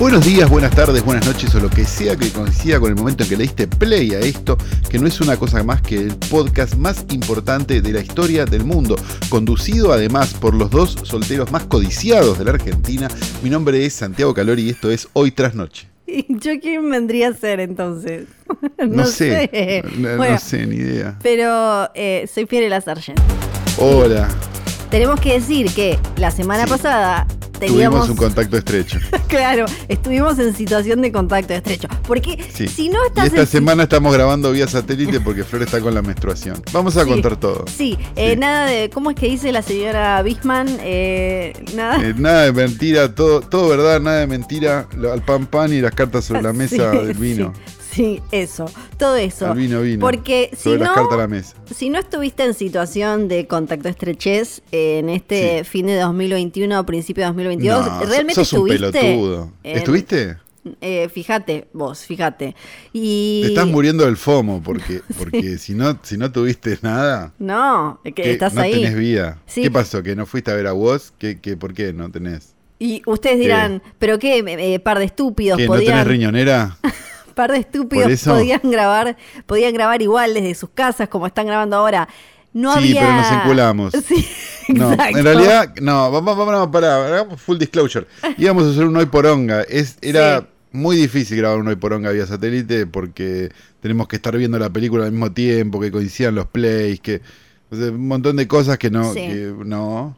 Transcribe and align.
Buenos 0.00 0.24
días, 0.24 0.48
buenas 0.48 0.74
tardes, 0.74 1.04
buenas 1.04 1.26
noches 1.26 1.54
o 1.54 1.60
lo 1.60 1.68
que 1.68 1.84
sea 1.84 2.16
que 2.16 2.30
coincida 2.30 2.80
con 2.80 2.88
el 2.88 2.96
momento 2.96 3.22
en 3.22 3.28
que 3.28 3.36
le 3.36 3.42
diste 3.42 3.66
play 3.68 4.14
a 4.14 4.20
esto, 4.20 4.56
que 4.88 4.98
no 4.98 5.06
es 5.06 5.20
una 5.20 5.36
cosa 5.36 5.62
más 5.62 5.82
que 5.82 5.96
el 5.96 6.16
podcast 6.16 6.74
más 6.76 7.04
importante 7.10 7.82
de 7.82 7.92
la 7.92 8.00
historia 8.00 8.46
del 8.46 8.64
mundo, 8.64 8.96
conducido 9.28 9.92
además 9.92 10.32
por 10.32 10.54
los 10.54 10.70
dos 10.70 10.96
solteros 11.02 11.52
más 11.52 11.64
codiciados 11.64 12.38
de 12.38 12.46
la 12.46 12.52
Argentina. 12.52 13.08
Mi 13.42 13.50
nombre 13.50 13.84
es 13.84 13.92
Santiago 13.92 14.32
Calori 14.32 14.62
y 14.62 14.70
esto 14.70 14.90
es 14.90 15.06
Hoy 15.12 15.32
tras 15.32 15.54
Noche. 15.54 15.86
¿Y 16.06 16.24
yo 16.40 16.58
quién 16.60 16.90
vendría 16.90 17.28
a 17.28 17.34
ser 17.34 17.60
entonces? 17.60 18.24
No, 18.88 19.04
sé, 19.04 19.84
No, 19.98 20.16
Bueno, 20.16 20.38
sé, 20.38 20.66
ni 20.66 20.76
idea. 20.76 21.18
Pero 21.22 21.90
eh, 21.94 22.26
soy 22.32 22.46
Fiorella 22.46 22.80
Sargent. 22.80 23.20
Hola, 23.76 24.28
Tenemos 24.90 25.20
que 25.20 25.34
decir 25.34 25.70
que 25.74 25.98
la 26.16 26.30
semana 26.30 26.64
Sí. 26.64 26.70
pasada 26.70 27.26
tuvimos 27.66 28.08
un 28.08 28.16
contacto 28.16 28.56
estrecho. 28.56 28.98
claro, 29.28 29.66
estuvimos 29.88 30.38
en 30.38 30.54
situación 30.54 31.00
de 31.02 31.12
contacto 31.12 31.54
estrecho. 31.54 31.88
Porque 32.06 32.38
Sí. 32.52 32.66
si 32.68 32.88
no 32.88 32.98
Y 33.04 33.08
estás 33.08 33.26
esta 33.26 33.40
en 33.40 33.46
semana 33.46 33.82
estamos 33.84 34.12
grabando 34.12 34.52
vía 34.52 34.66
satélite 34.68 35.20
porque 35.20 35.44
Flor 35.44 35.62
está 35.62 35.80
con 35.80 35.94
la 35.94 36.02
menstruación. 36.02 36.62
Vamos 36.72 36.96
a 36.96 37.04
Sí. 37.04 37.08
contar 37.10 37.36
todo. 37.38 37.64
Sí, 37.74 37.98
eh, 38.16 38.36
nada 38.36 38.66
de. 38.66 38.90
¿Cómo 38.90 39.10
es 39.10 39.16
que 39.16 39.26
dice 39.28 39.52
la 39.52 39.62
señora 39.62 40.20
Bisman? 40.22 40.68
Eh, 40.80 41.52
nada. 41.74 42.02
Eh, 42.04 42.14
nada 42.16 42.42
de 42.44 42.52
mentira, 42.52 43.14
todo, 43.14 43.40
todo 43.40 43.68
verdad, 43.68 44.00
nada 44.00 44.20
de 44.20 44.26
mentira. 44.26 44.86
Al 45.12 45.22
pan 45.22 45.46
pan 45.46 45.72
y 45.72 45.80
las 45.80 45.94
cartas 45.94 46.24
sobre 46.24 46.42
la 46.42 46.52
mesa 46.52 46.90
del 46.90 47.16
vino. 47.16 47.52
Sí, 48.00 48.20
eso. 48.32 48.64
Todo 48.98 49.16
eso. 49.16 49.46
Al 49.50 49.58
vino, 49.58 49.82
vino. 49.82 50.00
Porque 50.00 50.50
si 50.56 50.70
las 50.70 50.88
no- 50.88 50.94
cartas 50.94 51.12
a 51.12 51.16
la 51.18 51.28
mesa. 51.28 51.54
Si 51.74 51.90
no 51.90 51.98
estuviste 51.98 52.44
en 52.44 52.54
situación 52.54 53.28
de 53.28 53.46
contacto 53.46 53.88
estrechez 53.88 54.62
eh, 54.72 55.00
en 55.00 55.10
este 55.10 55.64
fin 55.64 55.86
de 55.86 55.96
2021 55.96 56.80
o 56.80 56.86
principio 56.86 57.22
de 57.24 57.26
2022, 57.28 57.86
No, 57.86 58.00
¿realmente 58.06 58.34
sos 58.34 58.52
un 58.54 58.70
estuviste? 58.70 58.98
pelotudo. 59.00 59.52
en- 59.62 59.76
¿Estuviste? 59.78 60.36
eh, 60.80 61.08
fíjate, 61.12 61.68
vos, 61.74 62.04
fíjate. 62.06 62.54
Y. 62.92 63.40
Te 63.42 63.48
estás 63.48 63.66
muriendo 63.66 64.04
del 64.06 64.16
FOMO 64.16 64.62
porque, 64.62 65.02
porque 65.18 65.58
si, 65.58 65.74
no, 65.74 65.98
si 66.02 66.16
no 66.16 66.32
tuviste 66.32 66.78
nada, 66.82 67.32
No, 67.38 68.00
que 68.02 68.12
que 68.14 68.32
estás 68.32 68.54
no 68.54 68.62
ahí. 68.62 68.72
tenés 68.72 68.94
vida. 68.96 69.38
Sí. 69.46 69.62
¿Qué 69.62 69.70
pasó? 69.70 70.02
¿Que 70.02 70.16
no 70.16 70.24
fuiste 70.26 70.50
a 70.50 70.54
ver 70.54 70.66
a 70.68 70.72
vos? 70.72 71.12
¿Qué, 71.18 71.38
qué, 71.40 71.56
¿Por 71.56 71.74
qué 71.74 71.92
no 71.92 72.10
tenés? 72.10 72.54
Y 72.78 73.02
ustedes 73.04 73.38
dirán, 73.38 73.82
¿pero 73.98 74.18
qué? 74.18 74.38
Eh, 74.46 74.78
par 74.80 74.98
de 74.98 75.04
estúpidos 75.04 75.58
¿Que 75.58 75.66
no 75.66 75.74
podían. 75.74 75.92
tenés 75.92 76.06
riñonera? 76.06 76.78
par 77.40 77.52
de 77.52 77.58
estúpidos 77.58 78.22
podían 78.24 78.60
grabar, 78.64 79.16
podían 79.46 79.72
grabar 79.72 80.02
igual 80.02 80.34
desde 80.34 80.54
sus 80.54 80.70
casas 80.70 81.08
como 81.08 81.26
están 81.26 81.46
grabando 81.46 81.76
ahora. 81.76 82.08
No 82.52 82.72
Sí, 82.74 82.78
había. 82.96 83.00
pero 83.00 83.12
nos 83.16 83.32
enculamos. 83.32 83.92
Sí, 84.06 84.26
No, 84.74 84.92
exacto. 84.92 85.18
en 85.18 85.24
realidad, 85.24 85.74
no, 85.80 86.10
vamos, 86.10 86.36
vamos 86.36 86.54
a 86.68 86.70
parar, 86.70 87.12
hagamos 87.12 87.40
full 87.40 87.58
disclosure. 87.58 88.06
Íbamos 88.38 88.64
a 88.64 88.70
hacer 88.70 88.84
un 88.84 88.96
hoy 88.96 89.06
por 89.06 89.24
onga. 89.26 89.62
Es, 89.62 89.96
era 90.02 90.40
Sí. 90.40 90.46
muy 90.72 90.96
difícil 90.96 91.38
grabar 91.38 91.58
un 91.58 91.68
hoy 91.68 91.76
por 91.76 91.92
onga 91.92 92.10
vía 92.10 92.26
satélite 92.26 92.86
porque 92.86 93.50
tenemos 93.80 94.06
que 94.08 94.16
estar 94.16 94.36
viendo 94.36 94.58
la 94.58 94.68
película 94.70 95.04
al 95.06 95.12
mismo 95.12 95.32
tiempo, 95.32 95.80
que 95.80 95.90
coincidan 95.90 96.34
los 96.34 96.46
plays, 96.46 97.00
que 97.00 97.20
o 97.70 97.76
sea, 97.76 97.90
un 97.90 98.06
montón 98.08 98.36
de 98.36 98.46
cosas 98.48 98.78
que 98.78 98.90
no, 98.90 99.12
Sí. 99.14 99.20
que 99.20 99.54
no. 99.64 100.16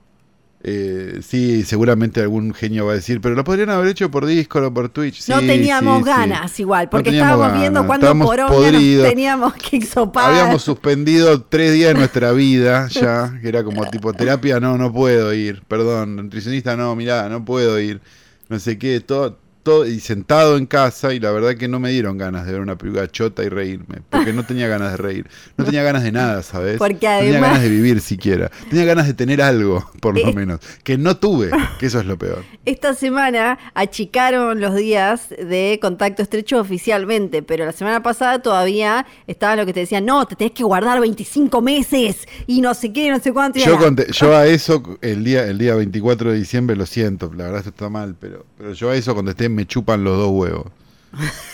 Eh, 0.64 1.20
sí, 1.27 1.64
seguramente 1.64 2.20
algún 2.20 2.55
genio 2.55 2.86
va 2.86 2.92
a 2.92 2.94
decir, 2.94 3.20
pero 3.20 3.34
lo 3.34 3.42
podrían 3.42 3.70
haber 3.70 3.88
hecho 3.88 4.12
por 4.12 4.27
Discord 4.27 4.66
o 4.66 4.72
por 4.72 4.91
Twitch. 4.91 5.28
no 5.28 5.41
teníamos 5.41 5.98
sí, 5.98 6.05
sí. 6.05 6.08
ganas 6.08 6.60
igual, 6.60 6.88
porque 6.88 7.10
estábamos 7.10 7.58
viendo 7.58 7.84
cuando 7.84 8.16
podridos. 8.16 9.08
teníamos 9.08 9.55
que 9.55 9.78
hisopar. 9.78 10.30
Habíamos 10.30 10.62
suspendido 10.62 11.42
tres 11.42 11.73
días 11.73 11.89
de 11.89 11.95
nuestra 11.95 12.30
vida 12.30 12.86
ya, 12.89 13.36
que 13.42 13.48
era 13.48 13.64
como 13.64 13.84
tipo 13.90 14.12
terapia, 14.12 14.61
no, 14.61 14.78
no 14.78 14.92
puedo 14.92 15.34
ir, 15.34 15.62
perdón, 15.67 16.14
nutricionista, 16.14 16.77
no, 16.77 16.94
mirá, 16.94 17.29
no 17.29 17.44
puedo 17.44 17.80
ir, 17.80 18.00
no 18.48 18.61
sé 18.61 18.79
qué, 18.79 19.00
todo, 19.00 19.39
todo, 19.62 19.86
y 19.86 20.00
sentado 20.00 20.56
en 20.56 20.67
casa, 20.67 21.12
y 21.14 21.20
la 21.20 21.30
verdad 21.30 21.55
que 21.55 21.68
no 21.68 21.78
me 21.80 21.90
dieron 21.90 22.18
ganas 22.18 22.46
de 22.46 22.52
ver 22.52 22.61
una 22.61 22.77
película 22.77 23.08
chota 23.11 23.42
y 23.45 23.48
reírme, 23.48 24.02
porque 24.11 24.33
no 24.33 24.45
tenía 24.45 24.68
ganas 24.68 24.92
de 24.92 24.96
reír, 24.96 25.27
no 25.56 25.64
tenía 25.64 25.83
ganas 25.83 26.02
de 26.02 26.12
nada, 26.12 26.42
¿sabes? 26.42 26.78
Porque 26.78 26.95
no 26.95 27.18
tenía 27.18 27.18
además- 27.33 27.40
ganas 27.50 27.62
de 27.62 27.68
vivir 27.68 28.00
siquiera, 28.00 28.50
tenía 28.70 28.84
ganas 28.84 29.06
de 29.06 29.14
tener 29.14 29.40
algo, 29.42 29.89
por 30.00 30.18
lo 30.18 30.28
Eh. 30.28 30.33
menos, 30.34 30.61
que 30.83 30.98
no 30.98 31.17
tuve, 31.17 31.50
que 31.78 31.86
eso 31.86 32.00
es 32.00 32.06
lo 32.06 32.18
peor. 32.18 32.45
Esta 32.64 32.95
semana 32.95 33.58
achicaron 33.74 34.61
los 34.61 34.74
días 34.74 35.28
de 35.30 35.79
contacto 35.83 36.23
estrecho 36.23 36.58
oficialmente, 36.61 37.42
pero 37.42 37.64
la 37.67 37.73
semana 37.73 38.02
pasada 38.02 38.40
todavía 38.40 39.06
estaba 39.27 39.55
lo 39.56 39.67
que 39.67 39.73
te 39.73 39.80
decían, 39.80 40.05
no, 40.06 40.27
te 40.27 40.34
tenés 40.36 40.52
que 40.52 40.64
guardar 40.64 41.00
25 41.00 41.61
meses 41.62 42.27
y 42.46 42.61
no 42.61 42.74
sé 42.74 42.92
qué, 42.92 43.11
no 43.11 43.20
sé 43.20 43.33
cuánto. 43.33 43.58
Yo, 43.61 43.79
conté- 43.79 44.11
yo 44.12 44.36
a 44.36 44.46
eso, 44.46 44.83
el 45.02 45.24
día, 45.24 45.46
el 45.46 45.58
día 45.58 45.74
24 45.74 46.33
de 46.33 46.39
diciembre, 46.39 46.74
lo 46.77 46.86
siento, 46.86 47.30
la 47.36 47.44
verdad 47.44 47.58
esto 47.58 47.70
está 47.70 47.89
mal, 47.89 48.17
pero, 48.18 48.46
pero 48.56 48.73
yo 48.73 48.90
a 48.90 48.96
eso 48.96 49.14
contesté, 49.14 49.48
me 49.52 49.67
chupan 49.67 50.02
los 50.05 50.17
dos 50.18 50.30
huevos. 50.33 50.67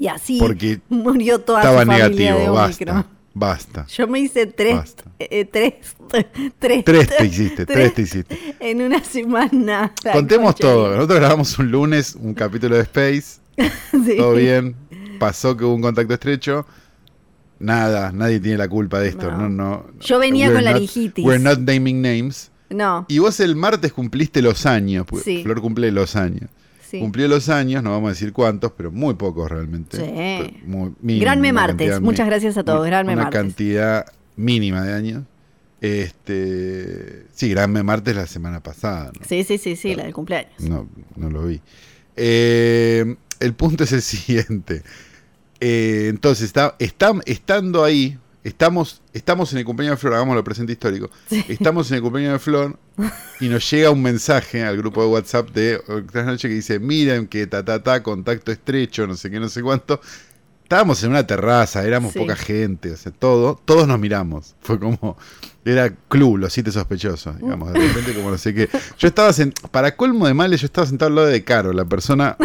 Y 0.00 0.06
así 0.06 0.38
Porque 0.38 0.80
murió 0.88 1.40
toda 1.40 1.58
Estaba 1.60 1.80
su 1.82 1.86
familia 1.88 2.08
negativo, 2.08 2.38
de 2.38 2.48
basta, 2.50 2.84
Omicron. 2.84 3.06
basta. 3.34 3.86
Yo 3.88 4.06
me 4.06 4.20
hice 4.20 4.46
tres, 4.46 4.94
eh, 5.18 5.44
tres, 5.44 5.74
tres, 6.60 6.84
Tres 6.84 7.08
te 7.16 7.24
hiciste, 7.26 7.66
tres 7.66 7.94
te 7.94 8.02
hiciste. 8.02 8.38
En 8.60 8.80
una 8.82 9.02
semana. 9.02 9.92
La 10.04 10.12
Contemos 10.12 10.54
todo. 10.54 10.94
Nosotros 10.94 11.18
grabamos 11.18 11.58
un 11.58 11.70
lunes 11.72 12.14
un 12.14 12.32
capítulo 12.34 12.76
de 12.76 12.82
Space, 12.82 13.40
Sí. 13.90 14.16
todo 14.16 14.34
bien, 14.34 14.76
pasó 15.18 15.56
que 15.56 15.64
hubo 15.64 15.74
un 15.74 15.82
contacto 15.82 16.14
estrecho. 16.14 16.64
Nada, 17.58 18.12
nadie 18.12 18.38
tiene 18.38 18.56
la 18.56 18.68
culpa 18.68 19.00
de 19.00 19.08
esto. 19.08 19.32
No, 19.32 19.48
No. 19.48 19.48
no. 19.48 19.86
Yo 19.98 20.20
venía 20.20 20.46
We're 20.46 20.54
con 20.58 20.64
not- 20.64 20.72
laringitis. 20.74 21.24
We're 21.24 21.42
not 21.42 21.58
naming 21.58 22.00
names. 22.00 22.52
No, 22.70 23.06
Y 23.08 23.18
vos 23.18 23.40
el 23.40 23.56
martes 23.56 23.92
cumpliste 23.92 24.42
los 24.42 24.66
años. 24.66 25.06
pues, 25.08 25.24
Sí. 25.24 25.42
Flor 25.42 25.60
cumple 25.60 25.90
los 25.90 26.16
años. 26.16 26.50
sí. 26.90 27.00
Cumplió 27.00 27.28
los 27.28 27.48
años, 27.48 27.82
no 27.82 27.90
vamos 27.90 28.08
a 28.08 28.12
decir 28.12 28.32
cuántos, 28.32 28.72
pero 28.72 28.90
muy 28.90 29.14
pocos 29.14 29.50
realmente. 29.50 29.96
Sí. 29.98 30.56
Muy- 30.66 30.94
mínimo, 31.00 31.22
Granme 31.24 31.52
martes. 31.52 32.00
Muchas 32.00 32.26
gracias 32.26 32.56
a 32.58 32.64
todos. 32.64 32.84
Granme 32.86 33.12
una 33.14 33.24
martes. 33.24 33.40
cantidad 33.40 34.06
mínima 34.36 34.82
de 34.84 34.92
años. 34.94 35.24
Este, 35.80 37.26
sí, 37.34 37.50
Granme 37.50 37.82
martes 37.82 38.14
la 38.14 38.26
semana 38.26 38.62
pasada. 38.62 39.12
¿no? 39.18 39.24
Sí, 39.26 39.44
sí, 39.44 39.58
sí, 39.58 39.76
sí, 39.76 39.94
la 39.94 40.04
del 40.04 40.12
cumpleaños. 40.14 40.60
No, 40.60 40.88
no 41.16 41.30
lo 41.30 41.44
vi. 41.46 41.60
Eh, 42.16 43.16
el 43.40 43.54
punto 43.54 43.84
es 43.84 43.92
el 43.92 44.02
siguiente. 44.02 44.82
Eh, 45.60 46.06
entonces, 46.08 46.44
está, 46.46 46.76
está- 46.78 47.12
estando 47.26 47.84
ahí, 47.84 48.18
estamos, 48.44 49.02
estamos 49.12 49.52
en 49.52 49.58
el 49.58 49.64
cumpleaños 49.64 49.96
de 49.98 50.00
Flor, 50.00 50.14
hagámoslo 50.14 50.44
presente 50.44 50.72
histórico. 50.72 51.10
Estamos 51.48 51.90
en 51.90 51.96
el 51.96 52.02
cumpleaños 52.02 52.34
de 52.34 52.38
Flor 52.38 52.78
y 53.40 53.48
nos 53.48 53.68
llega 53.70 53.90
un 53.90 54.02
mensaje 54.02 54.64
al 54.64 54.76
grupo 54.76 55.02
de 55.02 55.08
WhatsApp 55.08 55.50
de 55.50 55.80
noche 56.24 56.48
que 56.48 56.54
dice: 56.54 56.78
Miren 56.78 57.26
que 57.26 57.46
ta 57.46 57.64
ta 57.64 57.82
ta, 57.82 58.02
contacto 58.02 58.52
estrecho, 58.52 59.06
no 59.06 59.16
sé 59.16 59.30
qué, 59.30 59.38
no 59.40 59.48
sé 59.48 59.62
cuánto. 59.62 60.00
Estábamos 60.62 61.02
en 61.02 61.10
una 61.10 61.26
terraza, 61.26 61.82
éramos 61.82 62.12
Sí. 62.12 62.18
poca 62.18 62.36
gente, 62.36 62.92
o 62.92 62.96
sea, 62.98 63.10
todo, 63.10 63.58
todos 63.64 63.88
nos 63.88 63.98
miramos. 63.98 64.54
Fue 64.60 64.78
como, 64.78 65.16
era 65.64 65.88
club, 66.08 66.36
los 66.36 66.52
siete 66.52 66.70
sospechosos, 66.70 67.38
digamos, 67.38 67.72
de 67.72 67.80
repente 67.80 68.12
como 68.12 68.30
no 68.30 68.36
sé 68.36 68.52
qué. 68.52 68.68
Yo 68.98 69.08
estaba, 69.08 69.30
para 69.70 69.96
colmo 69.96 70.26
de 70.26 70.34
males, 70.34 70.60
yo 70.60 70.66
estaba 70.66 70.86
sentado 70.86 71.08
al 71.08 71.14
lado 71.14 71.28
de 71.28 71.42
Caro, 71.42 71.72
la 71.72 71.86
persona 71.86 72.36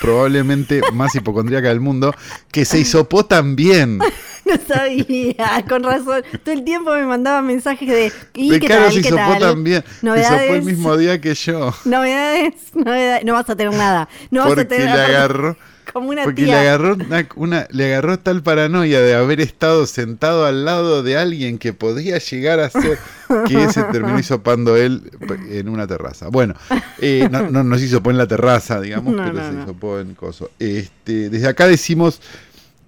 probablemente 0.00 0.80
más 0.94 1.14
hipocondríaca 1.14 1.68
del 1.68 1.80
mundo, 1.80 2.14
que 2.50 2.64
se 2.64 2.78
hisopó 2.80 3.26
también. 3.26 3.98
No 4.68 4.74
sabía, 4.74 5.64
con 5.68 5.82
razón. 5.82 6.22
Todo 6.44 6.54
el 6.54 6.64
tiempo 6.64 6.92
me 6.94 7.04
mandaba 7.04 7.42
mensajes 7.42 7.88
de. 7.88 8.12
¿Y 8.34 8.50
De 8.50 8.60
qué 8.60 8.68
tal? 8.68 8.92
se 8.92 9.02
¿Qué 9.02 9.10
tal? 9.10 9.38
también. 9.40 9.82
Se 10.00 10.06
Novedades. 10.06 10.50
el 10.52 10.62
mismo 10.62 10.96
día 10.96 11.20
que 11.20 11.34
yo. 11.34 11.74
Novedades, 11.84 12.54
novedades. 12.74 13.24
No 13.24 13.32
vas 13.32 13.50
a 13.50 13.56
tener 13.56 13.74
nada. 13.74 14.08
No 14.30 14.40
vas 14.42 14.52
a 14.52 14.54
porque 14.54 14.64
tener 14.66 14.84
le 14.86 14.90
nada. 14.92 15.06
agarró. 15.06 15.56
Como 15.92 16.08
una 16.10 16.24
Porque 16.24 16.44
tía. 16.44 16.60
le 16.60 16.68
agarró 16.68 16.94
una, 16.94 17.28
una- 17.36 17.66
le 17.70 17.86
agarró 17.86 18.18
tal 18.18 18.42
paranoia 18.42 19.00
de 19.00 19.14
haber 19.14 19.40
estado 19.40 19.86
sentado 19.86 20.44
al 20.44 20.64
lado 20.64 21.02
de 21.04 21.16
alguien 21.16 21.58
que 21.58 21.72
podía 21.72 22.18
llegar 22.18 22.58
a 22.58 22.68
ser 22.68 22.98
que 23.46 23.68
se 23.70 23.82
terminó 23.84 24.18
hisopando 24.18 24.76
él 24.76 25.10
en 25.48 25.68
una 25.68 25.86
terraza. 25.86 26.28
Bueno, 26.28 26.54
eh, 26.98 27.28
no, 27.30 27.50
no 27.50 27.62
nos 27.62 27.80
hisopó 27.82 28.10
en 28.10 28.18
la 28.18 28.26
terraza, 28.26 28.80
digamos, 28.80 29.14
No, 29.14 29.22
pero 29.22 29.34
no, 29.34 29.46
se 29.46 29.52
no. 29.54 29.62
hisopó 29.62 30.00
en 30.00 30.14
coso. 30.16 30.50
Este, 30.58 31.30
desde 31.30 31.48
acá 31.48 31.68
decimos 31.68 32.20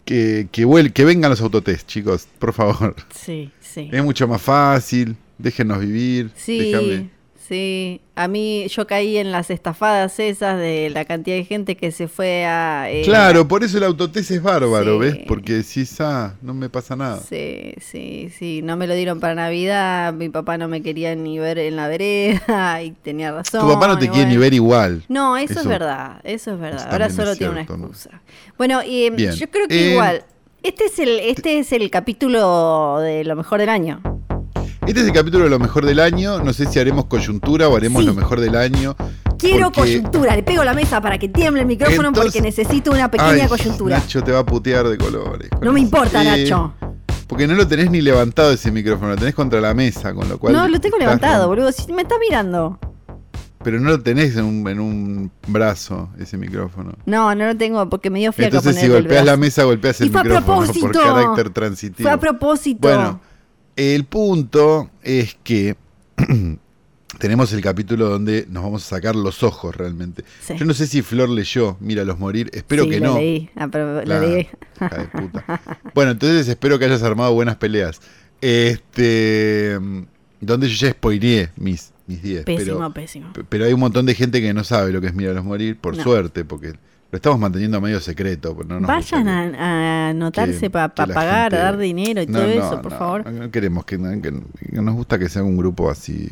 que, 0.08 0.48
que, 0.50 0.64
vuel- 0.64 0.90
que 0.90 1.04
vengan 1.04 1.28
los 1.30 1.42
autotest, 1.42 1.86
chicos, 1.86 2.26
por 2.38 2.54
favor. 2.54 2.96
Sí, 3.14 3.50
sí. 3.60 3.90
Es 3.92 4.02
mucho 4.02 4.26
más 4.26 4.40
fácil, 4.40 5.16
déjenos 5.36 5.80
vivir. 5.80 6.30
Sí, 6.34 6.58
déjame- 6.58 7.10
Sí, 7.48 8.02
a 8.14 8.28
mí 8.28 8.68
yo 8.68 8.86
caí 8.86 9.16
en 9.16 9.32
las 9.32 9.48
estafadas 9.48 10.20
esas 10.20 10.58
de 10.58 10.90
la 10.90 11.06
cantidad 11.06 11.34
de 11.34 11.44
gente 11.44 11.78
que 11.78 11.92
se 11.92 12.06
fue 12.06 12.44
a... 12.44 12.90
eh, 12.90 13.00
claro, 13.06 13.48
por 13.48 13.64
eso 13.64 13.78
el 13.78 13.84
autotest 13.84 14.32
es 14.32 14.42
bárbaro, 14.42 14.98
¿ves? 14.98 15.16
Porque 15.26 15.62
si 15.62 15.88
ah, 16.00 16.34
no 16.42 16.52
me 16.52 16.68
pasa 16.68 16.94
nada. 16.94 17.20
Sí, 17.26 17.72
sí, 17.80 18.30
sí, 18.38 18.60
no 18.62 18.76
me 18.76 18.86
lo 18.86 18.94
dieron 18.94 19.18
para 19.18 19.34
Navidad, 19.34 20.12
mi 20.12 20.28
papá 20.28 20.58
no 20.58 20.68
me 20.68 20.82
quería 20.82 21.14
ni 21.14 21.38
ver 21.38 21.58
en 21.58 21.76
la 21.76 21.88
vereda 21.88 22.82
y 22.82 22.90
tenía 22.90 23.32
razón. 23.32 23.62
Tu 23.62 23.72
papá 23.72 23.88
no 23.88 23.98
te 23.98 24.10
quiere 24.10 24.28
ni 24.28 24.36
ver 24.36 24.52
igual. 24.52 25.04
No, 25.08 25.38
eso, 25.38 25.60
es 25.60 25.66
verdad, 25.66 26.20
eso 26.24 26.52
es 26.52 26.60
verdad. 26.60 26.86
Ahora 26.90 27.08
solo 27.08 27.34
tiene 27.34 27.52
una 27.52 27.62
excusa. 27.62 28.20
Bueno, 28.58 28.82
y 28.84 29.10
yo 29.10 29.50
creo 29.50 29.68
que 29.68 29.88
eh, 29.88 29.92
igual, 29.92 30.22
este 30.62 30.84
es, 30.84 30.98
el, 30.98 31.18
este 31.20 31.60
es 31.60 31.72
el 31.72 31.88
capítulo 31.88 32.98
de 32.98 33.24
lo 33.24 33.36
mejor 33.36 33.60
del 33.60 33.70
año. 33.70 34.02
Este 34.88 35.00
es 35.02 35.06
el 35.06 35.12
capítulo 35.12 35.44
de 35.44 35.50
lo 35.50 35.58
mejor 35.58 35.84
del 35.84 36.00
año. 36.00 36.42
No 36.42 36.54
sé 36.54 36.64
si 36.64 36.78
haremos 36.78 37.04
coyuntura 37.04 37.68
o 37.68 37.76
haremos 37.76 38.02
lo 38.06 38.14
mejor 38.14 38.40
del 38.40 38.56
año. 38.56 38.96
Quiero 39.38 39.70
coyuntura. 39.70 40.34
Le 40.34 40.42
pego 40.42 40.64
la 40.64 40.72
mesa 40.72 40.98
para 41.02 41.18
que 41.18 41.28
tiemble 41.28 41.60
el 41.60 41.66
micrófono 41.66 42.10
porque 42.10 42.40
necesito 42.40 42.92
una 42.92 43.10
pequeña 43.10 43.48
coyuntura. 43.48 43.98
Nacho 43.98 44.24
te 44.24 44.32
va 44.32 44.38
a 44.38 44.46
putear 44.46 44.88
de 44.88 44.96
colores. 44.96 45.50
No 45.60 45.74
me 45.74 45.80
importa, 45.80 46.24
Nacho. 46.24 46.72
Porque 47.26 47.46
no 47.46 47.52
lo 47.52 47.68
tenés 47.68 47.90
ni 47.90 48.00
levantado 48.00 48.50
ese 48.50 48.72
micrófono, 48.72 49.10
lo 49.10 49.16
tenés 49.16 49.34
contra 49.34 49.60
la 49.60 49.74
mesa, 49.74 50.14
con 50.14 50.26
lo 50.26 50.38
cual. 50.38 50.54
No, 50.54 50.66
lo 50.66 50.80
tengo 50.80 50.96
levantado, 50.96 51.48
boludo. 51.48 51.70
Si 51.70 51.92
me 51.92 52.00
estás 52.00 52.16
mirando. 52.26 52.78
Pero 53.62 53.80
no 53.80 53.90
lo 53.90 54.00
tenés 54.00 54.36
en 54.36 54.46
un, 54.46 54.66
en 54.68 54.80
un 54.80 55.30
brazo, 55.48 56.08
ese 56.18 56.38
micrófono. 56.38 56.94
No, 57.04 57.34
no 57.34 57.44
lo 57.44 57.56
tengo 57.58 57.90
porque 57.90 58.08
me 58.08 58.20
dio 58.20 58.32
fiaca 58.32 58.56
Entonces, 58.56 58.80
si 58.80 58.88
golpeas 58.88 59.26
la 59.26 59.36
mesa, 59.36 59.64
golpeas 59.64 60.00
el 60.00 60.10
micrófono 60.10 60.72
por 60.72 60.92
carácter 60.92 61.50
transitivo. 61.50 62.08
Fue 62.08 62.10
a 62.10 62.16
propósito. 62.16 62.88
Bueno, 62.88 63.20
el 63.78 64.04
punto 64.04 64.90
es 65.04 65.36
que 65.44 65.76
tenemos 67.18 67.52
el 67.52 67.60
capítulo 67.60 68.08
donde 68.08 68.44
nos 68.50 68.64
vamos 68.64 68.84
a 68.84 68.96
sacar 68.96 69.14
los 69.14 69.44
ojos 69.44 69.74
realmente. 69.76 70.24
Yo 70.56 70.64
no 70.64 70.74
sé 70.74 70.88
si 70.88 71.00
Flor 71.00 71.28
leyó 71.28 71.76
Míralos 71.78 72.18
morir, 72.18 72.50
espero 72.52 72.88
que 72.88 72.98
no. 72.98 73.16
Leí. 73.16 73.48
Ah, 73.54 73.68
pero 73.70 74.04
leí. 74.04 74.48
Bueno, 75.94 76.10
entonces 76.10 76.48
espero 76.48 76.78
que 76.78 76.86
hayas 76.86 77.04
armado 77.04 77.32
buenas 77.34 77.56
peleas. 77.56 78.00
Este 78.40 79.78
donde 80.40 80.68
yo 80.68 80.86
ya 80.86 80.92
spoileé 80.92 81.50
mis, 81.56 81.92
mis 82.08 82.20
10. 82.20 82.44
Pésimo, 82.44 82.78
pero, 82.78 82.92
pésimo. 82.92 83.32
Pero 83.48 83.64
hay 83.64 83.72
un 83.72 83.80
montón 83.80 84.06
de 84.06 84.14
gente 84.16 84.40
que 84.40 84.52
no 84.52 84.64
sabe 84.64 84.90
lo 84.90 85.00
que 85.00 85.06
es 85.06 85.14
Míralos 85.14 85.44
morir, 85.44 85.76
por 85.76 85.94
suerte, 85.94 86.44
porque 86.44 86.74
lo 87.10 87.16
estamos 87.16 87.38
manteniendo 87.38 87.80
medio 87.80 88.00
secreto. 88.00 88.56
No 88.66 88.80
Vayan 88.80 89.28
a, 89.28 90.10
anotarse 90.10 90.68
para 90.68 90.94
pagar, 90.94 91.54
a 91.54 91.58
dar 91.58 91.78
dinero 91.78 92.20
y 92.20 92.26
todo 92.26 92.44
eso, 92.44 92.82
por 92.82 92.92
favor. 92.92 93.32
No 93.32 93.50
queremos 93.50 93.84
que, 93.84 93.98
nos 93.98 94.94
gusta 94.94 95.18
que 95.18 95.28
sea 95.28 95.42
un 95.42 95.56
grupo 95.56 95.90
así 95.90 96.30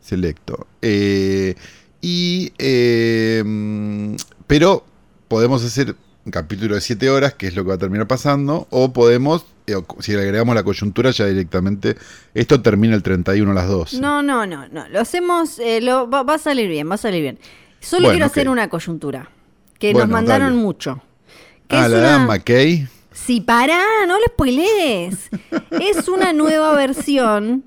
selecto. 0.00 0.66
Eh, 0.80 1.56
y 2.00 2.52
eh, 2.58 4.16
pero 4.46 4.84
podemos 5.26 5.64
hacer 5.64 5.96
un 6.24 6.32
capítulo 6.32 6.76
de 6.76 6.80
7 6.80 7.10
horas, 7.10 7.34
que 7.34 7.48
es 7.48 7.56
lo 7.56 7.64
que 7.64 7.70
va 7.70 7.74
a 7.74 7.78
terminar 7.78 8.06
pasando, 8.06 8.68
o 8.70 8.92
podemos, 8.92 9.44
eh, 9.66 9.74
si 9.98 10.12
le 10.12 10.20
agregamos 10.20 10.54
la 10.54 10.62
coyuntura, 10.62 11.10
ya 11.10 11.26
directamente, 11.26 11.96
esto 12.34 12.62
termina 12.62 12.94
el 12.94 13.02
31 13.02 13.50
a 13.50 13.54
las 13.54 13.68
2. 13.68 13.94
No, 13.94 14.22
no, 14.22 14.46
no, 14.46 14.68
no, 14.68 14.88
lo 14.88 15.00
hacemos, 15.00 15.60
lo, 15.82 16.08
va, 16.08 16.20
a 16.20 16.38
salir 16.38 16.68
bien, 16.68 16.88
va 16.88 16.94
a 16.94 16.98
salir 16.98 17.22
bien. 17.22 17.38
Solo 17.80 18.10
quiero 18.10 18.26
hacer 18.26 18.48
una 18.48 18.68
coyuntura 18.68 19.30
que 19.80 19.94
nos 19.94 20.08
mandaron 20.08 20.56
mucho. 20.56 21.02
ah, 21.70 21.88
la 21.88 21.98
una... 21.98 22.18
McKay. 22.26 22.86
Sí, 23.12 23.40
pará, 23.40 23.82
no 24.06 24.18
lo 24.18 24.26
spoilees. 24.26 25.30
es 25.70 26.06
una 26.06 26.32
nueva 26.32 26.74
versión 26.74 27.64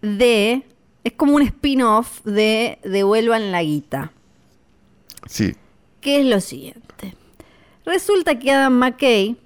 de. 0.00 0.62
Es 1.04 1.12
como 1.12 1.34
un 1.34 1.42
spin-off 1.42 2.24
de 2.24 2.78
Devuelvan 2.84 3.52
la 3.52 3.62
guita. 3.62 4.12
Sí. 5.26 5.54
¿Qué 6.00 6.20
es 6.20 6.26
lo 6.26 6.40
siguiente? 6.40 7.16
Resulta 7.84 8.38
que 8.38 8.52
Adam 8.52 8.72
McKay, 8.72 9.36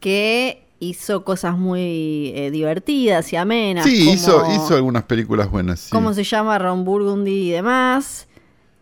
que 0.00 0.64
hizo 0.80 1.24
cosas 1.24 1.56
muy 1.56 2.32
eh, 2.34 2.50
divertidas 2.52 3.32
y 3.32 3.36
amenas. 3.36 3.84
Sí, 3.84 4.10
hizo, 4.10 4.44
hizo 4.52 4.76
algunas 4.76 5.04
películas 5.04 5.50
buenas. 5.50 5.80
Sí. 5.80 5.90
¿Cómo 5.90 6.14
se 6.14 6.22
llama? 6.22 6.58
Ron 6.58 6.84
Burgundy 6.84 7.48
y 7.48 7.50
demás 7.50 8.27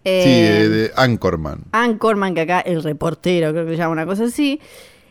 sí, 0.06 0.30
eh, 0.30 0.68
de 0.68 0.92
Anchorman. 0.96 1.64
Anchorman, 1.72 2.34
que 2.34 2.42
acá 2.42 2.60
el 2.60 2.82
reportero, 2.82 3.52
creo 3.52 3.64
que 3.64 3.72
se 3.72 3.78
llama 3.78 3.92
una 3.92 4.06
cosa 4.06 4.24
así. 4.24 4.60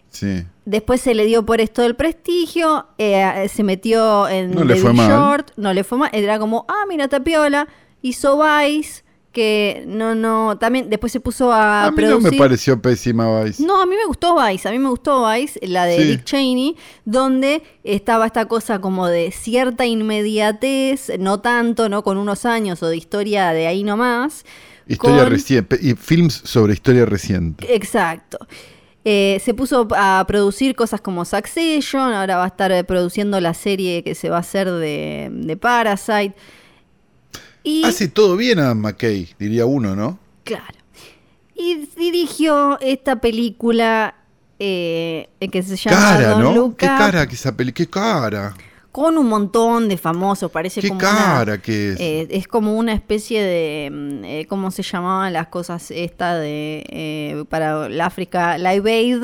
Sí. 0.09 0.45
Después 0.63 1.01
se 1.01 1.13
le 1.13 1.25
dio 1.25 1.45
por 1.45 1.59
esto 1.59 1.81
del 1.81 1.95
prestigio, 1.95 2.87
eh, 2.97 3.47
se 3.53 3.63
metió 3.63 4.27
en 4.27 4.51
no 4.51 4.63
le 4.63 4.75
fue 4.77 4.93
Short, 4.93 5.51
no 5.57 5.73
le 5.73 5.83
fue 5.83 5.97
mal, 5.97 6.09
era 6.13 6.39
como, 6.39 6.65
ah, 6.69 6.85
mira, 6.87 7.07
Tapiola, 7.09 7.67
hizo 8.01 8.39
Vice, 8.41 9.03
que 9.35 9.83
no, 9.85 10.15
no, 10.15 10.57
también 10.57 10.89
después 10.89 11.11
se 11.11 11.19
puso 11.19 11.51
a, 11.51 11.87
a 11.87 11.91
mí 11.91 12.03
no 12.03 12.21
me 12.21 12.31
pareció 12.31 12.81
pésima 12.81 13.43
Vice. 13.43 13.61
No, 13.61 13.81
a 13.81 13.85
mí 13.85 13.93
me 13.93 14.05
gustó 14.05 14.37
Vice, 14.41 14.69
a 14.69 14.71
mí 14.71 14.79
me 14.79 14.87
gustó 14.87 15.29
Vice, 15.29 15.59
la 15.67 15.83
de 15.83 16.05
Dick 16.05 16.23
Cheney, 16.23 16.77
donde 17.03 17.61
estaba 17.83 18.25
esta 18.25 18.47
cosa 18.47 18.79
como 18.79 19.07
de 19.07 19.31
cierta 19.31 19.85
inmediatez, 19.85 21.11
no 21.19 21.41
tanto, 21.41 21.89
no 21.89 22.01
con 22.01 22.17
unos 22.17 22.45
años 22.45 22.81
o 22.81 22.87
de 22.87 22.95
historia 22.95 23.49
de 23.51 23.67
ahí 23.67 23.83
nomás, 23.83 24.45
Historia 24.87 25.25
reciente, 25.25 25.79
y 25.81 25.95
films 25.95 26.41
sobre 26.43 26.73
historia 26.73 27.05
reciente. 27.05 27.73
Exacto. 27.73 28.37
Eh, 29.03 29.39
se 29.43 29.53
puso 29.53 29.87
a 29.95 30.23
producir 30.27 30.75
cosas 30.75 30.99
como 31.01 31.25
Succession, 31.25 32.13
ahora 32.13 32.37
va 32.37 32.45
a 32.45 32.47
estar 32.47 32.71
eh, 32.71 32.83
produciendo 32.83 33.39
la 33.39 33.53
serie 33.53 34.03
que 34.03 34.15
se 34.15 34.29
va 34.29 34.37
a 34.37 34.39
hacer 34.39 34.69
de, 34.69 35.57
Parasite. 35.59 36.35
Y, 37.63 37.83
Hace 37.83 38.07
todo 38.07 38.35
bien 38.35 38.59
Adam 38.59 38.79
McKay, 38.79 39.29
diría 39.39 39.65
uno, 39.65 39.95
¿no? 39.95 40.19
Claro. 40.43 40.77
Y 41.55 41.87
dirigió 41.97 42.79
esta 42.79 43.21
película 43.21 44.15
eh, 44.59 45.29
que 45.51 45.63
se 45.63 45.75
llama 45.75 45.97
cara, 45.97 46.35
¿no? 46.37 46.75
Qué 46.75 46.85
cara 46.85 47.27
que 47.27 47.35
esa 47.35 47.55
película, 47.55 47.85
qué 47.85 47.89
cara 47.89 48.55
con 48.95 49.17
un 49.17 49.27
montón 49.27 49.89
de 49.89 49.97
famosos, 49.97 50.49
parece 50.49 50.79
¿Qué 50.79 50.87
como 50.87 51.01
cara 51.01 51.57
que 51.57 51.91
es? 51.91 51.99
Eh, 51.99 52.27
es 52.29 52.47
como 52.47 52.77
una 52.77 52.93
especie 52.93 53.43
de, 53.43 53.89
mm, 53.91 54.23
eh, 54.23 54.45
¿cómo 54.47 54.71
se 54.71 54.83
llamaban 54.83 55.33
las 55.33 55.47
cosas 55.47 55.91
esta 55.91 56.37
de, 56.37 56.85
eh, 56.87 57.43
para 57.49 57.89
la 57.89 58.05
África 58.05 58.57
Live 58.57 58.89
Aid? 58.89 59.23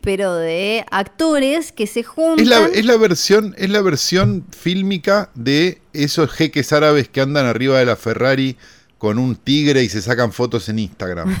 pero 0.00 0.34
de 0.36 0.86
actores 0.92 1.72
que 1.72 1.88
se 1.88 2.04
juntan. 2.04 2.38
Es 2.38 2.48
la, 2.48 2.66
es 2.66 2.86
la, 2.86 2.96
versión, 2.96 3.54
es 3.58 3.68
la 3.68 3.82
versión 3.82 4.46
fílmica 4.56 5.30
de 5.34 5.82
esos 5.92 6.30
jeques 6.30 6.72
árabes 6.72 7.08
que 7.08 7.20
andan 7.20 7.46
arriba 7.46 7.80
de 7.80 7.86
la 7.86 7.96
Ferrari 7.96 8.56
con 8.96 9.18
un 9.18 9.34
tigre 9.34 9.82
y 9.82 9.88
se 9.88 10.00
sacan 10.00 10.32
fotos 10.32 10.68
en 10.68 10.78
Instagram. 10.78 11.36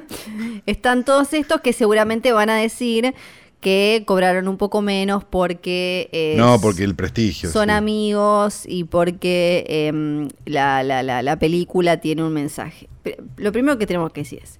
Están 0.66 1.04
todos 1.04 1.32
estos 1.34 1.60
que 1.60 1.74
seguramente 1.74 2.32
van 2.32 2.50
a 2.50 2.56
decir 2.56 3.14
que 3.62 4.02
cobraron 4.04 4.48
un 4.48 4.58
poco 4.58 4.82
menos 4.82 5.24
porque... 5.24 6.34
no, 6.36 6.60
porque 6.60 6.82
el 6.82 6.96
prestigio. 6.96 7.48
Son 7.48 7.70
amigos 7.70 8.64
y 8.66 8.84
porque 8.84 9.64
em, 9.68 10.28
la, 10.44 10.82
la, 10.82 11.22
la, 11.22 11.38
película 11.38 11.98
tiene 11.98 12.24
un 12.24 12.32
mensaje. 12.32 12.88
lo 13.36 13.52
primero 13.52 13.78
que 13.78 13.86
tenemos 13.86 14.12
que 14.12 14.22
decir 14.22 14.40
es, 14.42 14.58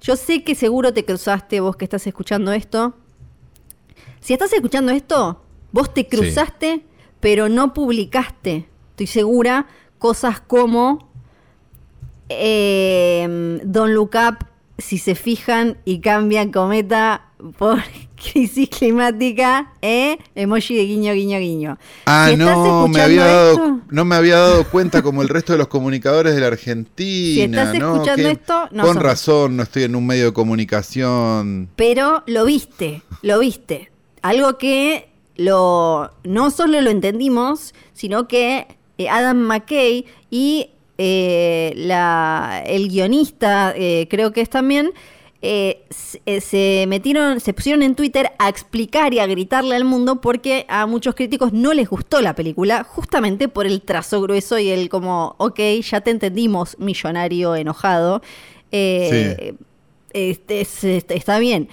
yo 0.00 0.16
sé 0.16 0.42
que 0.42 0.56
seguro 0.56 0.92
te 0.92 1.04
cruzaste 1.04 1.60
vos 1.60 1.76
que 1.76 1.84
estás 1.84 2.06
escuchando 2.08 2.52
esto. 2.52 2.96
Si 4.20 4.32
estás 4.32 4.52
escuchando 4.52 4.90
esto, 4.90 5.40
vos 5.70 5.94
te 5.94 6.08
cruzaste, 6.08 6.82
pero 7.20 7.48
no 7.48 7.72
publicaste, 7.72 8.66
estoy 8.90 9.06
segura, 9.06 9.68
cosas 9.98 10.40
como 10.40 11.08
eh, 12.28 13.60
Don't 13.62 13.94
Look 13.94 14.16
Up, 14.16 14.46
si 14.78 14.98
se 14.98 15.14
fijan 15.14 15.78
y 15.84 16.00
cambian 16.00 16.50
cometa 16.50 17.30
por 17.58 17.78
crisis 18.20 18.68
climática, 18.68 19.72
¿eh? 19.80 20.18
Emoji 20.34 20.76
de 20.76 20.84
guiño, 20.84 21.12
guiño, 21.14 21.38
guiño. 21.38 21.78
Ah, 22.06 22.30
no, 22.36 22.86
me 22.88 23.00
había 23.00 23.24
dado, 23.24 23.80
no 23.88 24.04
me 24.04 24.14
había 24.14 24.38
dado 24.38 24.64
cuenta 24.64 25.02
como 25.02 25.22
el 25.22 25.28
resto 25.28 25.52
de 25.52 25.58
los 25.58 25.68
comunicadores 25.68 26.34
de 26.34 26.40
la 26.40 26.48
Argentina. 26.48 27.34
Si 27.34 27.40
estás 27.42 27.74
escuchando 27.74 28.28
esto, 28.28 28.68
no 28.72 28.84
Con 28.84 28.96
razón, 28.96 29.56
no 29.56 29.62
estoy 29.62 29.84
en 29.84 29.96
un 29.96 30.06
medio 30.06 30.26
de 30.26 30.32
comunicación. 30.32 31.68
Pero 31.76 32.22
lo 32.26 32.44
viste, 32.44 33.02
lo 33.22 33.38
viste. 33.38 33.90
Algo 34.22 34.58
que 34.58 35.08
lo 35.36 36.10
no 36.24 36.50
solo 36.50 36.80
lo 36.80 36.90
entendimos, 36.90 37.74
sino 37.94 38.28
que 38.28 38.66
eh, 38.98 39.08
Adam 39.08 39.38
McKay 39.38 40.04
y 40.30 40.70
eh, 40.98 41.72
la, 41.76 42.62
el 42.66 42.88
guionista, 42.88 43.72
eh, 43.74 44.06
creo 44.10 44.32
que 44.32 44.42
es 44.42 44.50
también, 44.50 44.92
eh, 45.42 45.86
eh, 46.26 46.40
se, 46.42 46.84
metieron, 46.86 47.40
se 47.40 47.54
pusieron 47.54 47.82
en 47.82 47.94
Twitter 47.94 48.32
a 48.38 48.50
explicar 48.50 49.14
y 49.14 49.20
a 49.20 49.26
gritarle 49.26 49.74
al 49.74 49.84
mundo 49.84 50.20
porque 50.20 50.66
a 50.68 50.84
muchos 50.86 51.14
críticos 51.14 51.54
no 51.54 51.72
les 51.72 51.88
gustó 51.88 52.20
la 52.20 52.34
película, 52.34 52.84
justamente 52.84 53.48
por 53.48 53.66
el 53.66 53.80
trazo 53.80 54.20
grueso 54.20 54.58
y 54.58 54.68
el 54.68 54.90
como, 54.90 55.36
ok, 55.38 55.58
ya 55.82 56.02
te 56.02 56.10
entendimos, 56.10 56.78
millonario 56.78 57.56
enojado. 57.56 58.20
Eh, 58.70 59.54
este, 60.12 60.60
este, 60.60 61.16
está 61.16 61.38
bien. 61.38 61.68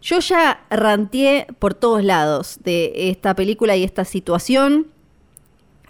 Yo 0.00 0.20
ya 0.20 0.64
ranteé 0.70 1.46
por 1.58 1.74
todos 1.74 2.04
lados 2.04 2.58
de 2.62 3.10
esta 3.10 3.34
película 3.34 3.76
y 3.76 3.84
esta 3.84 4.04
situación. 4.04 4.88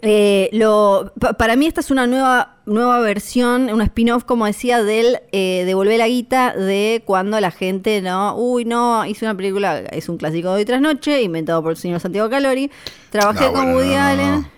Eh, 0.04 0.50
lo, 0.52 1.12
pa- 1.20 1.34
para 1.34 1.54
mí 1.54 1.66
esta 1.66 1.80
es 1.80 1.92
una 1.92 2.08
nueva, 2.08 2.56
nueva 2.66 2.98
versión, 3.00 3.70
una 3.72 3.84
spin-off, 3.84 4.24
como 4.24 4.46
decía, 4.46 4.82
del 4.82 5.20
eh, 5.30 5.62
Devolver 5.64 5.96
la 5.98 6.08
guita 6.08 6.56
de 6.56 7.02
cuando 7.06 7.38
la 7.38 7.52
gente 7.52 8.02
no, 8.02 8.34
uy, 8.36 8.64
no, 8.64 9.06
hice 9.06 9.24
una 9.24 9.36
película, 9.36 9.78
es 9.78 10.08
un 10.08 10.16
clásico 10.16 10.48
de 10.50 10.54
hoy 10.56 10.64
tras 10.64 10.80
noche, 10.80 11.22
inventado 11.22 11.62
por 11.62 11.70
el 11.70 11.76
señor 11.76 12.00
Santiago 12.00 12.28
Calori. 12.28 12.68
Trabajé 13.10 13.44
No, 13.46 13.52
con 13.52 13.62
bueno, 13.72 13.78
Woody 13.78 13.94
no, 13.94 14.00
Allen 14.02 14.32
no. 14.40 14.50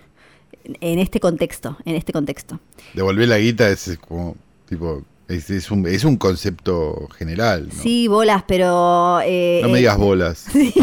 en 0.81 0.97
este 0.99 1.19
contexto, 1.19 1.77
en 1.85 1.95
este 1.95 2.11
contexto. 2.11 2.59
Devolver 2.95 3.27
la 3.27 3.37
guita 3.37 3.69
es 3.69 3.99
como, 4.07 4.35
tipo, 4.67 5.03
es, 5.27 5.49
es 5.49 5.71
un, 5.71 5.87
es 5.87 6.03
un 6.03 6.17
concepto 6.17 7.07
general. 7.17 7.69
¿no? 7.73 7.81
Sí, 7.83 8.07
bolas, 8.07 8.43
pero... 8.47 9.19
eh, 9.23 9.59
No 9.63 9.69
me 9.69 9.79
digas 9.79 9.97
bolas. 9.97 10.45
Sí, 10.51 10.73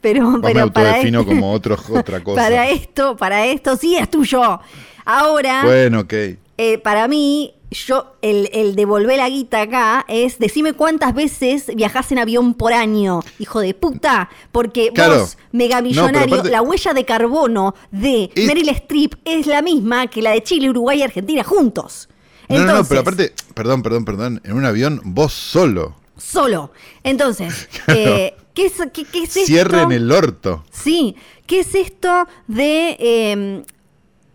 pero, 0.00 0.24
Vos 0.24 0.40
me 0.40 0.52
pero 0.52 0.72
para, 0.72 0.88
autodefino 0.90 1.20
este- 1.20 1.32
como 1.34 1.52
otro, 1.52 1.76
otra 1.94 2.20
cosa. 2.24 2.40
para 2.42 2.70
esto, 2.70 3.16
para 3.16 3.46
esto 3.46 3.76
sí 3.76 3.96
es 3.96 4.10
tuyo. 4.10 4.60
Ahora, 5.04 5.62
Bueno, 5.64 6.00
ok. 6.00 6.12
eh, 6.58 6.78
para 6.78 7.08
mí, 7.08 7.54
yo, 7.70 8.16
el, 8.22 8.50
el 8.52 8.76
devolver 8.76 9.16
la 9.16 9.28
guita 9.28 9.62
acá 9.62 10.04
es 10.08 10.38
decime 10.38 10.74
cuántas 10.74 11.14
veces 11.14 11.70
viajás 11.74 12.12
en 12.12 12.18
avión 12.18 12.54
por 12.54 12.72
año, 12.72 13.20
hijo 13.38 13.60
de 13.60 13.74
puta. 13.74 14.28
Porque 14.52 14.90
Claro. 14.94 15.20
vos, 15.20 15.38
megamillonario, 15.52 16.26
No, 16.28 16.34
aparte- 16.42 16.50
la 16.50 16.62
huella 16.62 16.92
de 16.94 17.04
carbono 17.04 17.74
de 17.90 18.30
Es- 18.34 18.46
Meryl 18.46 18.68
Streep 18.68 19.14
es 19.24 19.46
la 19.46 19.62
misma 19.62 20.06
que 20.06 20.22
la 20.22 20.30
de 20.32 20.42
Chile, 20.42 20.70
Uruguay 20.70 21.00
y 21.00 21.02
Argentina 21.02 21.42
juntos. 21.44 22.08
No, 22.48 22.58
no, 22.58 22.74
no, 22.78 22.84
pero 22.84 23.00
aparte, 23.00 23.32
perdón, 23.54 23.82
perdón, 23.82 24.04
perdón, 24.04 24.40
en 24.44 24.52
un 24.52 24.64
avión 24.64 25.00
vos 25.04 25.32
solo. 25.32 25.96
Solo. 26.16 26.72
Entonces, 27.02 27.68
eh, 27.88 28.34
¿qué, 28.54 28.66
es, 28.66 28.74
qué, 28.92 29.04
qué 29.04 29.22
es 29.24 29.36
esto? 29.36 29.46
Cierren 29.46 29.92
el 29.92 30.10
orto. 30.12 30.64
Sí, 30.70 31.16
¿qué 31.46 31.60
es 31.60 31.74
esto 31.74 32.26
de 32.46 32.96
eh, 32.98 33.62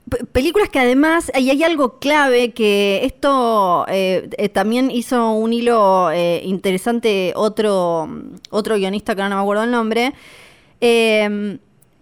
p- 0.09 0.25
películas 0.25 0.69
que 0.69 0.79
además, 0.79 1.31
y 1.37 1.49
hay 1.49 1.63
algo 1.63 1.99
clave 1.99 2.51
que 2.51 3.01
esto 3.05 3.85
eh, 3.87 4.29
eh, 4.37 4.49
también 4.49 4.89
hizo 4.91 5.31
un 5.31 5.53
hilo 5.53 6.09
eh, 6.11 6.41
interesante 6.43 7.33
otro, 7.35 8.09
otro 8.49 8.75
guionista 8.75 9.15
que 9.15 9.21
ahora 9.21 9.29
no 9.29 9.35
me 9.37 9.41
acuerdo 9.43 9.63
el 9.63 9.71
nombre. 9.71 10.13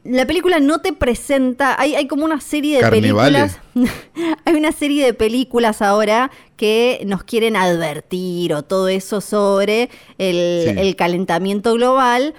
La 0.05 0.27
película 0.27 0.59
no 0.59 0.81
te 0.81 0.93
presenta, 0.93 1.81
hay, 1.81 1.95
hay 1.95 2.07
como 2.07 2.25
una 2.25 2.39
serie 2.39 2.77
de 2.83 2.89
películas, 2.91 3.57
hay 4.45 4.53
una 4.53 4.71
serie 4.71 5.03
de 5.03 5.13
películas 5.15 5.81
ahora 5.81 6.29
que 6.57 7.01
nos 7.07 7.23
quieren 7.23 7.55
advertir 7.55 8.53
o 8.53 8.61
todo 8.63 8.87
eso 8.87 9.19
sobre 9.19 9.89
el, 10.19 10.63
Sí. 10.75 10.79
el 10.79 10.95
calentamiento 10.95 11.73
global, 11.73 12.35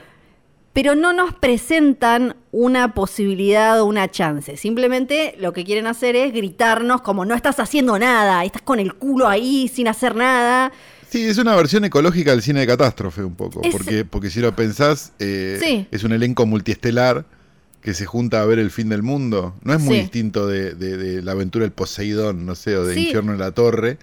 pero 0.72 0.94
no 0.94 1.12
nos 1.12 1.34
presentan 1.34 2.36
una 2.52 2.94
posibilidad 2.94 3.80
o 3.80 3.86
una 3.86 4.10
chance. 4.12 4.56
Simplemente 4.56 5.34
lo 5.40 5.52
que 5.52 5.64
quieren 5.64 5.88
hacer 5.88 6.14
es 6.14 6.32
gritarnos 6.32 7.00
como 7.00 7.24
no 7.24 7.34
estás 7.34 7.58
haciendo 7.58 7.98
nada, 7.98 8.44
estás 8.44 8.62
con 8.62 8.78
el 8.78 8.94
culo 8.94 9.26
ahí 9.26 9.66
sin 9.66 9.88
hacer 9.88 10.14
nada. 10.14 10.70
Sí, 11.08 11.24
es 11.24 11.38
una 11.38 11.56
versión 11.56 11.84
ecológica 11.84 12.30
del 12.30 12.42
cine 12.42 12.60
de 12.60 12.66
catástrofe 12.68 13.24
un 13.24 13.34
poco, 13.34 13.60
Es- 13.64 13.72
porque, 13.72 14.04
porque 14.04 14.30
si 14.30 14.38
lo 14.40 14.54
pensás, 14.54 15.12
eh, 15.18 15.58
Sí. 15.60 15.86
es 15.90 16.04
un 16.04 16.12
elenco 16.12 16.46
multiestelar 16.46 17.24
que 17.86 17.94
se 17.94 18.04
junta 18.04 18.42
a 18.42 18.44
ver 18.44 18.58
el 18.58 18.72
fin 18.72 18.88
del 18.88 19.04
mundo. 19.04 19.54
No 19.62 19.72
es 19.72 19.78
muy 19.80 19.94
Sí. 19.94 20.00
distinto 20.02 20.48
de, 20.48 20.74
de- 20.74 20.96
de 20.96 21.22
la 21.22 21.30
aventura 21.30 21.62
del 21.62 21.70
Poseidón, 21.70 22.44
no 22.44 22.56
sé, 22.56 22.76
o 22.76 22.84
de 22.84 22.94
Sí. 22.94 23.04
Infierno 23.04 23.32
en 23.32 23.38
la 23.38 23.52
Torre, 23.52 23.98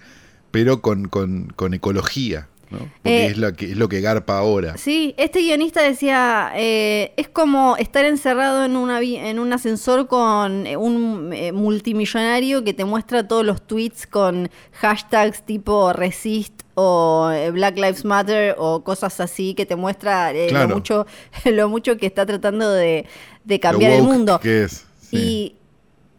pero 0.50 0.80
con, 0.80 1.06
con- 1.08 1.52
con 1.54 1.74
ecología, 1.74 2.48
¿no? 2.74 2.88
Porque 3.02 3.24
Eh, 3.24 3.26
es, 3.26 3.38
lo 3.38 3.52
que, 3.54 3.70
es 3.72 3.76
lo 3.76 3.88
que 3.88 4.00
garpa 4.00 4.38
ahora. 4.38 4.76
Sí, 4.76 5.14
este 5.16 5.40
guionista 5.40 5.82
decía, 5.82 6.52
eh, 6.54 7.12
es 7.16 7.28
como 7.28 7.76
estar 7.76 8.04
encerrado 8.04 8.64
en, 8.64 8.76
un 8.76 8.90
avi- 8.90 9.16
en 9.18 9.38
un 9.38 9.52
ascensor 9.52 10.06
con 10.06 10.66
eh, 10.66 10.76
un 10.76 11.30
eh, 11.32 11.52
multimillonario 11.52 12.64
que 12.64 12.74
te 12.74 12.84
muestra 12.84 13.26
todos 13.26 13.44
los 13.44 13.62
tweets 13.66 14.06
con 14.06 14.50
hashtags 14.72 15.42
tipo 15.44 15.92
resist 15.92 16.62
o 16.74 17.30
Black 17.52 17.76
Lives 17.76 18.04
Matter 18.04 18.56
o 18.58 18.82
cosas 18.82 19.20
así 19.20 19.54
que 19.54 19.64
te 19.64 19.76
muestra 19.76 20.32
Claro. 20.48 20.68
lo, 20.68 20.74
mucho, 20.74 21.06
lo 21.44 21.68
mucho 21.68 21.96
que 21.96 22.06
está 22.06 22.26
tratando 22.26 22.70
de, 22.72 23.06
cambiar 23.60 23.92
el 23.92 24.02
mundo. 24.02 24.40
que 24.40 24.64
es. 24.64 24.84
sí. 25.00 25.16
Y 25.16 25.56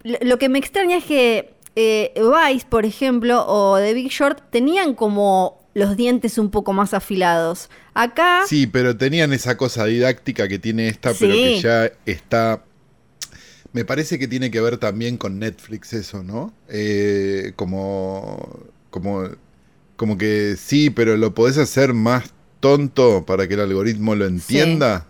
lo, 0.08 0.16
lo 0.22 0.38
que 0.38 0.48
me 0.48 0.58
extraña 0.58 0.96
es 0.96 1.04
que 1.04 1.52
eh, 1.78 2.14
Vice, 2.16 2.64
por 2.66 2.86
ejemplo, 2.86 3.44
o 3.46 3.76
The 3.76 3.92
Big 3.92 4.08
Short 4.10 4.40
tenían 4.50 4.94
como 4.94 5.55
los 5.76 5.94
dientes 5.94 6.38
un 6.38 6.50
poco 6.50 6.72
más 6.72 6.94
afilados. 6.94 7.68
Acá, 7.92 8.44
Sí, 8.48 8.66
pero 8.66 8.96
tenían 8.96 9.34
esa 9.34 9.58
cosa 9.58 9.84
didáctica 9.84 10.48
que 10.48 10.58
tiene 10.58 10.88
esta, 10.88 11.12
pero 11.12 11.34
que 11.34 11.60
ya 11.60 11.92
está. 12.06 12.64
Me 13.74 13.84
parece 13.84 14.18
que 14.18 14.26
tiene 14.26 14.50
que 14.50 14.62
ver 14.62 14.78
también 14.78 15.18
con 15.18 15.38
Netflix 15.38 15.92
eso, 15.92 16.22
¿no? 16.22 16.54
Eh, 16.70 17.52
como, 17.56 18.58
como, 18.88 19.28
como 19.96 20.16
que 20.16 20.56
sí, 20.58 20.88
pero 20.88 21.18
lo 21.18 21.34
podés 21.34 21.58
hacer 21.58 21.92
más 21.92 22.32
tonto 22.60 23.26
para 23.26 23.46
que 23.46 23.52
el 23.52 23.60
algoritmo 23.60 24.14
lo 24.14 24.24
entienda. 24.24 25.04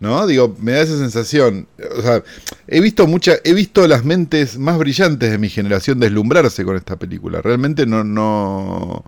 ¿No? 0.00 0.26
Digo, 0.26 0.54
me 0.60 0.72
da 0.72 0.82
esa 0.82 0.98
sensación. 0.98 1.66
O 1.96 2.02
sea, 2.02 2.22
he 2.66 2.82
visto 2.82 3.06
mucha, 3.06 3.36
he 3.44 3.54
visto 3.54 3.88
las 3.88 4.04
mentes 4.04 4.58
más 4.58 4.76
brillantes 4.76 5.30
de 5.30 5.38
mi 5.38 5.48
generación 5.48 5.98
deslumbrarse 5.98 6.62
con 6.62 6.76
esta 6.76 6.96
película. 6.96 7.40
Realmente 7.40 7.86
no, 7.86 8.04
no, 8.04 9.04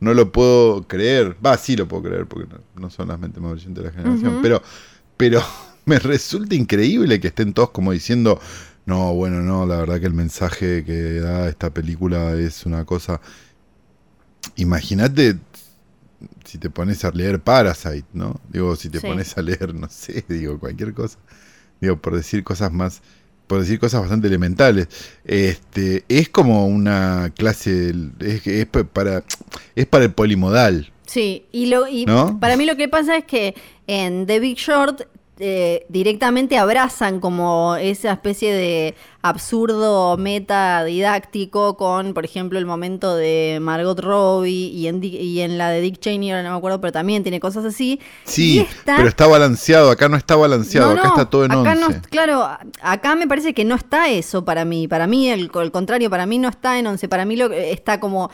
no 0.00 0.14
lo 0.14 0.32
puedo 0.32 0.86
creer. 0.88 1.36
Va, 1.44 1.56
sí 1.56 1.76
lo 1.76 1.86
puedo 1.88 2.04
creer 2.04 2.26
porque 2.26 2.48
no, 2.52 2.60
no 2.82 2.90
son 2.90 3.08
las 3.08 3.18
mentes 3.20 3.42
más 3.42 3.52
brillantes 3.52 3.84
de 3.84 3.90
la 3.90 3.96
generación. 3.96 4.38
Pero, 4.40 4.62
pero 5.16 5.42
me 5.86 5.98
resulta 5.98 6.54
increíble 6.54 7.20
que 7.20 7.28
estén 7.28 7.52
todos 7.54 7.70
como 7.70 7.92
diciendo, 7.92 8.40
no, 8.86 9.14
bueno, 9.14 9.40
no, 9.42 9.66
la 9.66 9.76
verdad 9.78 10.00
que 10.00 10.06
el 10.06 10.14
mensaje 10.14 10.84
que 10.84 11.20
da 11.20 11.48
esta 11.48 11.72
película 11.72 12.34
es 12.34 12.66
una 12.66 12.84
cosa. 12.84 13.20
Imagínate 14.56 15.38
si 16.44 16.58
te 16.58 16.70
pones 16.70 17.04
a 17.04 17.10
leer 17.10 17.40
Parasite, 17.40 18.06
¿no? 18.12 18.40
Digo, 18.48 18.76
si 18.76 18.88
te 18.90 19.00
Sí. 19.00 19.06
pones 19.06 19.36
a 19.38 19.42
leer, 19.42 19.74
no 19.74 19.88
sé, 19.88 20.24
digo, 20.28 20.58
cualquier 20.58 20.94
cosa. 20.94 21.18
Digo, 21.80 21.96
por 22.00 22.16
decir 22.16 22.44
cosas 22.44 22.72
más, 22.72 23.02
por 23.50 23.58
decir 23.58 23.80
cosas 23.80 24.00
bastante 24.00 24.28
elementales. 24.28 24.86
Este, 25.24 26.04
es 26.08 26.28
como 26.28 26.66
una 26.68 27.32
clase, 27.36 27.92
es, 28.20 28.46
es 28.46 28.66
pa- 28.66 28.84
para, 28.84 29.24
es 29.74 29.86
para 29.86 30.04
el 30.04 30.12
polimodal. 30.12 30.92
sí, 31.06 31.46
y, 31.50 31.66
lo, 31.66 31.88
y 31.88 32.04
¿No? 32.06 32.38
para 32.38 32.56
mí 32.56 32.64
lo 32.64 32.76
que 32.76 32.86
pasa 32.88 33.16
es 33.16 33.24
que 33.24 33.56
en 33.88 34.26
The 34.26 34.38
Big 34.38 34.56
Short 34.56 35.02
eh, 35.42 35.86
directamente 35.88 36.58
abrazan 36.58 37.18
como 37.18 37.74
esa 37.76 38.12
especie 38.12 38.52
de 38.52 38.94
absurdo 39.22 40.16
meta 40.18 40.84
didáctico 40.84 41.76
con, 41.76 42.12
por 42.14 42.24
ejemplo, 42.26 42.58
el 42.58 42.66
momento 42.66 43.16
de 43.16 43.58
Margot 43.60 43.98
Robbie 43.98 44.68
y 44.68 44.86
en, 44.86 45.00
Dick- 45.00 45.18
y 45.20 45.40
en 45.40 45.56
la 45.56 45.70
de 45.70 45.80
Dick 45.80 45.98
Cheney, 45.98 46.30
ahora 46.30 46.42
no 46.42 46.50
me 46.52 46.56
acuerdo, 46.58 46.80
pero 46.80 46.92
también 46.92 47.22
tiene 47.22 47.40
cosas 47.40 47.64
así. 47.64 48.00
Sí, 48.24 48.60
esta- 48.60 48.96
pero 48.96 49.08
está 49.08 49.26
balanceado, 49.26 49.90
acá 49.90 50.08
no 50.10 50.16
está 50.16 50.36
balanceado, 50.36 50.94
No, 50.94 51.00
acá 51.00 51.08
no, 51.08 51.14
está 51.14 51.30
todo 51.30 51.44
en 51.46 51.52
acá 51.52 51.74
no- 51.74 51.86
once. 51.86 52.00
claro, 52.10 52.46
acá 52.82 53.14
me 53.16 53.26
parece 53.26 53.54
que 53.54 53.64
no 53.64 53.74
está 53.76 54.10
eso 54.10 54.44
para 54.44 54.64
mí. 54.66 54.88
Para 54.88 55.06
mí, 55.06 55.28
el, 55.30 55.50
el 55.54 55.70
contrario, 55.70 56.10
para 56.10 56.26
mí 56.26 56.38
no 56.38 56.48
está 56.50 56.78
en 56.78 56.86
11. 56.86 57.08
Para 57.08 57.24
mí 57.24 57.36
lo, 57.36 57.50
está 57.50 57.98
como. 57.98 58.30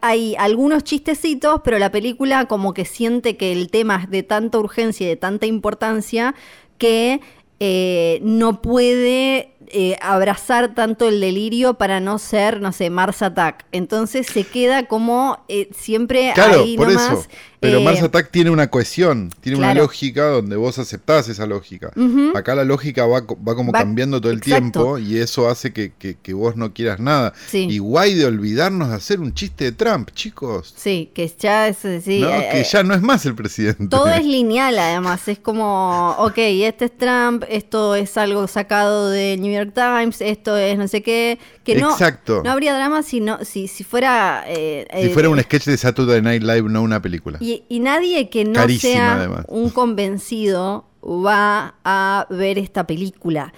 Hay, 0.00 0.36
algunos 0.36 0.84
chistecitos, 0.84 1.60
pero 1.64 1.78
la 1.78 1.90
película 1.90 2.46
como 2.46 2.74
que 2.74 2.84
siente 2.84 3.36
que 3.36 3.52
el 3.52 3.70
tema 3.70 4.02
es 4.04 4.10
de 4.10 4.22
tanta 4.22 4.58
urgencia 4.58 5.06
y 5.06 5.08
de 5.08 5.16
tanta 5.16 5.46
importancia 5.46 6.34
que 6.78 7.20
eh, 7.62 8.20
no 8.22 8.62
puede 8.62 9.52
eh, 9.66 9.96
abrazar 10.00 10.74
tanto 10.74 11.08
el 11.08 11.20
delirio 11.20 11.74
para 11.74 12.00
no 12.00 12.18
ser, 12.18 12.60
no 12.60 12.72
sé, 12.72 12.88
Mars 12.90 13.22
Attack. 13.22 13.66
Entonces 13.70 14.26
se 14.26 14.44
queda 14.44 14.86
como 14.86 15.44
eh, 15.48 15.68
siempre 15.76 16.32
Claro, 16.34 16.62
ahí 16.62 16.76
nomás. 16.76 17.20
eso. 17.20 17.28
Pero 17.60 17.78
eh, 17.78 17.84
Mars 17.84 18.02
Attack 18.02 18.30
tiene 18.30 18.50
una 18.50 18.68
cohesión, 18.70 19.30
tiene 19.42 19.58
una 19.58 19.74
lógica 19.74 20.24
donde 20.28 20.56
vos 20.56 20.78
aceptás 20.78 21.28
esa 21.28 21.44
lógica. 21.46 21.92
Acá 22.34 22.54
la 22.54 22.64
lógica 22.64 23.04
va, 23.06 23.20
va 23.20 23.54
como 23.54 23.70
Va- 23.70 23.80
cambiando 23.80 24.18
todo 24.20 24.32
el 24.32 24.38
exacto. 24.38 24.60
tiempo 24.62 24.98
y 24.98 25.18
eso 25.18 25.48
hace 25.48 25.72
que, 25.72 25.92
que- 25.98 26.16
que 26.16 26.32
vos 26.32 26.56
no 26.56 26.72
quieras 26.72 27.00
nada. 27.00 27.34
Sí. 27.48 27.66
Y 27.70 27.78
guay 27.78 28.14
de 28.14 28.24
olvidarnos 28.26 28.88
de 28.88 28.94
hacer 28.94 29.20
un 29.20 29.34
chiste 29.34 29.64
de 29.64 29.72
Trump, 29.72 30.10
chicos. 30.14 30.72
Sí, 30.76 31.10
que 31.14 31.30
ya 31.38 31.68
es. 31.68 31.76
Sí, 32.02 32.20
¿no? 32.20 32.30
eh, 32.30 32.48
que 32.50 32.60
eh, 32.62 32.66
ya 32.70 32.82
no 32.82 32.94
es 32.94 33.02
más 33.02 33.26
el 33.26 33.34
presidente. 33.34 33.88
Todo 33.88 34.08
es 34.08 34.24
lineal, 34.24 34.78
además. 34.78 35.28
Es 35.28 35.38
como, 35.38 36.12
ok, 36.18 36.38
este 36.38 36.86
es 36.86 36.96
Trump, 36.96 37.44
esto 37.48 37.94
es 37.94 38.16
algo 38.16 38.46
sacado 38.48 39.10
de 39.10 39.36
New 39.38 39.52
York 39.52 39.72
Times, 39.74 40.20
esto 40.22 40.56
es 40.56 40.78
no 40.78 40.88
sé 40.88 41.02
qué. 41.02 41.38
Que 41.64 41.74
no, 41.76 41.90
Exacto. 41.92 42.40
no 42.42 42.50
habría 42.50 42.74
drama 42.74 43.02
si, 43.02 43.20
no, 43.20 43.44
si, 43.44 43.68
si 43.68 43.84
fuera. 43.84 44.44
eh, 44.48 44.86
si 44.92 45.06
eh, 45.06 45.10
fuera 45.10 45.28
un 45.28 45.38
sketch 45.40 45.66
de 45.66 45.76
Saturday 45.76 46.22
Night 46.22 46.42
Live, 46.42 46.62
no 46.62 46.80
una 46.82 47.02
película. 47.02 47.36
y, 47.40 47.49
y 47.68 47.80
nadie 47.80 48.28
que 48.28 48.44
no 48.44 48.54
Carísima, 48.54 48.92
sea 48.92 49.14
además. 49.14 49.44
un 49.48 49.70
convencido 49.70 50.84
va 51.02 51.74
a 51.84 52.26
ver 52.30 52.58
esta 52.58 52.86
película. 52.86 53.52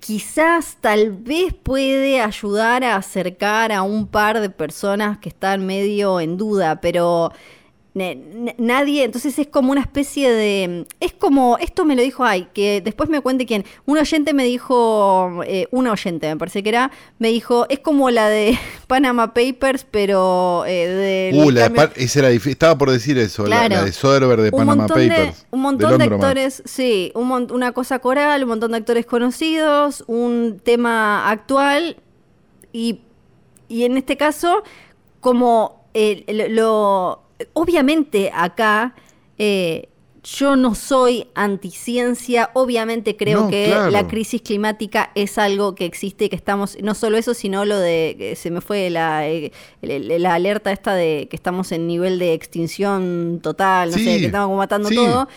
Quizás, 0.00 0.78
tal 0.80 1.12
vez 1.12 1.52
puede 1.52 2.20
ayudar 2.20 2.84
a 2.84 2.96
acercar 2.96 3.72
a 3.72 3.82
un 3.82 4.06
par 4.06 4.40
de 4.40 4.48
personas 4.48 5.18
que 5.18 5.28
están 5.28 5.66
medio 5.66 6.20
en 6.20 6.36
duda, 6.36 6.80
pero 6.80 7.32
nadie, 7.92 9.04
entonces 9.04 9.36
es 9.38 9.48
como 9.48 9.72
una 9.72 9.80
especie 9.80 10.30
de, 10.30 10.86
es 11.00 11.12
como, 11.12 11.58
esto 11.58 11.84
me 11.84 11.96
lo 11.96 12.02
dijo, 12.02 12.24
ay, 12.24 12.46
que 12.54 12.80
después 12.80 13.10
me 13.10 13.20
cuente 13.20 13.46
quién, 13.46 13.64
un 13.84 13.98
oyente 13.98 14.32
me 14.32 14.44
dijo, 14.44 15.42
eh, 15.44 15.66
un 15.72 15.88
oyente 15.88 16.28
me 16.28 16.36
parece 16.36 16.62
que 16.62 16.68
era, 16.68 16.92
me 17.18 17.28
dijo, 17.28 17.66
es 17.68 17.80
como 17.80 18.10
la 18.10 18.28
de 18.28 18.56
Panama 18.86 19.34
Papers, 19.34 19.84
pero 19.90 20.64
eh, 20.66 21.32
de... 21.32 21.42
Uh, 21.42 21.50
la 21.50 21.66
esa 21.96 22.18
era 22.20 22.30
estaba 22.30 22.78
por 22.78 22.90
decir 22.90 23.18
eso, 23.18 23.46
la, 23.46 23.68
de 23.68 23.92
Soderbergh 23.92 24.42
de 24.42 24.52
Panama 24.52 24.86
Papers. 24.86 25.46
un 25.50 25.60
montón 25.60 25.98
de, 25.98 26.04
actores, 26.04 26.62
sí, 26.66 27.12
una 27.14 27.72
cosa 27.72 27.98
coral, 27.98 28.44
un 28.44 28.50
montón 28.50 28.70
de 28.70 28.78
actores 28.78 29.04
conocidos, 29.04 30.04
un 30.06 30.60
tema 30.62 31.28
actual 31.28 31.96
y, 32.72 33.00
y 33.68 33.84
en 33.84 33.96
este 33.96 34.16
caso, 34.16 34.62
como 35.20 35.80
lo 35.92 37.29
obviamente 37.54 38.30
acá 38.34 38.94
eh, 39.38 39.88
yo 40.22 40.56
no 40.56 40.74
soy 40.74 41.26
anticiencia, 41.34 42.50
obviamente 42.52 43.16
creo 43.16 43.48
que 43.48 43.68
la 43.90 44.06
crisis 44.06 44.42
climática 44.42 45.10
es 45.14 45.38
algo 45.38 45.74
que 45.74 45.86
existe 45.86 46.26
y 46.26 46.28
que 46.28 46.36
estamos, 46.36 46.76
no 46.82 46.94
solo 46.94 47.16
eso, 47.16 47.32
sino 47.32 47.64
lo 47.64 47.78
de, 47.78 48.34
se 48.36 48.50
me 48.50 48.60
fue 48.60 48.90
la, 48.90 49.28
eh, 49.28 49.50
la 49.80 50.34
alerta 50.34 50.72
esta 50.72 50.94
de 50.94 51.26
que 51.30 51.36
estamos 51.36 51.72
en 51.72 51.86
nivel 51.86 52.18
de 52.18 52.34
extinción 52.34 53.40
total, 53.42 53.92
no 53.92 53.96
sé, 53.96 54.18
que 54.18 54.26
estamos 54.26 54.56
matando 54.56 54.90
todo. 54.90 55.28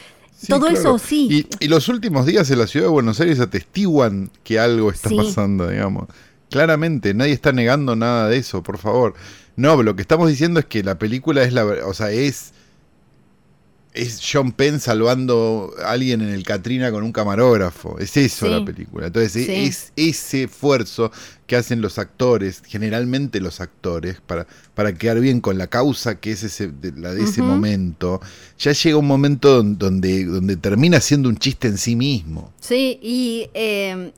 todo 0.50 0.68
eso 0.68 1.00
sí. 1.00 1.48
Y, 1.60 1.68
los 1.68 1.88
últimos 1.88 2.26
días 2.26 2.50
en 2.52 2.60
la 2.60 2.68
ciudad 2.68 2.88
de 2.88 2.92
Buenos 2.92 3.22
Aires 3.22 3.40
atestiguan 3.40 4.32
que 4.44 4.60
algo 4.60 4.92
está 4.92 5.10
pasando, 5.10 5.70
digamos. 5.70 6.08
Claramente, 6.50 7.14
nadie 7.14 7.32
está 7.32 7.52
negando 7.52 7.96
nada 7.96 8.28
de 8.28 8.38
eso, 8.38 8.62
por 8.62 8.78
favor. 8.78 9.16
No, 9.56 9.82
lo 9.84 9.96
que 9.96 10.02
estamos 10.02 10.30
diciendo 10.30 10.60
es 10.60 10.66
que 10.66 10.84
la 10.84 10.98
película 10.98 11.44
es 11.44 11.54
la. 11.54 11.66
O 11.66 11.94
sea, 11.94 12.12
es. 12.12 12.54
Es 13.94 14.20
John 14.28 14.54
Penn 14.54 14.80
salvando 14.80 15.72
a 15.86 15.92
alguien 15.92 16.22
en 16.22 16.30
el 16.30 16.44
Katrina 16.44 16.92
con 16.92 17.04
un 17.04 17.12
camarógrafo. 17.12 18.00
Es 18.00 18.18
eso 18.18 18.48
la 18.48 18.66
película. 18.66 19.06
Entonces, 19.06 19.48
es 19.48 19.94
ese 19.96 20.46
esfuerzo 20.46 21.12
que 21.46 21.56
hacen 21.56 21.80
los 21.80 22.00
actores, 22.00 22.64
generalmente 22.66 23.40
los 23.40 23.62
actores, 23.62 24.20
para, 24.26 24.48
para 24.74 24.96
quedar 24.96 25.20
bien 25.20 25.42
con 25.42 25.60
la 25.60 25.68
causa 25.68 26.20
que 26.20 26.32
es 26.32 26.42
ese, 26.42 26.70
de, 26.70 26.92
la 26.94 27.14
de 27.14 27.22
ese 27.22 27.44
momento. 27.44 28.20
Ya 28.58 28.72
llega 28.72 28.98
un 28.98 29.06
momento 29.06 29.62
donde, 29.62 30.26
donde 30.26 30.56
termina 30.56 31.00
siendo 31.00 31.30
un 31.30 31.38
chiste 31.38 31.68
en 31.68 31.78
sí 31.78 31.96
mismo. 31.96 32.52
Sí, 32.60 32.98
y, 33.00 33.48
eh, 33.54 34.12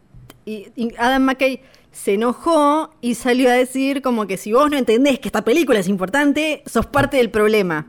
y 0.46 0.72
Adam 0.98 1.24
McKay 1.24 1.60
se 1.96 2.16
enojó 2.16 2.92
y 3.00 3.16
salió 3.16 3.50
a 3.50 3.54
decir 3.54 4.02
como 4.02 4.28
que 4.28 4.36
si 4.36 4.52
vos 4.52 4.70
no 4.70 4.78
entendés 4.78 5.18
que 5.18 5.30
esta 5.30 5.44
película 5.44 5.80
es 5.80 5.88
importante, 5.88 6.62
sos 6.66 6.86
parte 6.86 7.18
del 7.18 7.32
problema. 7.32 7.88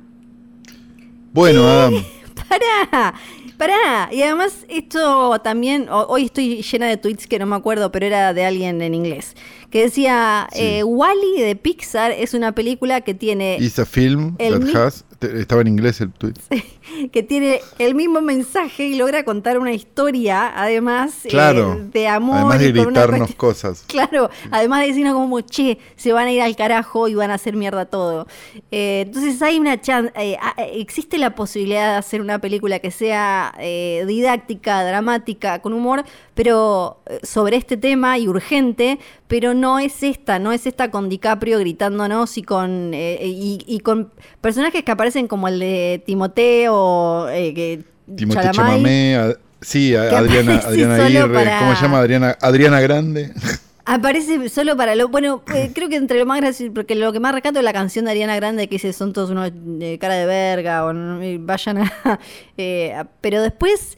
Bueno, 1.32 1.66
Adam. 1.66 2.04
Pará, 2.48 3.14
pará. 3.58 4.08
Y 4.12 4.22
además 4.22 4.64
esto 4.68 5.38
también, 5.40 5.88
hoy 5.90 6.26
estoy 6.26 6.62
llena 6.62 6.86
de 6.86 6.96
tweets 6.96 7.26
que 7.26 7.38
no 7.40 7.46
me 7.46 7.56
acuerdo, 7.56 7.90
pero 7.90 8.06
era 8.06 8.32
de 8.32 8.44
alguien 8.44 8.80
en 8.80 8.94
inglés, 8.94 9.34
que 9.76 9.82
decía, 9.82 10.48
eh, 10.54 10.82
Wally 10.84 11.38
de 11.38 11.54
Pixar 11.54 12.10
es 12.10 12.32
una 12.32 12.52
película 12.52 13.02
que 13.02 13.12
tiene... 13.12 13.58
Is 13.60 13.78
a 13.78 13.84
film 13.84 14.34
that 14.38 14.74
has 14.74 15.04
estaba 15.20 15.62
en 15.62 15.68
inglés 15.68 16.00
el 16.00 16.12
tweet. 16.12 16.34
que 17.12 17.22
tiene 17.22 17.60
el 17.78 17.94
mismo 17.94 18.20
mensaje 18.20 18.86
y 18.86 18.94
logra 18.94 19.24
contar 19.24 19.58
una 19.58 19.72
historia, 19.72 20.52
además, 20.54 21.24
eh, 21.24 21.88
de 21.92 22.08
amor. 22.08 22.36
Además 22.36 22.60
de 22.60 22.72
gritarnos 22.72 23.34
cosas. 23.34 23.84
Claro, 23.96 24.30
además 24.50 24.82
de 24.82 24.88
decirnos 24.88 25.14
como, 25.14 25.40
che, 25.40 25.78
se 25.96 26.12
van 26.12 26.26
a 26.26 26.32
ir 26.32 26.42
al 26.42 26.54
carajo 26.54 27.08
y 27.08 27.14
van 27.14 27.30
a 27.30 27.34
hacer 27.34 27.56
mierda 27.56 27.86
todo. 27.86 28.26
Eh, 28.70 29.04
entonces 29.06 29.40
hay 29.40 29.58
una 29.58 29.80
chance, 29.80 30.12
eh, 30.16 30.36
existe 30.74 31.16
la 31.16 31.34
posibilidad 31.34 31.92
de 31.92 31.96
hacer 31.96 32.20
una 32.20 32.38
película 32.40 32.78
que 32.78 32.90
sea 32.90 33.54
didáctica, 33.58 34.84
dramática, 34.84 35.60
con 35.60 35.72
humor, 35.72 36.04
pero 36.34 37.00
sobre 37.22 37.56
este 37.56 37.76
tema 37.76 38.18
y 38.18 38.28
urgente, 38.28 38.98
pero 39.28 39.54
no 39.54 39.65
es 39.78 40.02
esta, 40.02 40.38
no 40.38 40.52
es 40.52 40.66
esta 40.66 40.90
con 40.90 41.08
DiCaprio 41.08 41.58
gritándonos 41.58 42.38
y 42.38 42.42
con, 42.42 42.92
y, 42.94 43.58
y 43.66 43.80
con 43.80 44.12
personajes 44.40 44.82
que 44.84 44.92
aparecen 44.92 45.28
como 45.28 45.48
el 45.48 45.58
de 45.58 46.02
Timoteo, 46.06 47.28
eh, 47.28 47.52
que 47.54 47.84
Timoteo 48.14 48.52
Chamamé, 48.52 49.36
sí, 49.60 49.94
Adriana, 49.94 50.58
Adriana 50.58 51.04
Aguirre, 51.04 51.50
¿cómo 51.58 51.74
se 51.74 51.82
llama? 51.82 51.98
Adriana, 51.98 52.36
Adriana 52.40 52.80
Grande. 52.80 53.32
Aparece 53.88 54.48
solo 54.48 54.76
para 54.76 54.96
lo. 54.96 55.08
Bueno, 55.08 55.44
eh, 55.54 55.70
creo 55.72 55.88
que 55.88 55.94
entre 55.94 56.18
lo 56.18 56.26
más 56.26 56.40
gracioso, 56.40 56.74
porque 56.74 56.96
lo 56.96 57.12
que 57.12 57.20
más 57.20 57.32
rescato 57.32 57.60
es 57.60 57.64
la 57.64 57.72
canción 57.72 58.04
de 58.04 58.10
Ariana 58.10 58.34
Grande 58.34 58.66
que 58.66 58.74
dice 58.74 58.92
son 58.92 59.12
todos 59.12 59.30
unos 59.30 59.52
de 59.54 59.96
cara 60.00 60.14
de 60.14 60.26
verga 60.26 60.84
o 60.86 60.92
vayan 61.40 61.78
a. 61.78 62.20
Eh, 62.58 62.96
pero 63.20 63.42
después 63.42 63.96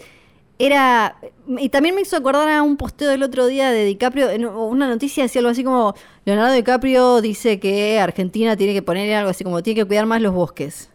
era. 0.58 1.16
Y 1.56 1.70
también 1.70 1.94
me 1.94 2.02
hizo 2.02 2.16
acordar 2.16 2.48
a 2.50 2.62
un 2.62 2.76
posteo 2.76 3.08
del 3.08 3.22
otro 3.22 3.46
día 3.46 3.70
de 3.70 3.86
DiCaprio. 3.86 4.28
Una 4.50 4.86
noticia 4.86 5.22
decía 5.22 5.40
algo 5.40 5.50
así 5.50 5.64
como: 5.64 5.94
Leonardo 6.26 6.52
DiCaprio 6.52 7.22
dice 7.22 7.58
que 7.58 7.98
Argentina 7.98 8.54
tiene 8.56 8.74
que 8.74 8.82
ponerle 8.82 9.16
algo 9.16 9.30
así 9.30 9.44
como 9.44 9.62
tiene 9.62 9.80
que 9.80 9.86
cuidar 9.86 10.04
más 10.04 10.20
los 10.20 10.34
bosques. 10.34 10.90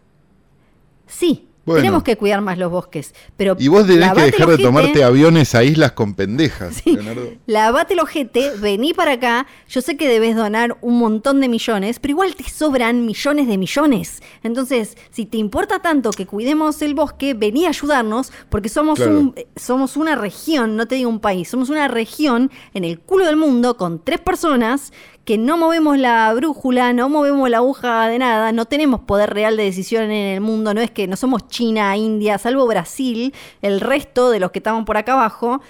Sí, 1.08 1.48
tenemos 1.66 2.04
que 2.04 2.18
cuidar 2.18 2.42
más 2.42 2.58
los 2.58 2.72
bosques. 2.72 3.14
Pero 3.38 3.56
y 3.60 3.68
vos 3.68 3.88
tenés 3.88 4.12
que 4.14 4.22
dejar 4.22 4.48
de 4.50 4.58
tomarte 4.58 5.04
aviones 5.04 5.56
a 5.56 5.64
islas 5.64 5.94
con 5.94 6.14
pendejas, 6.14 6.86
Leonardo. 6.86 7.30
Lavate 7.46 7.94
el 7.94 8.00
ojete, 8.00 8.52
vení 8.58 8.94
para 8.94 9.14
acá. 9.14 9.48
Yo 9.70 9.82
sé 9.82 9.98
que 9.98 10.08
debes 10.08 10.36
donar 10.36 10.78
un 10.82 10.98
montón 11.00 11.40
de 11.42 11.48
millones, 11.48 12.00
pero 12.00 12.12
igual 12.12 12.36
te 12.36 12.50
sobran 12.50 13.06
millones 13.06 13.48
de 13.48 13.58
millones. 13.58 14.22
Entonces, 14.44 14.98
si 15.12 15.26
te 15.26 15.38
importa 15.38 15.80
tanto 15.80 16.12
que 16.12 16.26
cuidemos 16.26 16.82
el 16.82 16.94
bosque, 16.94 17.34
vení 17.34 17.66
a 17.66 17.70
ayudarnos, 17.70 18.32
porque 18.50 18.70
somos, 18.70 19.00
un, 19.00 19.36
somos 19.56 19.98
una 19.98 20.16
región, 20.16 20.76
no 20.76 20.88
te 20.88 20.96
digo 20.96 21.10
un 21.10 21.20
país, 21.20 21.50
somos 21.50 21.70
una 21.70 21.88
región 21.88 22.52
en 22.74 22.84
el 22.84 23.00
culo 23.00 23.26
del 23.26 23.38
mundo 23.38 23.78
con 23.78 24.04
tres 24.04 24.20
personas 24.20 24.92
que 25.26 25.38
no 25.38 25.58
movemos 25.58 25.98
la 25.98 26.34
brújula, 26.34 26.92
no 26.94 27.08
movemos 27.08 27.50
la 27.50 27.58
aguja 27.58 28.08
de 28.08 28.20
nada, 28.20 28.52
no 28.52 28.66
tenemos 28.66 29.02
poder 29.02 29.34
real 29.34 29.56
de 29.56 29.64
decisión 29.64 30.04
en 30.06 30.12
el 30.12 30.42
mundo, 30.42 30.74
no 30.74 30.82
es 30.82 30.92
que 30.92 31.08
no 31.08 31.16
somos 31.16 31.48
China, 31.48 31.96
India, 31.96 32.38
salvo 32.38 32.68
Brasil, 32.68 33.34
el 33.62 33.80
resto 33.80 34.32
de 34.32 34.40
los 34.40 34.52
que 34.52 34.60
estamos 34.60 34.86
por 34.86 34.98
acá 34.98 35.14
abajo 35.14 35.62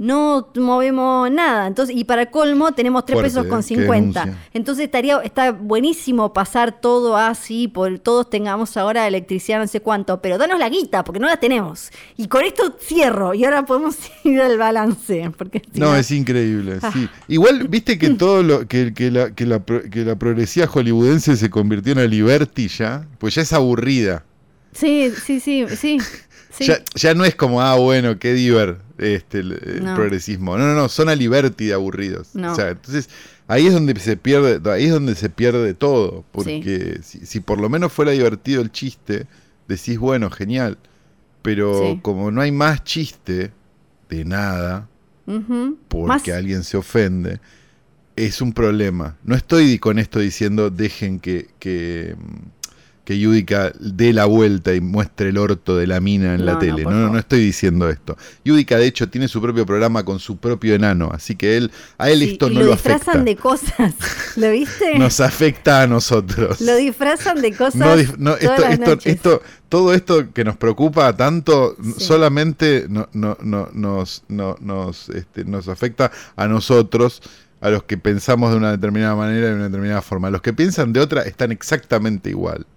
no 0.00 0.48
movemos 0.54 1.30
nada. 1.30 1.66
Entonces, 1.66 1.94
y 1.94 2.04
para 2.04 2.30
colmo 2.30 2.72
tenemos 2.72 3.04
3 3.04 3.20
pesos 3.20 3.46
con 3.46 3.62
50. 3.62 4.34
Entonces 4.54 4.86
estaría, 4.86 5.18
está 5.18 5.52
buenísimo 5.52 6.32
pasar 6.32 6.80
todo 6.80 7.18
así, 7.18 7.68
por 7.68 7.98
todos 7.98 8.30
tengamos 8.30 8.78
ahora 8.78 9.06
electricidad 9.06 9.58
no 9.58 9.66
sé 9.66 9.80
cuánto, 9.80 10.22
pero 10.22 10.38
danos 10.38 10.58
la 10.58 10.70
guita, 10.70 11.04
porque 11.04 11.20
no 11.20 11.26
la 11.26 11.36
tenemos. 11.36 11.90
Y 12.16 12.28
con 12.28 12.44
esto 12.44 12.74
cierro, 12.80 13.34
y 13.34 13.44
ahora 13.44 13.66
podemos 13.66 13.98
ir 14.24 14.40
al 14.40 14.56
balance. 14.56 15.30
Porque 15.36 15.60
no, 15.74 15.94
es 15.94 16.10
increíble, 16.10 16.78
ah. 16.80 16.90
sí. 16.94 17.06
Igual, 17.28 17.68
viste 17.68 17.98
que 17.98 18.08
todo 18.08 18.42
lo, 18.42 18.66
que, 18.66 18.94
que, 18.94 19.10
la, 19.10 19.34
que, 19.34 19.44
la, 19.44 19.60
que 19.60 20.02
la 20.06 20.16
progresía 20.16 20.66
hollywoodense 20.66 21.36
se 21.36 21.50
convirtió 21.50 21.92
en 21.92 21.98
la 21.98 22.06
Liberty 22.06 22.68
ya, 22.68 23.06
pues 23.18 23.34
ya 23.34 23.42
es 23.42 23.52
aburrida. 23.52 24.24
Sí, 24.72 25.12
sí, 25.22 25.40
sí, 25.40 25.66
sí. 25.76 25.98
Ya, 26.94 27.14
no 27.14 27.24
es 27.24 27.34
como, 27.34 27.62
ah, 27.62 27.76
bueno, 27.76 28.18
qué 28.18 28.32
diver 28.34 28.78
este, 28.98 29.40
el, 29.40 29.82
progresismo. 29.94 30.58
No, 30.58 30.66
no, 30.66 30.74
no, 30.74 30.88
son 30.88 31.08
a 31.08 31.14
liberty 31.14 31.66
de 31.66 31.74
aburridos. 31.74 32.28
O 32.34 32.54
sea, 32.54 32.70
entonces, 32.70 33.08
ahí 33.46 33.66
es 33.66 33.72
donde 33.72 33.98
se 33.98 34.16
pierde, 34.16 34.60
ahí 34.70 34.84
es 34.84 34.90
donde 34.90 35.14
se 35.14 35.30
pierde 35.30 35.74
todo. 35.74 36.24
Porque 36.32 37.00
si, 37.02 37.40
por 37.40 37.60
lo 37.60 37.68
menos 37.68 37.92
fuera 37.92 38.10
divertido 38.10 38.62
el 38.62 38.72
chiste, 38.72 39.26
decís, 39.68 39.98
bueno, 39.98 40.30
genial. 40.30 40.78
Pero 41.42 41.98
como 42.02 42.30
no 42.30 42.42
hay 42.42 42.52
más 42.52 42.84
chiste 42.84 43.52
de 44.10 44.24
nada, 44.24 44.88
porque 45.88 46.32
alguien 46.32 46.64
se 46.64 46.76
ofende, 46.76 47.40
es 48.16 48.42
un 48.42 48.52
problema. 48.52 49.16
No 49.24 49.34
estoy 49.34 49.78
con 49.78 49.98
esto 49.98 50.18
diciendo 50.18 50.70
dejen 50.70 51.20
que, 51.20 51.48
que 51.58 52.16
que 53.10 53.18
Yudica 53.18 53.72
dé 53.80 54.12
la 54.12 54.26
vuelta 54.26 54.72
y 54.72 54.80
muestre 54.80 55.30
el 55.30 55.38
orto 55.38 55.76
de 55.76 55.88
la 55.88 55.98
mina 55.98 56.32
en 56.32 56.46
la 56.46 56.60
tele. 56.60 56.84
No, 56.84 56.92
no, 56.92 57.08
no, 57.10 57.18
estoy 57.18 57.40
diciendo 57.40 57.88
esto. 57.88 58.16
Yudica, 58.44 58.76
de 58.76 58.86
hecho, 58.86 59.08
tiene 59.08 59.26
su 59.26 59.42
propio 59.42 59.66
programa 59.66 60.04
con 60.04 60.20
su 60.20 60.36
propio 60.36 60.76
enano, 60.76 61.10
así 61.12 61.34
que 61.34 61.56
él, 61.56 61.72
a 61.98 62.08
él 62.08 62.22
esto 62.22 62.48
no 62.48 62.62
lo, 62.62 62.72
afecta. 62.72 62.90
Lo 62.92 62.94
disfrazan 62.94 63.24
de 63.24 63.34
cosas, 63.34 63.94
¿lo 64.36 64.52
viste? 64.52 64.96
Nos 65.00 65.18
afecta 65.18 65.82
a 65.82 65.88
nosotros. 65.88 66.60
Lo 66.60 66.76
disfrazan 66.76 67.42
de 67.42 67.52
cosas. 67.52 68.06
esto, 69.04 69.42
todo 69.68 69.92
esto 69.92 70.32
que 70.32 70.44
nos 70.44 70.56
preocupa 70.56 71.16
tanto 71.16 71.74
solamente 71.98 72.86
no, 72.88 73.08
no, 73.12 73.36
nos, 73.72 74.22
nos, 74.28 75.08
este, 75.08 75.44
nos 75.44 75.66
afecta 75.66 76.12
a 76.36 76.46
nosotros 76.46 77.22
a 77.60 77.70
los 77.70 77.82
que 77.82 77.98
pensamos 77.98 78.52
de 78.52 78.56
una 78.56 78.70
determinada 78.70 79.16
manera 79.16 79.48
y 79.48 79.50
de 79.50 79.54
una 79.56 79.64
determinada 79.64 80.00
forma. 80.00 80.30
Los 80.30 80.42
que 80.42 80.52
piensan 80.52 80.92
de 80.92 81.00
otra 81.00 81.22
están 81.22 81.50
exactamente 81.50 82.30
igual. 82.30 82.68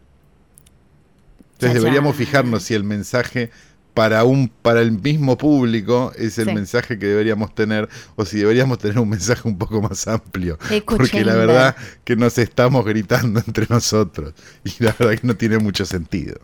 Entonces 1.53 1.81
deberíamos 1.81 2.15
fijarnos 2.15 2.63
si 2.63 2.73
el 2.73 2.83
mensaje 2.83 3.51
para 3.93 4.23
un 4.23 4.49
para 4.49 4.81
el 4.81 4.91
mismo 4.91 5.37
público 5.37 6.11
es 6.17 6.39
el 6.39 6.53
mensaje 6.53 6.97
que 6.97 7.05
deberíamos 7.05 7.53
tener 7.53 7.87
o 8.15 8.25
si 8.25 8.39
deberíamos 8.39 8.79
tener 8.79 8.99
un 8.99 9.09
mensaje 9.09 9.47
un 9.47 9.57
poco 9.57 9.81
más 9.81 10.07
amplio. 10.07 10.57
Porque 10.85 11.23
la 11.23 11.35
verdad 11.35 11.75
que 12.03 12.15
nos 12.15 12.37
estamos 12.37 12.85
gritando 12.85 13.41
entre 13.47 13.67
nosotros 13.69 14.33
y 14.63 14.83
la 14.83 14.95
verdad 14.97 15.19
que 15.19 15.27
no 15.27 15.35
tiene 15.35 15.59
mucho 15.59 15.85
sentido. 15.85 16.39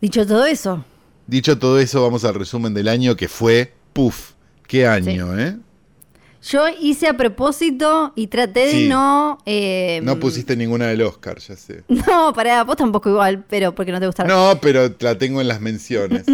Dicho 0.00 0.26
todo 0.26 0.44
eso. 0.46 0.84
Dicho 1.26 1.58
todo 1.58 1.78
eso, 1.78 2.02
vamos 2.02 2.24
al 2.24 2.34
resumen 2.34 2.74
del 2.74 2.88
año 2.88 3.16
que 3.16 3.28
fue, 3.28 3.72
puf, 3.92 4.32
qué 4.66 4.86
año, 4.86 5.38
¿eh? 5.38 5.56
Yo 6.46 6.64
hice 6.80 7.08
a 7.08 7.16
propósito 7.16 8.12
y 8.16 8.26
traté 8.26 8.66
de 8.66 8.88
no... 8.88 9.38
eh, 9.46 10.00
No 10.02 10.20
pusiste 10.20 10.56
ninguna 10.56 10.86
del 10.88 11.02
Oscar, 11.02 11.38
ya 11.38 11.56
sé. 11.56 11.84
No, 11.88 12.32
pará, 12.34 12.64
vos 12.64 12.76
tampoco 12.76 13.08
igual, 13.08 13.44
pero 13.48 13.74
porque 13.74 13.92
no 13.92 14.00
te 14.00 14.06
gustaron. 14.06 14.30
No, 14.30 14.58
pero 14.60 14.94
la 15.00 15.16
tengo 15.16 15.40
en 15.40 15.48
las 15.48 15.60
menciones. 15.60 16.24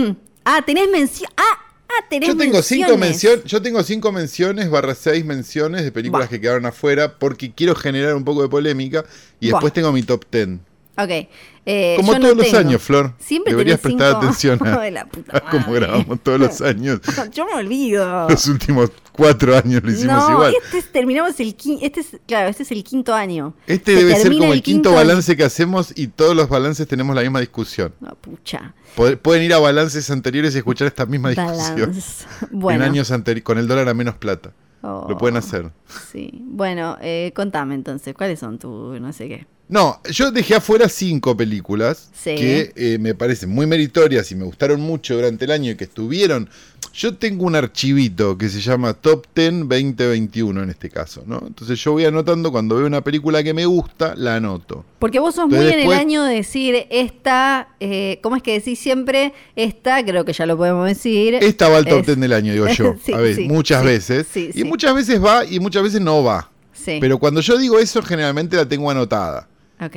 Ah, 0.44 0.62
tenés 0.66 0.88
mención. 0.90 1.30
Ah, 1.36 1.58
ah, 1.88 2.04
tenés 2.08 2.28
Yo 2.28 2.36
tengo 2.36 2.60
cinco 2.62 2.96
menciones. 2.96 3.44
yo 3.44 3.62
tengo 3.62 3.82
cinco 3.84 4.10
menciones 4.10 4.68
barra 4.70 4.94
seis 4.94 5.24
menciones 5.24 5.84
de 5.84 5.92
películas 5.92 6.28
que 6.28 6.40
quedaron 6.40 6.66
afuera 6.66 7.18
porque 7.18 7.52
quiero 7.54 7.74
generar 7.76 8.14
un 8.14 8.24
poco 8.24 8.42
de 8.42 8.48
polémica 8.48 9.04
y 9.38 9.48
después 9.50 9.72
tengo 9.72 9.92
mi 9.92 10.02
top 10.02 10.24
ten. 10.28 10.60
Ok. 11.04 11.28
eh, 11.66 11.94
Como 11.96 12.12
no 12.14 12.20
todos 12.20 12.36
los 12.36 12.46
tengo. 12.46 12.58
años, 12.58 12.82
Flor. 12.82 13.14
Siempre 13.18 13.52
Deberías 13.52 13.80
prestar 13.80 14.08
cinco- 14.08 14.18
atención 14.18 14.66
a, 14.66 14.78
de 14.80 14.90
la 14.90 15.04
puta 15.06 15.36
a 15.36 15.40
cómo 15.50 15.72
grabamos 15.72 16.20
todos 16.22 16.40
los 16.40 16.60
años. 16.62 17.00
Yo 17.32 17.44
me 17.46 17.54
olvido. 17.54 18.28
Los 18.28 18.46
últimos 18.48 18.90
cuatro 19.12 19.56
años 19.56 19.82
lo 19.82 19.90
hicimos 19.90 20.16
no, 20.16 20.30
igual. 20.32 20.54
este 20.64 20.78
es- 20.78 20.92
terminamos 20.92 21.38
el 21.40 21.54
quinto, 21.54 21.84
este 21.84 22.00
es, 22.00 22.16
claro, 22.26 22.48
este 22.48 22.62
es 22.62 22.72
el 22.72 22.82
quinto 22.82 23.14
año. 23.14 23.54
Este 23.66 23.92
Se 23.94 23.98
debe 24.04 24.16
ser 24.16 24.32
como 24.38 24.52
el 24.52 24.62
quinto 24.62 24.92
balance 24.92 25.36
que 25.36 25.44
hacemos 25.44 25.92
y 25.96 26.08
todos 26.08 26.34
los 26.34 26.48
balances 26.48 26.88
tenemos 26.88 27.14
la 27.14 27.22
misma 27.22 27.40
discusión. 27.40 27.94
No, 28.00 28.14
pucha. 28.16 28.74
Pod- 28.96 29.18
Pueden 29.18 29.42
ir 29.44 29.54
a 29.54 29.58
balances 29.58 30.10
anteriores 30.10 30.54
y 30.54 30.58
escuchar 30.58 30.86
esta 30.88 31.06
misma 31.06 31.28
discusión. 31.30 31.56
Balance. 31.90 32.26
Bueno. 32.50 32.84
En 32.84 32.90
años 32.90 33.10
anteriores, 33.10 33.44
con 33.44 33.58
el 33.58 33.68
dólar 33.68 33.88
a 33.88 33.94
menos 33.94 34.14
plata. 34.16 34.52
Oh, 34.82 35.04
Lo 35.10 35.18
pueden 35.18 35.36
hacer. 35.36 35.70
Sí. 36.10 36.30
Bueno, 36.42 36.96
eh, 37.02 37.32
contame 37.36 37.74
entonces, 37.74 38.14
¿cuáles 38.14 38.40
son 38.40 38.58
tus 38.58 38.98
no 38.98 39.12
sé 39.12 39.28
qué? 39.28 39.46
No, 39.70 40.00
yo 40.10 40.30
dejé 40.32 40.56
afuera 40.56 40.88
cinco 40.88 41.36
películas 41.36 42.08
Sí. 42.12 42.34
que 42.34 42.72
eh, 42.76 42.98
me 43.00 43.14
parecen 43.14 43.48
muy 43.50 43.66
meritorias 43.66 44.30
y 44.32 44.34
me 44.34 44.44
gustaron 44.44 44.80
mucho 44.80 45.14
durante 45.14 45.44
el 45.46 45.50
año 45.52 45.70
y 45.70 45.76
que 45.76 45.84
estuvieron. 45.84 46.50
Yo 46.92 47.14
tengo 47.16 47.44
un 47.46 47.54
archivito 47.54 48.36
que 48.36 48.48
se 48.48 48.60
llama 48.60 48.94
Top 48.94 49.26
10 49.34 49.60
2021 49.68 50.62
en 50.64 50.70
este 50.70 50.90
caso, 50.90 51.22
¿no? 51.24 51.40
Entonces 51.46 51.78
yo 51.82 51.92
voy 51.92 52.04
anotando 52.04 52.50
cuando 52.50 52.74
veo 52.76 52.86
una 52.86 53.00
película 53.02 53.42
que 53.44 53.54
me 53.54 53.64
gusta, 53.64 54.14
la 54.16 54.36
anoto. 54.36 54.84
Porque 54.98 55.20
vos 55.20 55.36
sos 55.36 55.44
Entonces 55.44 55.66
muy 55.66 55.72
en 55.72 55.78
después- 55.78 55.96
el 55.98 56.00
año 56.06 56.24
de 56.24 56.34
decir 56.34 56.86
esta, 56.90 57.68
eh, 57.78 58.18
¿cómo 58.22 58.34
es 58.36 58.42
que 58.42 58.52
decís 58.54 58.78
siempre? 58.78 59.32
Esta, 59.54 60.04
creo 60.04 60.24
que 60.24 60.32
ya 60.32 60.46
lo 60.46 60.56
podemos 60.56 60.86
decir. 60.88 61.34
Esta 61.34 61.68
va 61.68 61.76
al 61.78 61.84
top 61.86 62.00
es- 62.00 62.06
10 62.06 62.20
del 62.20 62.32
año, 62.32 62.52
digo 62.52 62.66
yo. 62.76 62.96
Sí, 63.04 63.12
a 63.12 63.18
ver, 63.18 63.36
sí, 63.36 63.44
muchas 63.48 63.84
veces. 63.84 64.26
sí, 64.30 64.50
y 64.52 64.64
muchas 64.64 64.94
veces 64.94 65.22
va 65.24 65.44
y 65.44 65.60
muchas 65.60 65.84
veces 65.84 66.00
no 66.00 66.24
va. 66.24 66.50
Sí. 66.72 66.98
Pero 67.00 67.18
cuando 67.18 67.40
yo 67.40 67.56
digo 67.56 67.78
eso, 67.78 68.02
generalmente 68.02 68.56
la 68.56 68.66
tengo 68.66 68.90
anotada. 68.90 69.46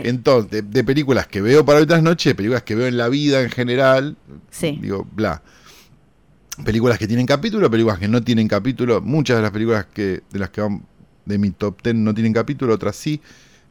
Entonces, 0.10 0.50
de, 0.52 0.62
de 0.62 0.84
películas 0.84 1.28
que 1.28 1.41
veo 1.41 1.65
para 1.65 1.80
otras 1.80 2.02
noches, 2.04 2.34
películas 2.36 2.63
que 2.63 2.76
veo 2.76 2.88
en 2.88 2.98
la 2.98 3.10
vida 3.10 3.41
en 3.41 3.50
general, 3.50 4.15
Sí. 4.50 4.78
digo, 4.82 5.08
bla. 5.12 5.41
Películas 6.63 7.00
que 7.00 7.08
tienen 7.08 7.26
capítulo, 7.26 7.69
películas 7.69 7.98
que 8.00 8.08
no 8.08 8.24
tienen 8.24 8.48
capítulo. 8.48 9.02
Muchas 9.02 9.38
de 9.38 9.41
las 9.43 9.52
películas 9.52 9.88
que 9.91 10.22
de 10.32 10.39
las 10.39 10.50
que 10.52 10.62
van 10.62 10.86
de 11.26 11.38
mi 11.38 11.50
top 11.52 11.82
10 11.84 11.96
no 11.96 12.13
tienen 12.13 12.32
capítulo, 12.34 12.74
otras 12.76 12.96
sí. 12.96 13.19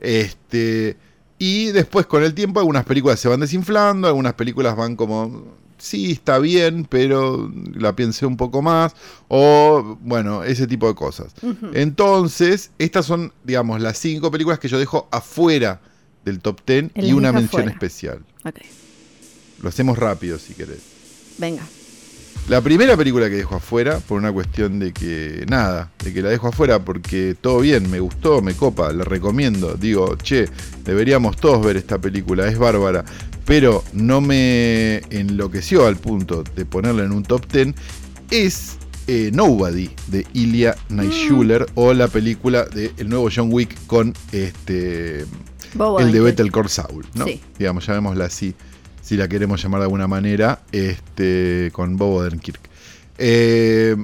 Este, 0.01 0.97
y 1.39 1.67
después 1.67 2.07
con 2.07 2.25
el 2.25 2.35
tiempo 2.35 2.59
algunas 2.59 2.85
películas 2.85 3.21
se 3.21 3.29
van 3.29 3.41
desinflando, 3.41 4.09
algunas 4.09 4.35
películas 4.35 4.77
van 4.77 4.97
como 4.97 5.45
sí, 5.79 6.13
está 6.13 6.39
bien, 6.39 6.85
pero 6.89 7.53
la 7.75 7.95
pensé 7.95 8.27
un 8.27 8.37
poco 8.37 8.63
más 8.63 8.95
o 9.29 9.97
bueno, 10.01 10.43
ese 10.45 10.67
tipo 10.67 10.89
de 10.89 10.95
cosas. 10.97 11.33
Entonces, 11.75 12.71
estas 12.79 13.07
son, 13.07 13.33
digamos, 13.45 13.81
las 13.81 13.97
cinco 13.99 14.31
películas 14.31 14.59
que 14.59 14.69
yo 14.69 14.79
dejo 14.79 15.09
afuera 15.13 15.81
del 16.25 16.41
top 16.41 16.61
10 16.67 16.91
Las 16.95 17.07
y 17.07 17.13
una 17.13 17.33
mención 17.33 17.69
especial. 17.69 18.21
Lo 19.63 19.69
hacemos 19.69 19.99
rápido 19.99 20.39
si 20.39 20.55
querés. 20.55 20.81
Venga. 21.39 21.63
La 22.49 22.61
primera 22.61 22.97
película 22.97 23.31
que 23.31 23.37
dejo 23.37 23.55
afuera, 23.55 24.01
por 24.01 24.19
una 24.19 24.33
cuestión 24.33 24.81
de 24.81 24.93
que, 24.93 25.45
nada, 25.49 25.93
de 26.03 26.13
que 26.13 26.23
la 26.23 26.31
dejo 26.31 26.49
afuera 26.49 26.85
porque 26.85 27.37
todo 27.41 27.61
bien, 27.61 27.89
me 27.89 28.01
gustó, 28.01 28.43
me 28.43 28.55
copa, 28.55 28.93
la 28.93 29.05
recomiendo. 29.05 29.75
Digo, 29.75 30.17
che, 30.17 30.49
deberíamos 30.85 31.37
todos 31.37 31.65
ver 31.65 31.77
esta 31.77 31.99
película, 31.99 32.49
es 32.49 32.59
bárbara, 32.59 33.05
pero 33.45 33.85
no 33.93 34.21
me 34.21 35.03
enloqueció 35.11 35.87
al 35.87 35.97
punto 35.97 36.43
de 36.43 36.65
ponerla 36.65 37.05
en 37.05 37.13
un 37.13 37.23
top 37.23 37.47
10, 37.47 37.75
es 38.31 38.77
eh, 39.07 39.31
Nobody 39.33 39.91
de 40.09 40.27
Ilya 40.33 40.75
Naishuller 40.89 41.67
o 41.75 41.95
la 41.95 42.09
película 42.09 42.65
de 42.65 42.93
el 42.97 43.09
nuevo 43.09 43.29
John 43.35 43.53
Wick 43.53 43.87
con 43.87 44.15
este 44.33 45.27
Bobo 45.75 46.01
el 46.01 46.13
de. 46.13 46.21
Better 46.21 46.51
Call 46.51 46.69
Saul, 46.69 47.05
¿no? 47.15 47.25
Sí. 47.27 47.41
Digamos, 47.59 47.87
llamémosla 47.87 48.25
así, 48.27 48.55
si 49.01 49.17
la 49.17 49.29
queremos 49.29 49.63
llamar 49.63 49.81
de 49.81 49.85
alguna 49.85 50.07
manera, 50.07 50.61
este, 50.73 51.71
con 51.73 51.97
Bob 51.97 52.15
Odenkirk. 52.17 52.61
Eh, 53.19 53.97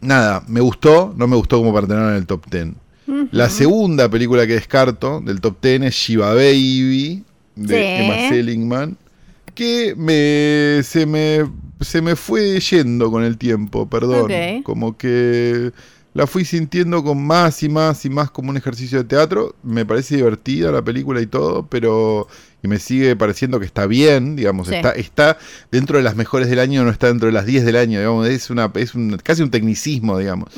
nada, 0.00 0.42
me 0.48 0.60
gustó, 0.60 1.14
no 1.16 1.26
me 1.26 1.36
gustó 1.36 1.58
como 1.58 1.72
para 1.72 1.86
tenerla 1.86 2.10
en 2.10 2.16
el 2.16 2.26
top 2.26 2.44
10. 2.50 2.66
Ujú. 3.06 3.28
La 3.32 3.48
segunda 3.48 4.08
película 4.10 4.46
que 4.46 4.54
descarto 4.54 5.20
del 5.20 5.40
top 5.40 5.56
10 5.62 5.82
es 5.82 5.94
Shiva 5.94 6.34
Baby, 6.34 7.24
de 7.56 7.74
Sí. 7.74 8.02
Emma 8.04 8.28
Seligman, 8.28 8.96
que 9.54 9.94
me, 9.96 10.82
se, 10.84 11.06
me, 11.06 11.50
se 11.80 12.00
me 12.00 12.14
fue 12.14 12.60
yendo 12.60 13.10
con 13.10 13.24
el 13.24 13.36
tiempo, 13.38 13.88
perdón. 13.88 14.30
Como 14.62 14.96
que 14.96 15.72
la 16.18 16.26
fui 16.26 16.44
sintiendo 16.44 17.04
con 17.04 17.24
más 17.24 17.62
y 17.62 17.68
más 17.68 18.04
y 18.04 18.10
más 18.10 18.28
como 18.30 18.50
un 18.50 18.56
ejercicio 18.56 18.98
de 18.98 19.04
teatro. 19.04 19.54
Me 19.62 19.86
parece 19.86 20.16
divertida 20.16 20.72
la 20.72 20.82
película 20.82 21.20
y 21.20 21.26
todo, 21.26 21.66
pero... 21.68 22.26
Y 22.60 22.66
me 22.66 22.80
sigue 22.80 23.14
pareciendo 23.14 23.60
que 23.60 23.66
está 23.66 23.86
bien, 23.86 24.34
digamos, 24.34 24.66
Sí. 24.66 24.74
está, 24.74 24.90
está 24.90 25.38
dentro 25.70 25.96
de 25.96 26.02
las 26.02 26.16
mejores 26.16 26.50
del 26.50 26.58
año, 26.58 26.82
no 26.82 26.90
está 26.90 27.06
dentro 27.06 27.26
de 27.26 27.32
las 27.32 27.46
10 27.46 27.64
del 27.64 27.76
año, 27.76 28.00
digamos, 28.00 28.26
es, 28.26 28.50
una, 28.50 28.68
es 28.74 28.96
un, 28.96 29.16
casi 29.22 29.42
un 29.44 29.50
tecnicismo, 29.52 30.18
digamos 30.18 30.48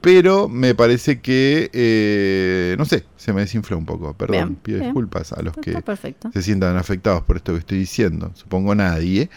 pero 0.00 0.48
me 0.48 0.74
parece 0.74 1.20
que, 1.20 1.68
eh, 1.74 2.76
no 2.78 2.86
sé, 2.86 3.04
se 3.18 3.34
me 3.34 3.42
desinfló 3.42 3.76
un 3.76 3.84
poco. 3.84 4.14
Perdón, 4.14 4.32
Bien, 4.38 4.54
pido 4.56 4.78
bien. 4.78 4.88
disculpas 4.88 5.32
a 5.34 5.42
los 5.42 5.54
que 5.58 5.72
perfecto. 5.82 6.30
se 6.32 6.40
sientan 6.40 6.78
afectados 6.78 7.22
por 7.24 7.36
esto 7.36 7.52
que 7.52 7.58
estoy 7.58 7.78
diciendo. 7.80 8.30
Supongo 8.34 8.74
nadie. 8.74 9.22
Eh, 9.22 9.28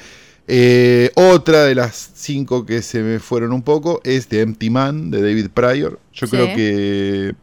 otra 1.16 1.64
de 1.64 1.76
las 1.76 2.12
cinco 2.16 2.66
que 2.66 2.82
se 2.82 3.02
me 3.02 3.20
fueron 3.20 3.54
un 3.54 3.62
poco 3.64 4.02
es 4.04 4.28
The 4.28 4.42
Empty 4.42 4.70
Man 4.70 5.12
de 5.12 5.22
David 5.22 5.50
Pryor. 5.54 6.00
Yo 6.14 6.28
Sí. 6.28 6.32
creo 6.32 6.56
que 6.56 7.36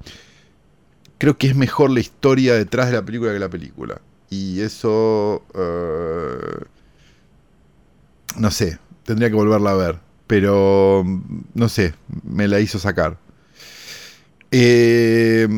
creo 1.19 1.37
que 1.39 1.49
es 1.49 1.57
mejor 1.57 1.91
la 1.91 2.01
historia 2.01 2.55
detrás 2.55 2.87
de 2.89 2.95
la 2.95 3.05
película 3.05 3.33
que 3.33 3.39
la 3.39 3.49
película. 3.49 4.01
Y 4.31 4.61
eso 4.61 5.43
eh, 5.55 6.65
no 8.37 8.51
sé, 8.51 8.79
tendría 9.05 9.29
que 9.29 9.35
volverla 9.35 9.71
a 9.73 9.75
ver. 9.75 9.99
Pero 10.27 11.05
no 11.55 11.69
sé, 11.69 11.95
me 12.23 12.47
la 12.47 12.61
hizo 12.61 12.79
sacar. 12.79 13.19
Eh, 14.53 15.49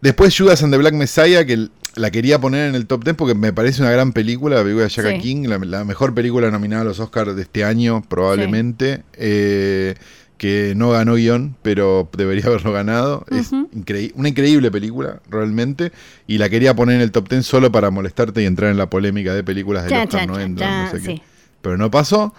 después 0.00 0.36
Judas 0.36 0.62
and 0.62 0.72
the 0.72 0.78
Black 0.78 0.94
Messiah, 0.94 1.44
que 1.44 1.68
la 1.96 2.10
quería 2.10 2.38
poner 2.40 2.68
en 2.68 2.74
el 2.74 2.86
top 2.86 3.04
10 3.04 3.16
porque 3.16 3.34
me 3.34 3.52
parece 3.52 3.82
una 3.82 3.90
gran 3.90 4.12
película, 4.12 4.56
la 4.56 4.62
película 4.62 4.84
de 4.84 4.90
Jacka 4.90 5.10
Sí. 5.10 5.18
King, 5.18 5.46
la, 5.48 5.58
la 5.58 5.84
mejor 5.84 6.14
película 6.14 6.50
nominada 6.50 6.82
a 6.82 6.84
los 6.84 7.00
Oscars 7.00 7.36
de 7.36 7.42
este 7.42 7.64
año, 7.64 8.02
probablemente. 8.08 9.02
Eh, 9.14 9.94
que 10.38 10.72
no 10.74 10.90
ganó 10.90 11.14
guion, 11.14 11.54
pero 11.62 12.08
debería 12.16 12.44
haberlo 12.46 12.72
ganado. 12.72 13.24
Es 13.30 13.52
increí- 13.52 14.10
una 14.16 14.28
increíble 14.28 14.70
película, 14.72 15.20
realmente. 15.30 15.92
Y 16.26 16.38
la 16.38 16.48
quería 16.48 16.74
poner 16.74 16.96
en 16.96 17.02
el 17.02 17.12
top 17.12 17.28
10 17.28 17.46
solo 17.46 17.70
para 17.70 17.90
molestarte 17.90 18.42
y 18.42 18.46
entrar 18.46 18.70
en 18.72 18.76
la 18.78 18.90
polémica 18.90 19.34
de 19.34 19.44
películas 19.44 19.84
de 19.84 19.94
Oscar 19.94 20.08
chan, 20.08 20.28
no 20.56 20.90
sé 20.90 20.98
sí. 21.00 21.22
pero 21.60 21.76
no 21.76 21.90
pasó. 21.92 22.34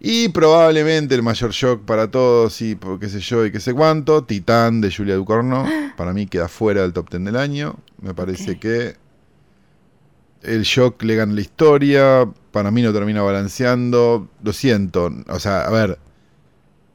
Y 0.00 0.28
probablemente 0.28 1.14
el 1.16 1.22
mayor 1.22 1.50
shock 1.50 1.84
para 1.84 2.08
todos, 2.10 2.60
y 2.62 2.76
por 2.76 3.00
qué 3.00 3.08
sé 3.08 3.18
yo 3.20 3.44
y 3.44 3.50
qué 3.50 3.58
sé 3.58 3.74
cuánto, 3.74 4.22
Titán 4.24 4.80
de 4.80 4.92
Julia 4.92 5.16
Ducorno, 5.16 5.66
para 5.96 6.12
mí 6.12 6.26
queda 6.26 6.46
fuera 6.48 6.82
del 6.82 6.92
top 6.92 7.10
10 7.10 7.24
del 7.24 7.36
año. 7.36 7.76
Me 8.00 8.14
parece 8.14 8.58
que 8.60 8.94
el 10.42 10.62
shock 10.62 11.02
le 11.02 11.16
gana 11.16 11.34
la 11.34 11.40
historia, 11.40 12.28
para 12.52 12.70
mí 12.70 12.80
no 12.82 12.92
termina 12.92 13.22
balanceando, 13.22 14.28
lo 14.42 14.52
siento, 14.52 15.10
o 15.28 15.40
sea, 15.40 15.62
a 15.62 15.70
ver, 15.70 15.98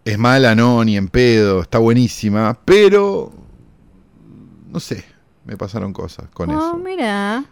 es 0.05 0.17
mala, 0.17 0.55
no, 0.55 0.83
ni 0.85 0.95
en 0.95 1.09
pedo, 1.09 1.61
está 1.61 1.77
buenísima, 1.79 2.57
pero 2.63 3.33
no 4.71 4.79
sé, 4.79 5.03
me 5.45 5.57
pasaron 5.57 5.91
cosas 5.91 6.29
con 6.33 6.49
Oh, 6.51 6.53
eso. 6.53 6.77
mira. 6.77 7.43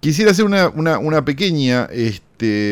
Quisiera 0.00 0.32
hacer 0.32 0.44
una, 0.44 0.68
una- 0.70 0.98
una 0.98 1.24
pequeña 1.24 1.84
este, 1.92 2.24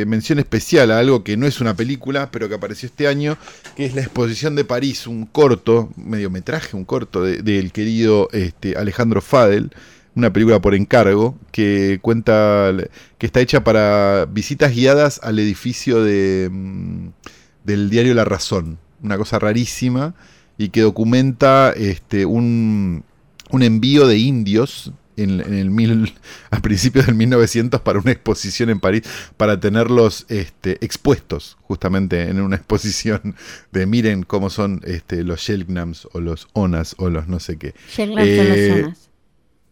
mención 0.07 0.39
especial 0.39 0.91
a 0.91 0.99
algo 0.99 1.23
que 1.25 1.37
no 1.37 1.47
es 1.47 1.61
una 1.61 1.75
película, 1.75 2.31
pero 2.31 2.49
que 2.49 2.55
apareció 2.55 2.87
este 2.87 3.07
año, 3.07 3.37
que 3.77 3.85
es 3.87 3.95
la 3.95 4.01
exposición 4.03 4.55
de 4.57 4.65
París, 4.65 5.07
un 5.07 5.27
corto, 5.27 5.91
mediometraje, 5.97 6.77
un 6.77 6.85
corto 6.85 7.23
de- 7.23 7.43
del 7.43 7.73
querido 7.73 8.29
este, 8.33 8.77
Alejandro 8.77 9.21
Fadel, 9.21 9.71
una 10.17 10.33
película 10.33 10.61
por 10.61 10.75
encargo, 10.75 11.37
que 11.53 11.99
cuenta, 12.03 12.73
que 13.19 13.27
está 13.27 13.41
hecha 13.41 13.63
para 13.63 14.27
visitas 14.27 14.75
guiadas 14.75 15.21
al 15.23 15.39
edificio 15.39 16.03
de, 16.03 16.49
mm, 16.51 17.09
del 17.65 17.91
diario 17.91 18.15
La 18.15 18.25
Razón, 18.25 18.79
una 19.03 19.17
cosa 19.17 19.39
rarísima, 19.39 20.15
y 20.59 20.71
que 20.71 20.81
documenta 20.83 21.73
este, 21.77 22.27
un, 22.27 23.05
un 23.51 23.63
envío 23.63 24.07
de 24.07 24.19
indios 24.19 24.93
en, 25.23 25.41
en 25.41 25.55
el 25.55 25.71
mil, 25.71 26.15
a 26.51 26.61
principios 26.61 27.07
del 27.07 27.15
1900 27.15 27.81
para 27.81 27.99
una 27.99 28.13
exposición 28.13 28.71
en 28.71 28.81
París, 28.81 29.03
para 29.37 29.59
tenerlos 29.61 30.27
este, 30.29 30.79
expuestos 30.85 31.57
justamente 31.63 32.23
en 32.29 32.41
una 32.41 32.57
exposición 32.61 33.35
de 33.73 33.87
miren 33.87 34.23
cómo 34.23 34.51
son 34.51 34.81
este, 34.85 35.23
los 35.25 35.41
Shelgnams 35.41 36.09
o 36.13 36.21
los 36.21 36.49
Onas 36.53 36.95
o 36.99 37.11
los 37.11 37.29
no 37.29 37.41
sé 37.41 37.57
qué. 37.59 37.75
Shelgnams 37.95 38.37
son 38.37 38.49
los 38.49 38.57
Eh, 38.59 38.83
Onas. 38.85 39.09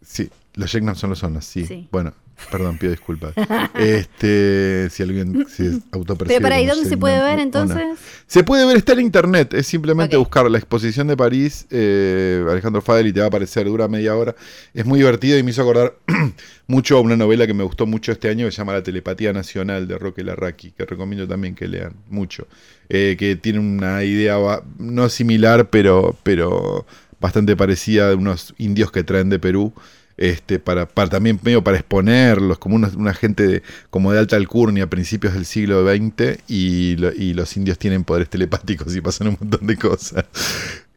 Sí, 0.02 0.30
los 0.54 0.70
Shelgnams 0.70 0.98
son 0.98 1.10
los 1.10 1.22
Onas, 1.22 1.44
sí. 1.44 1.66
Sí. 1.66 1.88
Bueno, 1.90 2.14
perdón, 2.50 2.78
pido 2.78 2.92
disculpas. 2.92 3.34
este, 3.74 4.88
si 4.90 5.02
alguien 5.02 5.46
se 5.48 5.78
autopercibe 5.92 6.36
Pero 6.36 6.42
para 6.42 6.56
ahí, 6.56 6.66
¿dónde 6.66 6.88
se 6.88 6.96
puede 6.96 7.20
ver 7.22 7.38
entonces? 7.38 7.98
Se 8.26 8.44
puede 8.44 8.66
ver, 8.66 8.76
está 8.76 8.92
en 8.92 9.00
internet, 9.00 9.54
es 9.54 9.66
simplemente 9.66 10.16
buscar 10.16 10.50
la 10.50 10.58
exposición 10.58 11.06
de 11.06 11.16
París, 11.16 11.66
eh, 11.70 12.44
Alejandro 12.48 12.82
Fadel, 12.82 13.06
y 13.08 13.12
te 13.12 13.20
va 13.20 13.26
a 13.26 13.28
aparecer, 13.28 13.66
dura 13.66 13.88
media 13.88 14.16
hora. 14.16 14.34
Es 14.74 14.86
muy 14.86 14.98
divertido 14.98 15.38
y 15.38 15.42
me 15.42 15.50
hizo 15.50 15.62
acordar 15.62 15.94
mucho 16.66 16.98
a 16.98 17.00
una 17.00 17.16
novela 17.16 17.46
que 17.46 17.54
me 17.54 17.64
gustó 17.64 17.86
mucho 17.86 18.12
este 18.12 18.28
año 18.28 18.46
que 18.46 18.52
se 18.52 18.58
llama 18.58 18.74
La 18.74 18.82
Telepatía 18.82 19.32
Nacional 19.32 19.88
de 19.88 19.98
Roque 19.98 20.22
Larraqui, 20.22 20.72
que 20.72 20.84
recomiendo 20.84 21.26
también 21.26 21.54
que 21.54 21.68
lean 21.68 21.94
mucho. 22.08 22.46
Eh, 22.88 23.16
que 23.18 23.36
tiene 23.36 23.58
una 23.58 24.02
idea 24.04 24.38
no 24.78 25.08
similar, 25.08 25.68
pero, 25.70 26.16
pero 26.22 26.86
bastante 27.20 27.56
parecida 27.56 28.08
de 28.08 28.14
unos 28.14 28.54
indios 28.58 28.90
que 28.90 29.04
traen 29.04 29.28
de 29.28 29.38
Perú. 29.38 29.72
Este, 30.18 30.58
para, 30.58 30.86
para 30.86 31.08
también 31.08 31.38
medio 31.44 31.62
para 31.62 31.76
exponerlos 31.78 32.58
como 32.58 32.74
una, 32.74 32.88
una 32.96 33.14
gente 33.14 33.46
de- 33.46 33.62
como 33.88 34.12
de 34.12 34.18
alta 34.18 34.34
alcurnia 34.34 34.84
a 34.84 34.86
principios 34.90 35.32
del 35.32 35.46
siglo 35.46 35.86
XX 35.88 36.40
y, 36.48 36.96
lo- 36.96 37.12
y 37.12 37.34
los 37.34 37.56
indios 37.56 37.78
tienen 37.78 38.02
poderes 38.02 38.28
telepáticos 38.28 38.94
y 38.96 39.00
pasan 39.00 39.28
un 39.28 39.36
montón 39.40 39.64
de 39.68 39.76
cosas. 39.76 40.24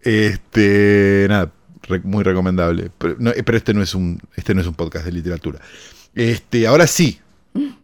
Este, 0.02 1.28
nada, 1.30 1.52
re- 1.84 2.02
muy 2.04 2.24
recomendable. 2.24 2.90
Pero, 2.98 3.16
no, 3.20 3.32
pero 3.46 3.58
este 3.58 3.74
no 3.74 3.84
es 3.84 3.94
un 3.94 4.20
este 4.36 4.54
no 4.56 4.62
es 4.62 4.68
un 4.68 4.74
podcast 4.74 5.06
de 5.06 5.12
literatura. 5.12 5.60
Este, 6.16 6.66
ahora 6.68 6.88
sí, 6.88 7.20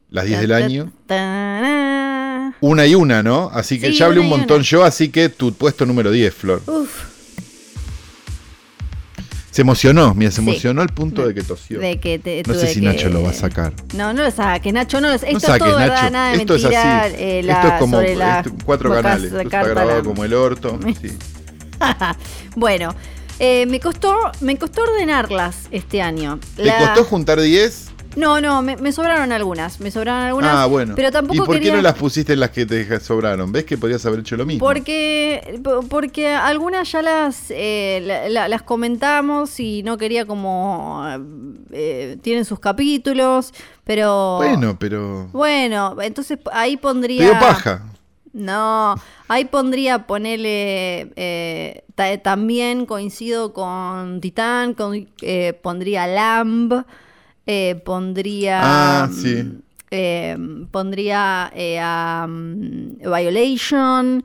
las 0.10 0.26
10 0.26 0.42
del 0.42 0.52
año, 0.54 0.92
una 2.62 2.86
y 2.88 2.96
una, 2.96 3.22
¿no? 3.24 3.50
Así 3.54 3.80
que 3.80 3.92
Sí, 3.92 3.98
ya 4.00 4.08
hablé 4.08 4.20
un 4.20 4.30
montón 4.30 4.64
yo, 4.64 4.84
así 4.84 5.10
que 5.10 5.30
tu 5.30 5.54
puesto 5.54 5.86
número 5.86 6.12
10, 6.12 6.34
Flor. 6.34 6.62
Uf, 6.66 7.04
Se 9.58 9.64
emocionó, 9.64 10.14
mira, 10.14 10.30
se 10.30 10.40
emocionó 10.40 10.84
al 10.84 10.90
punto 10.90 11.28
de 11.28 11.34
que 11.34 11.42
tosió. 11.42 11.80
de 11.80 12.00
que 12.00 12.20
te, 12.20 12.44
No 12.46 12.54
sé 12.54 12.68
si 12.68 12.80
que- 12.80 12.86
Nacho 12.86 13.10
lo 13.10 13.24
va 13.24 13.32
a 13.32 13.34
sacar. 13.34 13.74
No, 13.96 14.14
no 14.14 14.22
lo 14.22 14.30
saques, 14.30 14.72
Nacho, 14.72 15.02
no 15.02 15.08
lo 15.08 15.16
Esto 15.16 15.26
No 15.32 15.38
es 15.40 15.44
todo 15.58 15.78
verdad, 15.80 15.88
Nacho. 16.04 16.10
nada 16.12 16.30
de 16.34 16.38
Esto 16.38 16.56
es 16.58 16.62
mentira. 16.62 17.02
así. 17.02 17.16
eh, 17.18 17.40
Esto 17.40 17.68
es 17.68 17.74
como 17.80 18.00
la 18.02 18.40
esto- 18.42 18.54
cuatro 18.64 18.94
canales. 18.94 19.24
Esto 19.24 19.40
está 19.40 19.64
grabado 19.64 19.98
la- 19.98 20.04
como 20.04 20.24
el 20.24 20.34
orto. 20.36 20.80
Sí. 21.02 21.18
Bueno, 22.56 22.94
eh, 23.40 23.66
me 23.66 23.80
costó 23.80 24.16
me 24.42 24.58
costó 24.60 24.84
ordenarlas 24.84 25.56
este 25.72 26.04
año. 26.04 26.40
¿Te 26.56 26.72
costó 26.78 27.04
juntar 27.06 27.42
10? 27.42 27.88
No, 28.16 28.42
no, 28.42 28.62
me, 28.62 28.76
me 28.78 28.92
sobraron 28.92 29.32
algunas, 29.32 29.80
me 29.80 29.92
sobraron 29.92 30.24
algunas. 30.24 30.56
Ah, 30.56 30.66
bueno. 30.66 30.94
Pero 30.96 31.12
tampoco 31.12 31.36
¿Y 31.36 31.46
por 31.46 31.56
quería... 31.56 31.72
qué 31.72 31.78
no 31.78 31.84
las 31.84 31.96
pusiste 31.96 32.34
en 32.34 32.40
las 32.40 32.50
que 32.50 32.66
te 32.66 33.00
sobraron? 33.00 33.52
¿Ves 33.52 33.66
que 33.66 33.78
podrías 33.78 34.04
haber 34.06 34.22
hecho 34.22 34.36
lo 34.38 34.46
mismo? 34.46 34.66
Porque, 34.66 35.60
po- 35.64 35.82
porque 35.88 36.30
algunas 36.30 36.92
ya 36.92 37.02
las, 37.02 37.46
eh, 37.50 38.02
la- 38.04 38.30
la- 38.30 38.48
las 38.48 38.64
comentamos 38.64 39.60
y 39.60 39.84
no 39.84 39.98
quería 39.98 40.26
como... 40.26 41.06
eh, 41.72 42.18
tienen 42.22 42.46
sus 42.46 42.60
capítulos, 42.60 43.54
pero... 43.84 44.38
Bueno, 44.38 44.78
pero. 44.80 45.28
Bueno, 45.32 45.96
entonces 46.02 46.40
ahí 46.52 46.76
Te 46.76 46.82
pondría... 46.82 47.24
dio 47.24 47.40
paja. 47.40 47.84
No, 48.34 48.96
ahí 49.28 49.46
pondría 49.46 50.06
ponerle... 50.08 51.12
eh, 51.16 51.84
ta- 51.96 52.18
también 52.20 52.86
coincido 52.86 53.54
con 53.54 54.22
Titán, 54.22 54.74
con, 54.76 55.08
eh, 55.22 55.54
pondría 55.62 56.06
Lamb, 56.08 56.84
eh, 57.48 57.82
pondría... 57.84 58.60
Ah, 59.06 59.10
sí. 59.12 59.44
eh, 59.90 60.38
pondría 60.70 61.52
eh, 61.56 61.80
a 61.82 62.28
mm, 62.30 62.98
Violation, 63.00 64.24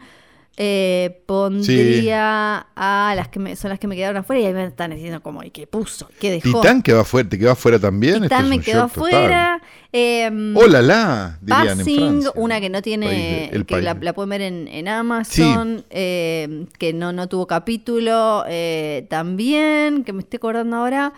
eh, 0.57 1.23
pondría 1.25 2.67
a 2.77 3.15
las 3.17 3.29
que 3.29 3.39
me, 3.39 3.57
son 3.57 3.71
las 3.71 3.79
que 3.79 3.87
me 3.89 3.97
quedaron 3.97 4.19
afuera 4.19 4.43
y 4.43 4.47
ahí 4.47 4.53
me 4.53 4.65
están 4.67 4.91
diciendo 4.91 5.23
como, 5.23 5.43
¿y 5.43 5.51
qué 5.51 5.67
puso? 5.67 6.09
¿Qué 6.21 6.31
dejó? 6.31 6.61
¿Titán 6.61 6.83
quedó 6.83 7.01
afuera? 7.01 7.29
¿Te 7.29 7.39
quedó 7.39 7.53
afuera 7.53 7.79
también? 7.79 8.23
Titán 8.23 8.49
me 8.51 8.59
quedó 8.61 8.83
afuera. 8.83 9.63
eh, 9.93 10.31
¡Hola, 10.55 10.83
la! 10.83 11.39
Dirían 11.41 11.81
en 11.81 11.87
Passing, 11.87 11.97
Francia. 12.23 12.33
una 12.35 12.61
que 12.61 12.69
no 12.71 12.83
tiene, 12.83 13.49
de- 13.53 13.65
que 13.65 13.81
la, 13.81 13.95
la 13.95 14.13
pueden 14.13 14.29
ver 14.31 14.43
en, 14.43 14.69
en 14.69 14.89
Amazon, 14.89 15.85
eh, 15.91 16.67
que 16.79 16.93
no, 16.93 17.13
no 17.13 17.29
tuvo 17.29 17.47
capítulo, 17.47 18.45
eh, 18.47 19.07
también, 19.09 20.05
que 20.05 20.13
me 20.13 20.21
estoy 20.21 20.37
acordando 20.37 20.77
ahora. 20.77 21.13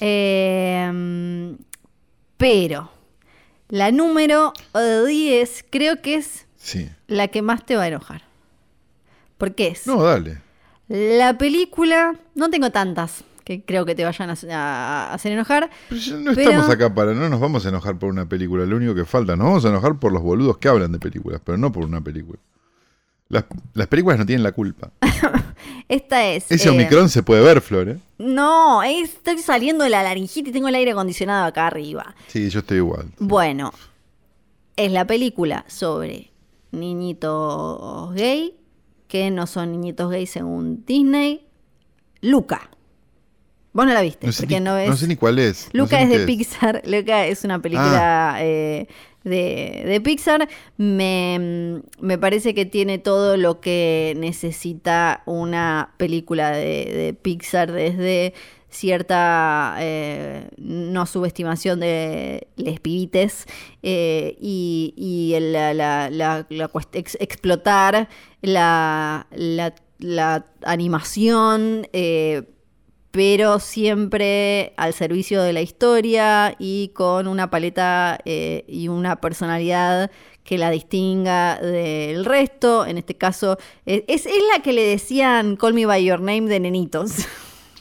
Eh, 0.00 1.56
pero 2.36 2.90
la 3.68 3.90
número 3.90 4.52
10 5.06 5.64
creo 5.70 6.00
que 6.02 6.16
es 6.16 6.46
Sí. 6.56 6.90
la 7.06 7.28
que 7.28 7.42
más 7.42 7.64
te 7.64 7.76
va 7.76 7.84
a 7.84 7.88
enojar. 7.88 8.22
Porque 9.38 9.68
es 9.68 9.86
No, 9.86 10.02
dale. 10.02 10.40
la 10.88 11.36
película, 11.38 12.14
no 12.34 12.50
tengo 12.50 12.70
tantas 12.70 13.24
que 13.44 13.62
creo 13.64 13.84
que 13.86 13.94
te 13.94 14.04
vayan 14.04 14.30
a, 14.50 15.12
hacer 15.12 15.32
enojar. 15.32 15.70
Pero 15.88 16.18
no 16.18 16.34
Pero- 16.34 16.50
estamos 16.50 16.70
acá 16.70 16.92
para. 16.92 17.14
No 17.14 17.28
nos 17.28 17.38
vamos 17.38 17.64
a 17.64 17.68
enojar 17.68 17.96
por 17.98 18.10
una 18.10 18.26
película. 18.28 18.66
Lo 18.66 18.76
único 18.76 18.94
que 18.94 19.04
falta. 19.04 19.36
Nos 19.36 19.46
vamos 19.46 19.64
a 19.64 19.68
enojar 19.68 19.98
por 20.00 20.12
los 20.12 20.22
boludos 20.22 20.58
que 20.58 20.68
hablan 20.68 20.90
de 20.92 20.98
películas, 20.98 21.40
pero 21.44 21.56
no 21.56 21.70
por 21.70 21.84
una 21.84 22.00
película. 22.00 22.38
Las, 23.28 23.44
las 23.74 23.86
películas 23.88 24.18
no 24.18 24.26
tienen 24.26 24.42
la 24.42 24.52
culpa. 24.52 24.90
Esta 25.88 26.24
es... 26.28 26.50
Ese 26.50 26.68
eh, 26.68 26.70
Omicron 26.70 27.08
se 27.08 27.22
puede 27.22 27.42
ver, 27.42 27.60
Flor, 27.60 27.88
¿eh? 27.88 27.98
No, 28.18 28.82
es- 28.82 29.14
estoy 29.14 29.38
saliendo 29.38 29.84
de 29.84 29.90
la 29.90 30.02
laringitis 30.02 30.50
y 30.50 30.52
tengo 30.52 30.68
el 30.68 30.74
aire 30.74 30.92
acondicionado 30.92 31.44
acá 31.44 31.66
arriba. 31.66 32.14
Sí, 32.28 32.48
yo 32.50 32.60
estoy 32.60 32.78
igual. 32.78 33.06
Bueno, 33.18 33.72
es 34.76 34.92
la 34.92 35.06
película 35.06 35.64
sobre 35.68 36.30
niñitos 36.72 38.14
gay, 38.14 38.54
que 39.08 39.30
no 39.30 39.46
son 39.46 39.72
niñitos 39.72 40.10
gay 40.10 40.26
según 40.26 40.84
Disney. 40.86 41.46
Luca. 42.20 42.70
Vos 43.76 43.86
no 43.86 43.92
la 43.92 44.00
viste, 44.00 44.26
No 44.26 44.32
sé, 44.32 44.42
porque 44.44 44.58
ni, 44.58 44.64
no 44.64 44.74
ves. 44.74 44.88
no 44.88 44.96
sé 44.96 45.06
ni 45.06 45.16
cuál 45.16 45.38
es. 45.38 45.68
no 45.72 45.82
Luca 45.84 45.98
sé 45.98 46.02
es 46.04 46.08
de 46.10 46.26
Pixar. 46.26 46.82
Luca 46.86 47.26
es 47.26 47.44
una 47.44 47.60
película 47.60 48.36
eh, 48.40 48.88
de, 49.22 49.82
de 49.86 50.00
Pixar. 50.00 50.48
Me, 50.78 51.82
me 52.00 52.16
parece 52.18 52.54
que 52.54 52.64
tiene 52.64 52.98
todo 52.98 53.36
lo 53.36 53.60
que 53.60 54.14
necesita 54.16 55.22
una 55.26 55.92
película 55.98 56.50
de, 56.52 56.62
de 56.86 57.14
Pixar 57.20 57.70
desde 57.70 58.32
cierta 58.68 59.76
eh, 59.80 60.48
no 60.58 61.06
subestimación 61.06 61.80
de 61.80 62.46
les 62.56 62.80
pibites 62.80 63.44
eh, 63.82 64.36
y, 64.40 64.92
y 64.96 65.38
la, 65.52 65.72
la- 65.74 66.10
la- 66.10 66.46
la 66.50 66.70
ex- 66.92 67.16
explotar 67.20 68.08
la, 68.42 69.26
la- 69.30 69.74
la 69.98 70.46
animación 70.64 71.88
eh, 71.92 72.42
pero 73.16 73.58
siempre 73.60 74.74
al 74.76 74.92
servicio 74.92 75.42
de 75.42 75.54
la 75.54 75.62
historia 75.62 76.54
y 76.58 76.88
con 76.88 77.26
una 77.26 77.48
paleta 77.48 78.18
eh, 78.26 78.62
y 78.68 78.88
una 78.88 79.16
personalidad 79.22 80.10
que 80.44 80.58
la 80.58 80.70
distinga 80.70 81.58
del 81.58 82.26
resto. 82.26 82.84
En 82.84 82.98
este 82.98 83.14
caso, 83.14 83.56
eh, 83.86 84.04
es, 84.06 84.26
es 84.26 84.34
la 84.54 84.62
que 84.62 84.74
le 84.74 84.82
decían 84.82 85.56
Call 85.56 85.72
Me 85.72 85.86
By 85.86 86.04
Your 86.04 86.20
Name 86.20 86.42
de 86.42 86.60
nenitos. 86.60 87.12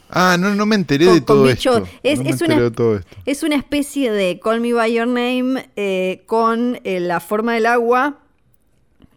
Ah, 0.07 0.37
no, 0.39 0.53
no 0.53 0.67
me 0.67 0.75
enteré 0.75 1.05
Con- 1.07 1.15
de 1.15 1.21
todo 1.21 1.49
esto. 1.49 1.83
es- 2.03 2.19
no 2.21 2.29
es 2.29 2.35
una- 2.39 2.53
enteré 2.53 2.61
de 2.61 2.71
todo 2.71 2.95
esto. 2.97 3.17
Es 3.25 3.41
una 3.41 3.55
especie 3.55 4.11
de 4.11 4.39
Call 4.39 4.61
Me 4.61 4.71
By 4.71 4.93
Your 4.93 5.07
Name 5.07 5.67
eh, 5.75 6.21
con 6.27 6.79
eh, 6.83 6.99
la 6.99 7.19
forma 7.19 7.55
del 7.55 7.65
agua, 7.65 8.19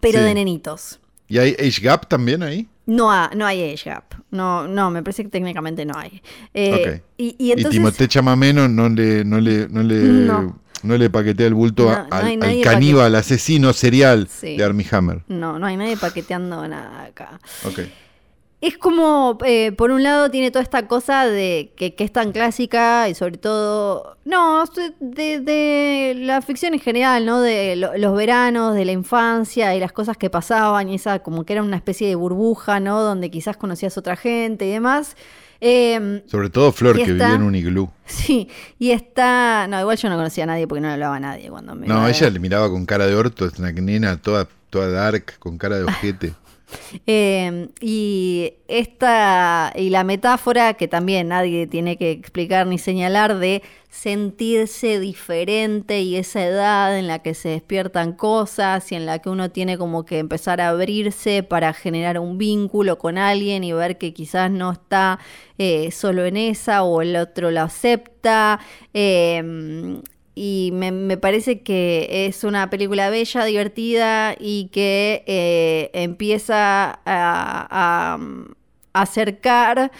pero 0.00 0.18
Sí. 0.18 0.24
de 0.24 0.34
nenitos. 0.34 0.98
¿Y 1.28 1.36
hay 1.38 1.50
Age 1.60 1.82
Gap 1.82 2.08
también 2.08 2.42
ahí? 2.42 2.66
No, 2.88 3.12
ha- 3.12 3.30
no 3.36 3.46
hay 3.46 3.62
age 3.72 3.90
gap. 3.90 4.14
No, 4.30 4.66
no, 4.66 4.90
me 4.90 5.02
parece 5.02 5.22
que 5.22 5.28
técnicamente 5.28 5.84
no 5.84 5.94
hay. 5.96 6.20
Eh, 6.54 7.02
y, 7.16 7.36
y 7.38 7.46
Y 7.48 7.52
entonces... 7.52 7.72
Timothée 7.72 8.08
Chamameno 8.08 8.66
no 8.68 8.88
le, 8.88 9.24
no 9.24 9.40
le, 9.40 9.68
no 9.68 9.82
le, 9.82 9.94
No. 10.04 10.58
no 10.82 10.96
le 10.98 11.10
paquetea 11.10 11.46
el 11.46 11.54
bulto 11.54 11.84
No, 11.84 11.90
a- 11.90 12.18
al, 12.18 12.38
caníbal, 12.62 13.14
asesino 13.14 13.72
serial 13.72 14.26
Sí. 14.28 14.56
de 14.56 14.64
Armie 14.64 14.86
Hammer. 14.90 15.22
No, 15.28 15.58
no 15.58 15.66
hay 15.66 15.76
nadie 15.76 15.96
paqueteando 15.96 16.66
nada 16.66 17.04
acá. 17.04 17.38
Ok. 17.64 17.80
Es 18.60 18.76
como, 18.76 19.38
eh, 19.44 19.70
por 19.70 19.92
un 19.92 20.02
lado, 20.02 20.32
tiene 20.32 20.50
toda 20.50 20.64
esta 20.64 20.88
cosa 20.88 21.26
de 21.26 21.72
que, 21.76 21.94
que 21.94 22.02
es 22.02 22.12
tan 22.12 22.32
clásica 22.32 23.08
y 23.08 23.14
sobre 23.14 23.38
todo, 23.38 24.16
no, 24.24 24.64
de, 24.98 25.38
de 25.38 26.14
la 26.16 26.42
ficción 26.42 26.74
en 26.74 26.80
general, 26.80 27.24
¿no? 27.24 27.40
De 27.40 27.76
lo- 27.76 27.96
los 27.96 28.16
veranos, 28.16 28.74
de 28.74 28.84
la 28.84 28.90
infancia 28.90 29.76
y 29.76 29.80
las 29.80 29.92
cosas 29.92 30.16
que 30.16 30.28
pasaban 30.28 30.88
y 30.88 30.96
esa 30.96 31.20
como 31.20 31.44
que 31.44 31.52
era 31.52 31.62
una 31.62 31.76
especie 31.76 32.08
de 32.08 32.16
burbuja, 32.16 32.80
¿no? 32.80 33.00
Donde 33.00 33.30
quizás 33.30 33.56
conocías 33.56 33.96
otra 33.96 34.16
gente 34.16 34.66
y 34.66 34.70
demás. 34.72 35.16
Eh, 35.60 36.22
Sobre 36.26 36.50
todo 36.50 36.72
Flor, 36.72 36.96
que 36.96 37.02
está- 37.02 37.12
vivía 37.12 37.34
en 37.34 37.42
un 37.42 37.54
iglú. 37.54 37.88
sí, 38.06 38.48
y 38.80 38.90
está, 38.90 39.68
no, 39.68 39.78
igual 39.80 39.96
yo 39.98 40.08
no 40.08 40.16
conocía 40.16 40.42
a 40.44 40.46
nadie 40.48 40.66
porque 40.66 40.80
no 40.80 40.88
le 40.88 40.94
hablaba 40.94 41.14
a 41.16 41.20
nadie 41.20 41.48
cuando 41.48 41.76
me... 41.76 41.86
No, 41.86 42.08
ella 42.08 42.28
le 42.30 42.40
miraba 42.40 42.68
con 42.68 42.86
cara 42.86 43.06
de 43.06 43.14
orto, 43.14 43.46
es 43.46 43.56
una 43.60 43.70
nena 43.70 44.16
toda, 44.20 44.48
toda 44.70 44.88
dark, 44.90 45.38
con 45.38 45.58
cara 45.58 45.76
de 45.78 45.84
ojete. 45.84 46.32
Eh, 47.06 47.68
y 47.80 48.54
esta, 48.68 49.72
y 49.74 49.90
la 49.90 50.04
metáfora 50.04 50.74
que 50.74 50.88
también 50.88 51.28
nadie 51.28 51.66
tiene 51.66 51.96
que 51.96 52.10
explicar 52.10 52.66
ni 52.66 52.78
señalar 52.78 53.38
de 53.38 53.62
sentirse 53.88 55.00
diferente 55.00 56.02
y 56.02 56.16
esa 56.16 56.44
edad 56.44 56.98
en 56.98 57.06
la 57.06 57.20
que 57.20 57.34
se 57.34 57.48
despiertan 57.48 58.12
cosas 58.12 58.92
y 58.92 58.96
en 58.96 59.06
la 59.06 59.20
que 59.20 59.30
uno 59.30 59.50
tiene 59.50 59.78
como 59.78 60.04
que 60.04 60.18
empezar 60.18 60.60
a 60.60 60.68
abrirse 60.68 61.42
para 61.42 61.72
generar 61.72 62.18
un 62.18 62.36
vínculo 62.36 62.98
con 62.98 63.16
alguien 63.16 63.64
y 63.64 63.72
ver 63.72 63.96
que 63.98 64.12
quizás 64.12 64.50
no 64.50 64.72
está 64.72 65.18
eh, 65.56 65.90
solo 65.90 66.26
en 66.26 66.36
esa 66.36 66.82
o 66.82 67.00
el 67.00 67.16
otro 67.16 67.50
lo 67.50 67.62
acepta. 67.62 68.60
Eh, 68.92 70.02
y 70.40 70.70
me, 70.72 71.16
parece 71.16 71.62
que 71.62 72.26
es 72.28 72.44
una 72.44 72.70
película 72.70 73.10
bella, 73.10 73.44
divertida 73.44 74.36
y 74.38 74.68
que 74.68 75.24
eh, 75.26 75.90
empieza 75.94 77.00
a, 77.04 78.18
acercar 78.92 79.90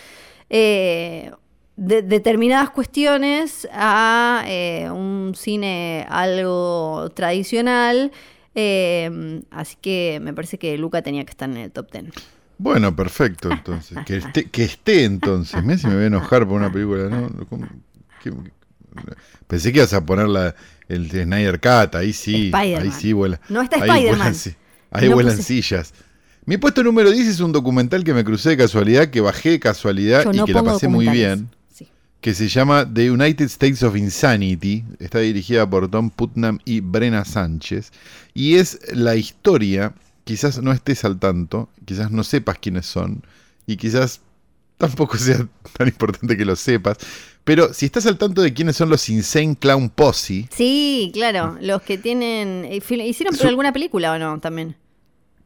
eh, 0.48 1.33
determinadas 1.77 2.70
cuestiones 2.70 3.68
a 3.72 4.44
eh, 4.46 4.88
un 4.92 5.33
cine 5.35 6.07
algo 6.09 7.11
tradicional. 7.16 8.12
así 8.55 9.77
que 9.81 10.20
me 10.22 10.33
parece 10.35 10.57
que 10.57 10.79
Luca 10.79 11.03
tenía 11.03 11.24
que 11.24 11.31
estar 11.31 11.51
en 11.51 11.57
el 11.57 11.72
top 11.72 11.90
ten. 11.90 12.12
Bueno, 12.59 12.94
perfecto, 12.94 13.51
entonces. 13.51 13.98
que, 14.07 14.18
esté, 14.18 14.44
que 14.44 14.62
esté 14.62 15.03
entonces. 15.03 15.64
Me 15.64 15.77
si 15.79 15.88
me 15.88 15.94
voy 15.94 16.05
a 16.05 16.07
enojar 16.07 16.46
por 16.46 16.55
una 16.55 16.70
película, 16.70 17.09
¿no? 17.09 17.29
Pensé 19.46 19.72
que 19.72 19.79
ibas 19.79 19.92
a 19.92 20.05
poner 20.05 20.29
la, 20.29 20.55
el 20.88 21.11
Snyder 21.11 21.61
Cut, 21.61 21.94
ahí 21.94 22.12
sí, 22.12 22.51
ahí 22.55 22.90
sí 22.92 23.12
vuela. 23.12 23.40
No 23.48 23.62
está 23.62 23.77
Spider-Man. 23.77 24.35
Ahí 24.90 25.09
vuelan, 25.09 25.42
sillas. 25.42 25.92
Mi 26.46 26.57
puesto 26.57 26.83
número 26.83 27.11
10 27.11 27.29
es 27.29 27.40
un 27.40 27.53
documental 27.53 28.05
que 28.05 28.14
me 28.14 28.24
crucé 28.24 28.51
de 28.51 28.57
casualidad, 28.57 29.09
que 29.09 29.20
bajé 29.20 29.51
de 29.51 29.61
casualidad 29.61 30.33
y 30.33 30.44
que 30.44 30.53
la 30.53 30.62
pasé 30.62 30.88
muy 30.88 31.09
bien. 31.09 31.51
Que 32.20 32.35
se 32.35 32.48
llama 32.48 32.90
The 32.90 33.11
United 33.11 33.44
States 33.44 33.83
of 33.83 33.96
Insanity. 33.96 34.85
Está 34.98 35.20
dirigida 35.20 35.68
por 35.68 35.88
Tom 35.88 36.11
Putnam 36.11 36.59
y 36.64 36.81
Brenna 36.81 37.24
Sánchez. 37.24 37.92
Y 38.35 38.57
es 38.57 38.81
la 38.92 39.14
historia, 39.14 39.94
quizás 40.24 40.61
no 40.62 40.72
estés 40.72 41.05
al 41.05 41.18
tanto, 41.18 41.68
quizás 41.85 42.11
no 42.11 42.24
sepas 42.24 42.59
quiénes 42.59 42.87
son, 42.87 43.22
y 43.66 43.77
quizás 43.77 44.20
tampoco 44.79 45.16
sea 45.18 45.46
tan 45.77 45.88
importante 45.88 46.37
que 46.37 46.44
lo 46.44 46.57
sepas, 46.57 46.96
pero 47.48 47.72
si 47.72 47.87
estás 47.87 48.04
al 48.04 48.18
tanto 48.18 48.42
de 48.42 48.52
quiénes 48.52 48.76
son 48.76 48.90
los 48.90 49.08
Insane 49.08 49.56
Clown 49.56 49.88
Posse. 49.88 50.46
Sí, 50.54 51.11
claro, 51.14 51.56
los 51.62 51.80
que 51.80 51.96
tienen. 51.96 52.66
Eh, 52.66 52.82
¿Hicieron 53.06 53.34
alguna 53.46 53.72
película 53.72 54.12
o 54.12 54.18
no 54.18 54.38
también? 54.38 54.76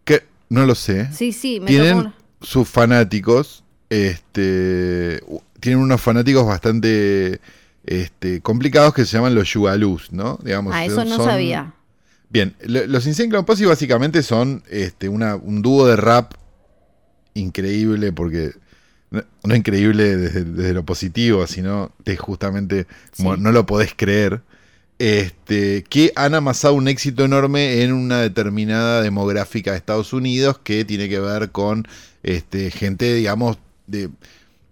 Que 0.02 0.24
no 0.48 0.66
lo 0.66 0.74
sé. 0.74 1.12
Sí, 1.12 1.32
sí, 1.32 1.60
me 1.60 1.66
Tienen 1.68 2.12
sus 2.40 2.68
fanáticos. 2.68 3.62
Este. 3.88 5.22
Tienen 5.60 5.80
unos 5.80 6.00
fanáticos 6.00 6.44
bastante 6.44 7.40
este, 7.86 8.40
complicados 8.40 8.94
que 8.94 9.04
se 9.04 9.16
llaman 9.16 9.36
los 9.36 9.52
Yugalus, 9.52 10.10
¿no? 10.10 10.40
Digamos, 10.42 10.74
ah, 10.74 10.84
eso 10.84 11.04
no 11.04 11.24
sabía. 11.24 11.72
Bien, 12.30 12.56
los 12.64 13.06
Insane 13.06 13.28
Clown 13.28 13.44
Posse 13.44 13.64
básicamente 13.64 14.24
son 14.24 14.64
este, 14.68 15.08
una, 15.08 15.36
un 15.36 15.62
dúo 15.62 15.86
de 15.86 15.94
rap 15.94 16.34
increíble 17.34 18.10
porque 18.10 18.54
no, 19.44 19.54
increíble 19.54 20.16
desde, 20.16 20.72
lo 20.72 20.84
positivo, 20.84 21.46
sino 21.46 21.92
de 22.04 22.16
justamente 22.16 22.86
no 23.18 23.52
lo 23.52 23.66
podés 23.66 23.94
creer, 23.94 24.42
este, 24.98 25.82
que 25.82 26.12
han 26.14 26.34
amasado 26.34 26.74
un 26.74 26.86
éxito 26.86 27.24
enorme 27.24 27.82
en 27.82 27.92
una 27.92 28.20
determinada 28.20 29.02
demográfica 29.02 29.72
de 29.72 29.78
Estados 29.78 30.12
Unidos 30.12 30.60
que 30.62 30.84
tiene 30.84 31.08
que 31.08 31.18
ver 31.18 31.50
con 31.50 31.88
este, 32.22 32.70
gente, 32.70 33.12
digamos, 33.12 33.58
de, 33.88 34.10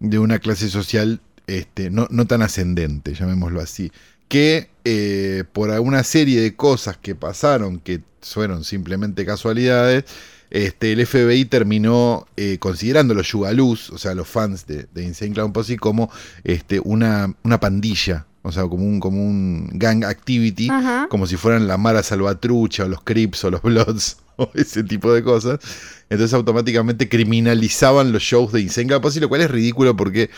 una 0.00 0.38
clase 0.38 0.68
social 0.68 1.20
este, 1.46 1.90
no, 1.90 2.06
tan 2.26 2.42
ascendente, 2.42 3.14
llamémoslo 3.14 3.60
así, 3.60 3.90
que 4.28 4.70
eh, 4.84 5.42
por 5.52 5.72
alguna 5.72 6.04
serie 6.04 6.40
de 6.40 6.54
cosas 6.54 6.96
que 6.96 7.16
pasaron, 7.16 7.80
que 7.80 8.00
fueron 8.22 8.62
simplemente 8.62 9.26
casualidades, 9.26 10.04
este, 10.50 10.92
el 10.92 11.06
FBI 11.06 11.44
terminó 11.44 12.26
eh, 12.36 12.58
considerando 12.58 13.14
los 13.14 13.28
Yugaluz, 13.28 13.90
o 13.90 13.98
sea, 13.98 14.14
los 14.14 14.28
fans 14.28 14.66
de, 14.66 14.88
Insane 14.96 15.32
Clown 15.32 15.52
Posse, 15.52 15.76
como 15.76 16.10
este, 16.42 16.80
una, 16.80 17.32
una 17.44 17.60
pandilla, 17.60 18.26
o 18.42 18.50
sea, 18.50 18.64
como 18.64 18.84
un, 18.84 18.98
como 18.98 19.24
un 19.24 19.70
gang 19.74 20.04
activity, 20.04 20.68
como 21.08 21.26
si 21.26 21.36
fueran 21.36 21.68
la 21.68 21.76
Mara 21.76 22.02
Salvatrucha 22.02 22.84
o 22.84 22.88
los 22.88 23.02
Crips 23.02 23.44
o 23.44 23.50
los 23.50 23.62
Bloods 23.62 24.16
o 24.36 24.50
ese 24.54 24.82
tipo 24.82 25.12
de 25.12 25.22
cosas. 25.22 25.60
Entonces 26.08 26.34
automáticamente 26.34 27.08
criminalizaban 27.08 28.10
los 28.10 28.22
shows 28.22 28.52
de 28.52 28.60
Insane 28.60 28.88
Clown 28.88 29.02
Posse, 29.02 29.20
lo 29.20 29.28
cual 29.28 29.42
es 29.42 29.50
ridículo 29.50 29.96
porque 29.96 30.30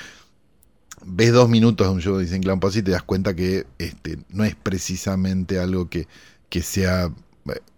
ves 1.07 1.33
dos 1.33 1.49
minutos 1.49 1.87
de 1.87 1.93
un 1.95 2.03
show 2.03 2.19
de 2.19 2.25
Insane 2.25 2.43
Clown 2.43 2.61
Posse 2.61 2.81
y 2.81 2.83
te 2.83 2.91
das 2.91 3.03
cuenta 3.03 3.35
que 3.35 3.67
este, 3.79 4.19
no 4.29 4.45
es 4.45 4.57
precisamente 4.57 5.59
algo 5.59 5.89
que, 5.89 6.07
que 6.51 6.61
sea 6.61 7.11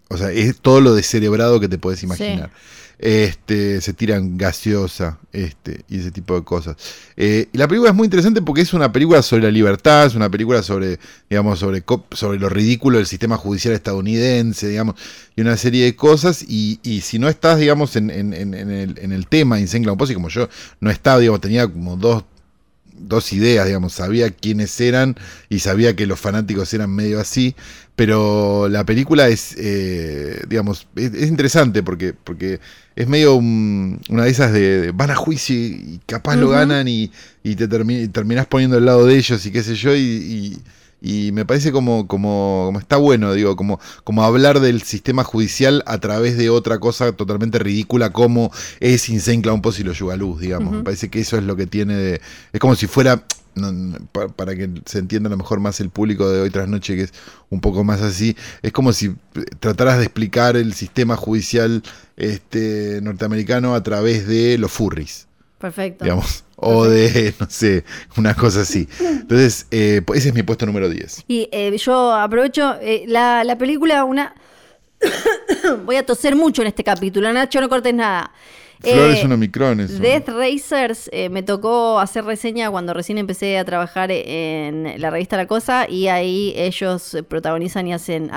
o 0.09 0.17
sea, 0.17 0.31
es 0.31 0.57
todo 0.57 0.81
lo 0.81 0.95
descerebrado 0.95 1.59
que 1.59 1.67
te 1.67 1.77
puedes 1.77 2.03
imaginar. 2.03 2.51
Este, 2.97 3.81
se 3.81 3.91
tiran 3.91 4.37
gaseosa 4.37 5.19
este, 5.33 5.81
y 5.89 5.99
ese 5.99 6.11
tipo 6.11 6.33
de 6.35 6.45
cosas. 6.45 6.77
Eh, 7.17 7.49
y 7.51 7.57
la 7.57 7.67
película 7.67 7.89
es 7.89 7.95
muy 7.95 8.05
interesante 8.05 8.41
porque 8.41 8.61
es 8.61 8.73
una 8.73 8.91
película 8.93 9.21
sobre 9.21 9.43
la 9.43 9.51
libertad, 9.51 10.05
es 10.05 10.15
una 10.15 10.29
película 10.29 10.63
sobre, 10.63 10.97
digamos, 11.29 11.59
sobre, 11.59 11.83
sobre 12.11 12.39
lo 12.39 12.47
ridículo 12.47 12.97
del 12.97 13.05
sistema 13.05 13.35
judicial 13.35 13.73
estadounidense, 13.73 14.69
digamos, 14.69 14.95
y 15.35 15.41
una 15.41 15.57
serie 15.57 15.83
de 15.83 15.95
cosas. 15.95 16.45
Y, 16.47 16.79
y 16.83 17.01
si 17.01 17.19
no 17.19 17.27
estás, 17.27 17.59
digamos, 17.59 17.97
en, 17.97 18.09
en, 18.09 18.33
en, 18.33 18.53
el, 18.53 18.97
en 18.97 19.11
el 19.11 19.27
tema 19.27 19.59
y 19.59 19.67
como 20.13 20.29
yo 20.29 20.47
no 20.79 20.89
estaba, 20.89 21.19
digamos, 21.19 21.41
tenía 21.41 21.67
como 21.67 21.97
dos 21.97 22.23
dos 22.97 23.33
ideas, 23.33 23.65
digamos, 23.65 23.93
sabía 23.93 24.29
quiénes 24.31 24.79
eran 24.79 25.15
y 25.49 25.59
sabía 25.59 25.95
que 25.95 26.07
los 26.07 26.19
fanáticos 26.19 26.73
eran 26.73 26.89
medio 26.91 27.19
así, 27.19 27.55
pero 27.95 28.67
la 28.69 28.85
película 28.85 29.27
es, 29.27 29.55
eh, 29.57 30.41
digamos, 30.47 30.87
es, 30.95 31.27
interesante 31.27 31.83
porque, 31.83 32.13
porque 32.13 32.59
es 32.95 33.07
medio 33.07 33.35
una 33.35 34.23
de 34.23 34.29
esas 34.29 34.51
de, 34.53 34.91
van 34.93 35.11
a 35.11 35.15
juicio 35.15 35.55
y 35.55 35.99
capaz 36.05 36.35
lo 36.35 36.49
ganan 36.49 36.87
y, 36.87 37.11
y 37.43 37.55
te 37.55 37.67
terminas 37.67 38.47
poniendo 38.47 38.77
al 38.77 38.85
lado 38.85 39.05
de 39.05 39.17
ellos 39.17 39.45
y 39.45 39.51
qué 39.51 39.63
sé 39.63 39.75
yo, 39.75 39.95
y 39.95 40.01
y 40.01 40.61
me 41.01 41.45
parece 41.45 41.71
como, 41.71 42.07
como, 42.07 42.63
como, 42.65 42.79
está 42.79 42.97
bueno, 42.97 43.33
digo, 43.33 43.55
como, 43.55 43.79
como 44.03 44.23
hablar 44.23 44.59
del 44.59 44.81
sistema 44.81 45.23
judicial 45.23 45.83
a 45.85 45.99
través 45.99 46.37
de 46.37 46.49
otra 46.49 46.79
cosa 46.79 47.11
totalmente 47.11 47.59
ridícula 47.59 48.11
como 48.11 48.51
es 48.79 49.07
Insane 49.09 49.41
Clown 49.41 49.61
Posse 49.61 49.81
y 49.81 49.83
los 49.83 49.99
Yugaluz, 49.99 50.39
digamos. 50.39 50.73
Me 50.73 50.83
parece 50.83 51.09
que 51.09 51.19
eso 51.19 51.37
es 51.37 51.43
lo 51.43 51.55
que 51.55 51.67
tiene 51.67 51.95
de... 51.95 52.21
Es 52.53 52.59
como 52.59 52.75
si 52.75 52.87
fuera, 52.87 53.23
para, 54.35 54.55
que 54.55 54.69
se 54.85 54.99
entienda 54.99 55.27
a 55.27 55.31
lo 55.31 55.37
mejor 55.37 55.59
más 55.59 55.79
el 55.79 55.89
público 55.89 56.29
de 56.29 56.41
hoy 56.41 56.49
tras 56.49 56.67
noche, 56.67 56.95
que 56.95 57.03
es 57.03 57.13
un 57.49 57.61
poco 57.61 57.83
más 57.83 58.01
así, 58.01 58.35
es 58.61 58.71
como 58.71 58.91
si 58.91 59.15
trataras 59.59 59.97
de 59.97 60.05
explicar 60.05 60.57
el 60.57 60.73
sistema 60.73 61.15
judicial 61.15 61.83
este, 62.17 62.99
norteamericano 63.01 63.75
a 63.75 63.83
través 63.83 64.27
de 64.27 64.57
los 64.57 64.71
furries. 64.71 65.27
Perfecto. 65.65 66.05
Digamos, 66.05 66.43
o 66.57 66.85
de, 66.85 67.33
no 67.39 67.47
sé, 67.49 67.83
una 68.17 68.35
cosa 68.35 68.61
así. 68.61 68.87
Entonces, 68.99 69.65
eh, 69.71 70.03
pues, 70.05 70.19
ese 70.19 70.29
es 70.29 70.35
mi 70.35 70.43
puesto 70.43 70.67
número 70.67 70.87
10. 70.87 71.23
Y 71.27 71.49
eh, 71.51 71.75
yo 71.77 72.13
aprovecho 72.13 72.75
eh, 72.81 73.05
la, 73.07 73.43
la 73.43 73.57
película, 73.57 74.03
una... 74.03 74.35
Voy 75.85 75.95
a 75.95 76.05
toser 76.05 76.35
mucho 76.35 76.61
en 76.61 76.67
este 76.67 76.83
capítulo, 76.83 77.33
Nacho, 77.33 77.59
no 77.61 77.67
cortes 77.67 77.95
nada. 77.95 78.31
Flores 78.81 79.23
eh, 79.23 79.33
Omicron. 79.33 79.77
Death 79.99 80.29
Racers 80.29 81.09
eh, 81.11 81.29
me 81.29 81.43
tocó 81.43 81.99
hacer 81.99 82.25
reseña 82.25 82.69
cuando 82.69 82.93
recién 82.93 83.17
empecé 83.17 83.57
a 83.57 83.65
trabajar 83.65 84.11
en 84.11 84.93
la 84.97 85.09
revista 85.09 85.37
La 85.37 85.47
Cosa 85.47 85.89
y 85.89 86.07
ahí 86.07 86.53
ellos 86.55 87.17
protagonizan 87.27 87.87
y 87.87 87.93
hacen, 87.93 88.31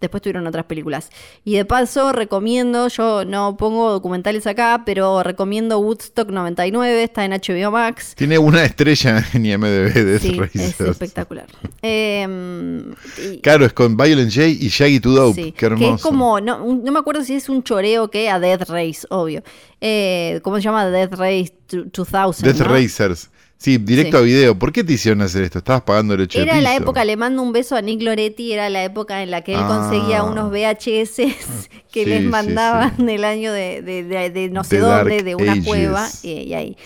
después 0.00 0.22
tuvieron 0.22 0.46
otras 0.46 0.64
películas. 0.64 1.10
Y 1.44 1.54
de 1.54 1.64
paso 1.64 2.12
recomiendo, 2.12 2.88
yo 2.88 3.24
no 3.24 3.56
pongo 3.56 3.90
documentales 3.90 4.46
acá, 4.46 4.82
pero 4.84 5.22
recomiendo 5.22 5.78
Woodstock 5.78 6.30
99, 6.30 7.02
está 7.02 7.24
en 7.24 7.32
HBO 7.32 7.70
Max. 7.70 8.14
Tiene 8.16 8.38
una 8.38 8.64
estrella 8.64 9.24
en 9.32 9.46
IMDb 9.46 9.92
de 9.94 10.18
sí, 10.18 10.40
Es 10.54 10.80
espectacular. 10.80 11.46
Em, 11.82 12.94
claro, 13.42 13.64
es 13.64 13.72
con 13.72 13.96
Violent 13.96 14.32
J 14.32 14.46
y 14.46 14.68
Shaggy 14.68 15.00
to 15.00 15.10
Dope. 15.10 15.52
Qué 15.52 15.66
hermoso. 15.66 15.88
Que 15.88 15.96
es 15.96 16.02
como, 16.02 16.40
no, 16.40 16.58
no 16.64 16.92
me 16.92 16.98
acuerdo 16.98 17.24
si 17.24 17.34
es 17.34 17.48
un 17.48 17.62
choreo 17.62 18.10
que 18.10 18.28
a 18.28 18.38
Death 18.38 18.68
Race, 18.68 19.06
obvio. 19.10 19.42
Eh, 19.80 20.40
¿cómo 20.42 20.56
se 20.56 20.62
llama? 20.62 20.86
Death 20.90 21.14
Race 21.14 21.54
2000. 21.70 22.42
Death 22.42 22.60
Racers. 22.60 23.30
Sí, 23.60 23.76
directo 23.76 24.16
a 24.16 24.20
video. 24.22 24.58
¿Por 24.58 24.72
qué 24.72 24.82
te 24.82 24.94
hicieron 24.94 25.20
hacer 25.20 25.42
esto? 25.42 25.58
Estabas 25.58 25.82
pagando 25.82 26.16
derecho 26.16 26.40
Era 26.40 26.54
de 26.54 26.62
la 26.62 26.74
época, 26.76 27.04
le 27.04 27.18
mando 27.18 27.42
un 27.42 27.52
beso 27.52 27.76
a 27.76 27.82
Nick 27.82 28.00
Loretti, 28.00 28.54
era 28.54 28.70
la 28.70 28.82
época 28.84 29.22
en 29.22 29.30
la 29.30 29.42
que 29.42 29.52
él 29.52 29.60
conseguía 29.66 30.20
ah. 30.20 30.24
unos 30.24 30.50
VHS 30.50 31.68
que 31.92 32.06
les 32.06 32.22
mandaban 32.22 33.04
del 33.04 33.22
año 33.22 33.52
de, 33.52 33.82
de, 33.82 34.48
no 34.50 34.64
sé 34.64 34.78
dónde, 34.78 35.22
de 35.22 35.34
una 35.34 35.62
cueva, 35.62 36.08
y, 36.22 36.54
ahí. 36.54 36.76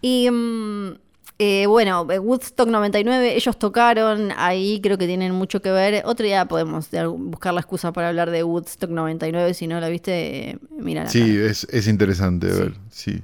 Y, 0.00 0.30
mm, 0.30 0.94
Eh, 1.44 1.66
bueno, 1.66 2.06
eh, 2.08 2.20
Woodstock 2.20 2.68
99, 2.68 3.34
ellos 3.34 3.58
tocaron, 3.58 4.30
ahí 4.36 4.80
creo 4.80 4.96
que 4.96 5.08
tienen 5.08 5.34
mucho 5.34 5.60
que 5.60 5.72
ver. 5.72 6.04
Otro 6.06 6.24
día 6.24 6.44
podemos 6.44 6.88
buscar 7.16 7.52
la 7.52 7.58
excusa 7.58 7.92
para 7.92 8.10
hablar 8.10 8.30
de 8.30 8.44
Woodstock 8.44 8.88
99, 8.88 9.52
si 9.52 9.66
no 9.66 9.80
la 9.80 9.88
viste, 9.88 10.50
eh, 10.50 10.58
mira. 10.70 11.08
Sí, 11.08 11.36
es, 11.36 11.66
es, 11.68 11.88
interesante 11.88 12.46
ver, 12.46 12.74
sí. 12.90 13.20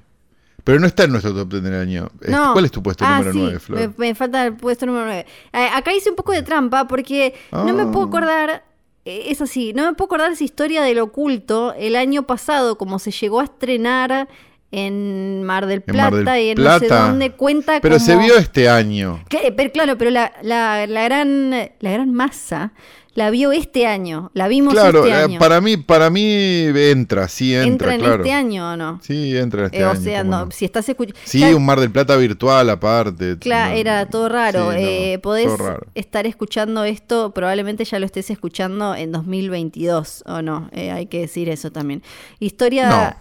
Pero 0.64 0.80
no 0.80 0.88
está 0.88 1.04
en 1.04 1.12
nuestro 1.12 1.32
top 1.32 1.48
10 1.48 1.62
del 1.62 1.74
año. 1.74 2.08
¿Cuál 2.52 2.64
es 2.64 2.72
tu 2.72 2.82
puesto 2.82 3.04
ah, 3.06 3.18
número 3.20 3.34
9, 3.34 3.60
Flor? 3.60 3.94
Me, 3.96 4.12
falta 4.16 4.46
el 4.46 4.56
puesto 4.56 4.84
número 4.84 5.04
9. 5.04 5.24
acá 5.72 5.92
hice 5.92 6.10
un 6.10 6.16
poco 6.16 6.32
de 6.32 6.42
trampa 6.42 6.88
porque 6.88 7.34
no 7.52 7.72
me 7.72 7.86
puedo 7.86 8.06
ah. 8.06 8.08
acordar 8.08 8.64
es 9.04 9.40
así, 9.40 9.72
no 9.74 9.86
me 9.86 9.94
puedo 9.94 10.06
acordar 10.06 10.32
esa 10.32 10.42
historia 10.42 10.82
del 10.82 10.98
oculto 10.98 11.72
el 11.78 11.94
año 11.94 12.24
pasado, 12.24 12.76
como 12.76 12.98
se 12.98 13.12
llegó 13.12 13.38
a 13.40 13.44
estrenar 13.44 14.28
en 14.70 15.42
Mar 15.44 15.66
del 15.66 15.82
Plata 15.82 16.38
y 16.40 16.50
en 16.50 16.62
no 16.62 16.78
sé 16.78 16.88
dónde 16.88 17.32
cuenta 17.32 17.80
Pero 17.80 17.98
se 17.98 18.16
vio 18.16 18.36
este 18.36 18.68
año. 18.68 19.24
pero 19.56 19.72
claro, 19.72 19.98
pero 19.98 20.10
la, 20.10 20.32
la, 20.42 20.86
la, 20.86 21.04
gran, 21.04 21.50
la 21.50 21.90
gran 21.90 22.12
masa 22.12 22.72
la 23.18 23.30
vio 23.30 23.50
este 23.50 23.84
año, 23.84 24.30
la 24.32 24.46
vimos 24.46 24.72
claro, 24.74 25.04
este 25.04 25.12
año. 25.12 25.40
para 25.40 25.60
mí, 25.60 25.76
para 25.76 26.08
mí 26.08 26.22
entra, 26.22 27.26
sí 27.26 27.52
entra, 27.52 27.92
¿Entra 27.92 28.12
en 28.12 28.20
este 28.20 28.32
año 28.32 28.72
o 28.74 28.76
no? 28.76 29.00
Sí, 29.02 29.36
entra 29.36 29.62
en 29.62 29.66
este 29.66 29.84
año. 29.84 29.98
O 29.98 30.02
sea, 30.02 30.22
no, 30.22 30.50
si 30.52 30.64
estás 30.64 30.88
escuchando... 30.88 31.20
Sí, 31.24 31.42
un 31.42 31.66
Mar 31.66 31.80
del 31.80 31.90
Plata 31.90 32.14
virtual 32.14 32.70
aparte. 32.70 33.36
Claro, 33.38 33.74
era 33.74 34.06
todo 34.06 34.28
raro. 34.28 34.72
eh, 34.72 35.18
podés 35.20 35.50
estar 35.96 36.28
escuchando 36.28 36.84
esto, 36.84 37.34
probablemente 37.34 37.84
ya 37.84 37.98
lo 37.98 38.06
estés 38.06 38.30
escuchando 38.30 38.94
en 38.94 39.10
2022, 39.10 40.22
¿o 40.26 40.40
no? 40.40 40.68
Eh, 40.70 40.92
hay 40.92 41.06
que 41.06 41.22
decir 41.22 41.48
eso 41.48 41.72
también. 41.72 42.04
Historia... 42.38 43.16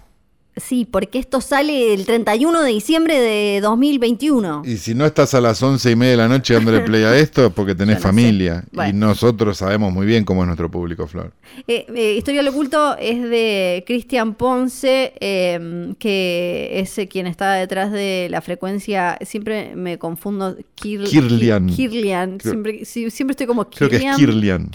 Sí, 0.58 0.88
porque 0.90 1.20
esto 1.20 1.40
sale 1.40 1.94
el 1.94 2.06
31 2.06 2.64
de 2.64 2.72
diciembre 2.72 3.20
de 3.20 3.60
2021. 3.62 4.64
Y 4.66 4.78
si 4.78 4.96
no 4.96 5.06
estás 5.06 5.34
a 5.34 5.42
las 5.42 5.62
once 5.62 5.92
y 5.92 5.96
media 5.96 6.12
de 6.12 6.18
la 6.18 6.28
noche 6.28 6.56
dándole 6.56 6.82
play 6.82 7.04
a 7.04 7.16
esto, 7.16 7.48
es 7.48 7.54
porque 7.54 7.76
tenés 7.76 8.00
familia. 8.02 8.64
Y 8.88 8.94
nosotros 8.94 9.58
sabemos 9.58 9.94
muy 9.94 10.06
bien 10.06 10.26
cómo 10.26 10.42
es 10.42 10.48
nuestro 10.48 10.70
público, 10.70 11.08
Flor. 11.08 11.32
Eh, 11.68 11.86
eh, 11.94 12.16
Historia 12.18 12.42
del 12.42 12.50
Oculto 12.50 12.98
es 12.98 13.22
de 13.22 13.84
Cristian 13.86 14.36
Ponce, 14.36 15.14
em, 15.20 15.94
que 15.96 16.80
es 16.80 17.00
quien 17.10 17.28
está 17.28 17.54
detrás 17.54 17.92
de 17.92 18.28
la 18.30 18.42
frecuencia. 18.42 19.18
Siempre 19.22 19.76
me 19.76 19.98
confundo. 19.98 20.58
Kirlian. 20.76 21.68
Kirlian. 21.68 22.40
Siempre, 22.42 22.86
siempre 22.86 23.32
estoy 23.32 23.48
como 23.48 23.70
Kirlian. 23.70 23.90
Creo 23.90 24.00
que 24.00 24.10
es 24.10 24.16
Kirlian. 24.18 24.70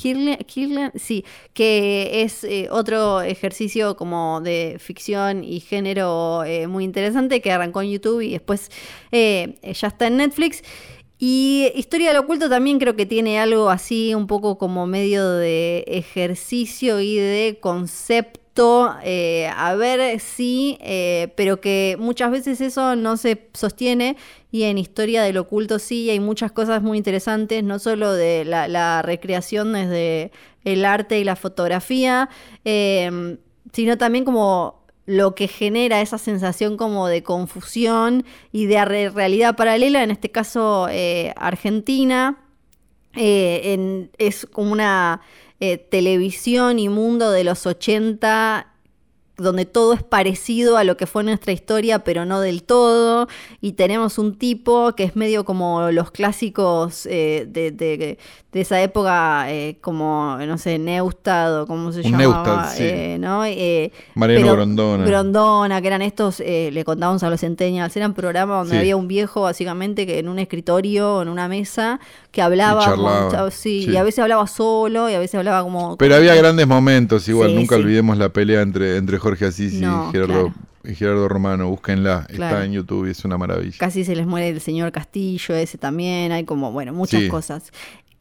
Kirlian, 0.46 0.92
sí. 0.94 1.24
Que 1.54 2.22
es 2.22 2.44
eh, 2.44 2.68
otro 2.70 3.20
ejercicio 3.22 3.96
como 3.96 4.40
de 4.40 4.76
ficción 4.78 5.44
y 5.44 5.60
género 5.72 6.44
eh, 6.44 6.66
muy 6.66 6.84
interesante 6.84 7.40
que 7.40 7.50
arrancó 7.50 7.80
en 7.80 7.92
YouTube 7.92 8.20
y 8.20 8.32
después 8.32 8.70
eh, 9.10 9.54
ya 9.72 9.88
está 9.88 10.06
en 10.06 10.18
Netflix. 10.18 10.62
Y 11.18 11.70
Historia 11.74 12.08
del 12.08 12.18
Oculto 12.18 12.50
también 12.50 12.78
creo 12.78 12.94
que 12.94 13.06
tiene 13.06 13.40
algo 13.40 13.70
así, 13.70 14.14
un 14.14 14.26
poco 14.26 14.58
como 14.58 14.86
medio 14.86 15.30
de 15.30 15.84
ejercicio 15.86 17.00
y 17.00 17.16
de 17.16 17.58
concepto, 17.58 18.94
eh, 19.02 19.48
a 19.56 19.74
ver 19.76 20.20
si, 20.20 20.78
pero 21.36 21.60
que 21.60 21.96
muchas 21.98 22.32
veces 22.32 22.60
eso 22.60 22.96
no 22.96 23.16
se 23.16 23.48
sostiene 23.54 24.16
y 24.50 24.64
en 24.64 24.76
Historia 24.76 25.22
del 25.22 25.38
Oculto 25.38 25.78
sí 25.78 26.10
hay 26.10 26.20
muchas 26.20 26.52
cosas 26.52 26.82
muy 26.82 26.98
interesantes, 26.98 27.62
no 27.64 27.78
solo 27.78 28.12
de 28.12 28.44
la, 28.44 28.66
la 28.68 29.00
recreación 29.00 29.72
desde 29.72 30.32
el 30.64 30.84
arte 30.84 31.20
y 31.20 31.24
la 31.24 31.36
fotografía, 31.36 32.28
sino 32.64 33.96
también 33.96 34.24
como 34.24 34.81
lo 35.06 35.34
que 35.34 35.48
genera 35.48 36.00
esa 36.00 36.18
sensación 36.18 36.76
como 36.76 37.08
de 37.08 37.22
confusión 37.22 38.24
y 38.52 38.66
de 38.66 38.84
realidad 38.84 39.56
paralela, 39.56 40.02
en 40.02 40.10
este 40.10 40.30
caso 40.30 40.88
eh, 40.90 41.32
Argentina, 41.36 42.38
eh, 43.14 44.08
es 44.18 44.46
como 44.46 44.72
una 44.72 45.20
eh, 45.60 45.78
televisión 45.78 46.78
y 46.78 46.88
mundo 46.88 47.30
de 47.30 47.44
los 47.44 47.66
80 47.66 48.71
donde 49.42 49.66
todo 49.66 49.92
es 49.92 50.02
parecido 50.02 50.76
a 50.76 50.84
lo 50.84 50.96
que 50.96 51.06
fue 51.06 51.24
nuestra 51.24 51.52
historia, 51.52 52.00
pero 52.00 52.24
no 52.24 52.40
del 52.40 52.62
todo. 52.62 53.28
Y 53.60 53.72
tenemos 53.72 54.18
un 54.18 54.36
tipo 54.36 54.94
que 54.94 55.04
es 55.04 55.16
medio 55.16 55.44
como 55.44 55.90
los 55.90 56.10
clásicos 56.10 57.04
de, 57.04 57.46
de, 57.50 58.18
esa 58.52 58.80
época, 58.82 59.46
como, 59.80 60.36
no 60.38 60.58
sé, 60.58 60.78
Neustad 60.78 61.62
o 61.62 61.66
cómo 61.66 61.92
se 61.92 62.02
llamaba. 62.02 62.72
¿no? 63.18 63.44
Mariano 64.14 64.52
Grondona. 64.52 65.04
Grondona, 65.06 65.80
que 65.80 65.86
eran 65.86 66.02
estos, 66.02 66.40
le 66.40 66.84
contábamos 66.84 67.22
a 67.22 67.30
los 67.30 67.40
centennials, 67.40 67.96
eran 67.96 68.14
programas 68.14 68.66
donde 68.66 68.78
había 68.78 68.96
un 68.96 69.08
viejo 69.08 69.42
básicamente 69.42 70.06
que 70.06 70.18
en 70.18 70.28
un 70.28 70.38
escritorio, 70.38 71.22
en 71.22 71.28
una 71.28 71.48
mesa, 71.48 72.00
que 72.30 72.42
hablaba, 72.42 73.50
sí, 73.50 73.86
y 73.88 73.96
a 73.96 74.02
veces 74.02 74.20
hablaba 74.20 74.46
solo 74.46 75.10
y 75.10 75.14
a 75.14 75.18
veces 75.18 75.36
hablaba 75.36 75.62
como... 75.62 75.96
Pero 75.96 76.14
había 76.14 76.34
grandes 76.34 76.66
momentos, 76.66 77.28
igual, 77.28 77.54
nunca 77.54 77.76
olvidemos 77.76 78.16
la 78.18 78.30
pelea 78.30 78.62
entre, 78.62 78.96
entre 78.96 79.18
Jorge 79.18 79.31
Asís 79.40 79.74
y 79.74 79.84
Gerardo. 80.12 80.52
Gerardo 80.84 81.28
Romano, 81.28 81.68
búsquenla, 81.68 82.26
está 82.28 82.64
en 82.64 82.72
YouTube 82.72 83.06
y 83.06 83.10
es 83.12 83.24
una 83.24 83.38
maravilla. 83.38 83.76
Casi 83.78 84.04
se 84.04 84.16
les 84.16 84.26
muere 84.26 84.48
el 84.48 84.60
señor 84.60 84.90
Castillo, 84.90 85.54
ese 85.54 85.78
también, 85.78 86.32
hay 86.32 86.44
como, 86.44 86.72
bueno, 86.72 86.92
muchas 86.92 87.22
cosas. 87.28 87.70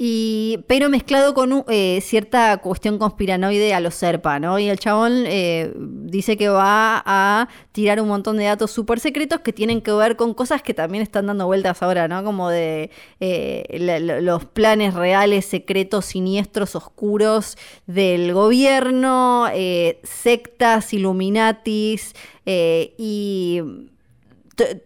Y, 0.04 0.64
pero 0.66 0.90
mezclado 0.90 1.36
con 1.36 1.64
eh, 1.68 2.00
cierta 2.02 2.58
cuestión 2.58 2.98
conspiranoide 2.98 3.76
a 3.76 3.80
los 3.80 3.94
Serpa, 3.94 4.40
¿no? 4.40 4.58
Y 4.58 4.68
el 4.68 4.80
chabón 4.80 5.26
eh, 5.28 5.72
dice 5.76 6.38
que 6.38 6.50
va 6.50 7.04
a 7.06 7.48
tirar 7.72 8.02
un 8.02 8.08
montón 8.08 8.38
de 8.38 8.46
datos 8.46 8.72
súper 8.72 9.00
secretos 9.00 9.42
que 9.42 9.54
tienen 9.54 9.80
que 9.80 9.92
ver 9.92 10.16
con 10.16 10.34
cosas 10.34 10.64
que 10.64 10.74
también 10.74 11.04
están 11.04 11.28
dando 11.28 11.46
vueltas 11.46 11.84
ahora, 11.84 12.08
¿no? 12.08 12.24
Como 12.24 12.50
de 12.50 12.90
eh, 13.20 14.18
los 14.24 14.44
planes 14.46 14.96
reales, 14.96 15.46
secretos, 15.46 16.06
siniestros, 16.06 16.76
oscuros 16.76 17.56
del 17.86 18.34
gobierno, 18.34 19.50
sectas, 20.02 20.96
illuminatis 20.96 22.16
y 22.48 23.62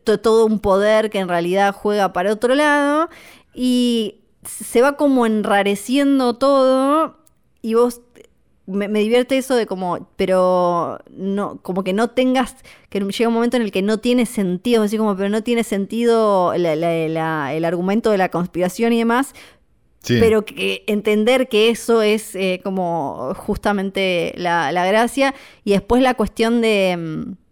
todo 0.04 0.46
un 0.46 0.60
poder 0.60 1.10
que 1.10 1.20
en 1.20 1.30
realidad 1.30 1.74
juega 1.74 2.12
para 2.12 2.34
otro 2.34 2.54
lado. 2.54 3.08
Y 3.54 4.25
se 4.48 4.82
va 4.82 4.98
como 4.98 5.26
enrareciendo 5.26 6.36
todo 6.36 7.18
y 7.62 7.74
vos 7.74 8.02
me, 8.68 8.88
divierte 8.88 9.38
eso 9.38 9.56
de 9.56 9.66
como, 9.66 10.10
pero 10.16 11.00
no, 11.12 11.60
como 11.62 11.84
que 11.84 11.94
no 11.94 12.10
tengas, 12.10 12.56
que 12.90 13.00
llega 13.00 13.28
un 13.28 13.34
momento 13.34 13.58
en 13.58 13.64
el 13.64 13.72
que 13.72 13.82
no 13.82 14.00
tiene 14.00 14.26
sentido, 14.26 14.84
así 14.84 14.98
como, 14.98 15.16
pero 15.16 15.30
no 15.30 15.44
tiene 15.44 15.64
sentido 15.64 16.54
el 16.54 17.66
argumento 17.66 18.12
de 18.12 18.18
la 18.18 18.30
conspiración 18.30 18.94
y 18.94 19.00
demás, 19.00 19.34
pero 20.08 20.46
que 20.46 20.84
entender 20.88 21.48
que 21.50 21.70
eso 21.70 22.04
es 22.04 22.36
eh, 22.36 22.62
como 22.64 23.34
justamente 23.36 24.34
la, 24.38 24.72
la, 24.72 24.86
gracia 24.86 25.34
y 25.64 25.72
después 25.72 26.04
la 26.04 26.14
cuestión 26.14 26.62
de 26.62 26.96
mm, 26.96 27.45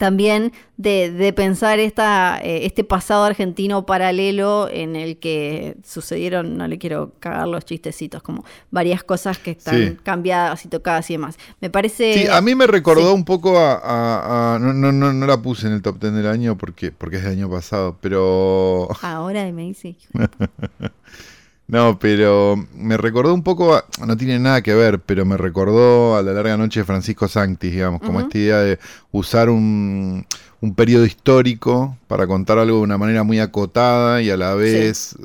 también 0.00 0.54
de, 0.78 1.30
pensar 1.36 1.78
esta, 1.78 2.40
eh, 2.42 2.64
este 2.64 2.84
pasado 2.84 3.24
argentino 3.24 3.84
paralelo 3.84 4.66
en 4.70 4.96
el 4.96 5.18
que 5.18 5.76
sucedieron, 5.84 6.56
no 6.56 6.66
le 6.66 6.78
quiero 6.78 7.12
cagar 7.20 7.46
los 7.46 7.66
chistecitos, 7.66 8.22
como 8.22 8.46
varias 8.70 9.04
cosas 9.04 9.36
que 9.36 9.50
están 9.50 9.96
cambiadas 10.02 10.64
y 10.64 10.68
tocadas 10.68 11.10
y 11.10 11.14
demás. 11.14 11.36
Me 11.60 11.68
parece... 11.68 12.14
Sí, 12.14 12.26
a 12.26 12.40
mí 12.40 12.54
me 12.54 12.66
recordó 12.66 13.12
un 13.12 13.26
poco 13.26 13.58
a... 13.58 14.56
no, 14.58 14.72
no, 14.72 14.90
no, 14.90 15.12
no, 15.12 15.26
la 15.26 15.42
puse 15.42 15.66
en 15.66 15.74
el 15.74 15.82
top 15.82 15.98
ten 15.98 16.16
del 16.16 16.28
año 16.28 16.56
porque, 16.56 16.92
porque 16.92 17.16
es 17.16 17.24
del 17.24 17.32
año 17.32 17.50
pasado, 17.50 17.98
pero... 18.00 18.88
Ahora 19.02 19.52
me 19.52 19.62
dice... 19.64 19.96
No, 21.70 22.00
pero 22.00 22.56
me 22.74 22.96
recordó 22.96 23.32
un 23.32 23.44
poco, 23.44 23.80
no 24.04 24.16
tiene 24.16 24.40
nada 24.40 24.60
que 24.60 24.74
ver, 24.74 24.98
pero 24.98 25.24
me 25.24 25.36
recordó 25.36 26.16
a 26.16 26.22
la 26.22 26.32
larga 26.32 26.56
noche 26.56 26.80
de 26.80 26.84
Francisco 26.84 27.28
Sanctis, 27.28 27.70
digamos, 27.70 28.00
como 28.00 28.18
esta 28.18 28.38
idea 28.38 28.58
de 28.58 28.80
usar 29.12 29.48
un, 29.50 30.26
un, 30.60 30.74
periodo 30.74 31.06
histórico 31.06 31.96
para 32.08 32.26
contar 32.26 32.58
algo 32.58 32.78
de 32.78 32.82
una 32.82 32.98
manera 32.98 33.22
muy 33.22 33.38
acotada 33.38 34.20
y 34.20 34.30
a 34.30 34.36
la 34.36 34.54
vez, 34.54 35.16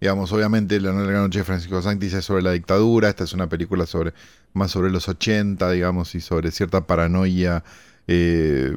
digamos, 0.00 0.32
obviamente 0.32 0.80
la 0.80 0.92
larga 0.92 1.20
noche 1.20 1.38
de 1.38 1.44
Francisco 1.44 1.80
Sanctis 1.80 2.12
es 2.12 2.24
sobre 2.24 2.42
la 2.42 2.50
dictadura, 2.50 3.08
esta 3.08 3.22
es 3.22 3.32
una 3.32 3.48
película 3.48 3.86
sobre 3.86 4.14
más 4.54 4.72
sobre 4.72 4.90
los 4.90 5.08
80, 5.08 5.70
digamos, 5.70 6.16
y 6.16 6.20
sobre 6.20 6.50
cierta 6.50 6.88
paranoia 6.88 7.62
eh, 8.08 8.76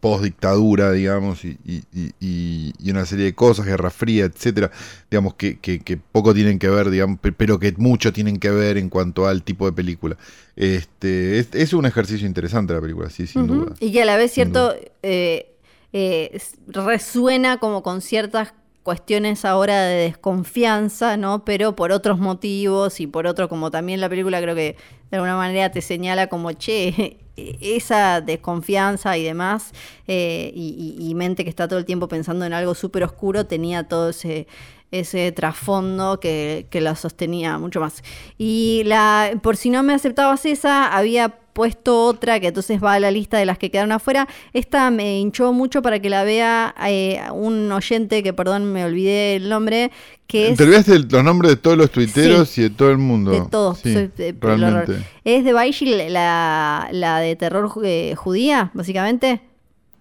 post 0.00 0.24
dictadura, 0.24 0.92
digamos, 0.92 1.44
y, 1.44 2.74
una 2.90 3.04
serie 3.06 3.26
de 3.26 3.34
cosas, 3.34 3.66
Guerra 3.66 3.90
Fría, 3.90 4.24
etcétera, 4.24 4.70
digamos, 5.10 5.34
que, 5.34 6.00
poco 6.12 6.34
tienen 6.34 6.58
que 6.58 6.68
ver, 6.68 6.90
digamos, 6.90 7.18
pero 7.36 7.58
que 7.58 7.72
mucho 7.76 8.12
tienen 8.12 8.38
que 8.38 8.50
ver 8.50 8.78
en 8.78 8.88
cuanto 8.88 9.26
al 9.26 9.42
tipo 9.42 9.66
de 9.66 9.72
película. 9.72 10.16
Este, 10.56 11.38
es, 11.38 11.72
un 11.72 11.86
ejercicio 11.86 12.26
interesante 12.26 12.72
la 12.72 12.80
película, 12.80 13.10
sí, 13.10 13.26
sin 13.26 13.46
duda. 13.46 13.74
Y 13.80 13.92
que 13.92 14.02
a 14.02 14.04
la 14.04 14.16
vez, 14.16 14.32
cierto, 14.32 14.74
eh, 15.02 15.54
eh, 15.92 16.40
resuena 16.66 17.58
como 17.58 17.82
con 17.82 18.00
ciertas 18.00 18.52
cuestiones 18.88 19.44
ahora 19.44 19.82
de 19.82 19.96
desconfianza, 20.04 21.18
¿no? 21.18 21.44
Pero 21.44 21.76
por 21.76 21.92
otros 21.92 22.18
motivos 22.18 23.00
y 23.00 23.06
por 23.06 23.26
otro, 23.26 23.46
como 23.46 23.70
también 23.70 24.00
la 24.00 24.08
película 24.08 24.40
creo 24.40 24.54
que 24.54 24.76
de 25.10 25.16
alguna 25.18 25.36
manera 25.36 25.70
te 25.70 25.82
señala 25.82 26.28
como, 26.28 26.52
che, 26.52 27.18
esa 27.36 28.22
desconfianza 28.22 29.18
y 29.18 29.24
demás, 29.24 29.72
eh, 30.06 30.52
y, 30.54 31.12
mente 31.16 31.44
que 31.44 31.50
está 31.50 31.68
todo 31.68 31.78
el 31.78 31.84
tiempo 31.84 32.08
pensando 32.08 32.46
en 32.46 32.54
algo 32.54 32.74
súper 32.74 33.04
oscuro, 33.04 33.44
tenía 33.44 33.86
todo 33.86 34.08
ese, 34.08 34.46
ese 34.90 35.32
trasfondo 35.32 36.20
que, 36.20 36.66
que 36.70 36.80
la 36.80 36.94
sostenía 36.96 37.58
mucho 37.58 37.80
más. 37.80 38.02
Y 38.38 38.82
la, 38.86 39.32
por 39.42 39.56
si 39.56 39.70
no 39.70 39.82
me 39.82 39.94
aceptabas 39.94 40.46
esa, 40.46 40.94
había 40.96 41.34
puesto 41.58 42.04
otra 42.04 42.38
que 42.38 42.46
entonces 42.46 42.80
va 42.80 42.92
a 42.92 43.00
la 43.00 43.10
lista 43.10 43.36
de 43.36 43.44
las 43.44 43.58
que 43.58 43.68
quedaron 43.68 43.90
afuera. 43.90 44.28
Esta 44.52 44.92
me 44.92 45.18
hinchó 45.18 45.52
mucho 45.52 45.82
para 45.82 45.98
que 45.98 46.08
la 46.08 46.22
vea 46.22 46.72
eh, 46.86 47.20
un 47.32 47.72
oyente 47.72 48.22
que, 48.22 48.32
perdón, 48.32 48.72
me 48.72 48.84
olvidé 48.84 49.34
el 49.34 49.48
nombre. 49.48 49.90
Que 50.28 50.54
Te 50.56 50.62
olvidaste 50.62 50.96
los 51.00 51.24
nombres 51.24 51.50
de 51.50 51.56
todos 51.56 51.76
los 51.76 51.90
tuiteros 51.90 52.56
y 52.58 52.62
de 52.62 52.70
todo 52.70 52.92
el 52.92 52.98
mundo. 52.98 53.32
De 53.32 53.40
todos. 53.50 53.78
Sí, 53.78 54.08
realmente. 54.40 55.04
Es 55.24 55.44
de 55.44 55.52
Baishi, 55.52 56.08
la, 56.10 56.88
la 56.92 57.18
de 57.18 57.34
terror 57.34 57.72
eh, 57.82 58.14
judía, 58.16 58.70
básicamente. 58.72 59.40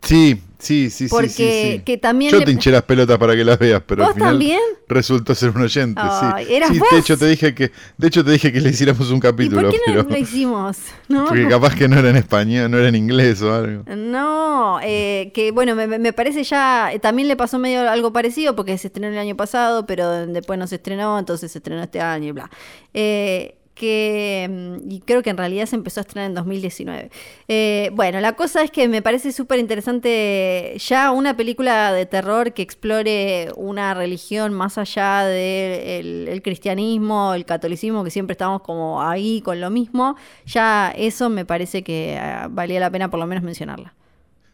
Sí, 0.01 0.41
sí, 0.59 0.89
sí, 0.89 1.07
Porque 1.09 1.75
sí, 1.77 1.81
que 1.83 1.97
también 1.97 2.31
Yo 2.31 2.43
te 2.43 2.51
hinché 2.51 2.71
las 2.71 2.83
pelotas 2.83 3.17
para 3.17 3.35
que 3.35 3.43
las 3.43 3.59
veas, 3.59 3.81
pero 3.85 4.05
al 4.05 4.13
final 4.13 4.29
también? 4.31 4.59
resultó 4.87 5.35
ser 5.35 5.49
un 5.49 5.61
oyente, 5.61 6.01
sí. 6.01 6.53
¿eras 6.53 6.69
sí, 6.69 6.79
de 6.79 6.97
hecho 6.97 7.17
te 7.17 7.27
dije 7.27 7.53
que 7.53 7.71
de 7.97 8.07
hecho 8.07 8.23
te 8.23 8.31
dije 8.31 8.53
que 8.53 8.61
le 8.61 8.69
hiciéramos 8.69 9.09
un 9.11 9.19
capítulo, 9.19 9.69
¿Y 9.69 9.71
por 9.71 9.85
qué 9.85 9.91
no 9.93 10.03
lo 10.03 10.17
hicimos? 10.17 10.77
Porque 11.27 11.47
capaz 11.47 11.75
que 11.75 11.87
no 11.87 11.99
era 11.99 12.09
en 12.09 12.15
español, 12.15 12.71
no 12.71 12.77
era 12.77 12.87
en 12.87 12.95
inglés 12.95 13.41
o 13.41 13.53
algo. 13.53 13.83
No, 13.95 14.79
eh, 14.81 15.31
que 15.33 15.51
bueno, 15.51 15.75
me, 15.75 15.87
me, 15.87 16.13
parece 16.13 16.43
ya 16.43 16.91
también 17.01 17.27
le 17.27 17.35
pasó 17.35 17.59
medio 17.59 17.89
algo 17.89 18.13
parecido 18.13 18.55
porque 18.55 18.77
se 18.77 18.87
estrenó 18.87 19.07
el 19.09 19.17
año 19.17 19.35
pasado, 19.35 19.85
pero 19.85 20.27
después 20.27 20.57
no 20.57 20.67
se 20.67 20.75
estrenó, 20.75 21.19
entonces 21.19 21.51
se 21.51 21.57
estrenó 21.57 21.83
este 21.83 21.99
año 21.99 22.29
y 22.29 22.31
bla. 22.31 22.49
Eh, 22.93 23.57
que 23.78 24.47
mm, 24.49 24.91
y 24.91 24.99
creo 25.01 25.23
que 25.23 25.30
en 25.30 25.38
realidad 25.38 25.65
se 25.65 25.75
empezó 25.75 25.99
a 25.99 26.01
estrenar 26.01 26.30
en 26.30 26.36
2019. 26.36 27.09
Eh, 27.47 27.91
bueno, 27.93 28.19
la 28.19 28.34
cosa 28.34 28.63
es 28.63 28.71
que 28.71 28.88
me 28.88 29.01
parece 29.01 29.32
súper 29.32 29.59
interesante 29.59 30.75
ya 30.78 31.11
una 31.11 31.38
película 31.38 31.93
de 31.93 32.05
terror 32.05 32.53
que 32.53 32.61
explore 32.61 33.51
una 33.55 33.93
religión 33.93 34.53
más 34.53 34.78
allá 34.78 35.25
del 35.25 36.41
cristianismo, 36.43 37.34
el 37.34 37.45
catolicismo, 37.45 38.03
que 38.03 38.11
siempre 38.11 38.34
estamos 38.34 38.61
como 38.61 39.01
ahí 39.01 39.41
con 39.41 39.61
lo 39.61 39.69
mismo. 39.69 40.15
Ya 40.45 40.93
eso 40.95 41.30
me 41.30 41.45
parece 41.45 41.84
que 41.84 42.17
ah, 42.19 42.47
valía 42.49 42.80
la 42.80 42.89
pena 42.89 43.09
por 43.09 43.19
lo 43.19 43.28
menos 43.28 43.43
mencionarla. 43.43 43.93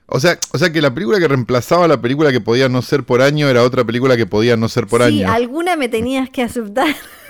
O 0.06 0.20
sea, 0.20 0.38
o 0.52 0.58
sea 0.58 0.72
que 0.72 0.82
la 0.82 0.94
película 0.94 1.20
que 1.20 1.28
reemplazaba 1.28 1.88
la 1.88 2.02
película 2.02 2.32
que 2.32 2.42
podía 2.42 2.70
no 2.70 2.82
ser 2.82 3.04
por 3.04 3.22
año 3.22 3.48
era 3.50 3.64
otra 3.64 3.84
película 3.84 4.18
que 4.18 4.26
podía 4.26 4.58
no 4.58 4.68
ser 4.70 4.86
por 4.86 5.02
año. 5.02 5.18
Sí, 5.18 5.24
alguna 5.24 5.76
me 5.76 5.90
tenías 5.90 6.30
que 6.30 6.44
aceptar. 6.44 6.88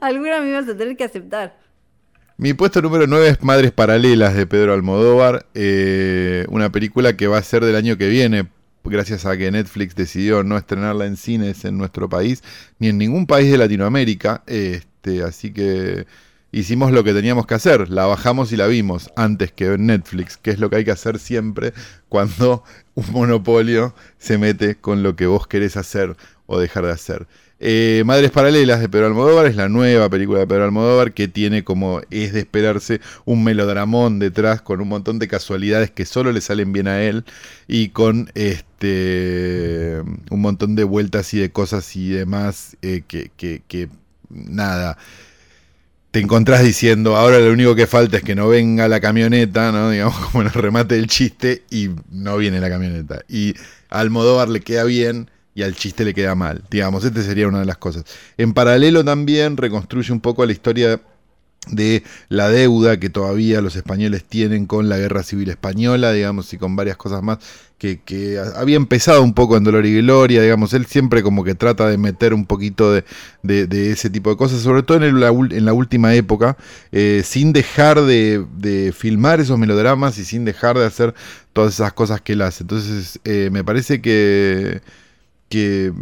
Alguna 0.00 0.40
me 0.40 0.50
ibas 0.50 0.68
a 0.68 0.76
tener 0.76 0.96
que 0.96 1.04
aceptar. 1.04 1.56
Mi 2.36 2.52
puesto 2.52 2.82
número 2.82 3.06
9 3.06 3.28
es 3.28 3.42
Madres 3.42 3.70
Paralelas 3.70 4.34
de 4.34 4.46
Pedro 4.46 4.72
Almodóvar, 4.72 5.46
eh, 5.54 6.44
una 6.48 6.72
película 6.72 7.16
que 7.16 7.28
va 7.28 7.38
a 7.38 7.42
ser 7.42 7.64
del 7.64 7.76
año 7.76 7.96
que 7.96 8.08
viene, 8.08 8.48
gracias 8.82 9.24
a 9.24 9.36
que 9.36 9.50
Netflix 9.52 9.94
decidió 9.94 10.42
no 10.42 10.56
estrenarla 10.58 11.06
en 11.06 11.16
cines 11.16 11.64
en 11.64 11.78
nuestro 11.78 12.08
país, 12.08 12.42
ni 12.80 12.88
en 12.88 12.98
ningún 12.98 13.26
país 13.26 13.52
de 13.52 13.58
Latinoamérica. 13.58 14.42
Este, 14.48 15.22
así 15.22 15.52
que 15.52 16.06
hicimos 16.50 16.92
lo 16.92 17.04
que 17.04 17.12
teníamos 17.12 17.46
que 17.46 17.54
hacer, 17.54 17.88
la 17.88 18.06
bajamos 18.06 18.50
y 18.50 18.56
la 18.56 18.66
vimos 18.66 19.10
antes 19.16 19.52
que 19.52 19.78
Netflix, 19.78 20.36
que 20.36 20.50
es 20.50 20.58
lo 20.58 20.70
que 20.70 20.76
hay 20.76 20.84
que 20.84 20.90
hacer 20.90 21.18
siempre 21.18 21.72
cuando 22.08 22.64
un 22.94 23.12
monopolio 23.12 23.94
se 24.18 24.38
mete 24.38 24.74
con 24.76 25.02
lo 25.02 25.16
que 25.16 25.26
vos 25.26 25.46
querés 25.46 25.76
hacer 25.76 26.16
o 26.46 26.58
dejar 26.58 26.86
de 26.86 26.92
hacer. 26.92 27.26
Eh, 27.60 28.02
Madres 28.04 28.32
Paralelas 28.32 28.80
de 28.80 28.88
Pedro 28.88 29.06
Almodóvar 29.06 29.46
es 29.46 29.54
la 29.54 29.68
nueva 29.68 30.10
película 30.10 30.40
de 30.40 30.46
Pedro 30.46 30.64
Almodóvar 30.64 31.12
que 31.14 31.28
tiene 31.28 31.62
como 31.62 32.00
es 32.10 32.32
de 32.32 32.40
esperarse 32.40 33.00
un 33.24 33.44
melodramón 33.44 34.18
detrás 34.18 34.60
con 34.60 34.80
un 34.80 34.88
montón 34.88 35.20
de 35.20 35.28
casualidades 35.28 35.92
que 35.92 36.04
solo 36.04 36.32
le 36.32 36.40
salen 36.40 36.72
bien 36.72 36.88
a 36.88 37.02
él 37.02 37.24
y 37.68 37.90
con 37.90 38.30
este 38.34 40.02
un 40.30 40.40
montón 40.40 40.74
de 40.74 40.82
vueltas 40.82 41.32
y 41.32 41.38
de 41.38 41.52
cosas 41.52 41.94
y 41.94 42.10
demás 42.10 42.76
eh, 42.82 43.02
que, 43.06 43.30
que, 43.36 43.88
nada 44.30 44.98
te 46.10 46.20
encontrás 46.20 46.62
diciendo, 46.62 47.16
ahora 47.16 47.40
lo 47.40 47.52
único 47.52 47.74
que 47.74 47.88
falta 47.88 48.18
es 48.18 48.22
que 48.22 48.36
no 48.36 48.46
venga 48.46 48.86
la 48.86 49.00
camioneta, 49.00 49.72
¿no? 49.72 49.90
Digamos, 49.90 50.16
como 50.26 50.42
el 50.42 50.50
remate 50.52 50.94
del 50.94 51.08
chiste, 51.08 51.64
y 51.70 51.90
no 52.08 52.36
viene 52.36 52.60
la 52.60 52.70
camioneta. 52.70 53.22
Y 53.28 53.54
Almodóvar 53.90 54.48
le 54.48 54.60
queda 54.60 54.84
bien, 54.84 55.28
y 55.54 55.62
al 55.62 55.74
chiste 55.74 56.04
le 56.04 56.14
queda 56.14 56.34
mal. 56.34 56.62
Digamos, 56.70 57.04
este 57.04 57.22
sería 57.22 57.48
una 57.48 57.60
de 57.60 57.66
las 57.66 57.78
cosas. 57.78 58.04
En 58.36 58.52
paralelo 58.52 59.04
también 59.04 59.56
reconstruye 59.56 60.12
un 60.12 60.20
poco 60.20 60.44
la 60.44 60.52
historia 60.52 61.00
de 61.68 62.02
la 62.28 62.50
deuda 62.50 63.00
que 63.00 63.08
todavía 63.08 63.62
los 63.62 63.74
españoles 63.76 64.24
tienen 64.24 64.66
con 64.66 64.88
la 64.88 64.98
guerra 64.98 65.22
civil 65.22 65.48
española, 65.48 66.12
digamos, 66.12 66.52
y 66.52 66.58
con 66.58 66.76
varias 66.76 66.96
cosas 66.96 67.22
más 67.22 67.38
que, 67.78 68.38
había 68.56 68.76
empezado 68.76 69.22
un 69.22 69.34
poco 69.34 69.56
en 69.56 69.64
Dolor 69.64 69.84
y 69.84 70.00
Gloria, 70.00 70.42
digamos, 70.42 70.72
él 70.72 70.86
siempre 70.86 71.22
como 71.22 71.44
que 71.44 71.54
trata 71.54 71.88
de 71.88 71.98
meter 71.98 72.32
un 72.32 72.46
poquito 72.46 72.92
de, 72.92 73.04
ese 73.92 74.10
tipo 74.10 74.30
de 74.30 74.36
cosas, 74.36 74.62
sobre 74.62 74.82
todo 74.82 75.04
en 75.04 75.64
la 75.64 75.72
última 75.72 76.14
época, 76.14 76.56
eh, 76.92 77.22
sin 77.24 77.52
dejar 77.52 78.00
de, 78.00 78.92
filmar 78.96 79.40
esos 79.40 79.58
melodramas 79.58 80.18
y 80.18 80.24
sin 80.24 80.44
dejar 80.44 80.78
de 80.78 80.86
hacer 80.86 81.14
todas 81.52 81.74
esas 81.74 81.92
cosas 81.92 82.20
que 82.20 82.32
él 82.32 82.42
hace. 82.42 82.64
Entonces, 82.64 83.20
eh, 83.24 83.50
me 83.52 83.64
parece 83.64 84.00
que 84.00 84.80
que, 85.54 85.92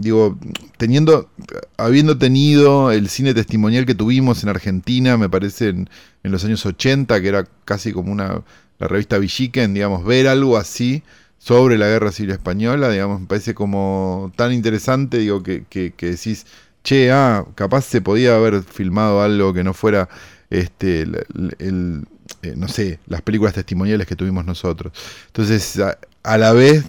digo, 0.00 0.38
teniendo, 0.76 1.30
habiendo 1.78 2.18
tenido 2.18 2.92
el 2.92 3.08
cine 3.08 3.32
testimonial 3.32 3.86
que 3.86 3.94
tuvimos 3.94 4.42
en 4.42 4.50
Argentina, 4.50 5.16
me 5.16 5.30
parece 5.30 5.70
en, 5.70 5.88
los 6.24 6.44
años 6.44 6.66
80, 6.66 7.18
que 7.22 7.28
era 7.28 7.48
casi 7.64 7.94
como 7.94 8.12
una, 8.12 8.42
la 8.78 8.86
revista 8.86 9.16
Villiquen, 9.16 9.72
digamos, 9.72 10.04
ver 10.04 10.28
algo 10.28 10.58
así 10.58 11.02
sobre 11.38 11.78
la 11.78 11.86
guerra 11.86 12.12
civil 12.12 12.32
española, 12.32 12.90
digamos, 12.90 13.22
me 13.22 13.26
parece 13.26 13.54
como 13.54 14.30
tan 14.36 14.52
interesante, 14.52 15.16
digo, 15.16 15.42
que, 15.42 15.64
que, 15.64 15.90
decís, 15.98 16.44
che, 16.84 17.10
ah, 17.10 17.46
capaz 17.54 17.86
se 17.86 18.02
podía 18.02 18.36
haber 18.36 18.62
filmado 18.62 19.22
algo 19.22 19.54
que 19.54 19.64
no 19.64 19.72
fuera, 19.72 20.10
este, 20.50 21.00
el, 21.00 22.04
eh, 22.42 22.54
no 22.56 22.68
sé, 22.68 23.00
las 23.06 23.22
películas 23.22 23.54
testimoniales 23.54 24.06
que 24.06 24.16
tuvimos 24.16 24.44
nosotros. 24.44 24.92
Entonces, 25.28 25.80
a 26.22 26.36
la 26.36 26.52
vez 26.52 26.84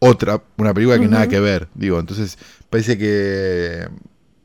otra, 0.00 0.42
una 0.56 0.74
película 0.74 0.98
que 0.98 1.08
nada 1.08 1.28
que 1.28 1.40
ver, 1.40 1.68
digo, 1.74 2.00
entonces 2.00 2.38
parece 2.70 2.98
que, 2.98 3.86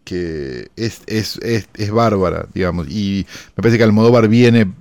que 0.03 0.69
es, 0.75 1.01
es, 1.07 1.39
es, 1.41 1.91
bárbara, 1.91 2.47
digamos, 2.53 2.87
y 2.89 3.25
me 3.55 3.61
parece 3.61 3.77
que 3.77 3.83
Almodóvar 3.83 4.27
viene 4.27 4.71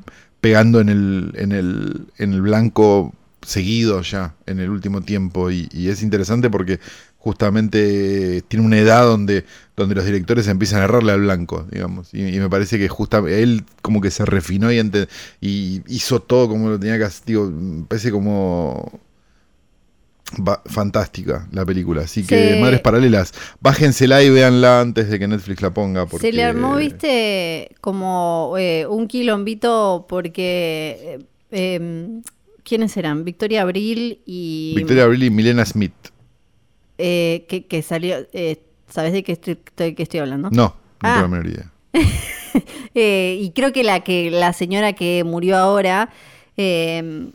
pegando 0.41 0.81
en 0.81 0.89
el, 0.89 1.33
en 1.37 1.53
el, 1.53 2.07
en 2.19 2.35
el 2.35 2.43
blanco 2.43 3.15
seguido 3.47 4.03
ya 4.03 4.35
en 4.47 4.59
el 4.59 4.71
último 4.71 5.03
tiempo 5.03 5.51
y, 5.51 5.69
es 5.89 6.03
interesante 6.03 6.51
porque 6.51 6.81
justamente 7.19 8.43
tiene 8.49 8.67
una 8.67 8.79
edad 8.79 9.05
donde, 9.05 9.45
donde 9.77 9.95
los 9.95 10.05
directores 10.05 10.47
empiezan 10.49 10.81
a 10.81 10.85
errarle 10.85 11.13
al 11.13 11.21
blanco, 11.21 11.67
digamos. 11.71 12.13
Y, 12.13 12.23
me 12.39 12.51
parece 12.51 12.79
que 12.79 12.89
justamente 12.89 13.43
él 13.43 13.65
como 13.81 14.01
que 14.01 14.11
se 14.11 14.27
refinó 14.27 14.71
y, 14.73 14.81
y 15.41 15.83
hizo 15.87 16.21
todo 16.21 16.49
como 16.49 16.69
lo 16.69 16.79
tenía 16.79 16.99
que 16.99 17.05
hacer. 17.05 17.25
Digo, 17.27 17.51
me 17.51 17.85
parece 17.87 18.11
como 18.11 19.01
fantástica 20.67 21.49
la 21.53 21.65
película. 21.65 22.03
Así 22.03 22.27
que, 22.27 22.59
Madres 22.61 22.81
Paralelas, 22.81 23.33
bájensela 23.61 24.23
y 24.23 24.31
véanla 24.31 24.81
antes 24.81 25.09
de 25.09 25.19
que 25.19 25.29
Netflix 25.29 25.63
la 25.63 25.73
ponga. 25.73 26.07
Se 26.21 26.33
le 26.33 26.45
armó, 26.45 26.77
viste, 26.77 27.75
como 27.81 28.55
eh, 28.59 28.87
un 28.87 29.07
quilombito 29.07 30.07
porque... 30.09 31.19
Eh, 31.51 31.75
em, 31.75 32.23
¿Quiénes 32.63 32.97
eran? 32.97 33.25
Victoria 33.25 33.61
Abril 33.61 34.23
y... 34.25 34.73
Victoria 34.75 35.05
Abril 35.05 35.25
y 35.25 35.31
Milena 35.31 35.67
Smith. 35.67 35.93
Eh, 36.97 37.45
que, 37.69 37.83
salió... 37.83 38.17
¿Sabes 38.89 39.13
de 39.13 39.23
qué 39.23 39.33
estoy, 39.33 39.59
estoy 39.77 40.21
hablando? 40.21 40.49
No, 40.51 40.75
no 41.03 41.09
tengo 41.13 41.21
la 41.21 41.29
menor 41.29 41.47
idea. 41.47 41.71
y 42.95 43.51
creo 43.51 43.73
que 43.73 43.83
la 43.85 44.01
que 44.01 44.31
la 44.31 44.53
señora 44.55 44.95
que 44.95 45.25
murió 45.25 45.59
ahora... 45.59 46.11
Eh, 46.57 47.31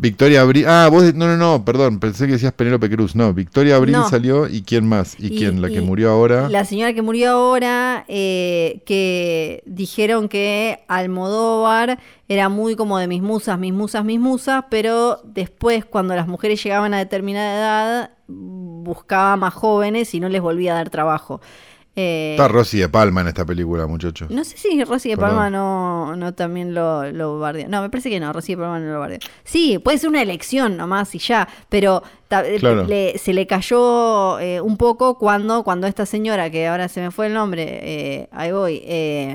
Victoria 0.00 0.42
Abril. 0.42 0.64
Ah, 0.68 0.88
vos. 0.90 1.12
No, 1.14 1.26
no, 1.26 1.36
no, 1.36 1.64
perdón. 1.64 1.98
Pensé 1.98 2.26
que 2.26 2.32
decías 2.32 2.52
Penélope 2.52 2.88
Cruz. 2.88 3.16
No, 3.16 3.34
Victoria 3.34 3.74
Abril 3.74 3.96
salió 4.08 4.46
y 4.48 4.62
quién 4.62 4.88
más. 4.88 5.16
¿Y, 5.18 5.36
quién? 5.36 5.60
¿La 5.60 5.68
que 5.68 5.80
murió 5.80 6.10
ahora? 6.10 6.48
La 6.48 6.64
señora 6.64 6.92
que 6.92 7.02
murió 7.02 7.32
ahora, 7.32 8.04
eh, 8.06 8.80
que 8.86 9.64
dijeron 9.66 10.28
que 10.28 10.84
Almodóvar 10.86 11.98
era 12.28 12.48
muy 12.48 12.76
como 12.76 12.98
de 12.98 13.08
mis 13.08 13.22
musas, 13.22 13.58
mis 13.58 13.72
musas, 13.72 14.04
mis 14.04 14.20
musas, 14.20 14.66
pero 14.70 15.20
después, 15.24 15.84
cuando 15.84 16.14
las 16.14 16.28
mujeres 16.28 16.62
llegaban 16.62 16.94
a 16.94 16.98
determinada 16.98 17.58
edad, 17.58 18.10
buscaba 18.28 19.36
más 19.36 19.52
jóvenes 19.52 20.14
y 20.14 20.20
no 20.20 20.28
les 20.28 20.40
volvía 20.40 20.74
a 20.74 20.76
dar 20.76 20.90
trabajo. 20.90 21.40
Eh, 22.00 22.32
Está 22.36 22.46
Rosy 22.46 22.78
de 22.78 22.88
Palma 22.88 23.22
en 23.22 23.28
esta 23.28 23.44
película, 23.44 23.86
muchachos. 23.88 24.30
no 24.30 24.44
sé 24.44 24.56
si 24.56 24.84
Rosy 24.84 25.08
de 25.10 25.16
Perdón. 25.16 25.30
Palma 25.36 25.50
no, 25.50 26.14
no 26.14 26.32
también 26.32 26.72
lo, 26.72 27.10
lo 27.10 27.40
bardeó. 27.40 27.66
No, 27.68 27.82
me 27.82 27.90
parece 27.90 28.08
que 28.08 28.20
no, 28.20 28.32
Rosy 28.32 28.52
de 28.54 28.58
Palma 28.62 28.78
no 28.78 28.92
lo 28.92 29.00
bardeó. 29.00 29.18
Sí, 29.42 29.78
puede 29.78 29.98
ser 29.98 30.10
una 30.10 30.22
elección 30.22 30.76
nomás 30.76 31.12
y 31.14 31.18
ya, 31.18 31.48
pero 31.68 32.02
eh, 32.30 32.56
Claro. 32.60 32.84
le- 32.84 33.18
se 33.18 33.32
le 33.32 33.46
cayó 33.48 34.38
eh, 34.38 34.60
un 34.60 34.76
poco 34.76 35.18
cuando, 35.18 35.64
cuando 35.64 35.86
esta 35.88 36.06
señora, 36.06 36.50
que 36.50 36.68
ahora 36.68 36.86
se 36.88 37.00
me 37.00 37.10
fue 37.10 37.26
el 37.26 37.34
nombre, 37.34 37.64
eh, 37.82 38.28
ahí 38.30 38.52
voy 38.52 38.84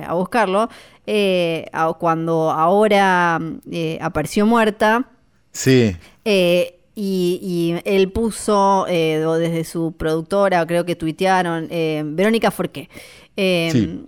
a 0.07 0.13
buscarlo, 0.13 0.69
a- 1.73 1.93
cuando 1.99 2.49
ahora 2.51 3.39
eh, 3.71 3.97
apareció 4.01 4.45
muerta, 4.45 5.09
Sí, 5.51 5.95
eh, 6.25 6.79
y, 6.95 7.39
y 7.41 7.81
él 7.89 8.11
puso 8.11 8.85
eh, 8.87 9.25
o 9.25 9.33
desde 9.35 9.63
su 9.63 9.93
productora, 9.97 10.65
creo 10.67 10.85
que 10.85 10.95
tuitearon, 10.95 11.67
eh, 11.71 12.03
Verónica 12.05 12.51
Forqué. 12.51 12.89
eh, 13.35 13.69
Sí. 13.71 14.05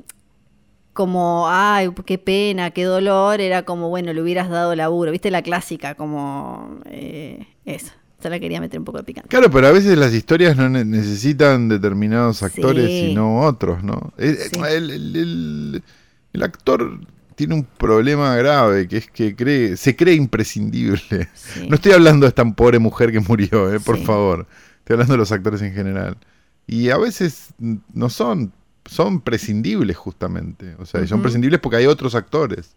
Como, 0.94 1.46
ay, 1.50 1.90
qué 2.06 2.18
pena, 2.18 2.72
qué 2.72 2.86
dolor, 2.86 3.42
era 3.42 3.64
como, 3.64 3.90
bueno, 3.90 4.14
le 4.14 4.22
hubieras 4.22 4.50
dado 4.50 4.74
laburo, 4.76 5.12
viste 5.12 5.30
la 5.30 5.42
clásica, 5.42 5.96
como 5.96 6.80
eh, 6.86 7.46
eso. 7.66 7.92
Se 8.22 8.30
la 8.30 8.40
quería 8.40 8.62
meter 8.62 8.80
un 8.80 8.86
poco 8.86 9.00
de 9.00 9.04
picante. 9.04 9.28
Claro, 9.28 9.52
pero 9.52 9.68
a 9.68 9.72
veces 9.72 9.98
las 9.98 10.14
historias 10.14 10.56
no 10.56 10.70
ne- 10.70 10.86
necesitan 10.86 11.68
determinados 11.68 12.42
actores 12.44 12.88
Sí. 12.88 13.08
y 13.12 13.14
no 13.14 13.42
otros, 13.42 13.84
¿no? 13.84 14.14
Eh, 14.18 14.38
Sí. 14.54 14.58
El, 14.70 14.90
el- 14.90 15.16
el- 15.18 15.84
el 16.32 16.44
actor 16.44 16.98
tiene 17.36 17.54
un 17.56 17.64
problema 17.64 18.36
grave, 18.36 18.88
que 18.88 18.98
es 18.98 19.08
que 19.12 19.36
cree, 19.36 19.78
se 19.78 19.96
cree 19.96 20.16
imprescindible. 20.16 21.28
Sí. 21.34 21.68
No 21.70 21.76
estoy 21.76 21.92
hablando 21.94 22.26
de 22.26 22.30
esta 22.30 22.46
pobre 22.54 22.80
mujer 22.80 23.12
que 23.12 23.20
murió, 23.20 23.74
eh, 23.74 23.80
por 23.80 23.98
Sí. 23.98 24.06
favor. 24.06 24.48
Estoy 24.80 24.94
hablando 24.96 25.14
de 25.14 25.18
los 25.18 25.32
actores 25.32 25.62
en 25.62 25.74
general. 25.74 26.18
Y 26.68 26.90
a 26.90 26.98
veces 26.98 27.50
no 27.94 28.10
son, 28.10 28.52
son 28.86 29.22
prescindibles 29.22 29.98
justamente. 29.98 30.76
O 30.80 30.86
sea, 30.86 31.06
son 31.08 31.22
prescindibles 31.22 31.60
porque 31.60 31.78
hay 31.78 31.86
otros 31.86 32.16
actores. 32.16 32.76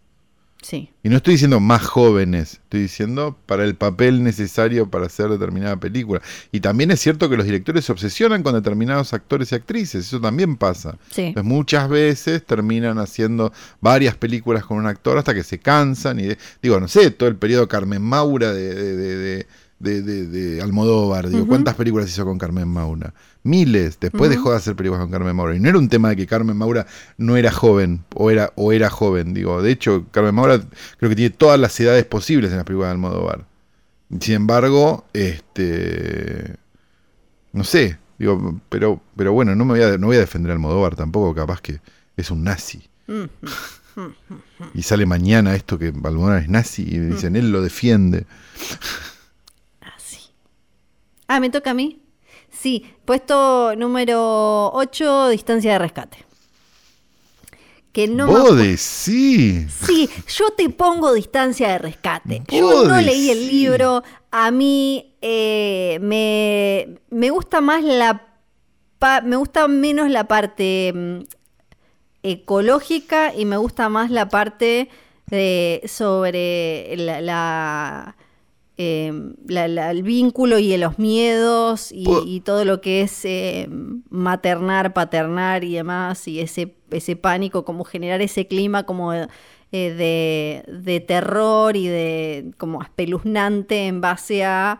Sí, 0.61 0.91
Y 1.03 1.09
no 1.09 1.15
estoy 1.17 1.35
diciendo 1.35 1.61
más 1.61 1.83
jóvenes, 1.83 2.55
estoy 2.63 2.81
diciendo 2.81 3.37
para 3.45 3.63
el 3.63 3.75
papel 3.75 4.23
necesario 4.23 4.89
para 4.89 5.05
hacer 5.05 5.29
determinada 5.29 5.77
película. 5.77 6.21
Y 6.51 6.59
también 6.59 6.91
es 6.91 6.99
cierto 6.99 7.29
que 7.29 7.37
los 7.37 7.45
directores 7.45 7.85
se 7.85 7.91
obsesionan 7.93 8.43
con 8.43 8.53
determinados 8.55 9.13
actores 9.13 9.51
y 9.51 9.55
actrices, 9.55 10.05
eso 10.07 10.19
también 10.19 10.57
pasa. 10.57 10.97
sí. 11.11 11.21
Entonces 11.27 11.49
muchas 11.49 11.87
veces 11.87 12.45
terminan 12.45 12.99
haciendo 12.99 13.53
varias 13.79 14.15
películas 14.17 14.65
con 14.65 14.77
un 14.77 14.85
actor 14.87 15.17
hasta 15.17 15.33
que 15.33 15.43
se 15.43 15.59
cansan 15.59 16.19
y 16.19 16.23
de- 16.23 16.37
digo, 16.61 16.77
no 16.79 16.89
sé, 16.89 17.09
todo 17.11 17.29
el 17.29 17.37
periodo 17.37 17.67
Carmen 17.69 18.01
Maura 18.01 18.51
de, 18.51 18.75
de, 18.75 18.95
de- 19.17 19.47
de- 19.79 20.01
de- 20.01 20.27
de- 20.27 20.61
Almodóvar, 20.61 21.29
digo. 21.29 21.47
¿cuántas 21.47 21.75
películas 21.75 22.09
hizo 22.09 22.25
con 22.25 22.37
Carmen 22.37 22.67
Maura? 22.67 23.13
Miles, 23.43 23.97
después 23.99 24.29
dejó 24.29 24.51
de 24.51 24.57
hacer 24.57 24.75
películas 24.75 25.01
con 25.01 25.11
Carmen 25.11 25.35
Maura. 25.35 25.55
Y 25.55 25.59
no 25.59 25.69
era 25.69 25.77
un 25.77 25.87
tema 25.89 26.09
de 26.09 26.15
que 26.17 26.27
Carmen 26.27 26.57
Maura 26.57 26.85
no 27.17 27.37
era 27.37 27.51
joven 27.51 28.03
o 28.15 28.29
era, 28.29 28.51
o 28.55 28.71
era 28.73 28.89
joven, 28.89 29.33
digo, 29.33 29.61
de 29.61 29.71
hecho 29.71 30.05
Carmen 30.11 30.35
Maura 30.35 30.61
creo 30.97 31.09
que 31.09 31.15
tiene 31.15 31.29
todas 31.29 31.59
las 31.59 31.79
edades 31.79 32.03
posibles 32.05 32.51
en 32.51 32.57
las 32.57 32.65
películas 32.65 32.89
de 32.89 32.91
Almodóvar. 32.93 33.45
Sin 34.19 34.35
embargo, 34.35 35.05
este 35.13 36.55
no 37.53 37.63
sé, 37.63 37.97
digo, 38.19 38.59
pero, 38.69 39.01
pero 39.15 39.31
bueno, 39.33 39.55
no 39.55 39.65
me 39.65 39.73
voy 39.79 39.83
a, 39.83 39.97
no 39.97 40.07
voy 40.07 40.17
a 40.17 40.19
defender 40.19 40.51
a 40.51 40.53
Almodóvar 40.53 40.95
tampoco, 40.95 41.33
capaz 41.33 41.61
que 41.61 41.79
es 42.17 42.29
un 42.31 42.43
nazi. 42.43 42.83
Y 44.73 44.83
sale 44.83 45.05
mañana 45.05 45.55
esto 45.55 45.79
que 45.79 45.87
Almodóvar 45.87 46.43
es 46.43 46.49
nazi 46.49 46.83
y 46.83 46.99
dicen, 46.99 47.35
él 47.35 47.51
lo 47.51 47.61
defiende. 47.61 48.25
Ah, 51.29 51.39
¿me 51.39 51.49
toca 51.49 51.69
a 51.71 51.73
mí? 51.73 52.01
Sí, 52.51 52.83
puesto 53.05 53.75
número 53.75 54.71
8, 54.73 55.29
distancia 55.29 55.73
de 55.73 55.79
rescate. 55.79 56.25
Que 57.91 58.07
no 58.07 58.27
me 58.27 58.33
Vos 58.33 58.57
decís. 58.57 59.71
Sí, 59.85 60.09
yo 60.27 60.49
te 60.57 60.69
pongo 60.69 61.13
distancia 61.13 61.69
de 61.69 61.77
rescate. 61.77 62.41
Yo 62.49 62.83
no 62.85 62.99
leí 63.01 63.29
el 63.29 63.47
libro. 63.47 64.03
A 64.31 64.51
mí 64.51 65.15
eh, 65.21 65.97
me, 66.01 66.99
me 67.09 67.29
gusta 67.29 67.61
más 67.61 67.83
la 67.83 68.27
pa- 68.99 69.21
me 69.21 69.35
gusta 69.37 69.67
menos 69.67 70.09
la 70.09 70.27
parte 70.27 70.91
mm, 70.93 71.19
ecológica 72.23 73.33
y 73.35 73.45
me 73.45 73.57
gusta 73.57 73.89
más 73.89 74.11
la 74.11 74.29
parte 74.29 74.89
de 75.27 75.81
sobre 75.87 76.95
la, 76.97 77.21
la, 77.21 78.15
eh, 78.81 79.11
la- 79.45 79.67
la- 79.67 79.91
el 79.91 80.03
vínculo 80.03 80.57
y 80.57 80.75
los 80.77 80.97
miedos 80.97 81.91
y, 81.91 82.39
todo 82.45 82.63
lo 82.63 82.79
que 82.79 83.01
es 83.01 83.25
eh, 83.25 83.67
maternar, 84.09 84.93
paternar 84.93 85.65
y 85.65 85.73
demás, 85.73 86.25
y 86.29 86.39
ese, 86.39 86.75
ese 86.89 87.15
pánico, 87.17 87.65
como 87.65 87.83
generar 87.83 88.21
ese 88.21 88.47
clima 88.47 88.83
como 88.85 89.13
eh, 89.13 89.27
de, 89.71 90.63
de 90.81 90.99
terror 91.01 91.75
y 91.75 91.87
de 91.87 92.51
como 92.57 92.81
espeluznante 92.81 93.87
en 93.87 93.99
base 94.01 94.45
a 94.45 94.79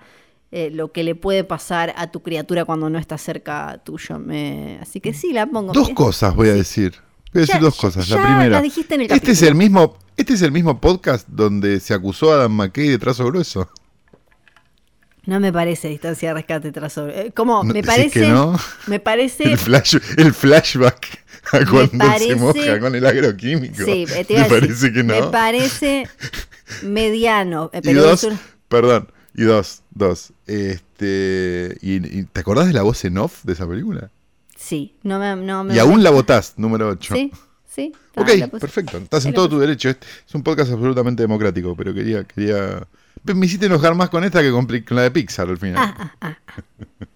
eh, 0.51 0.71
lo 0.71 0.91
que 0.91 1.03
le 1.03 1.13
puede 1.13 1.43
pasar 1.43 1.93
a 1.97 2.09
tu 2.09 2.21
criatura 2.23 2.63
cuando 2.65 2.89
no 2.89 2.97
está 2.99 3.17
cerca 3.17 3.81
tuyo. 3.83 4.17
Me- 4.17 4.79
así 4.81 4.99
que 5.01 5.13
sí, 5.13 5.33
la 5.33 5.45
pongo. 5.45 5.73
Dos 5.73 5.89
cosas 5.89 6.33
voy 6.35 6.47
a 6.49 6.53
decir. 6.53 6.93
Voy 7.33 7.41
a 7.41 7.45
decir 7.45 7.55
Ya- 7.55 7.61
dos 7.61 7.75
cosas. 7.75 8.07
ya 8.07 8.15
la 8.15 8.23
primera. 8.23 8.49
las 8.49 8.63
dijiste 8.63 8.95
en 8.95 9.01
el 9.01 9.11
este 9.11 9.31
es 9.31 9.41
el 9.43 9.53
mismo, 9.55 9.97
este 10.17 10.33
es 10.33 10.41
el 10.41 10.51
mismo 10.51 10.79
podcast 10.79 11.27
donde 11.27 11.79
se 11.81 11.93
acusó 11.93 12.31
a 12.31 12.35
Adam 12.35 12.53
McKay 12.53 12.87
de 12.87 12.97
trazo 12.97 13.25
grueso. 13.25 13.69
No 15.29 15.39
me 15.39 15.53
parece 15.53 15.87
distancia 15.89 16.29
de 16.29 16.33
rescate 16.33 16.71
tras 16.71 16.91
sobre. 16.93 17.27
eh, 17.27 17.31
¿Cómo? 17.35 17.57
No, 17.63 17.65
me 17.65 17.73
¿decís 17.75 17.87
parece. 17.87 18.19
que 18.21 18.27
no? 18.27 18.57
Me 18.87 18.99
parece. 18.99 19.43
El, 19.43 19.57
flash, 19.57 19.97
el 20.17 20.33
flashback 20.33 21.23
a 21.53 21.65
cuando 21.69 21.97
parece- 22.05 22.27
se 22.29 22.35
moja 22.35 22.79
con 22.79 22.95
el 22.95 23.05
agroquímico. 23.05 23.75
Sí, 23.85 23.85
Me 23.85 24.01
iba 24.01 24.13
a 24.13 24.17
decir, 24.17 24.45
parece 24.49 24.91
que 24.93 25.03
no. 25.03 25.13
Me 25.13 25.23
parece 25.31 26.09
mediano. 26.83 27.69
eh, 27.73 27.79
y 27.79 27.81
Pero 27.81 28.03
dos, 28.03 28.23
un- 28.23 28.39
perdón, 28.67 29.11
y 29.35 29.43
dos, 29.43 29.81
dos. 29.91 30.33
Este, 30.47 31.77
y, 31.81 32.19
y 32.19 32.23
¿Te 32.23 32.39
acordás 32.41 32.67
de 32.67 32.73
la 32.73 32.81
voz 32.81 33.03
en 33.05 33.17
off 33.17 33.43
de 33.43 33.53
esa 33.53 33.67
película? 33.67 34.09
Sí, 34.57 34.95
no 35.03 35.19
me. 35.19 35.35
No 35.35 35.63
me 35.63 35.75
Y 35.75 35.79
aún 35.79 36.03
la 36.03 36.09
votás, 36.09 36.53
número 36.57 36.89
8. 36.89 37.15
Sí, 37.15 37.31
sí. 37.67 37.93
Ok, 38.15 38.29
perfecto. 38.59 38.97
Estás 38.97 39.25
en 39.25 39.33
todo 39.33 39.47
tu 39.47 39.59
derecho. 39.59 39.89
Es 39.89 39.97
es 40.27 40.35
un 40.35 40.43
podcast 40.43 40.71
absolutamente 40.71 41.23
democrático, 41.23 41.75
pero 41.75 41.93
quería, 41.93 42.23
quería. 42.25 42.85
Me 43.23 43.45
hiciste 43.45 43.65
enojar 43.65 43.95
más 43.95 44.09
con 44.09 44.23
esta 44.23 44.41
que 44.41 44.51
con, 44.51 44.65
con 44.65 44.95
la 44.97 45.03
de 45.03 45.11
Pixar 45.11 45.49
al 45.49 45.57
final. 45.57 45.77
Ah, 45.77 46.13
ah, 46.21 46.37
ah. 46.49 47.07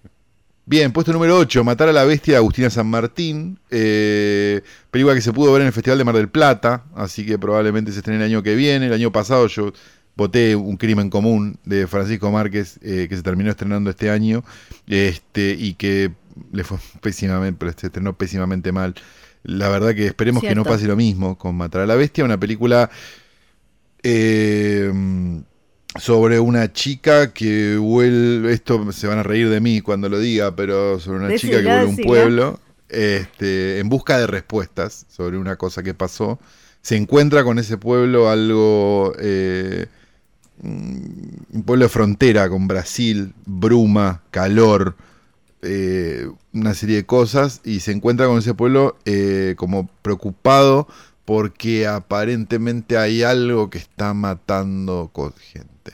Bien, 0.66 0.94
puesto 0.94 1.12
número 1.12 1.38
8, 1.38 1.62
Matar 1.66 1.90
a 1.90 1.92
la 1.92 2.06
Bestia 2.06 2.36
de 2.36 2.38
Agustina 2.38 2.70
San 2.70 2.88
Martín. 2.88 3.60
Eh, 3.70 4.62
película 4.92 5.14
que 5.14 5.20
se 5.20 5.34
pudo 5.34 5.52
ver 5.52 5.62
en 5.62 5.68
el 5.68 5.74
Festival 5.74 5.98
de 5.98 6.06
Mar 6.06 6.16
del 6.16 6.30
Plata, 6.30 6.86
así 6.96 7.26
que 7.26 7.38
probablemente 7.38 7.92
se 7.92 7.98
estrene 7.98 8.24
el 8.24 8.32
año 8.32 8.44
que 8.44 8.56
viene. 8.56 8.86
El 8.86 8.94
año 8.94 9.12
pasado 9.12 9.48
yo 9.48 9.74
voté 10.16 10.56
Un 10.56 10.78
Crimen 10.78 11.10
Común 11.10 11.60
de 11.66 11.86
Francisco 11.86 12.32
Márquez, 12.32 12.80
eh, 12.82 13.08
que 13.10 13.16
se 13.18 13.24
terminó 13.24 13.52
estrenando 13.52 13.90
este 13.90 14.10
año, 14.10 14.46
este, 14.88 15.54
y 15.60 15.74
que 15.74 16.12
le 16.54 16.64
fue 16.64 16.78
pésimamente, 17.02 17.58
pero 17.60 17.74
se 17.78 17.88
estrenó 17.88 18.18
pésimamente 18.18 18.72
mal. 18.72 18.96
La 19.44 19.68
verdad 19.68 19.94
que 19.94 20.06
esperemos 20.06 20.42
que 20.42 20.56
no 20.56 20.64
pase 20.64 20.88
lo 20.88 20.96
mismo 20.96 21.38
con 21.38 21.58
Matar 21.58 21.82
a 21.82 21.88
la 21.88 21.96
Bestia, 21.96 22.24
una 22.24 22.40
película 22.40 22.90
eh, 24.02 24.90
sobre 26.00 26.40
una 26.40 26.72
chica 26.74 27.34
que 27.34 27.78
vuelve, 27.78 28.54
esto 28.54 28.92
se 28.92 29.08
van 29.08 29.20
a 29.20 29.24
reír 29.24 29.50
de 29.50 29.60
mí 29.60 29.82
cuando 29.82 30.10
lo 30.10 30.20
diga, 30.20 30.56
pero 30.56 31.00
sobre 31.00 31.20
una 31.26 31.36
chica 31.36 31.58
que 31.58 31.64
vuelve 31.64 31.82
a 31.82 31.86
un 31.86 31.98
pueblo 31.98 32.60
este, 32.90 33.80
en 33.80 33.90
busca 33.90 34.18
de 34.18 34.28
respuestas 34.28 35.06
sobre 35.10 35.38
una 35.38 35.56
cosa 35.56 35.84
que 35.84 35.94
pasó. 35.94 36.40
Se 36.82 36.96
encuentra 36.96 37.44
con 37.44 37.60
ese 37.60 37.78
pueblo 37.78 38.30
algo, 38.30 39.14
eh, 39.20 39.88
mm, 40.62 41.56
un 41.56 41.64
pueblo 41.64 41.86
de 41.86 41.90
frontera 41.90 42.50
con 42.50 42.68
Brasil, 42.68 43.34
bruma, 43.46 44.22
calor, 44.32 44.96
eh, 45.62 46.28
una 46.54 46.74
serie 46.74 46.98
de 46.98 47.06
cosas 47.06 47.62
y 47.64 47.80
se 47.80 47.92
encuentra 47.94 48.28
con 48.28 48.38
ese 48.40 48.54
pueblo 48.54 48.98
eh, 49.06 49.56
como 49.58 49.88
preocupado 50.02 50.88
porque 51.26 51.88
aparentemente 51.88 52.98
hay 52.98 53.24
algo 53.24 53.70
que 53.70 53.78
está 53.78 54.14
matando 54.14 55.12
gente. 55.40 55.94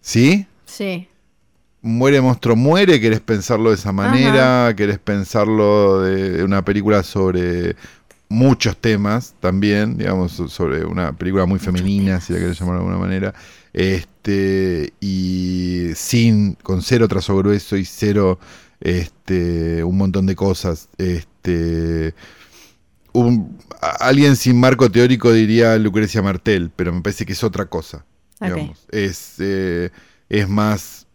¿Sí? 0.00 0.46
Sí. 0.66 1.08
Muere 1.80 2.20
monstruo, 2.20 2.54
muere, 2.54 3.00
querés 3.00 3.20
pensarlo 3.20 3.70
de 3.70 3.76
esa 3.76 3.90
manera, 3.92 4.72
querés 4.76 4.98
pensarlo 4.98 6.00
de 6.02 6.44
una 6.44 6.64
película 6.64 7.02
sobre 7.02 7.74
muchos 8.28 8.76
temas 8.76 9.34
también, 9.40 9.98
digamos, 9.98 10.32
so- 10.32 10.48
sobre 10.48 10.84
una 10.84 11.12
película 11.12 11.44
muy 11.44 11.58
femenina, 11.58 12.20
si 12.20 12.32
la 12.32 12.38
querés 12.38 12.58
llamar 12.58 12.76
de 12.76 12.80
alguna 12.80 12.98
manera, 12.98 13.34
este, 13.72 14.92
y 15.00 15.88
sin, 15.96 16.54
con 16.62 16.82
cero 16.82 17.08
trazo 17.08 17.36
grueso 17.36 17.76
y 17.76 17.84
cero, 17.84 18.38
este, 18.80 19.82
un 19.84 19.96
montón 19.98 20.26
de 20.26 20.36
cosas, 20.36 20.88
este, 20.98 22.14
un- 23.12 23.58
alguien 24.00 24.36
sin 24.36 24.58
marco 24.58 24.90
teórico 24.90 25.32
diría 25.32 25.76
Lucrecia 25.78 26.22
Martel, 26.22 26.70
pero 26.74 26.92
me 26.92 27.00
parece 27.02 27.26
que 27.26 27.32
es 27.32 27.42
otra 27.44 27.66
cosa, 27.66 28.04
digamos, 28.40 28.86
es, 28.90 29.34
eh, 29.38 29.90
es 30.28 30.48
más 30.48 31.06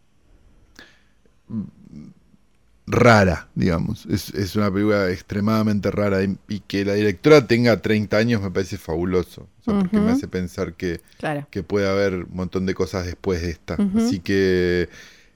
rara, 2.85 3.49
digamos. 3.55 4.05
Es, 4.05 4.29
es 4.33 4.55
una 4.55 4.71
película 4.71 5.09
extremadamente 5.11 5.91
rara 5.91 6.23
y, 6.23 6.37
y 6.47 6.61
que 6.61 6.85
la 6.85 6.93
directora 6.93 7.45
tenga 7.45 7.81
30 7.81 8.17
años 8.17 8.41
me 8.41 8.49
parece 8.51 8.77
fabuloso. 8.77 9.47
O 9.61 9.63
sea, 9.63 9.79
porque 9.79 9.99
me 9.99 10.11
hace 10.11 10.27
pensar 10.29 10.73
que, 10.73 11.01
Claro. 11.17 11.47
que 11.51 11.63
puede 11.63 11.89
haber 11.89 12.13
un 12.13 12.27
montón 12.35 12.65
de 12.65 12.73
cosas 12.73 13.05
después 13.05 13.41
de 13.41 13.49
esta. 13.49 13.75
Así 13.97 14.19
que 14.21 14.87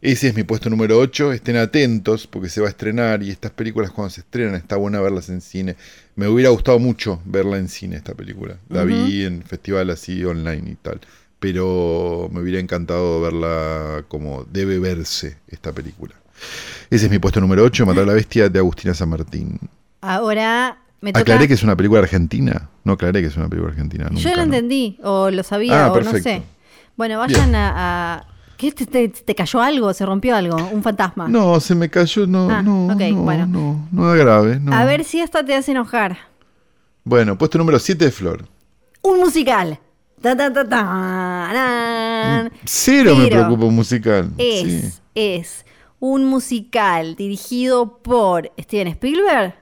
ese 0.01 0.29
es 0.29 0.35
mi 0.35 0.43
puesto 0.43 0.69
número 0.69 0.97
8. 0.99 1.31
Estén 1.33 1.57
atentos 1.57 2.27
porque 2.27 2.49
se 2.49 2.59
va 2.61 2.67
a 2.67 2.69
estrenar 2.71 3.21
y 3.23 3.29
estas 3.29 3.51
películas 3.51 3.91
cuando 3.91 4.09
se 4.09 4.21
estrenan 4.21 4.55
está 4.55 4.75
buena 4.75 4.99
verlas 5.01 5.29
en 5.29 5.41
cine. 5.41 5.75
Me 6.15 6.27
hubiera 6.27 6.49
gustado 6.49 6.79
mucho 6.79 7.21
verla 7.25 7.57
en 7.57 7.67
cine 7.69 7.95
esta 7.97 8.13
película. 8.13 8.55
La 8.69 8.83
vi 8.83 9.23
en 9.25 9.43
festival 9.43 9.89
así 9.91 10.23
online 10.25 10.71
y 10.71 10.75
tal. 10.75 10.99
Pero 11.39 12.29
me 12.31 12.41
hubiera 12.41 12.59
encantado 12.59 13.21
verla 13.21 14.03
como 14.07 14.45
debe 14.51 14.77
verse 14.79 15.37
esta 15.47 15.71
película. 15.71 16.13
Ese 16.89 17.05
es 17.05 17.11
mi 17.11 17.19
puesto 17.19 17.39
número 17.41 17.63
8, 17.63 17.85
Matar 17.85 18.03
a 18.03 18.07
la 18.07 18.13
Bestia 18.13 18.49
de 18.49 18.59
Agustina 18.59 18.93
San 18.93 19.09
Martín. 19.09 19.59
Ahora 20.01 20.77
me 21.01 21.11
toca. 21.13 21.21
Aclaré 21.21 21.47
que 21.47 21.53
es 21.53 21.63
una 21.63 21.75
película 21.75 22.01
argentina. 22.01 22.69
No 22.83 22.93
aclaré 22.93 23.21
que 23.21 23.27
es 23.27 23.37
una 23.37 23.47
película 23.47 23.71
argentina. 23.71 24.09
Yo 24.11 24.29
lo 24.31 24.37
¿no? 24.37 24.43
entendí, 24.43 24.97
o 25.03 25.29
lo 25.31 25.43
sabía, 25.43 25.85
Ah, 25.85 25.91
o 25.91 26.01
no 26.01 26.11
sé. 26.13 26.41
Bueno, 26.97 27.19
vayan 27.19 27.55
a- 27.55 28.25
¿Qué 28.61 28.71
te, 28.71 28.85
te- 28.85 29.09
te 29.09 29.33
cayó 29.33 29.59
algo? 29.59 29.91
¿Se 29.91 30.05
rompió 30.05 30.35
algo? 30.35 30.55
¿Un 30.71 30.83
fantasma? 30.83 31.27
No, 31.27 31.59
se 31.59 31.73
me 31.73 31.89
cayó, 31.89 32.27
no, 32.27 32.47
Ah, 32.47 32.61
no, 32.61 32.85
ok, 32.93 32.99
no, 33.11 33.21
bueno. 33.23 33.47
no, 33.47 33.87
no 33.91 34.13
es 34.13 34.19
grave. 34.21 34.59
no. 34.59 34.71
A 34.71 34.85
ver 34.85 35.03
si 35.03 35.19
esta 35.19 35.43
te 35.43 35.55
hace 35.55 35.71
enojar. 35.71 36.15
Bueno, 37.03 37.35
puesto 37.39 37.57
número 37.57 37.79
7 37.79 38.05
de 38.05 38.11
Flor. 38.11 38.45
Un 39.01 39.19
musical. 39.19 39.79
Ta, 40.21 40.37
ta, 40.37 40.53
ta, 40.53 40.69
tarán. 40.69 42.51
Cero 42.65 43.15
me 43.15 43.27
preocupa 43.29 43.65
un 43.65 43.75
musical. 43.75 44.29
Es, 44.37 44.61
sí. 44.83 44.99
es 45.15 45.65
un 45.99 46.25
musical 46.25 47.15
dirigido 47.15 47.97
por 48.03 48.51
Steven 48.59 48.89
Spielberg. 48.89 49.55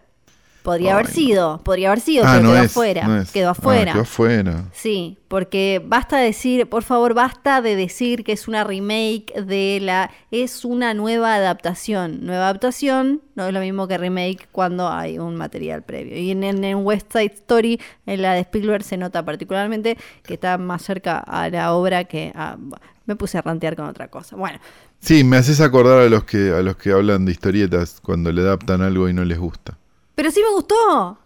Podría 0.70 0.93
haber 0.93 1.07
Ay, 1.07 1.13
sido, 1.13 1.57
podría 1.63 1.88
haber 1.89 1.99
sido, 1.99 2.24
Ah, 2.28 2.34
pero 2.36 2.43
no 2.43 2.49
quedó 2.53 2.63
es, 2.63 2.72
afuera. 2.72 3.07
no. 3.07 3.24
Quedó 3.34 3.47
Ah, 3.47 3.51
afuera. 3.51 3.91
quedó 3.93 4.01
afuera. 4.03 4.63
Sí, 4.72 5.17
porque 5.28 5.82
basta 5.84 6.17
decir, 6.17 6.70
por 6.70 6.84
favor, 6.84 7.15
basta 7.15 7.61
de 7.63 7.76
decir 7.76 8.24
que 8.24 8.34
es 8.34 8.47
una 8.47 8.63
remake 8.63 9.34
de 9.41 9.80
la. 9.82 10.11
Es 10.30 10.63
una 10.65 10.93
nueva 10.93 11.34
adaptación. 11.36 12.26
Nueva 12.26 12.43
adaptación 12.45 13.22
no 13.36 13.47
es 13.47 13.53
lo 13.53 13.59
mismo 13.61 13.88
que 13.88 13.97
remake 13.97 14.47
cuando 14.51 14.89
hay 14.89 15.17
un 15.17 15.36
material 15.36 15.82
previo. 15.82 16.15
Y 16.17 16.30
en, 16.30 16.43
en, 16.43 16.63
en 16.63 16.86
West 16.86 17.11
Side 17.11 17.34
Story, 17.34 17.82
en 18.05 18.22
la 18.22 18.34
de 18.34 18.41
Spielberg, 18.41 18.84
se 18.84 18.97
nota 18.97 19.26
particularmente 19.26 19.97
que 20.24 20.36
está 20.36 20.57
más 20.59 20.84
cerca 20.84 21.17
a 21.17 21.49
la 21.49 21.74
obra 21.74 22.03
que 22.03 22.32
a. 22.36 22.57
Me 23.07 23.15
puse 23.15 23.39
a 23.39 23.41
rantear 23.41 23.76
con 23.76 23.86
otra 23.86 24.07
cosa. 24.09 24.36
Bueno, 24.36 24.59
Sí, 25.01 25.24
me 25.24 25.38
haces 25.38 25.61
acordar 25.61 26.01
a 26.01 26.09
los 26.09 26.26
que 26.26 26.51
a 26.51 26.61
los 26.61 26.76
que 26.76 26.91
hablan 26.91 27.26
de 27.26 27.32
historietas 27.32 27.99
cuando 28.03 28.32
le 28.32 28.41
adaptan 28.41 28.82
algo 28.84 29.09
y 29.09 29.13
no 29.13 29.26
les 29.26 29.39
gusta. 29.39 29.78
Pero 30.20 30.32
sí 30.32 30.41
me 30.41 30.51
gustó. 30.53 31.17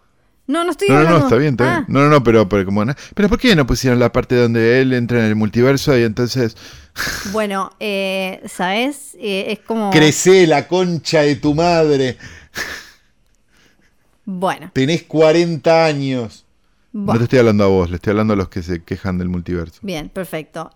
No, 0.46 0.62
no 0.62 0.70
estoy 0.70 0.88
No, 0.88 1.02
no, 1.02 1.16
está 1.16 1.34
bien, 1.36 1.54
está 1.54 1.64
Ah, 1.64 1.74
bien. 1.80 1.84
No, 1.88 2.00
no, 2.04 2.08
no, 2.10 2.22
pero, 2.22 2.48
pero 2.48 2.64
como 2.64 2.84
no- 2.84 2.94
Pero 3.16 3.28
¿por 3.28 3.40
qué 3.40 3.56
no 3.56 3.66
pusieron 3.66 3.98
la 3.98 4.12
parte 4.12 4.36
donde 4.36 4.80
él 4.80 4.92
entra 4.92 5.18
en 5.18 5.24
el 5.24 5.34
multiverso 5.34 5.98
y 5.98 6.02
entonces 6.04 6.56
Bueno, 7.32 7.72
eh, 7.80 8.40
¿sabes? 8.46 9.16
Eh, 9.18 9.46
es 9.48 9.58
como. 9.60 9.90
crece 9.90 10.46
la 10.46 10.68
concha 10.68 11.22
de 11.22 11.34
tu 11.34 11.54
madre? 11.56 12.18
Bueno, 14.24 14.70
Tenés 14.72 15.02
40 15.02 15.84
años. 15.86 16.44
No 16.92 17.16
te 17.18 17.24
estoy 17.24 17.40
hablando 17.40 17.64
a 17.64 17.66
vos, 17.66 17.90
le 17.90 17.96
estoy 17.96 18.12
hablando 18.12 18.34
a 18.34 18.36
los 18.36 18.48
que 18.48 18.62
se 18.62 18.84
quejan 18.84 19.18
del 19.18 19.28
multiverso. 19.28 19.80
Bien, 19.82 20.08
perfecto. 20.08 20.70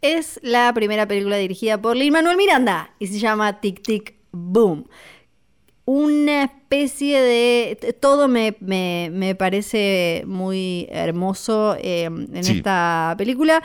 Es 0.00 0.40
la 0.42 0.72
primera 0.72 1.06
película 1.06 1.36
dirigida 1.36 1.80
por 1.82 1.96
Lin 1.96 2.12
Manuel 2.14 2.36
Miranda 2.38 2.90
y 2.98 3.06
se 3.08 3.18
llama 3.18 3.60
Tic 3.60 3.82
Tic 3.82 4.14
Boom. 4.32 4.86
Una 5.86 6.44
especie 6.44 7.20
de. 7.20 7.94
Todo 8.00 8.26
me, 8.26 8.56
me- 8.60 9.10
me 9.12 9.34
parece 9.34 10.22
muy 10.26 10.86
hermoso 10.90 11.76
eh, 11.78 12.04
en 12.04 12.42
Sí. 12.44 12.56
esta 12.58 13.14
película. 13.18 13.62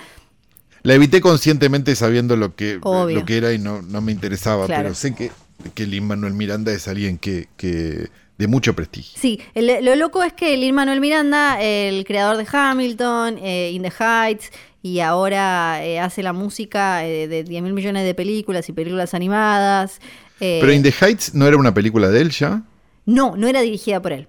La 0.83 0.93
evité 0.95 1.21
conscientemente 1.21 1.95
sabiendo 1.95 2.35
lo 2.35 2.55
que, 2.55 2.79
Obvio. 2.81 3.19
lo 3.19 3.25
que 3.25 3.37
era 3.37 3.53
y 3.53 3.57
no, 3.59 3.81
no 3.81 4.01
me 4.01 4.11
interesaba, 4.11 4.65
Claro. 4.65 4.83
pero 4.83 4.95
sé 4.95 5.13
que, 5.15 5.31
que 5.73 5.85
Lin 5.85 6.05
Manuel 6.07 6.33
Miranda 6.33 6.71
es 6.73 6.87
alguien 6.87 7.17
que, 7.17 7.47
que 7.57 8.07
de 8.39 8.47
mucho 8.47 8.73
prestigio. 8.73 9.19
Sí, 9.21 9.39
el- 9.53 9.85
lo 9.85 9.95
loco 9.95 10.23
es 10.23 10.33
que 10.33 10.57
Lin 10.57 10.73
Manuel 10.73 10.99
Miranda, 11.01 11.61
el 11.61 12.03
creador 12.05 12.37
de 12.37 12.47
Hamilton, 12.51 13.37
eh, 13.43 13.71
In 13.73 13.83
the 13.83 13.91
Heights, 13.99 14.49
y 14.81 15.01
ahora 15.01 15.85
eh, 15.85 15.99
hace 15.99 16.23
la 16.23 16.33
música 16.33 17.05
eh, 17.05 17.27
de 17.27 17.43
10 17.43 17.61
mil 17.61 17.73
millones 17.73 18.05
de 18.05 18.15
películas 18.15 18.67
y 18.69 18.71
películas 18.73 19.13
animadas. 19.13 19.99
Pero 20.39 20.71
In 20.71 20.81
the 20.81 20.93
Heights 21.01 21.35
no 21.35 21.45
era 21.47 21.57
una 21.57 21.73
película 21.73 22.07
de 22.09 22.21
él 22.21 22.31
ya. 22.31 22.63
No, 23.05 23.35
no 23.35 23.47
era 23.47 23.59
dirigida 23.61 24.01
por 24.01 24.13
él. 24.13 24.27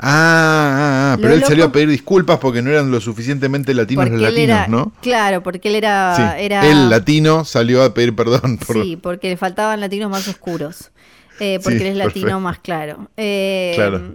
Ah, 0.00 0.06
ah, 0.06 1.12
ah, 1.14 1.18
pero 1.20 1.34
él 1.34 1.42
salió 1.44 1.64
a 1.64 1.72
pedir 1.72 1.88
disculpas 1.88 2.38
porque 2.38 2.62
no 2.62 2.70
eran 2.70 2.92
lo 2.92 3.00
suficientemente 3.00 3.74
latinos 3.74 4.04
los 4.08 4.14
él 4.14 4.22
latinos, 4.22 4.48
era, 4.50 4.68
¿no? 4.68 4.92
Claro, 5.02 5.42
porque 5.42 5.68
él 5.68 5.74
era, 5.74 6.14
Sí, 6.16 6.44
era 6.44 6.64
el 6.70 6.88
latino 6.88 7.44
salió 7.44 7.82
a 7.82 7.92
pedir 7.92 8.14
perdón 8.14 8.58
por... 8.58 8.80
Sí, 8.80 8.96
porque 8.96 9.30
le 9.30 9.36
faltaban 9.36 9.80
latinos 9.80 10.08
más 10.08 10.28
oscuros. 10.28 10.92
Eh, 11.40 11.58
porque 11.62 11.78
Sí, 11.78 11.84
él 11.84 11.90
es 11.92 11.96
latino 11.96 12.12
perfecto. 12.26 12.40
más 12.40 12.58
claro. 12.60 13.10
Eh, 13.16 13.72
Claro. 13.74 14.14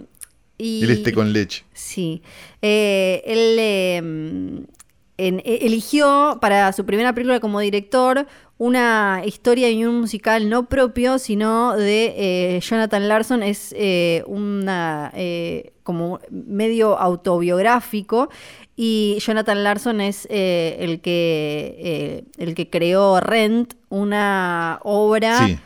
Y, 0.56 0.84
el 0.84 0.90
este 0.90 1.12
con 1.12 1.32
leche. 1.32 1.64
Sí. 1.72 2.22
Eh, 2.62 3.22
él 3.26 3.56
eh, 3.58 3.96
en- 3.96 5.40
e- 5.44 5.58
eligió 5.66 6.38
para 6.40 6.72
su 6.72 6.84
primera 6.86 7.12
película 7.12 7.40
como 7.40 7.60
director 7.60 8.26
una 8.56 9.22
historia 9.26 9.68
y 9.68 9.84
un 9.84 10.00
musical 10.00 10.48
no 10.48 10.68
propio, 10.68 11.18
sino 11.18 11.76
de 11.76 12.14
eh, 12.56 12.60
Jonathan 12.60 13.08
Larson. 13.08 13.42
Es 13.42 13.74
eh, 13.76 14.22
una 14.26 15.10
eh, 15.14 15.72
como 15.82 16.20
medio 16.30 16.96
autobiográfico. 16.98 18.28
Y 18.76 19.18
Jonathan 19.20 19.62
Larson 19.64 20.00
es 20.00 20.26
eh, 20.30 20.76
el 20.80 21.00
que 21.00 21.76
eh, 21.78 22.24
el 22.38 22.54
que 22.54 22.70
creó 22.70 23.20
Rent, 23.20 23.74
una 23.88 24.78
obra 24.82 25.46
Sí, 25.46 25.58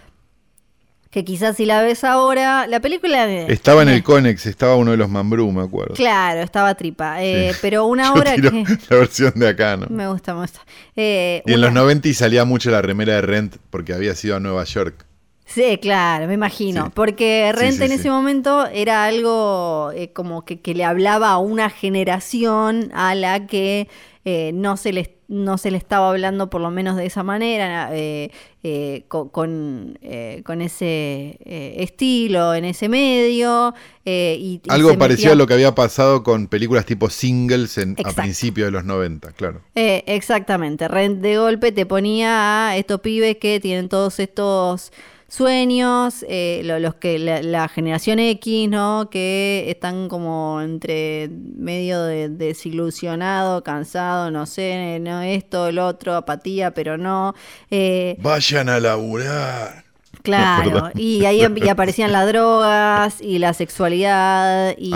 que 1.11 1.25
quizás 1.25 1.57
si 1.57 1.65
la 1.65 1.81
ves 1.83 2.05
ahora, 2.05 2.67
la 2.67 2.81
película 2.81 3.27
estaba 3.31 3.83
en 3.83 3.89
el 3.89 4.03
Conex, 4.03 4.45
estaba 4.47 4.77
uno 4.77 4.91
de 4.91 4.99
los 4.99 5.09
Mambrú, 5.09 5.51
me 5.53 5.63
acuerdo. 5.63 5.95
Claro, 5.95 6.41
estaba 6.41 6.75
tripa. 6.75 7.23
eh, 7.23 7.53
Sí. 7.55 7.59
Pero 7.63 7.87
una 7.87 8.13
Yo 8.15 8.23
tiro 8.35 8.51
que 8.53 8.65
la 8.91 8.97
versión 8.99 9.33
de 9.37 9.49
acá, 9.49 9.77
¿no? 9.77 9.87
me 9.89 10.07
gusta, 10.09 10.35
me 10.35 10.41
gusta. 10.43 10.61
Eh, 10.97 11.43
Y 11.47 11.53
en 11.53 11.59
una- 11.59 11.67
los 11.69 11.75
90 11.75 12.09
y 12.09 12.15
salía 12.15 12.45
mucho 12.45 12.71
la 12.71 12.83
remera 12.83 13.15
de 13.15 13.23
Rent 13.23 13.57
porque 13.71 13.95
había 13.95 14.15
sido 14.15 14.37
a 14.37 14.41
Nueva 14.41 14.65
York. 14.65 15.07
Sí, 15.47 15.79
claro, 15.81 16.27
me 16.27 16.35
imagino. 16.35 16.85
Sí. 16.87 16.93
Porque 16.95 17.51
Rent 17.55 17.79
sí, 17.79 17.85
en 17.85 17.93
ese 17.93 18.11
momento 18.11 18.67
era 18.67 19.07
algo 19.07 19.91
eh, 19.95 20.13
como 20.13 20.45
que, 20.45 20.61
que 20.61 20.75
le 20.75 20.85
hablaba 20.85 21.31
a 21.31 21.39
una 21.39 21.71
generación 21.71 22.91
a 22.95 23.15
la 23.15 23.47
que 23.47 23.89
eh, 24.27 24.51
no, 24.53 24.77
se 24.77 24.93
le, 24.93 25.18
no 25.29 25.59
se 25.59 25.71
le 25.71 25.77
estaba 25.77 26.09
hablando 26.09 26.49
por 26.49 26.61
lo 26.63 26.71
menos 26.71 26.97
de 26.97 27.05
esa 27.05 27.23
manera, 27.23 27.91
eh, 27.93 28.31
eh, 28.63 29.05
co- 29.09 29.31
con, 29.31 29.99
eh, 30.01 30.43
con 30.45 30.63
ese 30.63 31.39
eh, 31.45 31.75
estilo, 31.79 32.55
en 32.55 32.65
ese 32.65 32.89
medio. 32.89 33.75
eh, 34.07 34.37
y, 34.41 34.63
Algo 34.69 34.97
parecido 34.97 35.27
metía- 35.29 35.33
a 35.33 35.37
lo 35.37 35.47
que 35.47 35.53
había 35.55 35.75
pasado 35.75 36.23
con 36.23 36.47
películas 36.47 36.87
tipo 36.87 37.11
singles 37.11 37.77
en, 37.77 37.95
a 38.05 38.13
principios 38.13 38.69
de 38.69 38.71
los 38.73 38.85
90, 38.85 39.33
claro. 39.33 39.61
Eh, 39.75 40.03
exactamente, 40.07 40.89
de 40.89 41.37
golpe 41.39 41.73
te 41.73 41.85
ponía 41.85 42.69
a 42.69 42.77
estos 42.79 43.01
pibes 43.01 43.37
que 43.37 43.61
tienen 43.61 43.89
todos 43.91 44.19
estos 44.21 44.93
sueños, 45.29 46.25
eh, 46.29 46.63
lo- 46.65 46.79
los 46.79 46.95
que 46.97 47.19
la, 47.19 47.43
la 47.43 47.69
generación 47.69 48.19
X, 48.19 48.69
¿no? 48.69 49.09
Que 49.11 49.67
están 49.69 50.09
como 50.09 50.61
entre 50.63 51.29
medio 51.31 52.03
de 52.03 52.29
desilusionado, 52.31 53.63
cansado, 53.63 54.31
no 54.31 54.47
sé, 54.47 54.99
no 55.01 55.21
esto, 55.23 55.69
el 55.69 55.79
otro, 55.79 56.15
apatía, 56.17 56.73
pero 56.73 56.97
no. 56.97 57.35
Eh, 57.71 58.17
Vayan 58.21 58.69
a 58.69 58.81
laburar. 58.81 59.85
Claro, 60.29 60.91
y 60.95 61.25
ahí 61.25 61.41
em- 61.43 61.57
y 61.57 61.69
aparecían 61.69 62.13
las 62.13 62.27
drogas 62.29 63.21
y 63.21 63.39
la 63.39 63.53
sexualidad 63.55 64.75
y, 64.79 64.93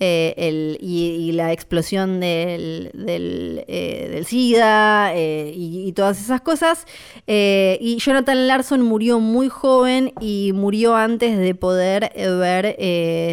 eh, 0.00 0.34
el, 0.36 0.78
y, 0.80 1.04
y 1.28 1.32
la 1.32 1.52
explosión 1.52 2.20
del, 2.20 2.90
del, 2.94 3.64
eh, 3.68 4.08
del 4.12 4.26
SIDA 4.26 5.14
eh, 5.14 5.52
y, 5.54 5.88
y 5.88 5.92
todas 5.92 6.20
esas 6.20 6.40
cosas. 6.40 6.86
Y 7.26 7.96
Jonathan 7.98 8.46
Larson 8.46 8.82
murió 8.82 9.20
muy 9.20 9.48
joven 9.48 10.12
y 10.20 10.52
murió 10.54 10.94
antes 10.96 11.38
de 11.38 11.54
poder 11.54 12.12
ver 12.14 12.76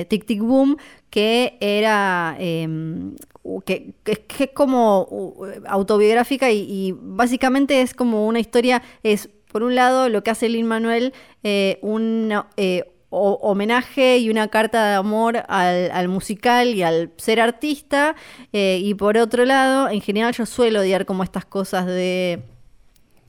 Tic 0.07 0.26
Tic 0.26 0.41
Boom, 0.41 0.78
que 1.09 1.57
era... 1.59 2.36
em, 2.39 3.15
que, 3.65 3.93
que- 4.05 4.15
que 4.26 4.43
es 4.45 4.49
como 4.53 5.07
autobiográfica 5.67 6.49
y, 6.51 6.59
y 6.69 6.95
básicamente 6.97 7.82
es 7.82 7.93
como 7.93 8.26
una 8.26 8.39
historia, 8.39 8.82
es 9.03 9.30
por 9.54 9.64
un 9.64 9.76
lado 9.76 10.10
lo 10.10 10.24
que 10.24 10.32
hace 10.32 10.49
Lin 10.49 10.68
Manuel, 10.68 11.14
eh, 11.43 11.80
un 11.82 12.34
eh, 12.58 12.84
homenaje 13.10 14.18
y 14.18 14.32
una 14.32 14.47
carta 14.47 14.89
de 14.89 14.95
amor 14.95 15.43
al, 15.47 15.91
al 15.91 16.08
musical 16.08 16.70
y 16.70 16.82
al 16.82 17.12
ser 17.18 17.39
artista, 17.39 18.16
eh, 18.51 18.80
y 18.82 18.95
por 18.95 19.18
otro 19.18 19.45
lado, 19.45 19.88
en 19.88 20.01
general 20.01 20.34
yo 20.34 20.47
suelo 20.47 20.80
odiar 20.80 21.06
como 21.06 21.24
estas 21.24 21.45
cosas 21.45 21.86
de 21.86 22.41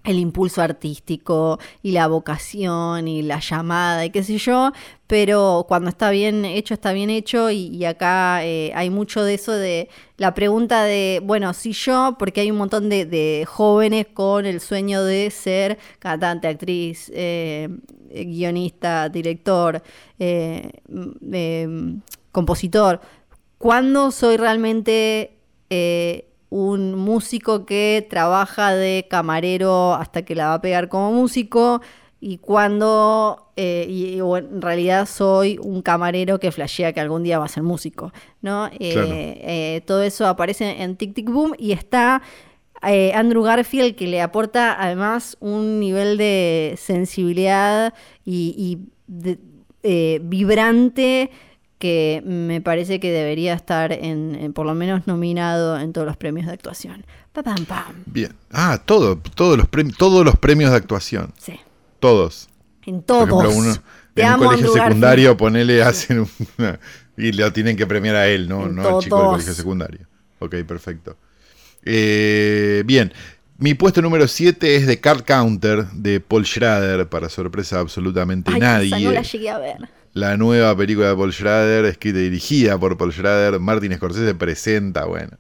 el 0.04 0.18
impulso 0.18 0.60
artístico 0.62 1.58
y 1.82 1.92
la 1.92 2.06
vocación 2.06 3.08
y 3.08 3.22
la 3.22 3.40
llamada 3.40 4.04
y 4.04 4.10
qué 4.10 4.22
sé 4.22 4.36
yo, 4.36 4.72
pero 5.06 5.64
cuando 5.66 5.88
está 5.88 6.10
bien 6.10 6.44
hecho, 6.44 6.74
está 6.74 6.92
bien 6.92 7.08
hecho 7.10 7.50
y, 7.50 7.84
acá 7.86 8.44
eh, 8.44 8.70
hay 8.74 8.90
mucho 8.90 9.24
de 9.24 9.34
eso 9.34 9.52
de 9.52 9.88
la 10.18 10.34
pregunta 10.34 10.84
de, 10.84 11.20
bueno, 11.24 11.52
si 11.54 11.72
yo, 11.72 12.16
porque 12.18 12.42
hay 12.42 12.50
un 12.50 12.58
montón 12.58 12.88
de, 12.90 13.46
jóvenes 13.48 14.06
con 14.12 14.44
el 14.46 14.60
sueño 14.60 15.02
de 15.04 15.30
ser 15.30 15.78
cantante, 15.98 16.48
actriz, 16.48 17.10
eh, 17.14 17.68
guionista, 18.10 19.08
director, 19.08 19.82
eh, 20.18 20.70
mm, 20.88 21.96
compositor, 22.30 23.00
¿cuándo 23.58 24.10
soy 24.10 24.36
realmente 24.36 25.38
un 26.54 26.94
músico 26.94 27.66
que 27.66 28.06
trabaja 28.08 28.72
de 28.72 29.08
camarero 29.10 29.94
hasta 29.94 30.24
que 30.24 30.36
la 30.36 30.46
va 30.46 30.54
a 30.54 30.60
pegar 30.60 30.88
como 30.88 31.10
músico 31.10 31.82
y 32.20 32.38
cuando 32.38 33.50
eh, 33.56 33.86
y, 33.88 34.20
en 34.20 34.62
realidad 34.62 35.06
soy 35.06 35.58
un 35.60 35.82
camarero 35.82 36.38
que 36.38 36.52
flashea 36.52 36.92
que 36.92 37.00
algún 37.00 37.24
día 37.24 37.40
va 37.40 37.46
a 37.46 37.48
ser 37.48 37.64
músico, 37.64 38.12
¿no? 38.40 38.68
Eh, 38.68 38.70
eh, 38.78 39.82
todo 39.84 40.04
eso 40.04 40.28
aparece 40.28 40.80
en 40.80 40.94
Tic 40.94 41.12
Tic 41.12 41.28
Boom 41.28 41.54
y 41.58 41.72
está 41.72 42.22
Andrew 43.14 43.42
Garfield 43.42 43.96
que 43.96 44.06
le 44.06 44.22
aporta 44.22 44.80
además 44.80 45.36
un 45.40 45.80
nivel 45.80 46.16
de 46.18 46.76
sensibilidad 46.78 47.94
y, 48.24 48.78
vibrante 50.20 51.30
que 51.78 52.22
me 52.24 52.60
parece 52.60 53.00
que 53.00 53.10
debería 53.10 53.54
estar 53.54 53.92
en, 53.92 54.52
por 54.54 54.66
lo 54.66 54.74
menos 54.74 55.06
nominado 55.06 55.78
en 55.78 55.92
todos 55.92 56.06
los 56.06 56.16
premios 56.16 56.46
de 56.46 56.52
actuación. 56.52 57.04
Bien. 58.06 58.32
Ah, 58.52 58.80
todo, 58.84 59.18
todos 59.18 59.58
los 59.58 59.68
premios, 59.68 59.96
todos 59.98 60.24
los 60.24 60.36
premios 60.38 60.70
de 60.70 60.76
actuación. 60.76 61.32
Sí. 61.38 61.58
Todos. 61.98 62.48
En 62.86 63.02
todos. 63.02 63.30
en 64.14 64.32
un 64.32 64.38
colegio 64.38 64.72
secundario, 64.72 65.36
ponele, 65.36 65.82
hacen 65.82 66.26
una, 66.58 66.78
y 67.16 67.32
lo 67.32 67.52
tienen 67.52 67.76
que 67.76 67.86
premiar 67.86 68.16
a 68.16 68.28
él, 68.28 68.48
no, 68.48 68.68
no 68.68 68.96
al 68.96 69.02
chico 69.02 69.18
del 69.18 69.26
colegio 69.30 69.54
secundario. 69.54 70.06
Ok, 70.38 70.56
perfecto. 70.66 71.16
Eh, 71.82 72.82
bien, 72.86 73.12
mi 73.58 73.74
puesto 73.74 74.00
número 74.00 74.28
7 74.28 74.76
es 74.76 74.86
de 74.86 75.00
Card 75.00 75.24
Counter 75.24 75.86
de 75.90 76.20
Paul 76.20 76.46
Schrader, 76.46 77.08
para 77.08 77.28
sorpresa 77.28 77.80
absolutamente 77.80 78.52
Ay, 78.54 78.60
nadie. 78.60 79.04
no 79.04 79.12
la 79.12 79.22
llegué 79.22 79.50
a 79.50 79.58
ver 79.58 79.76
la 80.14 80.36
nueva 80.36 80.76
película 80.76 81.08
de 81.08 81.16
Paul 81.16 81.32
Schrader, 81.32 81.84
escrita 81.84 82.18
y 82.20 82.22
dirigida 82.22 82.78
por 82.78 82.96
Paul 82.96 83.12
Schrader. 83.12 83.58
Martin 83.58 83.94
Scorsese 83.96 84.34
presenta, 84.34 85.04
bueno, 85.04 85.36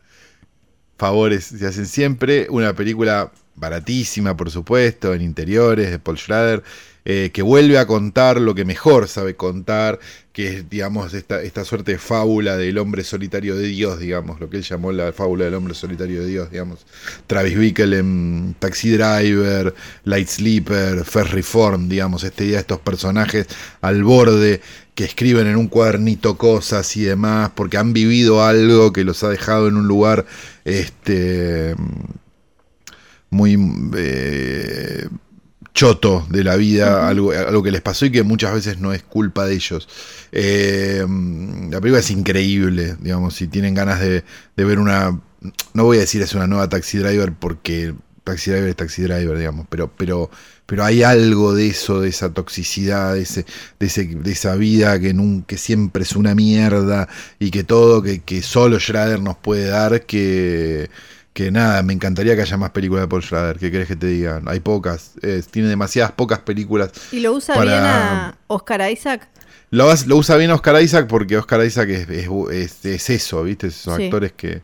favores 0.98 1.44
se 1.44 1.66
hacen 1.66 1.86
siempre. 1.86 2.48
Una 2.50 2.74
película 2.74 3.30
baratísima, 3.54 4.36
por 4.36 4.50
supuesto, 4.50 5.14
en 5.14 5.22
interiores 5.22 5.90
de 5.90 5.98
Paul 6.00 6.18
Schrader. 6.18 6.62
Eh, 7.06 7.30
que 7.34 7.42
vuelve 7.42 7.78
a 7.78 7.86
contar 7.86 8.40
lo 8.40 8.54
que 8.54 8.64
mejor 8.64 9.08
sabe 9.08 9.36
contar, 9.36 9.98
que 10.34 10.48
es, 10.48 10.68
digamos, 10.68 11.14
esta, 11.14 11.40
esta 11.42 11.64
suerte 11.64 11.92
de 11.92 11.98
fábula 11.98 12.56
del 12.56 12.76
hombre 12.78 13.04
solitario 13.04 13.54
de 13.54 13.68
Dios, 13.68 14.00
digamos, 14.00 14.40
lo 14.40 14.50
que 14.50 14.56
él 14.56 14.64
llamó 14.64 14.90
la 14.90 15.12
fábula 15.12 15.44
del 15.44 15.54
hombre 15.54 15.74
solitario 15.74 16.22
de 16.22 16.26
Dios, 16.26 16.50
digamos. 16.50 16.84
Travis 17.28 17.56
Bickle 17.56 17.96
en 18.00 18.56
Taxi 18.58 18.90
Driver, 18.90 19.72
Light 20.02 20.26
Sleeper, 20.26 21.04
Ferry 21.04 21.42
Form, 21.42 21.88
digamos, 21.88 22.24
este 22.24 22.42
día 22.42 22.58
estos 22.58 22.80
personajes 22.80 23.46
al 23.80 24.02
borde 24.02 24.60
que 24.96 25.04
escriben 25.04 25.46
en 25.46 25.54
un 25.54 25.68
cuadernito 25.68 26.36
cosas 26.36 26.96
y 26.96 27.04
demás, 27.04 27.52
porque 27.54 27.76
han 27.76 27.92
vivido 27.92 28.44
algo 28.44 28.92
que 28.92 29.04
los 29.04 29.22
ha 29.22 29.28
dejado 29.28 29.68
en 29.68 29.76
un 29.76 29.86
lugar 29.86 30.26
este 30.64 31.76
muy 33.30 33.56
eh, 33.96 35.08
choto 35.74 36.24
de 36.30 36.44
la 36.44 36.54
vida, 36.56 37.08
algo, 37.08 37.32
algo, 37.32 37.62
que 37.62 37.72
les 37.72 37.82
pasó 37.82 38.06
y 38.06 38.12
que 38.12 38.22
muchas 38.22 38.54
veces 38.54 38.78
no 38.78 38.92
es 38.92 39.02
culpa 39.02 39.44
de 39.44 39.54
ellos. 39.54 39.88
Eh, 40.30 41.04
la 41.70 41.80
película 41.80 41.98
es 41.98 42.10
increíble, 42.10 42.96
digamos, 43.00 43.34
si 43.34 43.48
tienen 43.48 43.74
ganas 43.74 44.00
de, 44.00 44.22
ver 44.56 44.78
una, 44.78 45.20
no 45.74 45.84
voy 45.84 45.98
a 45.98 46.00
decir 46.00 46.22
es 46.22 46.34
una 46.34 46.46
nueva 46.46 46.68
Taxi 46.68 46.98
Driver 46.98 47.32
porque 47.32 47.92
Taxi 48.22 48.52
Driver 48.52 48.68
es 48.68 48.76
Taxi 48.76 49.02
Driver, 49.02 49.36
digamos, 49.36 49.66
pero, 49.68 49.92
pero, 49.96 50.30
pero 50.64 50.84
hay 50.84 51.02
algo 51.02 51.52
de 51.54 51.66
eso, 51.66 52.00
de 52.00 52.08
esa 52.08 52.32
toxicidad, 52.32 53.14
de, 53.14 53.22
ese, 53.22 53.44
de, 53.80 53.86
ese, 53.86 54.04
de 54.04 54.32
esa 54.32 54.54
vida 54.54 55.00
que, 55.00 55.12
nunca, 55.12 55.56
siempre 55.56 56.04
es 56.04 56.14
una 56.14 56.36
mierda 56.36 57.08
y 57.40 57.50
que 57.50 57.64
todo, 57.64 58.00
que, 58.00 58.20
que 58.20 58.42
solo 58.42 58.78
Schrader 58.78 59.20
nos 59.20 59.36
puede 59.38 59.66
dar, 59.66 60.06
que 60.06 60.88
que 61.34 61.50
nada, 61.50 61.82
me 61.82 61.92
encantaría 61.92 62.36
que 62.36 62.42
haya 62.42 62.56
más 62.56 62.70
películas 62.70 63.02
de 63.02 63.08
Paul 63.08 63.22
Schrader. 63.22 63.58
¿Qué 63.58 63.70
querés 63.70 63.88
que 63.88 63.96
te 63.96 64.06
diga? 64.06 64.40
Hay 64.46 64.60
pocas. 64.60 65.12
tiene 65.50 65.68
demasiadas 65.68 66.12
pocas 66.12 66.38
películas. 66.38 66.92
¿Y 67.10 67.20
lo 67.20 67.32
usa 67.32 67.60
bien 67.60 67.74
a 67.74 68.38
Oscar 68.46 68.88
Isaac? 68.90 69.28
Lo, 69.70 69.92
usa 70.16 70.36
bien 70.36 70.52
Oscar 70.52 70.80
Isaac 70.80 71.08
porque 71.08 71.36
Oscar 71.36 71.64
Isaac 71.66 71.88
es, 71.88 72.84
es, 72.84 73.10
eso, 73.10 73.42
¿viste? 73.42 73.66
Esos 73.66 73.98
actores 73.98 74.32
que, 74.32 74.62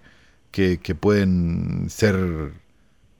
que, 0.53 0.79
que, 0.79 0.95
pueden 0.95 1.89
ser 1.91 2.53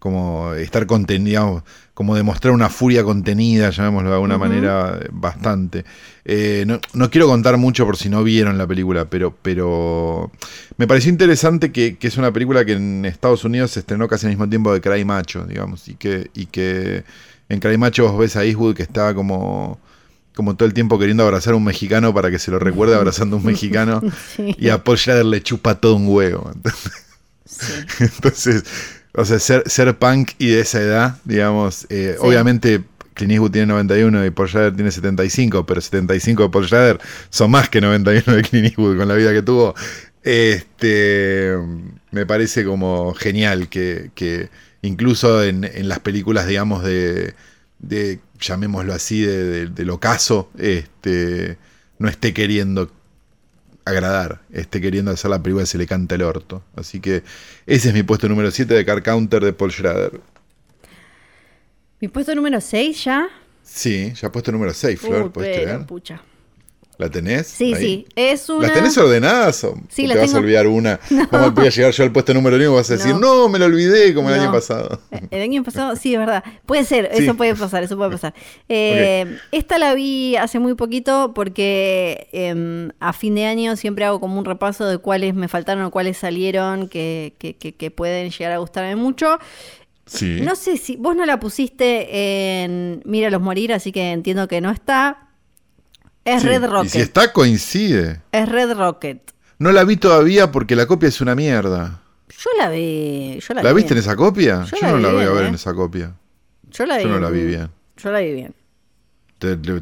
como 0.01 0.55
estar 0.55 0.87
contenidos, 0.87 1.63
como 1.93 2.17
demostrar 2.17 2.55
una 2.55 2.71
furia 2.71 3.05
contenida, 3.05 3.69
llamémoslo 3.69 4.09
de 4.09 4.15
alguna 4.15 4.39
manera, 4.39 4.99
bastante. 5.13 5.85
Eh, 6.25 6.65
no, 6.67 7.11
quiero 7.11 7.29
contar 7.29 7.59
mucho 7.59 7.85
por 7.85 7.99
si 7.99 8.09
no 8.09 8.25
vieron 8.25 8.57
la 8.57 8.67
película, 8.67 9.05
pero, 9.05 9.37
pero 9.43 10.33
me 10.79 10.89
pareció 10.89 11.11
interesante 11.11 11.71
que, 11.71 11.99
es 12.01 12.17
una 12.17 12.33
película 12.33 12.65
que 12.65 12.73
en 12.73 13.05
Estados 13.05 13.45
Unidos 13.45 13.73
se 13.73 13.81
estrenó 13.81 14.09
casi 14.09 14.27
al 14.27 14.31
mismo 14.31 14.49
tiempo 14.49 14.73
de 14.73 14.81
Cry 14.81 15.05
Macho, 15.05 15.45
digamos, 15.45 15.87
y 15.89 15.95
que, 15.95 16.31
y 16.35 16.47
que 16.47 17.05
en 17.51 17.61
Cry 17.61 17.77
Macho 17.77 18.11
vos 18.11 18.19
ves 18.19 18.37
a 18.37 18.45
Eastwood 18.45 18.75
que 18.75 18.83
estaba 18.83 19.15
como 19.15 19.79
como 20.35 20.57
todo 20.57 20.67
el 20.67 20.73
tiempo 20.73 20.99
queriendo 20.99 21.23
abrazar 21.25 21.53
a 21.53 21.57
un 21.57 21.65
mexicano 21.65 22.15
para 22.15 22.31
que 22.31 22.39
se 22.39 22.51
lo 22.51 22.59
recuerde 22.59 22.95
abrazando 22.95 23.37
a 23.37 23.41
un 23.41 23.45
mexicano 23.45 24.01
y 24.39 24.71
a 24.71 24.83
Paul 24.83 24.97
Schrader 24.97 25.27
le 25.27 25.43
chupa 25.43 25.75
todo 25.75 25.97
un 25.97 26.09
huevo. 26.09 26.51
Entonces, 28.01 28.65
o 29.15 29.25
sea, 29.25 29.39
ser, 29.39 29.63
ser 29.67 29.99
punk 29.99 30.33
y 30.39 30.49
de 30.49 30.61
esa 30.61 30.81
edad, 30.81 31.19
digamos, 31.25 31.87
eh, 31.91 32.17
obviamente 32.21 32.83
Clint 33.15 33.33
Eastwood 33.33 33.51
tiene 33.51 33.67
91 33.67 34.27
y 34.27 34.31
Paul 34.31 34.49
Schrader 34.49 34.75
tiene 34.75 34.91
75, 34.91 35.67
pero 35.67 35.81
75 35.81 36.45
de 36.45 36.49
Paul 36.49 36.67
Schrader 36.67 37.01
son 37.29 37.51
más 37.51 37.69
que 37.69 37.81
91 37.81 38.37
de 38.37 38.43
Clint 38.43 38.67
Eastwood 38.67 38.97
con 38.97 39.09
la 39.09 39.15
vida 39.15 39.33
que 39.33 39.43
tuvo. 39.43 39.75
Este, 40.23 41.55
me 42.11 42.27
parece 42.27 42.65
como 42.65 43.15
genial 43.15 43.69
que, 43.69 44.11
que 44.15 44.51
incluso 44.83 45.43
en, 45.43 45.65
en, 45.65 45.89
las 45.89 46.01
películas, 46.01 46.47
digamos, 46.47 46.85
de, 46.85 47.35
de 47.79 48.21
llamémoslo 48.39 48.93
así, 48.93 49.23
de, 49.23 49.67
del 49.67 49.91
ocaso, 49.91 50.51
este, 50.59 51.59
no 51.99 52.09
esté 52.09 52.33
queriendo 52.33 52.91
agradar, 53.91 54.41
esté 54.53 54.81
queriendo 54.81 55.11
hacer 55.11 55.31
la 55.31 55.43
película 55.43 55.67
se 55.67 55.79
le 55.79 55.87
canta 55.87 56.15
el 56.15 56.23
orto. 56.23 56.63
Así 56.77 57.01
que 57.01 57.23
ese 57.67 57.89
es 57.89 57.95
mi 57.95 58.03
puesto 58.03 58.29
número 58.29 58.51
7 58.51 58.73
de 58.73 58.85
Car 58.85 59.03
Counter 59.03 59.45
de 59.45 59.53
Paul 59.53 59.71
Schrader. 59.71 60.21
¿Mi 62.01 62.09
puesto 62.09 62.35
número 62.35 62.61
6 62.61 63.05
ya? 63.05 63.29
Sí, 63.63 64.13
ya 64.15 64.33
puesto 64.33 64.51
número 64.51 64.73
6, 64.73 65.01
Flor, 65.01 65.33
¿puedes 65.33 65.57
creer? 65.57 65.87
Pucha. 65.87 66.23
¿La 67.01 67.09
tenés? 67.09 67.47
Sí, 67.47 67.75
sí. 67.77 68.07
Es 68.15 68.51
una... 68.51 68.67
¿Las 68.67 68.77
tenés 68.77 68.99
ordenadas 68.99 69.65
o 69.65 69.75
sí, 69.89 70.07
te 70.07 70.19
vas 70.19 70.35
a 70.35 70.37
olvidar 70.37 70.67
una? 70.67 71.01
¿Cómo 71.31 71.51
voy 71.53 71.67
a 71.67 71.71
llegar 71.71 71.93
yo 71.93 72.05
al 72.05 72.13
puesto 72.13 72.35
número 72.35 72.57
uno 72.57 72.65
y 72.67 72.69
vas 72.69 72.91
a 72.91 72.99
decir, 72.99 73.15
no, 73.15 73.49
me 73.49 73.59
lo 73.59 73.65
olvidé 73.65 74.13
como 74.13 74.29
el 74.29 74.39
año 74.39 74.53
pasado? 74.53 75.01
El 75.31 75.41
año 75.41 75.65
pasado, 75.65 75.97
sí, 75.97 76.13
es 76.13 76.21
verdad. 76.21 76.45
Puede 76.67 76.85
ser, 76.85 77.09
eso 77.11 77.35
puede 77.39 77.55
pasar, 77.55 77.83
eso 77.83 77.97
puede 77.97 78.11
pasar. 78.11 78.35
Eh, 78.69 79.39
esta 79.51 79.79
la 79.79 79.95
vi 79.95 80.37
hace 80.37 80.59
muy 80.59 80.75
poquito 80.75 81.33
porque 81.35 82.29
em, 82.33 82.91
a 83.01 83.13
fin 83.13 83.35
de 83.35 83.47
año 83.47 83.77
siempre 83.77 84.05
hago 84.05 84.21
como 84.21 84.39
un 84.39 84.45
repaso 84.45 84.87
de 84.87 84.99
cuáles 84.99 85.35
me 85.35 85.49
faltaron 85.49 85.85
o 85.85 85.91
cuáles 85.91 86.19
salieron 86.19 86.89
que, 86.89 87.35
que, 87.39 87.55
que, 87.55 87.91
pueden 87.91 88.31
llegar 88.31 88.53
a 88.53 88.59
gustarme 88.59 88.97
mucho. 88.97 89.39
Sí. 90.07 90.41
No 90.43 90.55
sé 90.55 90.77
si 90.77 90.97
vos 90.97 91.17
no 91.17 91.25
la 91.25 91.41
pusiste 91.41 92.63
en 92.63 93.03
Míralos 93.05 93.41
morir, 93.41 93.73
así 93.73 93.91
que 93.91 94.13
entiendo 94.13 94.47
que 94.49 94.61
no 94.61 94.71
está. 94.71 95.30
Es 96.31 96.45
Red 96.45 96.65
Rocket. 96.67 96.87
Y 96.87 96.89
si 96.91 97.01
está, 97.01 97.33
coincide. 97.33 98.21
Es 98.33 98.49
Red 98.49 98.75
Rocket. 98.75 99.33
No 99.59 99.73
la 99.73 99.85
vi 99.85 99.97
todavía 99.97 100.51
porque 100.51 100.77
la 100.77 100.87
copia 100.87 101.09
es 101.09 101.21
una 101.21 101.35
mierda. 101.35 102.01
Yo 102.29 102.51
la 102.59 102.71
vi. 102.71 103.39
Yo 103.41 103.55
la, 103.55 103.73
viste 103.73 103.93
en 103.93 103.99
esa 103.99 104.17
copia? 104.17 104.65
Yo, 104.65 104.89
no 104.89 104.99
la 104.99 105.13
voy 105.13 105.25
a 105.25 105.31
ver 105.31 105.47
en 105.47 105.53
¿eh? 105.53 105.57
esa 105.57 105.75
copia. 105.75 106.15
Yo 106.71 106.87
la 106.87 106.97
vi. 106.97 107.03
Yo 107.05 107.09
no 107.11 107.21
la 107.21 107.31
vi 107.31 107.45
bien. 107.45 107.71
Yo 107.97 108.11
la 108.11 108.21
vi 108.21 108.33
bien. 108.33 108.55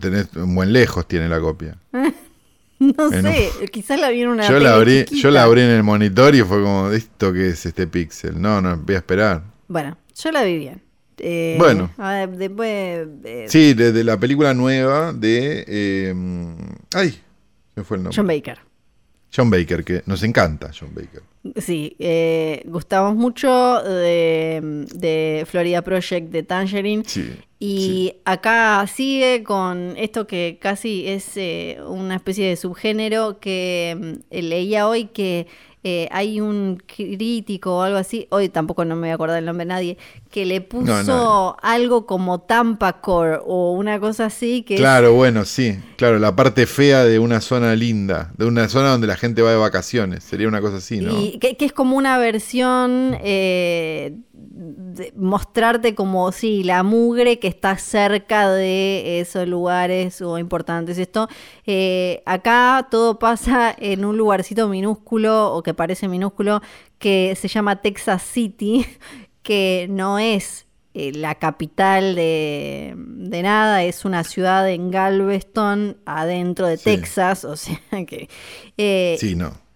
tenés, 0.00 0.28
buen 0.32 0.72
lejos 0.72 1.06
tiene 1.06 1.28
la 1.28 1.38
copia. 1.40 1.76
no 2.80 3.10
sé, 3.10 3.50
quizás 3.70 4.00
la 4.00 4.08
vi 4.08 4.22
en 4.22 4.28
una. 4.28 4.48
Yo 4.48 4.58
la 4.58 4.74
abrí, 4.74 5.04
yo 5.04 5.30
la 5.30 5.44
abrí 5.44 5.60
en 5.60 5.70
el 5.70 5.82
monitor 5.82 6.34
y 6.34 6.42
fue 6.42 6.62
como, 6.62 6.90
¿esto 6.90 7.32
qué 7.32 7.50
es 7.50 7.66
este 7.66 7.86
pixel? 7.86 8.40
No, 8.40 8.60
no, 8.60 8.76
voy 8.76 8.94
a 8.94 8.98
esperar. 8.98 9.42
Bueno, 9.68 9.96
yo 10.16 10.32
la 10.32 10.42
vi 10.42 10.58
bien. 10.58 10.87
Eh, 11.20 11.56
bueno. 11.58 11.90
después. 12.36 13.08
sí, 13.48 13.74
de, 13.74 14.04
la 14.04 14.18
película 14.18 14.54
nueva 14.54 15.12
de. 15.12 15.64
Eh, 15.66 16.14
ay, 16.94 17.20
se 17.74 17.84
fue 17.84 17.96
el 17.96 18.04
nombre. 18.04 18.16
John 18.16 18.26
Baker. 18.26 18.58
John 19.34 19.50
Baker, 19.50 19.84
que 19.84 20.02
nos 20.06 20.22
encanta 20.22 20.70
John 20.78 20.94
Baker. 20.94 21.22
Sí, 21.56 21.96
eh, 21.98 22.62
gustamos 22.66 23.16
mucho 23.16 23.82
de, 23.82 24.86
de, 24.94 25.46
Florida 25.48 25.82
Project 25.82 26.30
de 26.30 26.42
Tangerine. 26.42 27.02
Sí. 27.06 27.32
Y 27.60 28.14
acá 28.24 28.86
sigue 28.86 29.42
con 29.42 29.94
esto 29.96 30.26
que 30.26 30.58
casi 30.60 31.08
es 31.08 31.36
eh, 31.36 31.78
una 31.86 32.16
especie 32.16 32.48
de 32.48 32.56
subgénero 32.56 33.40
que 33.40 33.96
mm, 34.30 34.34
leía 34.36 34.88
hoy 34.88 35.06
que 35.06 35.48
eh, 35.84 36.08
hay 36.10 36.40
un 36.40 36.82
crítico 36.84 37.76
o 37.76 37.82
algo 37.82 37.98
así, 37.98 38.26
hoy 38.30 38.48
tampoco 38.48 38.84
no 38.84 38.96
me 38.96 39.02
voy 39.02 39.10
a 39.10 39.14
acordar 39.14 39.38
el 39.38 39.44
nombre 39.44 39.64
de 39.64 39.68
nadie, 39.68 39.98
que 40.28 40.44
le 40.44 40.60
puso 40.60 41.56
algo 41.62 42.04
como 42.04 42.40
Tampacore 42.40 43.38
o 43.46 43.72
una 43.72 44.00
cosa 44.00 44.26
así 44.26 44.62
que 44.62 44.74
Claro, 44.74 45.14
bueno, 45.14 45.44
sí, 45.44 45.78
claro, 45.96 46.18
la 46.18 46.34
parte 46.34 46.66
fea 46.66 47.04
de 47.04 47.20
una 47.20 47.40
zona 47.40 47.76
linda, 47.76 48.32
de 48.36 48.46
una 48.46 48.68
zona 48.68 48.90
donde 48.90 49.06
la 49.06 49.16
gente 49.16 49.40
va 49.40 49.52
de 49.52 49.56
vacaciones, 49.56 50.24
sería 50.24 50.48
una 50.48 50.60
cosa 50.60 50.78
así, 50.78 51.00
¿no? 51.00 51.16
Y 51.16 51.37
que, 51.40 51.56
es 51.58 51.72
como 51.72 51.96
una 51.96 52.18
versión 52.18 53.16
eh, 53.22 54.18
mostrarte 55.16 55.94
como, 55.94 56.32
sí, 56.32 56.62
la 56.64 56.82
mugre 56.82 57.38
que 57.38 57.48
está 57.48 57.76
cerca 57.78 58.50
de 58.50 59.20
esos 59.20 59.46
lugares 59.46 60.20
o 60.20 60.38
importantes. 60.38 60.98
Esto, 60.98 61.28
eh, 61.66 62.22
acá 62.26 62.88
todo 62.90 63.18
pasa 63.18 63.74
en 63.78 64.04
un 64.04 64.16
lugarcito 64.16 64.68
minúsculo 64.68 65.52
o 65.54 65.62
que 65.62 65.74
parece 65.74 66.08
minúsculo 66.08 66.60
que 66.98 67.36
se 67.36 67.48
llama 67.48 67.80
Texas 67.82 68.22
City, 68.22 68.86
que 69.42 69.86
no 69.90 70.18
es 70.18 70.66
eh, 70.94 71.12
la 71.12 71.36
capital 71.36 72.16
de, 72.16 72.94
nada, 73.42 73.84
es 73.84 74.04
una 74.04 74.24
ciudad 74.24 74.68
en 74.68 74.90
Galveston, 74.90 75.98
adentro 76.06 76.66
de 76.66 76.78
Texas, 76.78 77.44
o 77.44 77.56
sea 77.56 77.78
que... 78.06 78.28
Eh, 78.76 79.16
sí, 79.20 79.36
no 79.36 79.67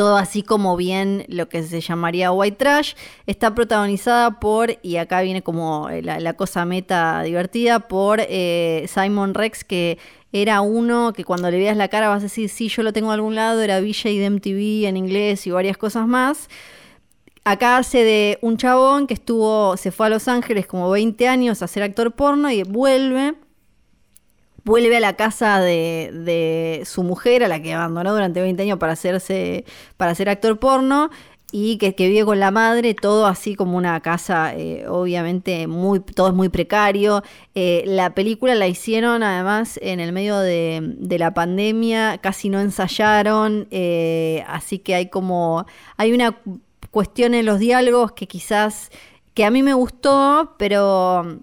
todo 0.00 0.16
así 0.16 0.42
como 0.42 0.78
bien 0.78 1.26
lo 1.28 1.50
que 1.50 1.62
se 1.62 1.82
llamaría 1.82 2.32
white 2.32 2.56
trash. 2.56 2.94
Está 3.26 3.54
protagonizada 3.54 4.40
por, 4.40 4.78
y 4.80 4.96
acá 4.96 5.20
viene 5.20 5.42
como 5.42 5.90
la, 5.90 6.32
cosa 6.32 6.64
meta 6.64 7.22
divertida, 7.22 7.80
por 7.80 8.18
eh, 8.22 8.88
Simon 8.88 9.34
Rex, 9.34 9.62
que 9.62 9.98
era 10.32 10.62
uno 10.62 11.12
que 11.12 11.22
cuando 11.22 11.50
le 11.50 11.58
veas 11.58 11.76
la 11.76 11.88
cara 11.88 12.08
vas 12.08 12.20
a 12.20 12.22
decir, 12.22 12.48
sí, 12.48 12.68
yo 12.68 12.82
lo 12.82 12.94
tengo 12.94 13.08
de 13.08 13.16
algún 13.16 13.34
lado, 13.34 13.60
era 13.60 13.78
VJ 13.78 14.04
de 14.04 14.30
MTV 14.30 14.88
en 14.88 14.96
inglés 14.96 15.46
y 15.46 15.50
varias 15.50 15.76
cosas 15.76 16.06
más. 16.06 16.48
Acá 17.44 17.76
hace 17.76 18.02
de 18.02 18.38
un 18.40 18.56
chabón 18.56 19.06
que 19.06 19.12
estuvo, 19.12 19.76
se 19.76 19.90
fue 19.90 20.06
a 20.06 20.08
Los 20.08 20.28
Ángeles 20.28 20.66
como 20.66 20.88
20 20.88 21.28
años 21.28 21.60
a 21.60 21.66
ser 21.66 21.82
actor 21.82 22.12
porno 22.12 22.50
y 22.50 22.62
vuelve 22.62 23.34
vuelve 24.64 24.96
a 24.96 25.00
la 25.00 25.14
casa 25.14 25.60
de, 25.60 26.82
su 26.84 27.02
mujer, 27.02 27.44
a 27.44 27.48
la 27.48 27.60
que 27.62 27.74
abandonó 27.74 28.12
durante 28.12 28.40
20 28.40 28.62
años 28.62 28.78
para 28.78 28.92
hacerse, 28.92 29.64
para 29.96 30.14
ser 30.14 30.28
actor 30.28 30.58
porno, 30.58 31.10
y 31.52 31.78
que, 31.78 31.92
vive 31.96 32.24
con 32.24 32.38
la 32.38 32.50
madre, 32.50 32.94
todo 32.94 33.26
así 33.26 33.56
como 33.56 33.76
una 33.76 34.00
casa, 34.00 34.54
eh, 34.54 34.86
obviamente, 34.88 35.66
muy, 35.66 36.00
todo 36.00 36.28
es 36.28 36.34
muy 36.34 36.48
precario. 36.48 37.24
Eh, 37.54 37.82
la 37.86 38.14
película 38.14 38.54
la 38.54 38.68
hicieron 38.68 39.22
además 39.24 39.78
en 39.82 39.98
el 39.98 40.12
medio 40.12 40.38
de, 40.38 41.16
la 41.18 41.34
pandemia, 41.34 42.18
casi 42.18 42.50
no 42.50 42.60
ensayaron, 42.60 43.66
eh, 43.70 44.44
así 44.46 44.78
que 44.78 44.94
hay 44.94 45.08
como, 45.08 45.66
hay 45.96 46.12
una 46.12 46.38
cuestión 46.92 47.34
en 47.34 47.46
los 47.46 47.58
diálogos 47.58 48.12
que 48.12 48.26
quizás, 48.28 48.90
que 49.34 49.44
a 49.44 49.50
mí 49.50 49.62
me 49.62 49.74
gustó, 49.74 50.54
pero 50.56 51.40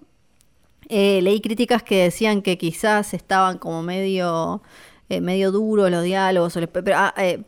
eh, 0.88 1.20
leí 1.22 1.40
críticas 1.40 1.82
que 1.82 2.04
decían 2.04 2.40
que 2.40 2.56
quizás 2.56 3.12
estaban 3.12 3.58
como 3.58 3.82
medio, 3.82 4.62
eh, 5.10 5.20
medio 5.20 5.52
duros 5.52 5.90
los 5.90 6.02
diálogos, 6.02 6.58
pero 6.72 6.96
ah, 6.96 7.12
eh, 7.18 7.42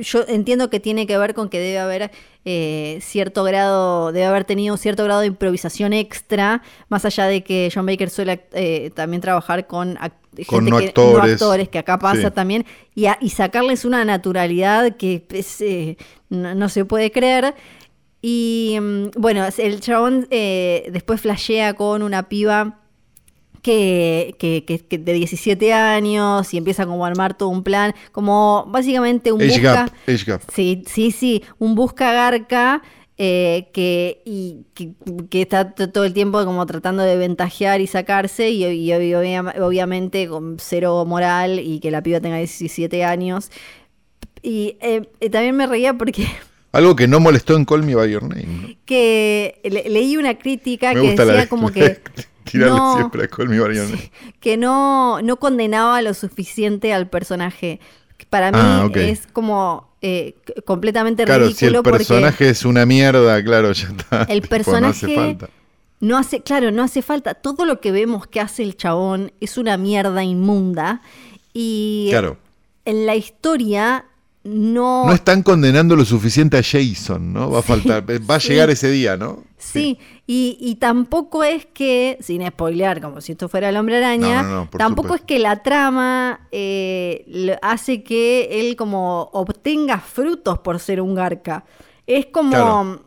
yo 0.00 0.24
entiendo 0.28 0.70
que 0.70 0.80
tiene 0.80 1.06
que 1.06 1.18
ver 1.18 1.34
con 1.34 1.50
que 1.50 1.58
debe 1.58 1.78
haber 1.78 2.10
cierto 3.00 3.42
grado, 3.42 4.12
debe 4.12 4.26
haber 4.26 4.44
tenido 4.44 4.76
cierto 4.76 5.02
grado 5.04 5.20
de 5.20 5.26
improvisación 5.26 5.92
extra, 5.92 6.62
más 6.88 7.04
allá 7.04 7.24
de 7.26 7.42
que 7.42 7.70
John 7.74 7.86
Baker 7.86 8.08
suele 8.08 8.36
también 8.94 9.20
trabajar 9.20 9.66
con, 9.66 9.98
con 10.46 10.64
no, 10.66 10.76
actores. 10.76 11.68
que 11.70 11.78
acá 11.78 11.98
pasa 11.98 12.30
también, 12.30 12.64
y, 12.94 13.06
y, 13.20 13.30
sacarles 13.30 13.84
una 13.84 14.04
naturalidad 14.04 14.96
que 14.96 15.26
no, 16.28 16.68
se 16.68 16.84
puede 16.84 17.10
creer. 17.10 17.54
Y 18.22 18.78
mm, 18.80 19.10
bueno, 19.16 19.44
el 19.56 19.80
chabón 19.80 20.28
después 20.30 21.20
flashea 21.22 21.72
con 21.74 22.02
una 22.02 22.28
piba 22.28 22.85
que, 23.66 24.88
de 24.90 25.12
17 25.12 25.72
años 25.72 26.54
y 26.54 26.58
empieza 26.58 26.86
como 26.86 27.04
a 27.04 27.08
armar 27.08 27.36
todo 27.36 27.48
un 27.48 27.64
plan, 27.64 27.94
como 28.12 28.64
básicamente 28.68 29.32
un 29.32 29.38
busca... 29.38 29.88
Sí, 30.52 30.84
sí, 30.86 31.10
sí, 31.10 31.42
un 31.58 31.74
busca 31.74 32.12
garca 32.12 32.82
eh, 33.18 33.68
que, 33.72 34.22
y, 34.24 34.66
que, 34.74 35.42
está 35.42 35.72
todo 35.74 36.04
el 36.04 36.12
tiempo 36.12 36.44
como 36.44 36.64
tratando 36.66 37.02
de 37.02 37.16
ventajear 37.16 37.80
y 37.80 37.86
sacarse 37.86 38.50
y, 38.50 38.92
obviamente 38.92 40.28
con 40.28 40.58
cero 40.60 41.04
moral 41.04 41.58
y 41.58 41.80
que 41.80 41.90
la 41.90 42.02
piba 42.02 42.20
tenga 42.20 42.36
17 42.36 43.04
años. 43.04 43.50
Y 44.42 44.76
eh, 44.80 45.10
eh, 45.20 45.30
también 45.30 45.56
me 45.56 45.66
reía 45.66 45.94
porque... 45.94 46.26
Algo 46.76 46.94
que 46.94 47.08
no 47.08 47.20
molestó 47.20 47.56
en 47.56 47.64
Call 47.64 47.84
Me 47.84 47.94
By 47.94 48.10
Your 48.10 48.22
Name. 48.22 48.76
Que 48.84 49.60
leí 49.64 50.18
una 50.18 50.38
crítica 50.38 50.92
que 50.92 51.16
decía 51.16 51.48
como 51.48 51.70
que... 51.70 52.02
siempre 52.44 53.28
Que 54.40 54.56
no, 54.58 55.22
no 55.22 55.36
condenaba 55.38 56.02
lo 56.02 56.12
suficiente 56.12 56.92
al 56.92 57.08
personaje. 57.08 57.80
Para 58.28 58.50
mí 58.52 58.58
ah, 58.60 58.90
es 58.94 59.26
como 59.32 59.88
eh, 60.02 60.34
completamente 60.66 61.24
claro, 61.24 61.46
ridículo. 61.46 61.70
Si 61.70 61.76
el 61.76 61.82
personaje 61.82 62.48
es 62.50 62.64
una 62.66 62.84
mierda, 62.84 63.42
claro, 63.42 63.72
ya 63.72 63.88
está. 63.88 64.24
El 64.24 64.42
personaje. 64.42 64.82
no 64.82 64.88
hace 64.88 65.14
falta. 65.14 65.50
No 66.00 66.18
hace, 66.18 66.42
claro, 66.42 66.70
no 66.72 66.82
hace 66.82 67.00
falta. 67.00 67.32
Todo 67.32 67.64
lo 67.64 67.80
que 67.80 67.90
vemos 67.90 68.26
que 68.26 68.40
hace 68.40 68.62
el 68.62 68.76
chabón 68.76 69.32
es 69.40 69.56
una 69.56 69.78
mierda 69.78 70.22
inmunda. 70.22 71.00
Y 71.54 72.08
claro. 72.10 72.36
en 72.84 73.06
la 73.06 73.16
historia 73.16 74.04
no... 74.46 75.06
No 75.06 75.12
están 75.12 75.42
condenando 75.42 75.96
lo 75.96 76.04
suficiente 76.04 76.56
a 76.56 76.62
Jason, 76.62 77.32
¿no? 77.32 77.50
Va 77.50 77.60
a 77.60 77.62
faltar, 77.62 78.04
va 78.08 78.34
a 78.34 78.38
llegar 78.38 78.70
ese 78.70 78.90
día, 78.90 79.16
¿no? 79.16 79.44
Sí, 79.58 79.98
Y, 80.26 80.76
tampoco 80.80 81.44
es 81.44 81.66
que, 81.66 82.18
sin 82.20 82.46
spoilear, 82.46 83.00
como 83.00 83.20
si 83.20 83.32
esto 83.32 83.48
fuera 83.48 83.68
el 83.68 83.76
hombre 83.76 83.96
araña, 83.96 84.68
tampoco 84.76 85.14
es 85.14 85.20
que 85.22 85.38
la 85.38 85.62
trama 85.62 86.48
eh, 86.52 87.56
hace 87.62 88.02
que 88.02 88.60
él 88.60 88.76
como 88.76 89.30
obtenga 89.32 89.98
frutos 89.98 90.58
por 90.58 90.78
ser 90.78 91.00
un 91.00 91.14
garca. 91.14 91.64
Es 92.06 92.26
como... 92.26 93.05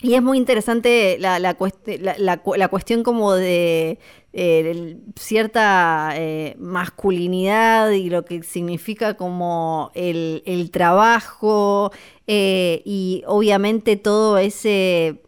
Y 0.00 0.14
es 0.14 0.22
muy 0.22 0.38
interesante 0.38 1.18
la, 1.18 2.68
cuestión 2.68 3.02
como 3.02 3.34
de 3.34 3.98
eh, 4.32 4.96
cierta 5.16 6.12
eh, 6.14 6.54
masculinidad 6.60 7.90
y 7.90 8.08
lo 8.08 8.24
que 8.24 8.44
significa 8.44 9.14
como 9.14 9.90
el, 9.94 10.70
trabajo 10.72 11.90
eh, 12.28 12.80
y 12.84 13.24
obviamente 13.26 13.96
todo 13.96 14.38
ese 14.38 15.20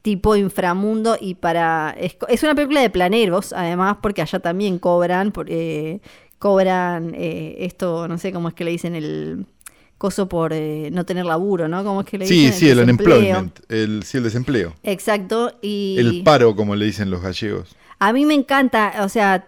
tipo 0.00 0.36
inframundo 0.36 1.18
y 1.20 1.34
para... 1.34 1.94
Es, 1.98 2.42
una 2.42 2.54
película 2.54 2.80
de 2.80 2.88
planeros, 2.88 3.52
además, 3.52 3.98
porque 4.00 4.22
allá 4.22 4.38
también 4.40 4.78
cobran, 4.78 5.34
cobran 6.38 7.14
esto, 7.14 8.08
no 8.08 8.16
sé 8.16 8.32
cómo 8.32 8.48
es 8.48 8.54
que 8.54 8.64
le 8.64 8.70
dicen 8.70 8.94
el 8.94 9.46
coso 9.98 10.28
por 10.28 10.52
no 10.52 11.04
tener 11.04 11.24
laburo, 11.24 11.68
¿no? 11.68 11.84
¿Cómo 11.84 12.00
es 12.02 12.06
que 12.06 12.18
le 12.18 12.26
sí, 12.26 12.52
Sí, 12.52 12.68
el, 12.68 12.80
unemployment, 12.80 13.60
el, 13.68 14.02
sí, 14.02 14.18
el 14.18 14.24
desempleo. 14.24 14.74
Exacto. 14.82 15.52
Y... 15.62 15.96
El 15.98 16.22
paro, 16.22 16.54
como 16.56 16.76
le 16.76 16.84
dicen 16.84 17.10
los 17.10 17.22
gallegos. 17.22 17.74
A 17.98 18.12
mí 18.12 18.26
me 18.26 18.34
encanta, 18.34 18.94
o 19.02 19.08
sea, 19.08 19.46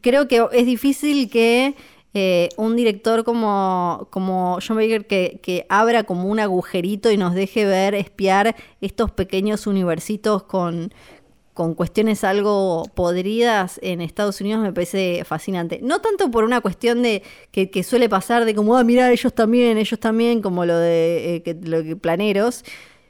creo 0.00 0.26
que 0.26 0.44
es 0.52 0.66
difícil 0.66 1.30
que 1.30 1.76
eh, 2.14 2.48
un 2.56 2.74
director 2.74 3.24
como, 3.24 4.08
como 4.10 4.58
John 4.66 4.76
Baker 4.76 5.06
que, 5.06 5.40
que, 5.42 5.66
abra 5.68 6.04
como 6.04 6.24
un 6.24 6.40
agujerito 6.40 7.10
y 7.10 7.16
nos 7.16 7.34
deje 7.34 7.64
ver, 7.64 7.94
espiar 7.94 8.56
estos 8.80 9.10
pequeños 9.10 9.66
universitos 9.66 10.42
con, 10.42 10.92
con 11.54 11.74
cuestiones 11.74 12.24
algo 12.24 12.84
podridas 12.94 13.78
en 13.82 14.00
Estados 14.00 14.40
Unidos 14.40 14.62
me 14.62 14.72
parece 14.72 15.22
fascinante. 15.24 15.80
No 15.82 16.00
tanto 16.00 16.30
por 16.30 16.44
una 16.44 16.60
cuestión 16.60 17.02
de 17.02 17.22
que, 17.50 17.82
suele 17.82 18.08
pasar 18.08 18.44
de 18.44 18.54
como, 18.54 18.76
ah, 18.76 18.84
mira, 18.84 19.10
ellos 19.10 19.34
también, 19.34 19.78
ellos 19.78 20.00
también, 20.00 20.40
como 20.40 20.64
lo 20.64 20.76
de 20.76 21.36
eh, 21.36 21.42
que, 21.42 21.54
lo 21.54 21.82
que 21.82 21.96
planeros, 21.96 22.64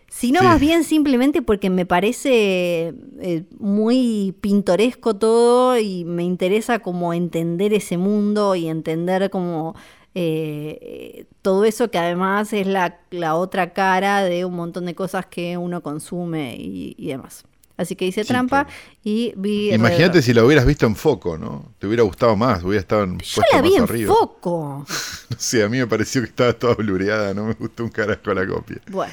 sino 0.09 0.43
más 0.43 0.61
bien 0.61 0.84
simplemente 0.84 1.40
porque 1.40 1.70
me 1.70 1.86
parece 1.86 2.95
eh, 3.20 3.45
muy 3.59 4.34
pintoresco 4.43 5.16
todo 5.16 5.78
y 5.78 6.05
me 6.05 6.22
interesa 6.22 6.80
como 6.80 7.14
entender 7.14 7.72
ese 7.72 7.97
mundo 7.97 8.55
y 8.55 8.68
entender 8.68 9.30
como 9.30 9.74
eh, 10.14 11.24
todo 11.40 11.64
eso 11.64 11.90
que 11.90 11.99
además 11.99 12.53
es 12.53 12.66
la, 12.66 13.01
otra 13.34 13.72
cara 13.72 14.22
de 14.22 14.45
un 14.45 14.55
montón 14.55 14.84
de 14.84 14.95
cosas 14.95 15.24
que 15.26 15.57
uno 15.57 15.82
consume 15.82 16.57
y, 16.59 17.07
demás. 17.07 17.45
Así 17.82 17.94
que 17.96 18.06
hice 18.06 18.22
Sí, 18.22 18.28
trampa 18.28 18.66
y 19.04 19.32
vi. 19.36 19.72
Imagínate 19.72 20.22
si 20.22 20.32
la 20.32 20.44
hubieras 20.44 20.64
visto 20.66 20.86
en 20.86 20.96
foco, 20.96 21.36
¿no? 21.36 21.72
Te 21.78 21.86
hubiera 21.86 22.02
gustado 22.02 22.34
más, 22.36 22.62
hubiera 22.64 22.80
estado 22.80 23.04
en. 23.04 23.18
Yo 23.18 23.42
la 23.52 23.60
vi 23.62 23.74
en 23.76 23.82
arriba. 23.82 24.14
foco. 24.14 24.86
No 25.30 25.36
sé, 25.38 25.62
a 25.62 25.68
mí 25.68 25.78
me 25.78 25.86
pareció 25.86 26.20
que 26.22 26.28
estaba 26.28 26.52
toda 26.52 26.74
blureada, 26.74 27.32
no 27.32 27.46
me 27.46 27.54
gustó 27.54 27.84
un 27.84 27.90
carajo 27.90 28.34
la 28.34 28.46
copia. 28.46 28.80
Bueno, 28.90 29.12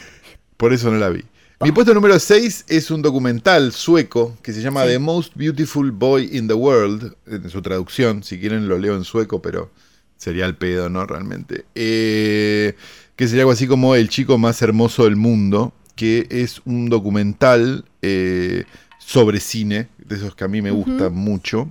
Por 0.57 0.73
eso 0.73 0.91
no 0.91 0.97
la 0.97 1.09
vi. 1.09 1.23
Mi 1.61 1.71
puesto 1.73 1.93
número 1.93 2.17
6 2.19 2.65
es 2.69 2.89
un 2.89 3.01
documental 3.01 3.73
sueco 3.73 4.37
que 4.41 4.53
se 4.53 4.61
llama 4.61 4.83
Sí. 4.83 4.89
The 4.91 4.99
Most 4.99 5.33
Beautiful 5.35 5.91
Boy 5.91 6.29
in 6.37 6.47
the 6.47 6.53
World, 6.53 7.15
en 7.27 7.49
su 7.49 7.61
traducción, 7.61 8.23
si 8.23 8.39
quieren 8.39 8.67
lo 8.69 8.77
leo 8.77 8.95
en 8.95 9.03
sueco, 9.03 9.41
pero 9.41 9.69
sería 10.17 10.45
el 10.45 10.55
pedo, 10.55 10.89
¿no? 10.89 11.05
Realmente. 11.05 11.65
Eh, 11.75 12.75
que 13.15 13.27
sería 13.27 13.41
algo 13.43 13.51
así 13.51 13.67
como 13.67 13.95
El 13.95 14.07
chico 14.09 14.37
más 14.37 14.61
hermoso 14.61 15.03
del 15.03 15.17
mundo, 15.17 15.73
que 15.99 16.27
es 16.29 16.61
un 16.63 16.87
documental 16.87 17.83
eh, 18.01 18.63
sobre 18.99 19.41
cine, 19.41 19.89
de 19.97 20.15
esos 20.15 20.33
que 20.33 20.45
a 20.45 20.47
mí 20.47 20.61
me 20.61 20.71
Ujú. 20.71 20.89
gustan 20.91 21.13
mucho, 21.13 21.69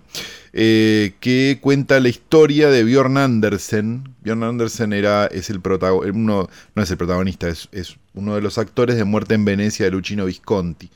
eh, 0.52 1.14
que 1.18 1.58
cuenta 1.62 1.98
la 1.98 2.10
historia 2.10 2.68
de 2.68 2.84
Bjorn 2.84 3.16
Andersen. 3.16 4.04
Bjorn 4.22 4.42
Andersen 4.42 4.92
era, 4.92 5.26
es 5.28 5.48
el 5.48 5.62
protago- 5.62 6.04
uno, 6.12 6.50
no 6.74 6.82
es 6.82 6.90
el 6.90 6.98
protagonista, 6.98 7.48
es, 7.48 7.70
es 7.72 7.96
uno 8.12 8.34
de 8.34 8.42
los 8.42 8.58
actores 8.58 8.96
de 8.96 9.04
Muerte 9.04 9.34
en 9.34 9.46
Venecia 9.46 9.86
de 9.86 9.92
Luchino 9.92 10.26
Visconti. 10.26 10.90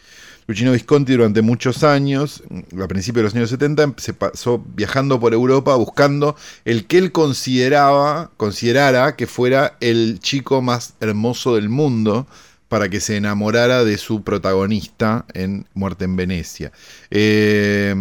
Luchino 0.47 0.73
Visconti 0.73 1.13
durante 1.13 1.41
muchos 1.41 1.85
años, 1.85 2.43
a 2.83 2.87
principios 2.87 3.23
de 3.23 3.23
los 3.23 3.35
años 3.35 3.49
70, 3.51 3.95
se 3.97 4.13
pasó 4.13 4.63
viajando 4.77 5.19
por 5.21 5.33
Europa 5.33 5.75
buscando 5.77 6.37
el 6.67 6.85
que 6.87 6.99
él 6.99 7.13
consideraba, 7.13 8.31
considerara 8.37 9.17
que 9.17 9.27
fuera 9.27 9.77
el 9.81 10.19
chico 10.21 10.61
más 10.61 10.95
hermoso 11.01 11.55
del 11.55 11.71
mundo 11.71 12.27
para 12.73 12.89
que 12.89 13.01
se 13.01 13.19
enamorara 13.19 13.85
de 13.85 13.99
su 13.99 14.23
protagonista 14.23 15.27
en 15.35 15.67
Muerte 15.75 16.07
en 16.07 16.17
Venecia. 16.17 16.73
Eh, 17.11 17.95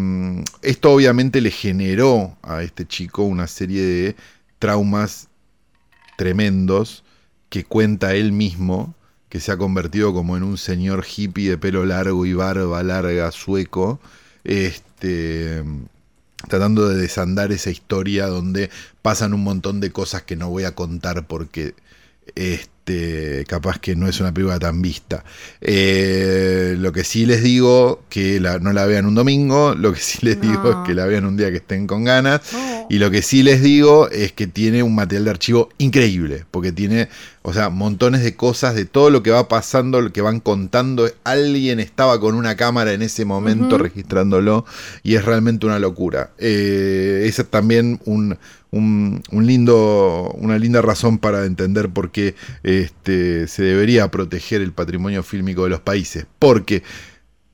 esto 0.62 0.94
obviamente 0.94 1.42
le 1.42 1.52
generó 1.52 2.38
a 2.42 2.64
este 2.64 2.88
chico 2.88 3.24
una 3.24 3.48
serie 3.48 3.82
de 3.82 4.16
traumas 4.60 5.28
tremendos 6.16 7.04
que 7.50 7.66
cuenta 7.66 8.16
él 8.16 8.32
mismo, 8.32 8.96
que 9.28 9.42
se 9.42 9.52
ha 9.52 9.58
convertido 9.58 10.14
como 10.14 10.38
en 10.38 10.44
un 10.44 10.58
señor 10.58 11.06
hippie 11.06 11.50
de 11.50 11.58
pelo 11.58 11.84
largo 11.86 12.26
y 12.26 12.32
barba 12.32 12.82
larga 12.82 13.30
sueco, 13.34 14.00
este, 14.46 15.66
tratando 16.48 16.88
de 16.88 16.96
desandar 16.96 17.52
esa 17.52 17.72
historia 17.72 18.28
donde 18.28 18.70
pasan 19.02 19.34
un 19.34 19.44
montón 19.44 19.82
de 19.82 19.92
cosas 19.92 20.22
que 20.22 20.38
no 20.38 20.50
voy 20.50 20.64
a 20.64 20.76
contar 20.76 21.28
porque 21.28 21.76
este, 22.36 22.71
capaz 23.48 23.80
que 23.80 23.96
no 23.96 24.08
es 24.08 24.20
una 24.20 24.34
película 24.34 24.60
tan 24.60 24.82
vista. 24.82 25.24
Eh, 25.62 26.76
lo 26.80 26.92
que 26.92 27.04
sí 27.04 27.26
les 27.26 27.42
digo, 27.44 28.04
que 28.10 28.40
la- 28.40 28.60
no 28.60 28.74
la 28.74 28.86
vean 28.86 29.06
un 29.06 29.16
domingo, 29.16 29.74
lo 29.76 29.94
que 29.94 30.00
sí 30.00 30.20
les 30.22 30.40
digo 30.42 30.70
es 30.72 30.88
que 30.88 30.94
la 30.94 31.06
vean 31.06 31.26
un 31.26 31.38
día 31.38 31.50
que 31.52 31.58
estén 31.58 31.88
con 31.88 32.04
ganas. 32.04 32.42
No. 32.54 32.88
Y 32.90 33.00
lo 33.00 33.10
que 33.10 33.22
sí 33.22 33.44
les 33.44 33.62
digo 33.62 34.10
es 34.10 34.34
que 34.34 34.48
tiene 34.48 34.84
un 34.84 34.94
material 34.96 35.26
de 35.26 35.32
archivo 35.32 35.70
increíble, 35.78 36.46
porque 36.52 36.72
tiene, 36.72 37.08
o 37.42 37.54
sea, 37.54 37.70
montones 37.70 38.24
de 38.24 38.36
cosas 38.36 38.76
de 38.76 38.86
todo 38.86 39.10
lo 39.10 39.24
que 39.24 39.32
va 39.32 39.48
pasando, 39.48 40.02
lo 40.02 40.12
que 40.12 40.22
van 40.22 40.40
contando. 40.42 41.10
Alguien 41.24 41.80
estaba 41.80 42.20
con 42.20 42.36
una 42.36 42.56
cámara 42.58 42.92
en 42.94 43.02
ese 43.02 43.24
momento 43.24 43.78
registrándolo 43.78 44.66
y 45.04 45.16
es 45.16 45.24
realmente 45.24 45.66
una 45.66 45.80
locura. 45.80 46.32
Eh, 46.38 47.24
es 47.26 47.42
también 47.50 48.00
un, 48.06 48.38
un- 48.72 49.22
un 49.32 49.46
lindo, 49.46 50.32
una 50.38 50.58
linda 50.58 50.82
razón 50.82 51.18
para 51.18 51.46
entender 51.46 51.90
por 51.90 52.12
qué 52.12 52.36
este, 52.64 53.48
se 53.48 53.64
debería 53.64 54.10
proteger 54.10 54.62
el 54.62 54.72
patrimonio 54.72 55.24
fílmico 55.24 55.64
de 55.66 55.70
los 55.72 55.82
países, 55.82 56.26
porque 56.40 56.84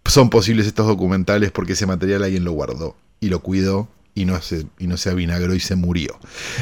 son 0.05 0.29
posibles 0.29 0.67
estos 0.67 0.87
documentales 0.87 1.51
porque 1.51 1.73
ese 1.73 1.85
material 1.85 2.23
alguien 2.23 2.43
lo 2.45 2.51
guardó 2.53 2.95
y 3.19 3.29
lo 3.29 3.39
cuidó 3.41 3.89
y 4.15 4.25
no 4.25 4.41
se, 4.41 4.65
y 4.79 4.87
no 4.87 4.95
se 4.97 5.09
avinagró 5.09 5.53
y 5.53 5.59
se 5.59 5.75
murió. 5.75 6.17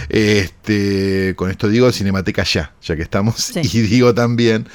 Este, 0.09 1.33
con 1.35 1.51
esto 1.51 1.69
digo 1.69 1.91
Cinemateca 1.91 2.43
ya, 2.43 2.73
ya 2.81 2.95
que 2.95 3.03
estamos. 3.03 3.35
Sí. 3.35 3.61
Y 3.63 3.81
digo 3.81 4.13
también 4.15 4.67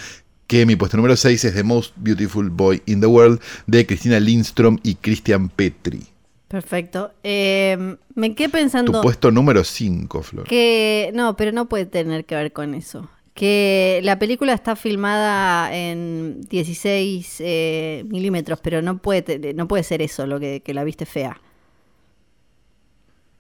que 0.47 0.65
mi 0.67 0.77
puesto 0.77 0.97
número 0.97 1.17
6 1.17 1.45
es 1.45 1.55
The 1.55 1.63
Most 1.63 1.95
Beautiful 1.97 2.51
Boy 2.51 2.83
in 2.87 3.01
the 3.01 3.07
World 3.07 3.41
de 3.67 3.87
Cristina 3.87 4.19
Lindstrom 4.21 4.79
y 4.83 4.95
Christian 4.97 5.49
Petri. 5.49 6.03
Perfecto. 6.51 7.13
Eh, 7.23 7.97
me 8.17 8.35
quedé 8.35 8.49
Tu 8.49 8.53
pensando 8.53 9.01
puesto 9.03 9.31
número 9.31 9.63
5, 9.63 10.23
Flor. 10.25 10.45
que. 10.49 11.13
No, 11.15 11.37
pero 11.37 11.53
no 11.53 11.69
puede 11.69 11.87
tener 11.87 12.25
que 12.25 12.35
ver 12.35 12.53
con 12.53 12.75
eso. 12.75 13.09
Que 13.35 14.01
la 14.03 14.19
película 14.19 14.53
está 14.53 14.75
filmada 14.75 15.73
en 15.73 16.41
16 16.51 17.37
eh, 17.39 18.05
milímetros, 18.09 18.59
pero 18.61 18.83
no 18.83 18.99
puede, 18.99 19.55
no 19.55 19.69
puede 19.69 19.85
ser 19.85 20.03
eso 20.03 20.27
lo 20.27 20.41
que, 20.41 20.61
que 20.65 20.75
la 20.75 20.83
viste 20.83 21.07
fea. 21.07 21.41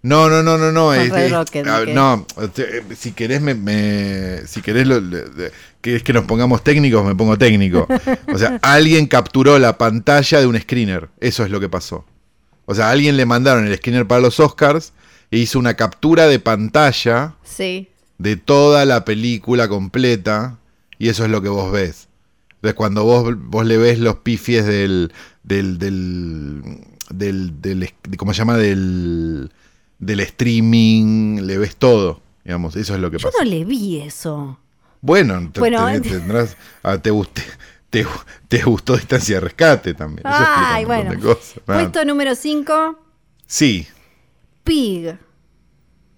No, 0.03 0.29
no, 0.31 0.45
no, 0.45 0.57
no, 0.57 0.71
no. 0.71 0.95
Es- 0.95 1.13
es- 1.13 1.33
no, 1.95 2.27
eh, 2.39 2.83
si 2.95 3.11
querés, 3.11 3.41
me, 3.43 3.55
me- 3.55 4.47
si 4.47 4.63
querés 4.63 4.87
lo- 4.87 5.01
le- 5.01 5.25
de- 5.25 5.51
querés 5.81 6.05
que 6.05 6.13
nos 6.13 6.25
pongamos 6.27 6.63
técnicos, 6.63 7.05
me 7.05 7.17
pongo 7.17 7.37
técnico. 7.37 7.89
O 8.33 8.39
sea, 8.39 8.61
alguien 8.63 9.07
capturó 9.09 9.59
la 9.59 9.77
pantalla 9.77 10.39
de 10.41 10.47
un 10.47 10.59
screener. 10.61 11.09
Eso 11.19 11.45
es 11.45 11.51
lo 11.51 11.59
que 11.59 11.69
pasó. 11.69 12.05
O 12.71 12.75
sea, 12.75 12.87
a 12.89 12.91
alguien 12.93 13.17
le 13.17 13.27
mandaron 13.27 13.67
el 13.67 13.77
screener 13.77 14.07
para 14.07 14.21
los 14.21 14.39
Oscars 14.39 14.93
e 15.33 15.39
hizo 15.39 15.59
una 15.59 15.75
captura 15.75 16.29
de 16.29 16.39
pantalla 16.39 17.35
Sí. 17.43 17.89
de 18.19 18.37
toda 18.37 18.85
la 18.85 19.05
película 19.05 19.67
completa 19.69 20.57
y 20.99 21.09
eso 21.09 21.25
es 21.25 21.31
lo 21.31 21.43
que 21.43 21.49
vos 21.49 21.73
ves. 21.73 22.07
Entonces 22.57 22.75
cuando 22.75 23.03
vos, 23.05 23.35
vos 23.37 23.67
le 23.67 23.77
ves 23.77 23.99
los 23.99 24.17
pifies 24.17 24.67
del, 24.67 25.13
del, 25.43 25.79
del, 25.79 26.63
del, 27.11 27.91
¿cómo 28.17 28.33
se 28.35 28.39
llama? 28.39 28.57
Del, 28.57 29.51
del 29.99 30.21
streaming, 30.21 31.41
le 31.43 31.59
ves 31.59 31.75
todo, 31.77 32.21
digamos, 32.45 32.77
eso 32.77 32.95
es 32.95 33.01
lo 33.01 33.11
que 33.11 33.19
Yo 33.19 33.31
pasa. 33.31 33.43
no 33.45 33.51
le 33.51 33.65
vi 33.65 33.99
eso. 34.01 34.59
Bueno, 35.01 35.51
te, 35.53 35.61
Bueno, 35.61 35.91
te- 36.01 36.11
tendrás, 36.11 36.57
ah, 36.83 36.99
te, 36.99 37.11
guste- 37.11 37.43
te, 37.91 38.07
te 38.49 38.63
gustó 38.63 38.97
Distancia 38.97 39.37
de 39.37 39.41
Rescate 39.41 39.95
también. 39.95 40.27
Eso 40.27 40.37
Ay, 40.39 40.85
bueno. 40.85 41.13
cosas. 41.21 41.61
Puesto 41.67 42.05
número 42.05 42.35
5, 42.35 42.99
Sí, 43.47 43.87
Pig. 44.65 45.17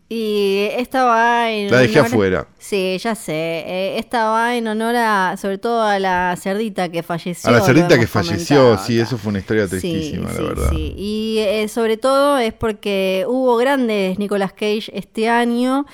Y 0.09 0.69
esta 0.77 1.05
va 1.05 1.51
en. 1.51 1.71
la 1.71 1.79
dejé 1.79 2.01
honor- 2.01 2.07
afuera. 2.13 2.47
Sí, 2.59 2.99
ya 2.99 3.15
sé. 3.15 3.33
Eh, 3.33 3.99
esta 3.99 4.29
va 4.29 4.55
en 4.57 4.67
honor 4.69 4.95
a, 4.95 5.37
sobre 5.41 5.57
todo 5.57 5.81
a 5.83 5.99
la 5.99 6.37
cerdita 6.39 6.91
que 6.91 7.03
falleció. 7.03 7.49
A 7.49 7.53
la 7.53 7.63
cerdita 7.63 7.99
que 7.99 8.07
falleció, 8.07 8.77
sí, 8.77 8.99
acá. 8.99 9.09
eso 9.09 9.17
fue 9.17 9.31
una 9.31 9.39
historia 9.39 9.65
Sí, 9.69 9.71
tristísima, 9.81 10.29
la 10.29 10.37
sí, 10.37 10.43
verdad. 10.43 10.71
sí. 10.71 10.95
Y 10.99 11.39
eh, 11.39 11.67
sobre 11.69 11.97
todo 11.97 12.37
es 12.37 12.53
porque 12.53 13.25
hubo 13.27 13.57
grandes 13.57 14.19
Nicolas 14.19 14.53
Cage 14.53 14.91
este 14.93 15.31
año, 15.31 15.87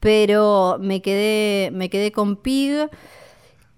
pero 0.00 0.76
me 0.78 1.00
quedé, 1.00 1.70
me 1.70 1.88
quedé 1.88 2.12
con 2.12 2.36
Pig. 2.36 2.90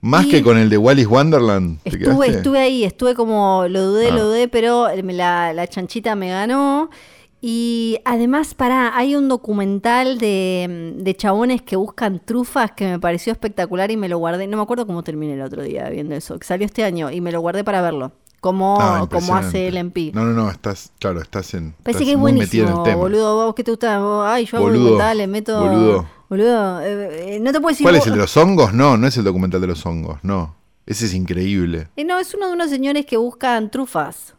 Más 0.05 0.27
Y- 0.27 0.31
que 0.31 0.43
con 0.43 0.59
el 0.59 0.69
de 0.69 0.77
Wallis 0.77 1.07
Wonderland. 1.07 1.79
¿te 1.83 1.89
Estuve, 1.97 2.29
estuve 2.29 2.59
ahí, 2.61 2.85
estuve 2.85 3.15
como, 3.15 3.65
lo 3.69 3.87
dudé, 3.87 4.09
Ah. 4.11 4.15
lo 4.15 4.27
dudé, 4.27 4.49
pero 4.49 4.89
me 5.03 5.15
la, 5.15 5.55
la 5.55 5.67
chanchita 5.67 6.15
me 6.15 6.29
ganó. 6.29 6.91
Y 7.41 7.99
además, 8.05 8.55
pará, 8.55 8.97
hay 8.97 9.17
un 9.17 9.29
documental 9.29 10.19
de, 10.19 10.95
de 10.97 11.15
chabones 11.15 11.63
que 11.63 11.77
buscan 11.77 12.19
trufas 12.25 12.73
que 12.73 12.87
me 12.87 12.99
pareció 12.99 13.33
espectacular 13.33 13.91
y 13.91 13.97
me 13.97 14.09
lo 14.11 14.19
guardé. 14.19 14.47
No 14.47 14.57
me 14.59 14.63
acuerdo 14.63 14.87
cómo 14.87 15.03
terminé 15.03 15.35
el 15.35 15.41
otro 15.43 15.63
día 15.63 15.89
viendo 15.91 16.15
eso, 16.15 16.39
que 16.39 16.47
salió 16.47 16.67
este 16.67 16.85
año 16.85 17.11
y 17.11 17.21
me 17.23 17.33
lo 17.33 17.41
guardé 17.41 17.65
para 17.65 17.81
verlo. 17.83 18.13
Como, 18.41 18.77
Ah, 18.79 19.07
como 19.11 19.35
hace 19.37 19.69
el 19.69 19.77
MP. 19.79 20.11
No, 20.15 20.23
no, 20.25 20.33
no, 20.35 20.51
estás, 20.51 20.93
claro, 20.99 21.23
estás 21.23 21.55
en. 21.55 21.73
Parece 21.83 21.91
estás 21.91 21.97
que 21.99 22.03
es 22.05 22.09
en 22.09 22.13
el 22.13 22.21
buenísimo, 22.21 22.83
tema. 22.83 22.97
boludo. 22.97 23.47
¿Vos 23.47 23.55
qué 23.55 23.65
te 23.65 23.71
gusta? 23.71 23.97
Ay, 24.31 24.45
yo 24.45 24.59
hago 24.59 24.67
Boludo, 24.67 24.83
documentales, 24.85 25.29
meto. 25.29 25.61
boludo. 25.63 26.07
Boludo, 26.35 26.81
eh, 26.81 27.37
eh, 27.37 27.41
no 27.41 27.53
te 27.53 27.61
puedo 27.61 27.73
decir. 27.73 27.85
¿Cuál 27.85 27.95
es 27.97 28.07
el 28.07 28.13
de 28.15 28.19
los 28.19 28.37
hongos? 28.37 28.73
No, 28.75 28.97
no 28.97 29.07
es 29.07 29.17
el 29.17 29.23
documental 29.25 29.61
de 29.61 29.69
los 29.69 29.87
hongos, 29.87 30.19
no. 30.25 30.57
Ese 30.85 31.07
es 31.07 31.15
increíble. 31.15 31.87
Eh, 31.97 32.05
no, 32.05 32.19
es 32.19 32.35
uno 32.35 32.49
de 32.49 32.55
unos 32.55 32.71
señores 32.71 33.07
que 33.07 33.17
buscan 33.17 33.71
trufas. 33.71 34.35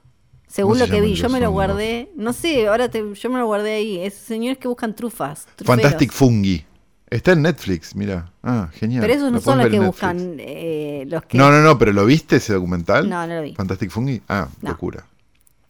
Según 0.48 0.74
¿Cómo 0.74 0.80
lo 0.82 0.86
se 0.88 0.92
que 0.92 1.02
vi, 1.02 1.16
yo 1.16 1.30
me 1.30 1.40
lo 1.40 1.48
hongos? 1.48 1.54
guardé. 1.68 2.12
No 2.18 2.34
sé, 2.34 2.68
ahora 2.68 2.90
te- 2.90 3.14
yo 3.14 3.30
me 3.30 3.40
lo 3.40 3.46
guardé 3.48 3.74
ahí. 3.76 4.00
Es 4.00 4.14
señores 4.14 4.58
que 4.58 4.68
buscan 4.68 4.94
trufas. 4.96 5.46
truferos. 5.56 5.82
Fantastic 5.82 6.12
Fungi. 6.12 6.66
Está 7.10 7.32
en 7.32 7.44
Netflix, 7.44 7.96
mira. 7.96 8.32
Ah, 8.44 8.70
genial. 8.74 9.02
Pero 9.02 9.14
esos 9.14 9.32
no 9.32 9.40
son 9.40 9.58
los 9.60 9.68
que 9.70 9.80
buscan 9.80 10.36
eh, 10.40 11.06
los 11.08 11.24
que. 11.24 11.38
No, 11.38 11.50
no, 11.50 11.62
no, 11.62 11.78
pero 11.78 11.94
¿lo 11.94 12.06
viste 12.06 12.36
ese 12.38 12.54
documental? 12.54 13.08
No, 13.10 13.26
no 13.26 13.36
lo 13.36 13.42
vi. 13.42 13.56
Fantastic 13.56 13.90
Fungi. 13.90 14.22
Ah, 14.28 14.50
No. 14.62 14.72
locura. 14.72 15.06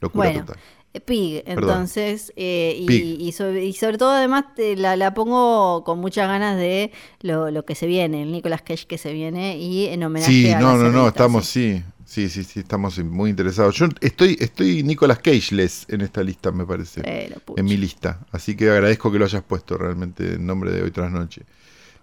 Locura 0.01 0.30
Bueno, 0.30 0.45
total. 0.45 0.61
Eh, 0.96 1.02
Pig, 1.02 1.43
entonces, 1.46 2.34
eh, 2.36 2.76
y, 2.80 2.86
Pig. 2.86 3.22
Y, 3.22 3.32
sobre, 3.32 3.66
y 3.66 3.74
sobre 3.74 3.98
todo 3.98 4.12
además 4.12 4.46
te 4.56 4.76
la, 4.76 4.96
la 4.96 5.14
pongo 5.14 5.84
con 5.84 6.00
muchas 6.00 6.28
ganas 6.28 6.58
de 6.58 6.91
lo, 7.22 7.52
lo 7.52 7.66
que 7.66 7.76
se 7.76 7.88
viene, 7.88 8.24
el 8.24 8.32
Nicolas 8.32 8.62
Cage 8.62 8.88
que 8.88 8.98
se 8.98 9.14
viene 9.14 9.58
y 9.58 9.88
en 9.88 10.04
homenaje 10.04 10.32
Sí, 10.32 10.52
a 10.52 10.60
no, 10.60 10.72
la 10.72 10.78
no, 10.78 10.84
no, 10.84 10.91
cerdita, 10.91 11.08
estamos, 11.10 11.46
sí. 11.46 11.78
sí. 11.78 11.84
Sí, 12.06 12.30
sí, 12.30 12.43
sí, 12.43 12.60
estamos 12.60 12.98
muy 13.00 13.32
interesados. 13.32 13.76
Yo 13.76 13.88
estoy, 14.00 14.38
estoy 14.39 14.84
Nicolas 14.84 15.20
Cage-less 15.20 15.86
en 15.89 16.02
esta 16.02 16.24
lista, 16.24 16.52
me 16.52 16.66
parece. 16.66 17.02
Pero, 17.02 17.39
pucha. 17.39 17.60
en 17.60 17.66
mi 17.66 17.76
lista. 17.78 18.20
Así 18.32 18.56
que 18.56 18.70
agradezco 18.70 19.12
que 19.12 19.18
lo 19.20 19.26
hayas 19.26 19.43
puesto 19.43 19.76
realmente 19.76 20.36
en 20.36 20.46
nombre 20.46 20.72
de 20.72 20.84
hoy 20.84 20.91
tras 20.91 21.12
noche. 21.12 21.41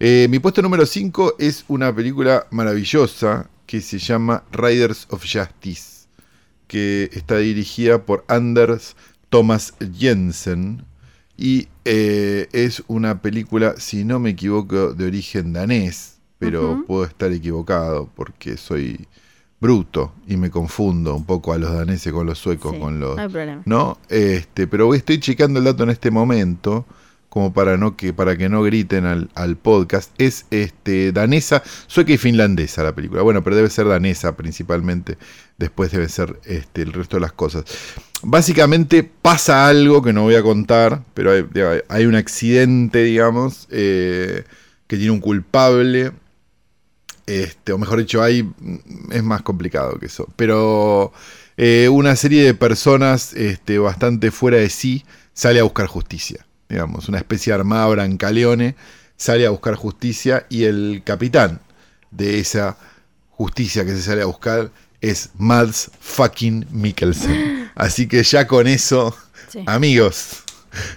Eh, 0.01 0.27
mi 0.29 0.41
puesto 0.41 0.61
número 0.61 0.85
5 0.85 1.37
es 1.39 1.65
una 1.69 1.95
película 1.95 2.47
maravillosa 2.51 3.49
que 3.65 3.81
se 3.81 3.99
llama 3.99 4.43
Riders 4.51 5.07
of 5.11 5.23
Justice, 5.23 6.02
que 6.73 7.11
está 7.13 7.37
dirigida 7.37 8.07
por 8.07 8.25
Anders 8.29 8.97
Thomas 9.29 9.75
Jensen 9.95 10.87
y 11.37 11.69
eh, 11.85 12.49
es 12.53 12.83
una 12.87 13.21
película, 13.21 13.75
si 13.77 14.05
no 14.05 14.19
me 14.19 14.31
equivoco, 14.31 14.95
de 14.95 15.05
origen 15.05 15.53
danés, 15.53 16.17
pero 16.39 16.83
puedo 16.87 17.05
estar 17.05 17.31
equivocado 17.31 18.09
porque 18.17 18.57
soy 18.57 19.07
bruto 19.61 20.15
y 20.27 20.39
me 20.39 20.49
confundo 20.49 21.15
un 21.15 21.27
poco 21.27 21.53
a 21.53 21.59
los 21.59 21.75
daneses 21.75 22.11
con 22.11 22.27
los 22.27 22.39
suecos, 22.39 22.73
Sí, 22.73 22.81
con 22.81 22.99
los... 22.99 23.17
No 23.17 23.23
hay 23.23 23.29
problema. 23.29 23.63
¿no? 23.67 23.99
Este, 24.09 24.67
pero 24.67 24.95
estoy 24.95 25.21
checando 25.21 25.59
el 25.59 25.67
dato 25.67 25.83
en 25.83 25.91
este 25.91 26.11
momento, 26.11 26.87
como 27.33 27.55
para 27.55 27.79
no 27.79 27.97
que, 27.97 28.13
para 28.13 28.37
que 28.37 28.51
no 28.51 28.63
griten 28.63 29.07
al, 29.07 29.57
podcast. 29.57 30.11
Es 30.19 30.45
este 30.51 31.13
danesa, 31.13 31.63
sueca 31.87 32.13
y 32.13 32.19
finlandesa 32.19 32.83
la 32.83 32.95
película. 32.95 33.23
Bueno, 33.23 33.43
pero 33.43 33.57
debe 33.57 33.71
ser 33.71 33.89
danesa 33.89 34.37
principalmente. 34.37 35.17
Después 35.57 35.91
debe 35.93 36.11
ser 36.11 36.39
este, 36.45 36.83
el 36.83 36.93
resto 36.93 37.17
de 37.17 37.23
las 37.23 37.33
cosas. 37.33 37.65
Básicamente 38.23 39.03
pasa 39.03 39.67
algo 39.67 40.03
que 40.03 40.13
no 40.13 40.25
voy 40.25 40.35
a 40.35 40.43
contar, 40.43 41.05
pero 41.15 41.33
hay, 41.33 41.47
hay 41.89 42.05
un 42.05 42.17
accidente, 42.17 43.03
digamos, 43.03 43.67
eh, 43.71 44.45
que 44.87 44.99
tiene 44.99 45.13
un 45.13 45.21
culpable. 45.21 46.13
Este, 47.25 47.73
o 47.73 47.79
mejor 47.79 48.01
dicho, 48.01 48.23
hay. 48.23 48.47
Es 49.11 49.25
más 49.25 49.41
complicado 49.41 49.99
que 49.99 50.05
eso. 50.05 50.29
Pero 50.37 51.15
eh, 51.57 51.89
una 51.89 52.15
serie 52.15 52.45
de 52.45 52.53
personas 52.53 53.33
este, 53.33 53.79
bastante 53.79 54.31
fuera 54.31 54.59
de 54.59 54.69
sí 54.69 55.07
sale 55.33 55.61
a 55.61 55.63
buscar 55.63 55.87
justicia. 55.87 56.45
Digamos, 56.73 57.07
una 57.11 57.19
especie 57.19 57.53
de 57.53 57.59
armada 57.59 57.87
brancaleone 57.89 58.77
sale 59.19 59.47
a 59.47 59.51
buscar 59.51 59.75
justicia 59.75 60.47
y 60.49 60.65
el 60.65 61.03
capitán 61.05 61.61
de 62.11 62.39
esa 62.41 62.79
justicia 63.31 63.85
que 63.85 63.91
se 63.93 64.01
sale 64.01 64.23
a 64.23 64.27
buscar 64.27 64.71
es 65.03 65.29
Mads 65.37 65.91
fucking 66.01 66.65
Mikkelsen. 66.71 67.71
Así 67.75 68.07
que 68.09 68.23
ya 68.23 68.47
con 68.47 68.67
eso, 68.67 69.15
Sí. 69.51 69.63
amigos, 69.67 70.45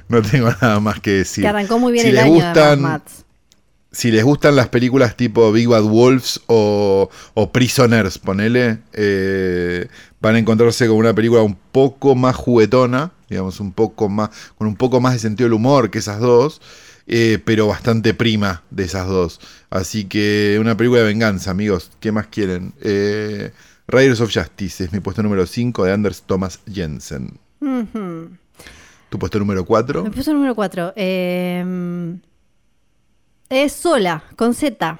no 0.07 0.21
tengo 0.21 0.49
nada 0.61 0.79
más 0.79 1.01
que 1.01 1.11
decir. 1.11 1.43
que 1.43 1.47
arrancó 1.49 1.77
muy 1.77 1.91
bien 1.91 2.03
Si 2.03 2.09
el 2.09 2.15
les 2.15 2.23
año 2.23 2.33
gustan- 2.35 2.81
de 2.81 2.99
si 3.91 4.11
les 4.11 4.23
gustan 4.23 4.55
las 4.55 4.69
películas 4.69 5.17
tipo 5.17 5.51
Big 5.51 5.67
Bad 5.67 5.83
Wolves 5.83 6.39
o, 6.47 7.09
o 7.33 7.51
Prisoners, 7.51 8.17
ponele, 8.17 8.79
eh, 8.93 9.87
van 10.21 10.35
a 10.35 10.39
encontrarse 10.39 10.87
con 10.87 10.95
una 10.97 11.13
película 11.13 11.41
un 11.41 11.57
poco 11.73 12.15
más 12.15 12.35
juguetona, 12.35 13.11
digamos, 13.29 13.59
un 13.59 13.71
poco 13.71 14.09
más, 14.09 14.29
con 14.57 14.67
un 14.67 14.75
poco 14.75 14.99
más 15.01 15.13
de 15.13 15.19
sentido 15.19 15.45
del 15.47 15.53
humor 15.53 15.89
que 15.91 15.99
esas 15.99 16.19
dos, 16.19 16.61
eh, 17.07 17.39
pero 17.43 17.67
bastante 17.67 18.13
prima 18.13 18.63
de 18.71 18.83
esas 18.83 19.07
dos. 19.07 19.39
Así 19.69 20.05
que 20.05 20.57
una 20.59 20.75
película 20.77 21.01
de 21.01 21.07
venganza, 21.07 21.51
amigos, 21.51 21.91
¿qué 21.99 22.11
más 22.11 22.27
quieren? 22.27 22.73
Eh, 22.81 23.51
Riders 23.87 24.21
of 24.21 24.33
Justice 24.33 24.85
es 24.85 24.91
mi 24.93 24.99
puesto 24.99 25.21
número 25.21 25.45
5 25.45 25.83
de 25.85 25.91
Anders 25.91 26.23
Thomas 26.23 26.59
Jensen. 26.71 27.37
¿Tu 29.09 29.19
puesto 29.19 29.39
número 29.39 29.63
4? 29.65 30.03
Me 30.03 30.11
puso 30.11 30.31
el 30.31 30.37
número 30.37 30.55
4. 30.55 30.93
es 33.49 33.73
sola, 33.73 34.23
con 34.35 34.53
Z. 34.53 34.99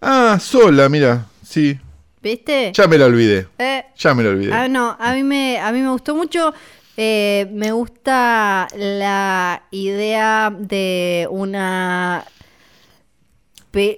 Ah, 0.00 0.38
sola, 0.40 0.88
mira, 0.88 1.26
sí. 1.42 1.78
¿Viste? 2.22 2.72
Ya 2.74 2.86
me 2.88 2.98
la 2.98 3.06
olvidé. 3.06 3.48
Eh, 3.58 3.84
Ya 3.96 4.14
me 4.14 4.22
la 4.22 4.30
olvidé. 4.30 4.52
Ah, 4.52 4.66
no, 4.68 4.96
a 4.98 5.12
mí 5.14 5.22
me, 5.22 5.58
a 5.58 5.70
mí 5.72 5.80
me 5.80 5.90
gustó 5.90 6.14
mucho. 6.14 6.52
Eh, 6.96 7.48
me 7.52 7.72
gusta 7.72 8.68
la 8.76 9.64
idea 9.70 10.54
de 10.56 11.26
una... 11.30 12.24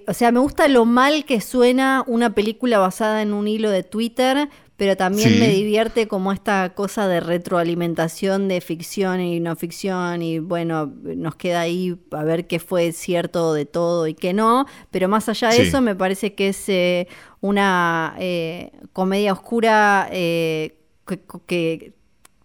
o 0.08 0.12
sea, 0.14 0.32
me 0.32 0.40
gusta 0.40 0.68
lo 0.68 0.84
mal 0.86 1.24
que 1.26 1.40
suena 1.40 2.02
una 2.06 2.34
película 2.34 2.78
basada 2.78 3.20
en 3.22 3.34
un 3.34 3.48
hilo 3.48 3.70
de 3.70 3.82
Twitter, 3.82 4.48
pero 4.78 4.96
también 4.96 5.30
Sí. 5.30 5.38
me 5.38 5.48
divierte 5.48 6.06
como 6.08 6.32
esta 6.32 6.74
cosa 6.74 7.06
de 7.08 7.20
retroalimentación 7.20 8.48
de 8.48 8.60
ficción 8.62 9.20
y 9.20 9.40
no 9.40 9.56
ficción 9.56 10.22
y 10.22 10.38
bueno, 10.38 10.92
nos 11.02 11.34
queda 11.36 11.60
ahí 11.60 11.96
a 12.12 12.24
ver 12.24 12.46
qué 12.46 12.58
fue 12.58 12.92
cierto 12.92 13.52
de 13.54 13.64
todo 13.66 14.06
y 14.06 14.14
qué 14.14 14.32
no, 14.32 14.66
pero 14.90 15.08
más 15.08 15.28
allá 15.28 15.48
de 15.48 15.56
Sí. 15.56 15.62
eso 15.62 15.80
me 15.82 15.94
parece 15.94 16.34
que 16.34 16.48
es 16.48 16.68
eh, 16.68 17.08
una 17.40 18.14
eh, 18.18 18.72
comedia 18.92 19.32
oscura 19.32 20.08
eh, 20.12 20.78
que, 21.06 21.20
que 21.46 21.95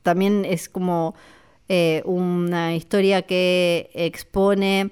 también 0.03 0.45
es 0.45 0.69
como 0.69 1.15
eh, 1.73 2.01
una 2.03 2.75
historia 2.75 3.21
que 3.21 3.89
expone 3.93 4.91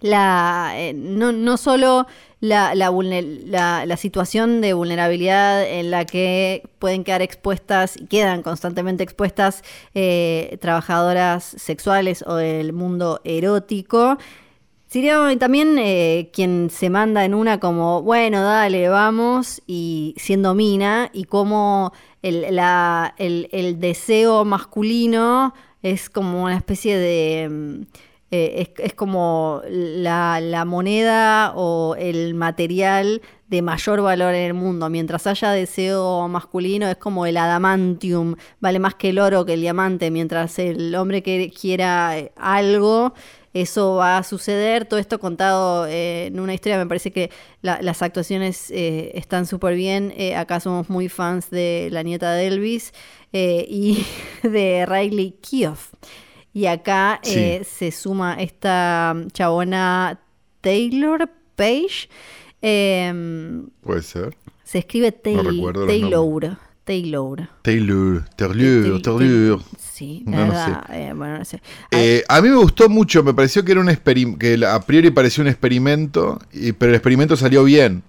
la 0.00 0.72
eh, 0.74 0.92
no, 0.94 1.30
no 1.30 1.56
solo 1.56 2.08
la, 2.40 2.74
la, 2.74 3.96
situación 3.96 4.60
de 4.60 4.72
vulnerabilidad 4.72 5.64
en 5.64 5.92
la 5.92 6.04
que 6.04 6.68
pueden 6.80 7.04
quedar 7.04 7.22
expuestas 7.22 7.96
y 7.96 8.06
quedan 8.06 8.42
constantemente 8.42 9.04
expuestas 9.04 9.62
eh, 9.94 10.58
trabajadoras 10.60 11.44
sexuales 11.44 12.24
o 12.26 12.34
del 12.34 12.72
mundo 12.72 13.20
erótico, 13.22 14.18
sino 14.88 15.38
también 15.38 15.76
quien 16.32 16.68
se 16.70 16.90
manda 16.90 17.24
en 17.24 17.32
una 17.32 17.60
como, 17.60 18.02
bueno, 18.02 18.42
dale, 18.42 18.88
vamos, 18.88 19.62
y 19.66 20.14
siendo 20.18 20.54
mina, 20.54 21.10
y 21.12 21.24
cómo 21.24 21.92
el, 22.28 23.48
el- 23.52 23.80
deseo 23.80 24.44
masculino 24.44 25.54
es 25.82 26.10
como 26.10 26.42
una 26.44 26.56
especie 26.56 26.96
de... 26.98 27.48
mm, 27.48 27.82
eh, 28.32 28.72
es, 28.78 28.94
como 28.94 29.62
la, 29.68 30.40
la 30.40 30.64
moneda 30.64 31.52
o 31.54 31.94
el 31.96 32.34
material 32.34 33.22
de 33.46 33.62
mayor 33.62 34.02
valor 34.02 34.34
en 34.34 34.42
el 34.46 34.54
mundo. 34.54 34.90
Mientras 34.90 35.28
haya 35.28 35.52
deseo 35.52 36.26
masculino, 36.26 36.88
es 36.88 36.96
como 36.96 37.24
el 37.26 37.36
adamantium, 37.36 38.34
vale 38.60 38.80
más 38.80 38.96
que 38.96 39.10
el 39.10 39.20
oro, 39.20 39.44
que 39.46 39.54
el 39.54 39.60
diamante. 39.60 40.10
Mientras 40.10 40.58
el 40.58 40.92
hombre 40.96 41.22
que 41.22 41.52
quiera 41.52 42.14
algo, 42.36 43.14
eso 43.62 43.94
va 43.96 44.18
a 44.18 44.22
suceder. 44.22 44.84
Todo 44.86 44.98
esto 45.00 45.18
contado 45.18 45.86
eh, 45.86 46.26
en 46.26 46.40
una 46.40 46.54
historia, 46.54 46.78
me 46.78 46.86
parece 46.86 47.10
que 47.12 47.30
la- 47.62 47.80
las 47.82 48.02
actuaciones 48.02 48.70
eh, 48.70 49.12
están 49.14 49.46
súper 49.46 49.74
bien. 49.74 50.12
Eh, 50.16 50.34
acá 50.36 50.60
somos 50.60 50.88
muy 50.90 51.08
fans 51.08 51.50
de 51.50 51.88
la 51.92 52.02
nieta 52.02 52.32
de 52.32 52.46
Elvis 52.46 52.92
y 53.32 54.04
de 54.42 54.86
Riley 54.86 55.32
Keough. 55.42 55.78
Y 56.52 56.66
acá 56.66 57.20
Sí. 57.22 57.60
se 57.64 57.90
suma 57.92 58.34
esta 58.40 59.14
chabona 59.32 60.20
Taylor 60.62 61.28
Page. 61.54 62.08
Em, 62.62 63.68
Puede 63.82 64.02
ser. 64.02 64.34
se 64.64 64.78
escribe 64.78 65.12
Tay- 65.12 65.36
recuerdo 65.36 65.80
los 65.86 65.88
Taylor. 65.88 66.58
Taylor. 66.86 67.48
Taylor, 67.62 68.24
Taylor, 68.36 69.02
Tay- 69.02 69.18
Taylor. 69.18 69.60
Sí, 69.76 70.22
No, 70.24 70.36
verdad, 70.38 70.84
eh, 70.94 71.12
bueno, 71.16 71.38
no 71.38 71.44
sé. 71.44 71.60
Eh, 71.90 72.22
a 72.28 72.40
mí 72.40 72.48
me 72.48 72.56
gustó 72.56 72.88
mucho, 72.88 73.22
me 73.24 73.34
pareció 73.34 73.64
que 73.64 73.72
era 73.72 73.80
un 73.80 73.88
experimento, 73.90 74.38
que 74.38 74.64
a 74.64 74.80
priori 74.80 75.10
parecía 75.10 75.42
un 75.42 75.48
experimento, 75.48 76.38
y- 76.52 76.70
pero 76.72 76.90
el 76.92 76.96
experimento 76.96 77.36
salió 77.36 77.64
bien. 77.64 78.02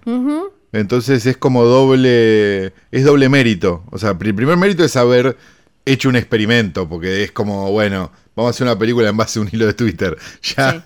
Entonces 0.72 1.26
es 1.26 1.36
como 1.36 1.64
doble, 1.64 2.72
es 2.92 3.04
doble 3.04 3.28
mérito. 3.28 3.82
O 3.90 3.98
sea, 3.98 4.10
el 4.10 4.34
primer 4.34 4.56
mérito 4.56 4.84
es 4.84 4.96
haber 4.96 5.36
hecho 5.84 6.08
un 6.08 6.16
experimento, 6.16 6.88
porque 6.88 7.24
es 7.24 7.32
como, 7.32 7.70
bueno, 7.72 8.12
vamos 8.36 8.50
a 8.50 8.50
hacer 8.50 8.66
una 8.66 8.78
película 8.78 9.08
en 9.08 9.16
base 9.16 9.38
a 9.38 9.42
un 9.42 9.48
hilo 9.50 9.66
de 9.66 9.74
Twitter. 9.74 10.16
Ya 10.56 10.72
Sí. 10.72 10.80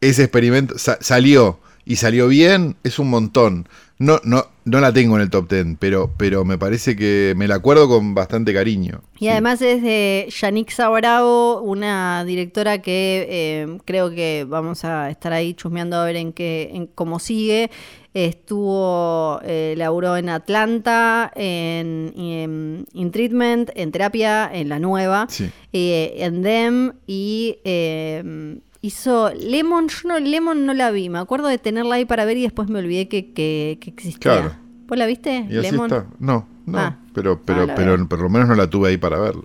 ese 0.00 0.22
experimento 0.24 0.78
sa- 0.78 0.98
salió 1.00 1.60
y 1.84 1.96
salió 1.96 2.26
bien, 2.28 2.76
es 2.82 2.98
un 2.98 3.08
montón. 3.10 3.68
No, 3.98 4.20
no, 4.24 4.46
no 4.64 4.80
la 4.80 4.92
tengo 4.92 5.16
en 5.16 5.22
el 5.22 5.30
top 5.30 5.48
10, 5.50 5.76
pero, 5.78 6.10
pero 6.16 6.44
me 6.44 6.56
parece 6.58 6.96
que 6.96 7.34
me 7.36 7.46
la 7.48 7.56
acuerdo 7.56 7.88
con 7.88 8.14
bastante 8.14 8.52
cariño. 8.54 9.02
Y 9.18 9.28
además 9.28 9.60
es 9.62 9.82
de 9.82 10.26
Yannick 10.40 10.70
Sabravo, 10.70 11.60
una 11.62 12.24
directora 12.24 12.80
que 12.80 13.26
eh, 13.28 13.78
creo 13.84 14.10
que 14.10 14.46
vamos 14.48 14.84
a 14.84 15.10
estar 15.10 15.32
ahí 15.32 15.54
chusmeando 15.54 15.96
a 15.96 16.04
ver 16.04 16.16
en 16.16 16.32
qué, 16.32 16.70
en 16.72 16.86
cómo 16.86 17.18
sigue. 17.18 17.70
Estuvo, 18.14 19.40
eh, 19.44 19.74
laburó 19.76 20.16
en 20.16 20.28
Atlanta, 20.28 21.32
en, 21.34 22.12
en 22.16 22.86
In 22.92 23.10
Treatment, 23.10 23.70
en 23.74 23.90
Terapia, 23.92 24.48
en 24.52 24.68
la 24.68 24.78
nueva, 24.78 25.26
Sí. 25.28 25.50
eh, 25.72 26.14
en 26.18 26.42
Them 26.42 26.92
y 27.06 27.58
eh, 27.64 28.58
hizo 28.86 29.32
Lemon. 29.34 29.88
Yo 29.88 30.08
no, 30.08 30.18
Lemon 30.18 30.66
no 30.66 30.74
la 30.74 30.90
vi, 30.90 31.08
me 31.08 31.18
acuerdo 31.18 31.48
de 31.48 31.58
tenerla 31.58 31.94
ahí 31.96 32.04
para 32.04 32.24
ver 32.24 32.36
y 32.36 32.42
después 32.42 32.68
me 32.68 32.78
olvidé 32.78 33.08
que, 33.08 33.32
que, 33.32 33.78
que 33.80 33.90
existía. 33.90 34.18
Claro. 34.20 34.52
¿Vos 34.86 34.98
la 34.98 35.06
viste? 35.06 35.46
Y 35.48 35.56
así 35.58 35.70
Lemon. 35.70 35.86
está. 35.92 36.06
No, 36.18 36.46
no. 36.66 36.78
Ah. 36.78 36.96
pero, 37.14 37.40
pero, 37.42 37.62
Ah, 37.62 37.72
pero 37.74 37.96
veo. 37.96 38.08
por 38.08 38.20
lo 38.20 38.28
menos 38.28 38.48
no 38.48 38.54
la 38.54 38.68
tuve 38.68 38.90
ahí 38.90 38.96
para 38.98 39.18
verla. 39.18 39.44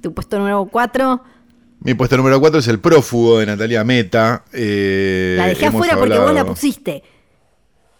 Tu 0.00 0.12
puesto 0.12 0.38
número 0.38 0.64
4. 0.64 1.22
Mi 1.80 1.94
puesto 1.94 2.16
número 2.16 2.40
4 2.40 2.60
es 2.60 2.68
El 2.68 2.78
prófugo 2.80 3.38
de 3.40 3.46
Natalia 3.46 3.84
Meta. 3.84 4.44
eh, 4.52 5.34
La 5.36 5.46
dejé 5.48 5.66
afuera 5.66 5.96
porque 5.98 6.18
vos 6.18 6.32
la 6.32 6.44
pusiste. 6.44 7.02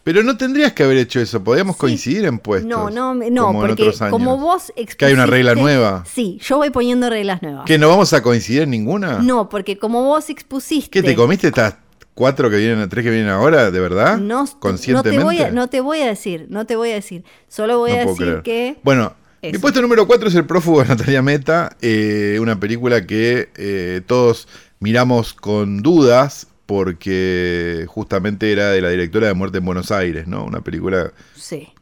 Pero 0.05 0.23
no 0.25 0.37
tendrías 0.37 0.73
que 0.73 0.83
haber 0.83 0.97
hecho 0.97 1.21
eso. 1.21 1.45
Podíamos 1.45 1.77
Sí. 1.77 1.81
coincidir 1.81 2.25
en 2.25 2.39
puestos. 2.39 2.69
No, 2.69 2.91
no, 2.91 3.15
no, 3.15 3.47
como 3.47 3.63
en 3.63 3.69
porque 3.69 3.83
otros 3.85 4.03
años. 4.03 4.11
como 4.13 4.37
vos 4.37 4.63
expusiste... 4.71 4.97
Que 4.97 5.05
hay 5.07 5.13
una 5.13 5.27
regla 5.27 5.55
nueva. 5.55 6.05
Sí, 6.13 6.39
yo 6.43 6.57
voy 6.57 6.71
poniendo 6.71 7.09
reglas 7.09 7.41
nuevas. 7.43 7.65
¿Que 7.67 7.79
no 7.79 7.89
vamos 7.89 8.13
a 8.13 8.21
coincidir 8.23 8.63
en 8.63 8.71
ninguna? 8.71 9.19
No, 9.21 9.49
porque 9.49 9.79
como 9.79 10.03
vos 10.05 10.29
expusiste... 10.31 10.91
¿Qué 10.91 11.03
te 11.03 11.15
comiste 11.15 11.47
estas 11.49 11.77
cuatro 12.15 12.51
que 12.51 12.57
vienen, 12.57 12.89
tres 12.89 13.05
que 13.05 13.11
vienen 13.11 13.29
ahora, 13.31 13.71
de 13.71 13.79
verdad? 13.81 14.17
No, 14.19 14.45
no, 14.45 14.59
Conscientemente. 14.61 15.19
te 15.19 15.25
voy 15.25 15.39
a, 15.39 15.51
no 15.53 15.69
te 15.69 15.81
voy 15.81 16.01
a 16.01 16.07
decir, 16.07 16.47
no 16.51 16.67
te 16.67 16.75
voy 16.75 16.91
a 16.91 16.95
decir. 16.95 17.23
Solo 17.49 17.79
voy 17.79 17.93
No 17.93 17.97
a 17.97 18.01
decir 18.01 18.17
creer. 18.27 18.43
que... 18.43 18.77
Bueno, 18.83 19.15
Mi 19.41 19.57
puesto 19.59 19.81
número 19.83 20.07
4 20.09 20.29
es 20.29 20.35
El 20.35 20.47
prófugo 20.47 20.83
de 20.83 20.89
Natalia 20.89 21.23
Meta, 21.23 21.77
eh, 21.81 22.39
una 22.41 22.59
película 22.59 23.07
que 23.07 23.51
eh, 23.57 24.01
todos 24.07 24.49
miramos 24.81 25.33
con 25.33 25.81
dudas 25.81 26.49
porque 26.73 27.85
justamente 27.87 28.51
era 28.51 28.71
de 28.71 28.81
la 28.81 28.89
directora 28.89 29.27
de 29.27 29.35
Muerte 29.35 29.59
en 29.59 29.67
Buenos 29.67 29.91
Aires, 29.91 30.27
¿no? 30.27 30.43
Una 30.43 30.63
película 30.63 31.13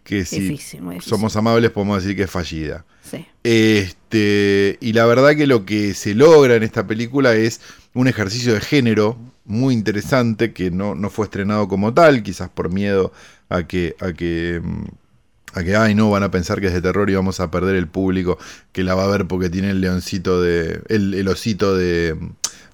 que 0.03 0.25
si 0.25 0.59
somos 1.01 1.37
amables 1.37 1.71
podemos 1.71 2.03
decir 2.03 2.17
que 2.17 2.25
es 2.25 2.31
fallida. 2.31 2.85
Sí. 3.09 3.25
Este, 3.45 4.79
y 4.81 4.93
la 4.93 5.07
verdad 5.07 5.37
que 5.37 5.47
lo 5.47 5.65
que 5.65 5.95
se 5.95 6.17
logra 6.17 6.57
en 6.57 6.65
esta 6.65 6.89
película 6.89 7.35
es 7.35 7.61
un 7.95 8.09
ejercicio 8.09 8.53
de 8.53 8.61
género 8.61 9.17
muy 9.45 9.75
interesante 9.75 10.53
que 10.53 10.73
no, 10.73 10.97
no 10.97 11.09
fue 11.09 11.27
estrenado 11.27 11.69
como 11.69 11.95
tal, 11.95 12.25
quizás 12.25 12.49
por 12.49 12.73
miedo 12.73 13.12
a 13.49 13.69
que, 13.69 13.95
a 14.01 14.12
que 14.12 14.61
mm, 14.61 14.87
a 15.53 15.65
que, 15.65 15.77
ay, 15.77 15.95
no, 15.95 16.11
van 16.11 16.23
a 16.23 16.31
pensar 16.31 16.61
que 16.61 16.69
es 16.69 16.73
de 16.73 16.83
terror 16.83 17.11
y 17.11 17.15
vamos 17.15 17.41
a 17.41 17.51
perder 17.51 17.77
el 17.77 17.89
público 17.89 18.39
que 18.73 18.85
la 18.85 18.95
va 18.95 19.05
a 19.05 19.09
ver 19.09 19.27
porque 19.27 19.51
tiene 19.51 19.71
el 19.71 19.81
leoncito 19.81 20.41
de, 20.41 20.83
el, 20.89 21.27
osito 21.29 21.77
de, 21.77 22.17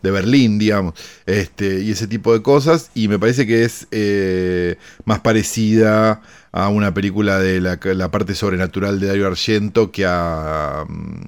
de, 0.06 0.10
Berlín, 0.10 0.58
digamos, 0.58 0.94
este, 1.26 1.80
y 1.80 1.90
ese 1.90 2.06
tipo 2.06 2.32
de 2.32 2.42
cosas, 2.42 2.90
y 2.94 3.08
me 3.08 3.18
parece 3.18 3.46
que 3.46 3.64
es 3.64 3.86
eh, 3.90 4.76
más 5.04 5.20
parecida 5.20 6.22
a 6.52 6.68
una 6.68 6.94
película 6.94 7.38
de 7.38 7.60
la, 7.60 7.78
la, 7.82 8.10
parte 8.10 8.34
sobrenatural 8.34 8.98
de 9.00 9.08
Dario 9.08 9.26
Argento 9.26 9.90
que 9.90 10.06
a... 10.06 10.84
Mm, 10.88 11.24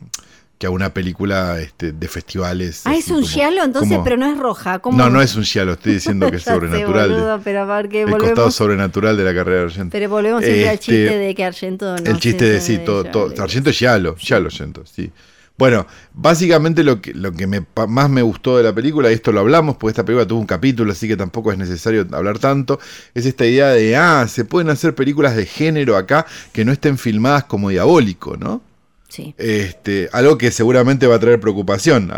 que 0.59 0.67
a 0.67 0.71
una 0.71 0.93
película 0.93 1.61
este, 1.61 1.93
de 1.93 2.09
festivales. 2.09 2.83
Ah, 2.85 2.97
es 2.97 3.09
un 3.09 3.25
giallo 3.25 3.63
entonces, 3.63 3.99
pero 4.03 4.17
no 4.17 4.27
es 4.27 4.37
roja. 4.37 4.81
No, 4.93 5.09
no 5.09 5.23
es 5.23 5.37
un 5.37 5.45
giallo, 5.45 5.73
estoy 5.73 5.95
diciendo 5.95 6.29
que 6.31 6.37
es 6.39 6.43
sobrenatural. 6.43 7.11
Sé, 7.11 7.41
pero 7.45 7.81
el 7.81 8.19
costado 8.19 8.51
sobrenatural 8.51 9.17
de 9.17 9.25
la 9.25 9.35
carrera 9.35 9.59
de 9.59 9.65
Argento. 9.67 9.93
Pero 9.93 10.09
volvemos 10.09 10.43
siempre 10.43 10.69
al 10.69 10.79
chiste 10.79 11.05
este, 11.05 11.19
de 11.19 11.35
que 11.35 11.45
Argento 11.45 11.97
no 11.97 12.11
El 12.11 12.19
chiste 12.19 12.45
de 12.45 12.61
sí, 12.61 12.79
todo, 12.85 13.33
Argento 13.41 13.71
es 13.71 13.79
giallo, 13.79 14.17
giallo 14.17 14.47
Argento, 14.47 14.85
sí. 14.85 15.13
Bueno, 15.59 15.89
básicamente 16.15 16.85
lo 16.85 17.03
que, 17.03 17.13
lo 17.13 17.33
que 17.33 17.49
me, 17.49 17.67
más 17.89 18.09
me 18.09 18.23
gustó 18.23 18.57
de 18.57 18.63
la 18.63 18.73
película, 18.73 19.11
y 19.11 19.15
esto 19.15 19.33
lo 19.33 19.41
hablamos, 19.41 19.77
porque 19.77 19.91
esta 19.91 20.05
película 20.05 20.27
tuvo 20.27 20.39
un 20.39 20.47
capítulo, 20.47 20.93
así 20.93 21.09
que 21.09 21.17
tampoco 21.17 21.51
es 21.51 21.59
necesario 21.59 22.07
hablar 22.13 22.39
tanto, 22.39 22.79
es 23.13 23.27
esta 23.27 23.45
idea 23.45 23.71
de, 23.71 23.97
ah, 23.97 24.27
se 24.29 24.45
pueden 24.45 24.71
hacer 24.71 24.95
películas 24.95 25.35
de 25.35 25.47
género 25.47 25.97
acá 25.97 26.27
que 26.53 26.65
no 26.65 26.71
estén 26.71 26.97
filmadas 26.97 27.45
como 27.45 27.71
diabólico, 27.71 28.37
¿no? 28.37 28.63
Este, 29.37 30.09
algo 30.13 30.39
que 30.39 30.53
seguramente 30.53 31.07
va 31.07 31.17
a 31.17 31.19
traer 31.19 31.41
preocupación 31.41 32.13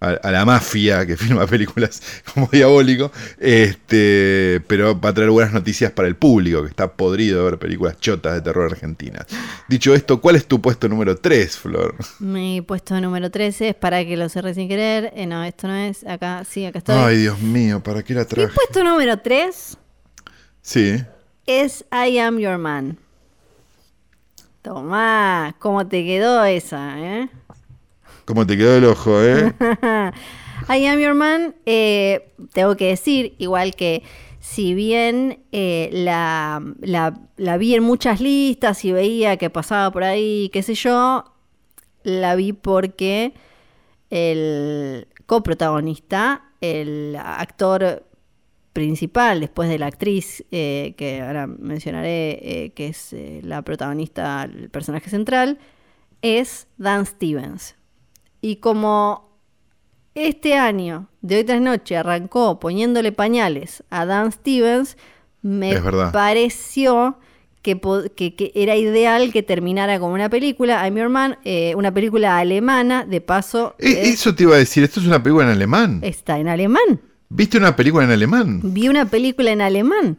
a, 0.00 0.30
la 0.30 0.44
mafia 0.44 1.06
que 1.06 1.16
filma 1.16 1.46
películas 1.46 2.02
como 2.32 2.48
Diabólico, 2.52 3.10
este, 3.38 4.62
pero 4.66 4.98
va 4.98 5.10
a 5.10 5.14
traer 5.14 5.30
buenas 5.30 5.52
noticias 5.52 5.90
para 5.92 6.08
el 6.08 6.16
público 6.16 6.62
que 6.62 6.68
está 6.68 6.92
podrido 6.92 7.44
de 7.44 7.50
ver 7.50 7.58
películas 7.58 7.98
chotas 7.98 8.34
de 8.34 8.40
terror 8.42 8.70
argentinas. 8.70 9.26
Dicho 9.68 9.94
esto, 9.94 10.20
¿cuál 10.20 10.36
es 10.36 10.46
tu 10.46 10.60
puesto 10.60 10.88
número 10.88 11.16
3, 11.16 11.56
Flor? 11.56 11.94
Mi 12.18 12.60
puesto 12.60 13.00
número 13.00 13.30
3 13.30 13.60
es 13.62 13.74
para 13.74 14.04
que 14.04 14.16
lo 14.16 14.28
cerre 14.28 14.54
sin 14.54 14.68
querer. 14.68 15.12
Eh, 15.16 15.26
no, 15.26 15.42
esto 15.44 15.68
no 15.68 15.74
es. 15.74 16.06
Acá, 16.06 16.44
sí, 16.48 16.66
acá 16.66 16.78
estoy. 16.78 16.96
Ay, 16.96 17.16
Dios 17.18 17.40
mío, 17.40 17.82
¿para 17.82 18.02
qué 18.02 18.14
la 18.14 18.24
traje? 18.24 18.48
Mi 18.48 18.54
puesto 18.54 18.84
número 18.84 19.18
3 19.18 19.78
sí. 20.62 21.02
es 21.46 21.84
I 21.90 22.18
Am 22.18 22.38
Your 22.38 22.58
Man. 22.58 22.98
Tomá, 24.62 25.54
¿cómo 25.60 25.86
te 25.86 26.04
quedó 26.04 26.44
esa, 26.44 26.98
eh? 26.98 27.28
¿Cómo 28.26 28.46
te 28.46 28.58
quedó 28.58 28.76
el 28.76 28.84
ojo, 28.84 29.22
eh? 29.22 29.54
I 30.68 30.86
Am 30.86 30.98
Your 30.98 31.14
Man, 31.14 31.54
tengo 32.52 32.76
que 32.76 32.88
decir, 32.88 33.34
igual 33.38 33.74
que 33.74 34.02
si 34.40 34.74
bien 34.74 35.40
eh, 35.52 35.90
la, 35.92 36.62
la, 36.80 37.56
vi 37.56 37.74
en 37.74 37.82
muchas 37.82 38.20
listas 38.20 38.84
y 38.84 38.92
veía 38.92 39.38
que 39.38 39.50
pasaba 39.50 39.90
por 39.90 40.04
ahí, 40.04 40.50
qué 40.52 40.62
sé 40.62 40.74
yo, 40.74 41.24
la 42.04 42.36
vi 42.36 42.52
porque 42.52 43.32
el 44.10 45.08
coprotagonista, 45.26 46.44
el 46.60 47.16
actor 47.16 48.04
principal, 48.72 49.40
después 49.40 49.68
de 49.68 49.78
la 49.78 49.86
actriz, 49.86 50.44
eh, 50.50 50.94
que 50.96 51.22
ahora 51.22 51.46
mencionaré, 51.46 52.38
eh, 52.42 52.72
que 52.74 52.88
es 52.88 53.12
eh, 53.12 53.40
la 53.42 53.62
protagonista, 53.62 54.44
el 54.44 54.70
personaje 54.70 55.08
central, 55.08 55.58
es 56.22 56.68
Dan 56.76 57.06
Stevens. 57.06 57.75
Y 58.46 58.56
como 58.58 59.40
este 60.14 60.54
año, 60.54 61.08
de 61.20 61.38
hoy 61.38 61.42
tras 61.42 61.60
noche, 61.60 61.96
arrancó 61.96 62.60
poniéndole 62.60 63.10
pañales 63.10 63.82
a 63.90 64.06
Dan 64.06 64.30
Stevens, 64.30 64.96
me 65.42 65.74
pareció 66.12 67.18
que, 67.60 67.76
que, 68.14 68.52
era 68.54 68.76
ideal 68.76 69.32
que 69.32 69.42
terminara 69.42 69.98
como 69.98 70.14
una 70.14 70.30
película, 70.30 70.86
I'm 70.86 70.96
Your 70.96 71.08
Man, 71.08 71.38
una 71.74 71.92
película 71.92 72.38
alemana, 72.38 73.04
de 73.04 73.20
paso... 73.20 73.74
eso 73.80 74.32
te 74.36 74.44
iba 74.44 74.54
a 74.54 74.58
decir, 74.58 74.84
esto 74.84 75.00
es 75.00 75.06
una 75.06 75.20
película 75.20 75.46
en 75.46 75.50
alemán. 75.50 75.98
Está 76.04 76.38
en 76.38 76.46
alemán. 76.46 77.00
¿Viste 77.28 77.58
una 77.58 77.74
película 77.74 78.04
en 78.04 78.12
alemán? 78.12 78.60
Vi 78.62 78.88
una 78.88 79.10
película 79.10 79.50
en 79.50 79.60
alemán. 79.60 80.18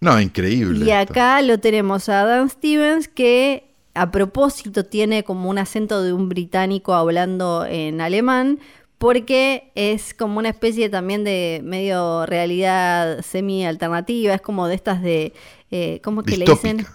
No, 0.00 0.20
increíble. 0.20 0.84
Y 0.84 0.90
acá 0.90 1.40
lo 1.40 1.58
tenemos 1.60 2.10
a 2.10 2.26
Dan 2.26 2.50
Stevens 2.50 3.08
que 3.08 3.73
a 3.94 4.10
propósito 4.10 4.84
tiene 4.84 5.24
como 5.24 5.48
un 5.48 5.58
acento 5.58 6.02
de 6.02 6.12
un 6.12 6.28
británico 6.28 6.94
hablando 6.94 7.64
en 7.64 8.00
alemán 8.00 8.58
porque 8.98 9.70
es 9.74 10.14
como 10.14 10.38
una 10.38 10.48
especie 10.48 10.88
también 10.88 11.24
de 11.24 11.60
medio 11.62 12.26
realidad 12.26 13.22
semi-alternativa, 13.22 14.34
es 14.34 14.40
como 14.40 14.66
de 14.66 14.74
estas 14.74 15.02
de, 15.02 15.34
eh, 15.70 16.00
¿cómo 16.02 16.22
que 16.22 16.36
le 16.36 16.46
dicen? 16.46 16.86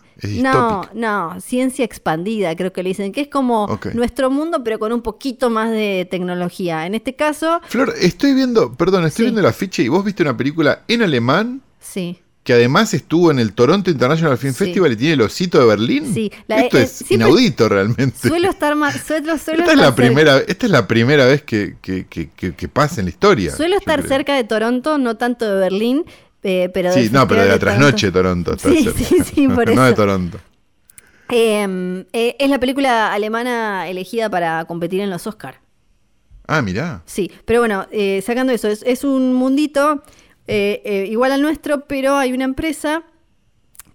no, 0.41 0.89
no, 0.93 1.39
ciencia 1.39 1.85
expandida, 1.85 2.55
creo 2.55 2.73
que 2.73 2.83
le 2.83 2.89
dicen, 2.89 3.11
que 3.11 3.21
es 3.21 3.27
como 3.27 3.79
nuestro 3.93 4.31
mundo, 4.31 4.63
pero 4.63 4.79
con 4.79 4.91
un 4.91 5.01
poquito 5.01 5.49
más 5.49 5.69
de 5.71 6.07
tecnología. 6.09 6.85
En 6.85 6.95
este 6.95 7.15
caso. 7.15 7.61
Flor, 7.67 7.93
estoy 7.99 8.33
viendo, 8.33 8.73
perdón, 8.73 9.05
estoy 9.05 9.25
viendo 9.25 9.41
la 9.41 9.53
ficha 9.53 9.81
y 9.81 9.87
vos 9.87 10.03
viste 10.03 10.23
una 10.23 10.35
película 10.35 10.83
en 10.87 11.03
alemán. 11.03 11.61
Sí. 11.79 12.19
Que 12.49 12.55
además 12.55 12.95
estuvo 12.95 13.29
en 13.29 13.37
el 13.37 13.53
Toronto 13.53 13.91
International 13.91 14.35
Film 14.35 14.55
Festival 14.55 14.93
y 14.93 14.95
tiene 14.95 15.13
el 15.13 15.21
osito 15.21 15.59
de 15.59 15.67
Berlín. 15.67 16.11
Sí, 16.11 16.31
Esto 16.47 16.79
eh, 16.79 16.81
es 16.81 17.11
inaudito 17.11 17.69
realmente. 17.69 18.27
Suelo 18.27 18.49
estar 18.49 18.73
más. 18.73 18.99
Suelo, 19.01 19.35
esta, 19.35 19.53
es 19.53 19.77
la 19.77 19.93
primera, 19.93 20.39
esta 20.39 20.65
es 20.65 20.71
la 20.71 20.87
primera 20.87 21.27
vez 21.27 21.43
que, 21.43 21.75
que, 21.79 22.07
que, 22.07 22.67
pasa 22.67 23.01
en 23.01 23.05
la 23.05 23.11
historia. 23.11 23.55
Suelo 23.55 23.77
estar 23.77 24.01
cerca 24.01 24.33
de 24.33 24.45
Toronto, 24.45 24.97
no 24.97 25.15
tanto 25.15 25.45
de 25.45 25.59
Berlín, 25.59 26.05
eh, 26.41 26.71
pero 26.73 26.91
sí, 26.91 27.09
no, 27.11 27.27
pero 27.27 27.43
de 27.43 27.49
la 27.49 27.59
trasnoche 27.59 28.11
Toronto. 28.11 28.57
sí, 28.57 28.89
sí, 28.97 29.17
sí, 29.23 29.47
por 29.47 29.69
eso. 29.69 29.75
No 29.79 29.85
de 29.85 29.93
Toronto. 29.93 30.39
Em, 31.29 31.99
eh, 32.13 32.35
es 32.39 32.49
la 32.49 32.59
película 32.59 33.13
alemana 33.13 33.87
elegida 33.87 34.27
para 34.27 34.65
competir 34.65 35.01
en 35.01 35.11
los 35.11 35.27
Oscars. 35.27 35.59
Ah, 36.47 36.63
mirá. 36.63 37.03
Sí, 37.05 37.31
pero 37.45 37.59
bueno, 37.59 37.85
eh, 37.91 38.23
sacando 38.25 38.51
eso, 38.51 38.69
es, 38.69 39.03
un 39.03 39.35
mundito 39.35 40.01
igual 41.07 41.31
al 41.31 41.41
nuestro, 41.41 41.85
pero 41.85 42.15
hay 42.15 42.33
una 42.33 42.45
empresa 42.45 43.03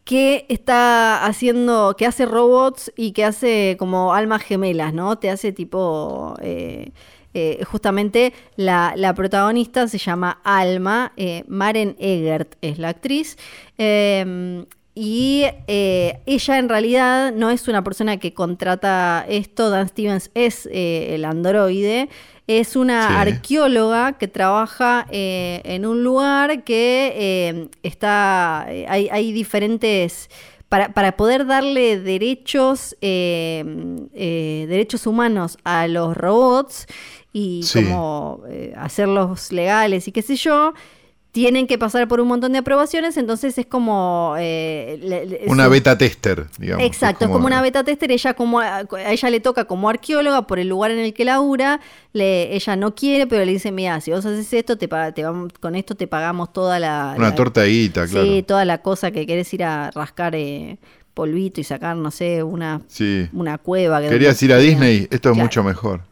que 0.05 0.47
está 0.49 1.25
haciendo, 1.25 1.95
que 1.97 2.07
hace 2.07 2.27
robots 2.27 2.93
y 2.97 3.13
que 3.13 3.25
hace 3.25 3.77
como 3.79 4.15
almas 4.15 4.43
gemelas, 4.43 4.93
¿no? 4.93 5.19
Te 5.19 5.31
hace 5.31 5.53
tipo 5.53 6.37
eh, 7.37 7.65
justamente 7.65 8.33
la, 8.55 9.13
protagonista 9.17 9.89
se 9.89 9.99
llama 9.99 10.41
Alma, 10.45 11.13
eh, 11.17 11.43
Maren 11.49 11.97
Egert 11.99 12.55
es 12.61 12.79
la 12.79 12.91
actriz. 12.91 13.37
Y 14.95 15.45
eh, 15.67 16.21
ella 16.27 16.59
en 16.59 16.69
realidad 16.69 17.33
no 17.33 17.51
es 17.51 17.69
una 17.69 17.83
persona 17.83 18.19
que 18.19 18.33
contrata 18.33 19.25
esto, 19.29 19.71
Dan 19.71 19.89
Stevens 19.89 20.31
es 20.35 20.69
el 20.71 21.25
androide, 21.25 22.09
es 22.47 22.77
una 22.77 23.21
arqueóloga 23.21 24.19
que 24.19 24.29
trabaja 24.29 25.07
en 25.11 25.87
un 25.87 26.05
lugar 26.05 26.65
que 26.65 27.71
está, 27.83 28.63
hay, 28.63 29.33
diferentes... 29.33 30.29
Para, 30.69 30.93
para, 30.93 31.17
poder 31.17 31.47
darle 31.47 32.01
derechos, 32.01 32.97
derechos 33.01 35.07
humanos 35.07 35.57
a 35.63 35.87
los 35.87 36.17
robots, 36.17 36.89
y 37.37 37.63
como 37.73 38.45
eh, 38.49 38.73
hacerlos 38.77 39.51
legales 39.51 40.07
y 40.07 40.13
qué 40.13 40.23
sé 40.23 40.37
yo, 40.37 40.73
tienen 41.35 41.67
que 41.67 41.79
pasar 41.79 42.07
por 42.07 42.21
un 42.21 42.29
montón 42.29 42.53
de 42.53 42.59
aprobaciones, 42.59 43.17
entonces 43.17 43.59
es 43.59 43.67
como... 43.67 44.37
Eh, 44.39 45.43
una 45.49 45.67
beta 45.67 45.99
tester, 45.99 46.47
digamos. 46.59 46.87
Exacto, 46.87 47.25
es 47.25 47.31
como, 47.33 47.45
una 47.47 47.61
beta 47.61 47.83
tester, 47.83 48.13
ella 48.13 48.35
como, 48.35 48.61
a 48.61 48.85
ella 49.09 49.31
le 49.31 49.41
toca 49.41 49.65
como 49.65 49.89
arqueóloga 49.89 50.47
por 50.47 50.61
el 50.61 50.69
lugar 50.69 50.93
en 50.93 51.01
el 51.01 51.13
que 51.13 51.25
labura, 51.25 51.81
le, 52.13 52.55
ella 52.55 52.77
no 52.77 52.95
quiere, 52.95 53.27
pero 53.27 53.45
le 53.45 53.51
dice, 53.51 53.73
mira, 53.73 54.01
si 54.01 54.13
vos 54.13 54.25
haces 54.25 54.53
esto, 54.53 54.79
te, 54.79 54.87
te 54.87 55.25
vamos, 55.25 55.53
con 55.59 55.75
esto 55.75 55.97
te 55.97 56.07
pagamos 56.07 56.53
toda 56.53 56.79
la... 56.79 57.17
Una 57.19 57.35
tortadita, 57.35 58.07
claro. 58.07 58.27
Sí, 58.27 58.45
toda 58.45 58.65
la 58.65 58.79
cosa 58.79 59.11
que 59.11 59.27
querés 59.27 59.53
ir 59.55 59.65
a 59.65 59.91
rascar 59.91 60.37
eh, 60.37 60.79
polvito 61.15 61.61
y 61.61 61.65
sacar, 61.65 61.97
no 61.97 62.13
sé, 62.13 62.45
una, 62.45 62.81
una 63.33 63.59
cueva. 63.59 64.01
Querías 64.03 64.41
ir 64.41 64.53
a 64.53 64.59
Disney, 64.59 65.09
esto 65.11 65.33
es 65.33 65.37
mucho 65.37 65.65
mejor. 65.65 66.03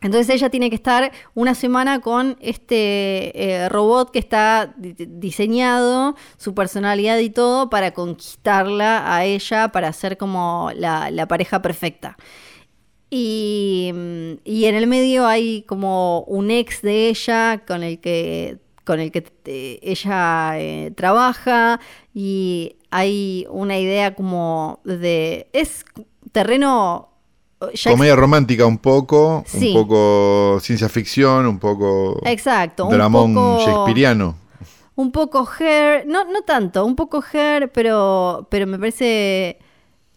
Entonces 0.00 0.28
ella 0.34 0.50
tiene 0.50 0.68
que 0.68 0.76
estar 0.76 1.12
una 1.34 1.54
semana 1.54 2.00
con 2.00 2.36
este 2.40 3.32
eh, 3.34 3.68
robot 3.68 4.10
que 4.10 4.18
está 4.18 4.74
di- 4.76 4.94
diseñado, 4.98 6.16
su 6.36 6.54
personalidad 6.54 7.18
y 7.18 7.30
todo, 7.30 7.70
para 7.70 7.92
conquistarla 7.92 9.14
a 9.14 9.24
ella, 9.24 9.68
para 9.72 9.92
ser 9.92 10.16
como 10.16 10.70
la, 10.74 11.26
pareja 11.26 11.62
perfecta. 11.62 12.16
Y, 13.10 13.92
y 14.44 14.64
en 14.64 14.74
el 14.74 14.86
medio 14.86 15.26
hay 15.26 15.62
como 15.62 16.22
un 16.22 16.50
ex 16.50 16.82
de 16.82 17.08
ella 17.08 17.62
con 17.66 17.82
el 17.82 18.00
que, 18.00 18.58
con 18.84 19.00
el 19.00 19.12
que 19.12 19.24
eh, 19.44 19.78
ella 19.82 20.58
eh, 20.58 20.92
trabaja 20.96 21.78
y 22.14 22.76
hay 22.90 23.46
una 23.50 23.78
idea 23.78 24.14
como 24.14 24.80
de... 24.84 25.48
Es 25.52 25.84
terreno... 26.32 27.11
Comedia 27.84 28.16
romántica 28.16 28.66
un 28.66 28.78
poco, 28.78 29.42
Sí. 29.46 29.68
un 29.74 29.82
poco 29.82 30.58
ciencia 30.60 30.88
ficción, 30.88 31.46
un 31.46 31.58
poco 31.58 32.20
Exacto, 32.24 32.86
un 32.86 32.92
dramón 32.92 33.34
poco- 33.34 33.58
shakespeariano. 33.64 34.36
Un 34.94 35.10
poco 35.10 35.48
hair, 35.58 36.06
no, 36.06 36.24
no 36.24 36.42
tanto, 36.42 36.84
un 36.84 36.94
poco 36.96 37.22
hair, 37.32 37.70
pero, 37.72 38.46
pero 38.50 38.66
me 38.66 38.78
parece, 38.78 39.58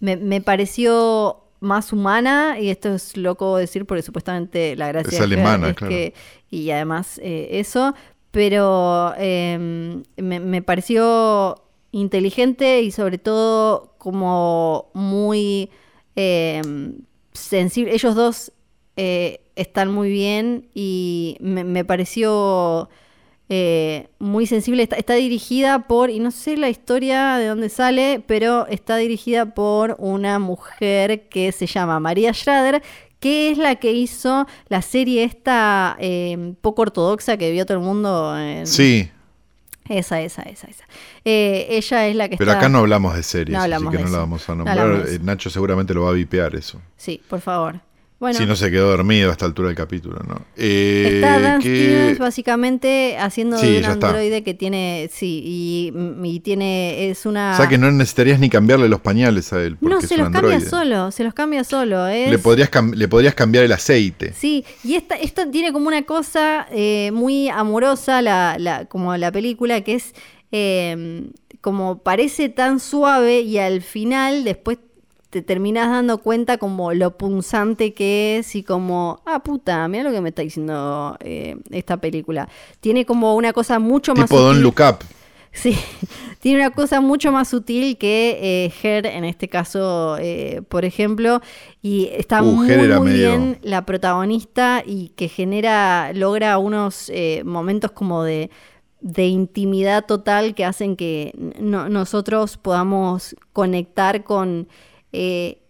me, 0.02 0.18
me 0.18 0.42
pareció 0.42 1.38
más 1.62 1.94
humana, 1.94 2.58
y 2.60 2.70
esto 2.70 2.94
es 2.94 3.16
loco 3.18 3.58
decir 3.58 3.86
porque 3.86 4.02
supuestamente 4.04 4.76
la 4.76 4.90
gracia 4.90 5.18
Es 5.18 5.22
alemana, 5.22 5.70
es 5.70 5.76
claro. 5.76 5.90
que, 5.90 6.14
y 6.52 6.70
además 6.72 7.20
eh, 7.24 7.48
eso, 7.54 7.96
pero 8.32 9.14
eh, 9.18 10.04
me, 10.18 10.40
me 10.42 10.62
pareció 10.62 11.56
inteligente 11.92 12.82
y 12.82 12.92
sobre 12.92 13.18
todo 13.18 13.94
como 13.98 14.88
muy 14.94 15.70
eh, 16.18 16.62
sensible. 17.36 17.94
Ellos 17.94 18.16
dos 18.16 18.52
eh, 18.98 19.42
están 19.56 19.92
muy 19.92 20.10
bien 20.10 20.70
y 20.74 21.38
me, 21.40 21.86
pareció 21.86 22.90
eh, 23.50 24.08
muy 24.20 24.48
sensible. 24.48 24.84
Está, 24.84 24.96
está 24.96 25.14
dirigida 25.16 25.88
por, 25.88 26.10
y 26.10 26.20
no 26.20 26.32
sé 26.32 26.58
la 26.58 26.70
historia 26.70 27.38
de 27.38 27.48
dónde 27.48 27.70
sale, 27.70 28.24
pero 28.26 28.68
está 28.68 28.98
dirigida 28.98 29.54
por 29.54 29.96
una 30.00 30.40
mujer 30.40 31.30
que 31.30 31.52
se 31.52 31.68
llama 31.68 32.00
María 32.00 32.34
Schrader, 32.34 32.82
que 33.20 33.52
es 33.52 33.58
la 33.58 33.76
que 33.76 33.92
hizo 33.92 34.46
la 34.68 34.82
serie 34.82 35.24
esta 35.24 35.98
eh, 36.00 36.54
poco 36.62 36.84
ortodoxa 36.84 37.38
que 37.38 37.52
vio 37.52 37.66
todo 37.66 37.78
el 37.78 37.84
mundo. 37.84 38.38
En... 38.38 38.68
Sí, 38.68 39.10
Esa, 39.88 40.20
esa, 40.22 40.42
esa, 40.44 40.68
esa. 40.68 40.84
Eh, 41.24 41.68
ella 41.70 42.08
es 42.08 42.16
la 42.16 42.28
que 42.28 42.38
pero 42.38 42.52
está... 42.52 42.60
acá 42.60 42.70
no 42.70 42.80
hablamos 42.80 43.16
de 43.16 43.22
series, 43.22 43.56
No 43.56 43.64
hablamos 43.64 43.94
así 43.94 43.98
que 43.98 44.04
no 44.04 44.10
la 44.10 44.18
vamos 44.18 44.50
a 44.50 44.56
No 44.56 44.66
nombrar. 44.66 45.08
Eh. 45.08 45.20
Nacho 45.22 45.50
seguramente 45.50 45.94
lo 45.94 46.04
va 46.04 46.10
a 46.10 46.14
vipear 46.14 46.56
eso. 46.56 46.82
Sí, 46.98 47.22
por 47.30 47.42
favor. 47.42 47.80
Bueno, 48.26 48.40
si 48.40 48.46
no 48.46 48.56
se 48.56 48.72
quedó 48.72 48.90
dormido 48.90 49.30
a 49.30 49.32
esta 49.34 49.46
altura 49.46 49.68
del 49.70 49.78
capítulo, 49.78 50.20
¿no? 50.28 50.42
Eh, 50.58 51.12
está 51.16 51.40
Dan 51.40 51.62
que- 51.62 51.68
Stevens 51.86 52.18
básicamente 52.20 53.18
haciendo 53.20 53.58
Sí, 53.60 53.68
de 53.68 53.78
un 53.78 53.84
está. 53.86 53.92
androide 54.10 54.44
que 54.44 54.54
tiene, 54.54 55.10
sí, 55.14 55.42
y, 55.46 55.94
y 56.24 56.40
tiene, 56.40 57.10
es 57.10 57.26
una... 57.26 57.54
O 57.54 57.58
sea 57.58 57.68
que 57.70 57.78
no 57.78 57.92
necesitarías 57.92 58.40
ni 58.40 58.50
cambiarle 58.50 58.90
los 58.90 59.00
pañales 59.02 59.54
a 59.54 59.62
él. 59.62 59.78
Porque 59.78 59.94
no, 59.96 60.00
es 60.00 60.08
se 60.08 60.16
un 60.16 60.22
los 60.22 60.30
cambia 60.32 60.60
solo, 60.60 61.12
se 61.12 61.24
los 61.24 61.34
cambia 61.34 61.64
solo. 61.64 62.08
Es... 62.08 62.30
Le 62.32 62.38
podrías, 62.40 62.70
le 62.94 63.08
podrías 63.08 63.36
cambiar 63.36 63.64
el 63.64 63.72
aceite. 63.72 64.34
Sí, 64.34 64.66
y 64.84 64.96
esta, 64.96 65.16
esto 65.16 65.48
tiene 65.50 65.72
como 65.72 65.88
una 65.88 66.04
cosa 66.04 66.68
eh, 66.72 67.12
muy 67.14 67.50
amorosa, 67.50 68.22
la, 68.22 68.58
la- 68.60 68.86
como 68.86 69.16
la 69.18 69.32
película, 69.32 69.82
que 69.82 69.96
es 69.96 70.14
eh, 70.52 71.28
como 71.62 72.04
parece 72.04 72.50
tan 72.50 72.80
suave 72.80 73.42
y 73.42 73.58
al 73.58 73.82
final 73.82 74.44
después 74.44 74.78
te 75.36 75.42
terminas 75.42 75.90
dando 75.90 76.20
cuenta 76.20 76.58
como 76.58 76.94
lo 76.94 77.18
punzante 77.18 77.94
que 77.94 78.38
es 78.38 78.56
y 78.56 78.64
como, 78.64 79.22
ah, 79.26 79.40
puta, 79.44 79.86
mira 79.90 80.06
lo 80.06 80.12
que 80.14 80.22
me 80.22 80.30
está 80.30 80.44
diciendo 80.44 81.18
eh, 81.20 81.58
esta 81.72 81.98
película. 81.98 82.48
Tiene 82.80 83.06
como 83.06 83.36
una 83.36 83.52
cosa 83.52 83.78
mucho 83.80 84.14
más... 84.16 84.30
Tipo 84.30 84.40
Don. 84.40 84.62
Look 84.62 84.78
Up. 84.80 85.00
Sí, 85.52 85.78
tiene 86.40 86.60
una 86.60 86.70
cosa 86.72 87.00
mucho 87.02 87.32
más 87.34 87.48
sutil 87.50 87.98
que 87.98 88.38
eh, 88.42 88.74
Her 88.84 89.06
en 89.06 89.24
este 89.26 89.48
caso, 89.50 90.18
eh, 90.20 90.62
por 90.70 90.84
ejemplo, 90.86 91.42
y 91.82 92.10
está 92.12 92.42
Uh, 92.42 92.46
muy, 92.46 92.76
muy 93.00 93.14
bien 93.14 93.58
la 93.62 93.86
protagonista 93.86 94.84
y 94.86 95.10
que 95.16 95.28
genera, 95.30 96.12
logra 96.14 96.58
unos 96.58 97.10
eh, 97.10 97.42
momentos 97.46 97.92
como 97.92 98.24
de, 98.24 98.50
de 99.00 99.28
intimidad 99.28 100.06
total 100.06 100.56
que 100.56 100.66
hacen 100.66 100.98
que 100.98 101.34
no- 101.60 101.88
nosotros 101.88 102.58
podamos 102.58 103.36
conectar 103.54 104.26
con 104.26 104.68
eh, 105.18 105.62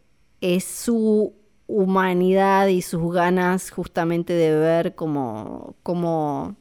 es 0.41 0.63
su 0.63 1.33
humanidad 1.67 2.67
y 2.67 2.81
sus 2.81 3.13
ganas 3.13 3.69
justamente 3.69 4.33
de 4.33 4.55
ver 4.55 4.95
cómo, 4.95 5.75
cómo 5.83 6.55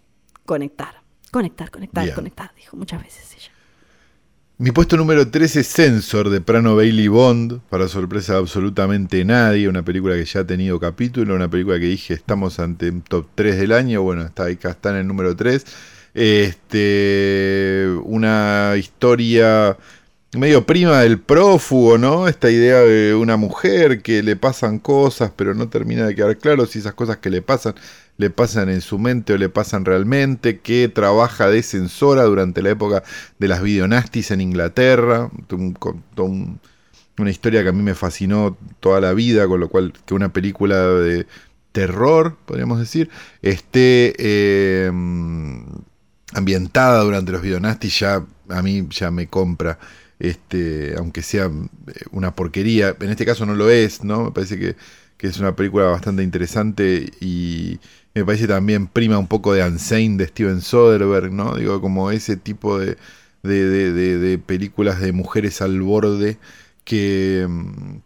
conectar. 0.45 1.03
Conectar, 1.31 1.71
conectar, 1.71 2.05
Bien. 2.05 2.15
conectar, 2.15 2.55
dijo 2.55 2.77
muchas 2.77 3.03
veces 3.03 3.35
ella. 3.35 3.51
Mi 4.59 4.71
puesto 4.71 4.97
número 4.97 5.29
3 5.29 5.57
es 5.57 5.67
Sensor 5.67 6.29
de 6.29 6.41
Prano 6.41 6.77
Bailey 6.77 7.09
Bond, 7.09 7.61
para 7.71 7.89
sorpresa 7.89 8.35
de 8.35 8.39
absolutamente 8.41 9.25
nadie, 9.25 9.67
una 9.69 9.83
película 9.83 10.15
que 10.15 10.27
ya 10.27 10.41
ha 10.41 10.47
tenido 10.47 10.79
capítulo, 10.79 11.35
una 11.35 11.49
película 11.49 11.81
que 11.81 11.87
dije 11.87 12.15
estamos 12.15 12.61
ante 12.61 12.91
un 12.91 13.01
top 13.01 13.27
3 13.35 13.57
del 13.57 13.73
año, 13.73 14.03
bueno, 14.03 14.23
está 14.23 14.45
acá 14.45 14.71
está 14.71 14.91
en 14.91 14.97
el 14.97 15.07
número 15.07 15.35
3. 15.35 15.65
Este, 16.15 17.89
una 18.05 18.75
historia 18.77 19.77
medio 20.39 20.67
prima 20.67 21.01
del 21.01 21.21
prófugo, 21.21 21.99
¿no? 21.99 22.29
Esta 22.29 22.51
idea 22.51 22.81
de 22.81 23.15
una 23.15 23.37
mujer 23.37 24.03
que 24.03 24.23
le 24.23 24.37
pasan 24.37 24.79
cosas, 24.79 25.33
pero 25.35 25.55
no 25.55 25.69
termina 25.69 26.07
de 26.07 26.15
quedar 26.15 26.37
claro 26.39 26.67
si 26.67 26.79
esas 26.79 26.95
cosas 26.95 27.19
que 27.19 27.31
le 27.31 27.43
pasan 27.43 27.75
le 28.17 28.31
pasan 28.31 28.69
en 28.69 28.81
su 28.81 28.99
mente 28.99 29.33
o 29.33 29.39
le 29.39 29.49
pasan 29.49 29.85
realmente, 29.85 30.61
que 30.61 30.89
trabaja 30.89 31.49
de 31.49 31.63
censora 31.63 32.25
durante 32.25 32.63
la 32.63 32.71
época 32.71 33.03
de 33.39 33.49
las 33.49 33.63
videonastis 33.63 34.31
en 34.31 34.41
Inglaterra, 34.41 35.31
una 37.19 37.31
historia 37.31 37.63
que 37.63 37.69
a 37.71 37.73
mí 37.73 37.83
me 37.83 37.95
fascinó 37.95 38.57
toda 38.81 39.01
la 39.01 39.15
vida, 39.15 39.49
con 39.49 39.61
lo 39.61 39.69
cual 39.69 39.93
que 40.07 40.15
una 40.15 40.33
película 40.33 40.87
de 40.87 41.27
terror, 41.73 42.37
podríamos 42.47 42.79
decir, 42.79 43.11
esté 43.43 44.15
eh, 44.19 44.91
ambientada 46.33 47.03
durante 47.03 47.33
los 47.33 47.43
videonastis 47.43 47.99
ya 47.99 48.25
a 48.49 48.63
mí 48.63 48.87
ya 48.91 49.11
me 49.11 49.27
compra 49.27 49.79
este 50.19 50.95
aunque 50.97 51.23
sea 51.23 51.47
eh, 51.47 51.93
una 52.13 52.35
porquería 52.35 52.97
en 53.01 53.11
este 53.11 53.27
caso 53.27 53.47
no 53.47 53.55
lo 53.55 53.71
es 53.71 54.05
no 54.05 54.25
me 54.25 54.31
parece 54.33 54.59
que, 54.59 54.77
que 55.17 55.27
es 55.29 55.39
una 55.39 55.57
película 55.57 55.85
bastante 55.87 56.23
interesante 56.23 57.11
y 57.21 57.79
me 58.15 58.25
parece 58.25 58.47
también 58.47 58.87
prima 58.87 59.19
un 59.19 59.29
poco 59.29 59.53
de 59.53 59.65
Unsane 59.67 60.17
de 60.17 60.27
Steven 60.29 60.61
Soderbergh 60.61 61.33
no 61.33 61.57
digo 61.57 61.81
como 61.81 62.11
ese 62.11 62.37
tipo 62.37 62.79
de 62.79 62.97
de, 63.43 63.65
de- 63.69 64.19
de- 64.19 64.39
películas 64.39 65.01
de 65.01 65.13
mujeres 65.13 65.61
al 65.61 65.81
borde 65.83 66.39
que, 66.85 67.47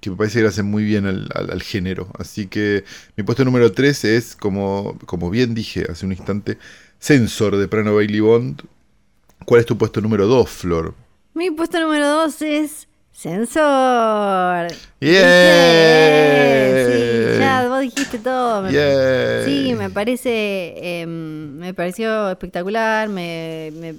que 0.00 0.10
me 0.10 0.16
parece 0.16 0.40
que 0.40 0.46
hacen 0.46 0.66
muy 0.66 0.84
bien 0.84 1.06
al, 1.06 1.28
al- 1.34 1.50
al 1.50 1.62
género. 1.62 2.08
Así 2.18 2.46
que 2.46 2.84
mi 3.16 3.24
puesto 3.24 3.44
número 3.44 3.72
3 3.72 4.04
es, 4.04 4.36
como, 4.36 4.98
como 5.06 5.30
bien 5.30 5.54
dije 5.54 5.86
hace 5.90 6.06
un 6.06 6.12
instante, 6.12 6.58
Sensor 6.98 7.56
de 7.56 7.68
Prano 7.68 7.94
Bailey 7.94 8.20
Bond. 8.20 8.62
¿Cuál 9.46 9.60
es 9.60 9.66
tu 9.66 9.78
puesto 9.78 10.00
número 10.02 10.26
2, 10.28 10.48
Flor? 10.50 10.94
Mi 11.34 11.50
puesto 11.50 11.80
número 11.80 12.08
dos 12.08 12.40
es 12.42 12.88
Sensor. 13.12 14.68
¡Yeah! 15.00 15.10
Sí, 16.86 17.38
ya 17.40 17.66
vos 17.68 17.80
dijiste 17.80 18.18
todo. 18.18 18.70
¡Yeah! 18.70 19.44
Sí, 19.44 19.74
me 19.74 19.90
parece, 19.90 21.00
em, 21.00 21.56
me 21.58 21.74
pareció 21.74 22.30
espectacular, 22.30 23.08
me, 23.08 23.72
me, 23.74 23.94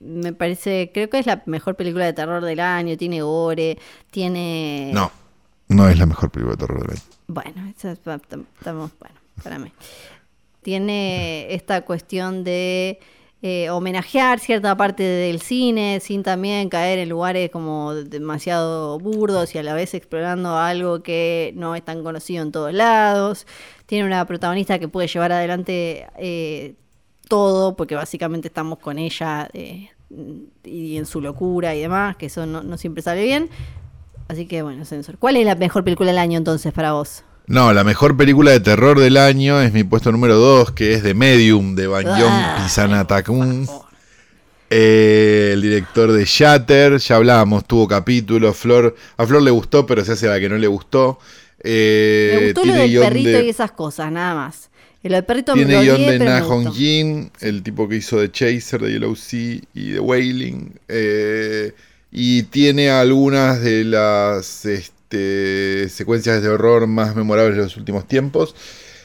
me 0.00 0.32
parece, 0.32 0.90
creo 0.92 1.08
que 1.08 1.18
es 1.18 1.26
la 1.26 1.42
mejor 1.46 1.76
película 1.76 2.04
de 2.04 2.12
terror 2.12 2.44
del 2.44 2.60
año, 2.60 2.96
tiene 2.96 3.22
gore, 3.22 3.78
tiene... 4.10 4.90
No, 4.92 5.10
no 5.68 5.88
es 5.88 5.98
la 5.98 6.06
mejor 6.06 6.30
película 6.30 6.56
de 6.56 6.60
terror 6.66 6.80
del 6.82 6.90
año. 6.90 7.02
Bueno, 7.28 7.72
estamos, 7.76 8.90
bueno, 8.98 9.16
espérame. 9.36 9.72
Tiene 10.62 11.52
esta 11.54 11.82
cuestión 11.82 12.44
de 12.44 13.00
eh, 13.44 13.70
homenajear 13.70 14.38
cierta 14.38 14.76
parte 14.76 15.02
del 15.02 15.40
cine 15.40 15.98
sin 16.00 16.22
también 16.22 16.68
caer 16.68 17.00
en 17.00 17.08
lugares 17.08 17.50
como 17.50 17.92
demasiado 17.92 19.00
burdos 19.00 19.52
y 19.56 19.58
a 19.58 19.64
la 19.64 19.74
vez 19.74 19.94
explorando 19.94 20.56
algo 20.56 21.02
que 21.02 21.52
no 21.56 21.74
es 21.74 21.84
tan 21.84 22.04
conocido 22.04 22.44
en 22.44 22.52
todos 22.52 22.72
lados. 22.72 23.48
Tiene 23.86 24.06
una 24.06 24.24
protagonista 24.26 24.78
que 24.78 24.86
puede 24.86 25.08
llevar 25.08 25.32
adelante 25.32 26.06
eh, 26.18 26.74
todo, 27.26 27.74
porque 27.74 27.96
básicamente 27.96 28.46
estamos 28.46 28.78
con 28.78 28.96
ella 28.98 29.48
eh, 29.54 29.90
y 30.62 30.96
en 30.96 31.06
su 31.06 31.20
locura 31.20 31.74
y 31.74 31.80
demás, 31.80 32.16
que 32.16 32.26
eso 32.26 32.46
no, 32.46 32.62
no 32.62 32.78
siempre 32.78 33.02
sale 33.02 33.24
bien. 33.24 33.50
Así 34.28 34.46
que 34.46 34.62
bueno, 34.62 34.84
Sensor. 34.84 35.18
¿Cuál 35.18 35.36
es 35.36 35.44
la 35.44 35.56
mejor 35.56 35.82
película 35.82 36.10
del 36.10 36.18
año 36.18 36.38
entonces 36.38 36.72
para 36.72 36.92
vos? 36.92 37.24
No, 37.46 37.72
la 37.72 37.84
mejor 37.84 38.16
película 38.16 38.52
de 38.52 38.60
terror 38.60 38.98
del 39.00 39.16
año 39.16 39.60
es 39.60 39.72
mi 39.72 39.84
puesto 39.84 40.12
número 40.12 40.36
2, 40.36 40.72
que 40.72 40.94
es 40.94 41.02
The 41.02 41.14
Medium 41.14 41.74
de 41.74 41.86
Banyon 41.86 42.14
Ah, 42.30 42.60
Pisanatakun. 42.62 43.66
Eh, 44.70 45.50
el 45.52 45.60
director 45.60 46.12
de 46.12 46.24
Shatter, 46.24 46.96
ya 46.98 47.16
hablábamos, 47.16 47.66
tuvo 47.66 47.86
capítulo. 47.86 48.54
Flor, 48.54 48.94
a 49.18 49.26
Flor 49.26 49.42
le 49.42 49.50
gustó, 49.50 49.84
pero 49.86 50.04
se 50.04 50.12
hace 50.12 50.28
la 50.28 50.40
que 50.40 50.48
no 50.48 50.56
le 50.56 50.66
gustó. 50.66 51.18
Eh, 51.62 52.36
me 52.40 52.44
gustó 52.46 52.64
lo 52.64 52.74
del 52.74 52.98
perrito 52.98 53.28
de- 53.30 53.44
y 53.44 53.48
esas 53.50 53.72
cosas, 53.72 54.10
nada 54.10 54.34
más. 54.34 54.70
Lo 55.02 55.14
del 55.16 55.24
perrito 55.24 55.52
Tiene 55.54 55.82
guion 55.82 56.06
de 56.06 56.18
Na 56.20 56.40
Hong. 56.42 56.72
Jin, 56.72 57.30
el 57.40 57.62
tipo 57.64 57.88
que 57.88 57.96
hizo 57.96 58.18
de 58.20 58.30
Chaser, 58.30 58.80
de 58.80 58.92
Yellow 58.92 59.14
Sea 59.16 59.58
y 59.74 59.90
de 59.90 60.00
Wailing. 60.00 60.72
eh, 60.88 61.72
y 62.14 62.44
tiene 62.44 62.90
algunas 62.90 63.62
de 63.62 63.84
las 63.84 64.64
este, 64.66 64.92
secuencias 65.90 66.42
de 66.42 66.48
horror 66.48 66.86
más 66.86 67.14
memorables 67.16 67.56
de 67.56 67.62
los 67.62 67.76
últimos 67.76 68.06
tiempos. 68.06 68.54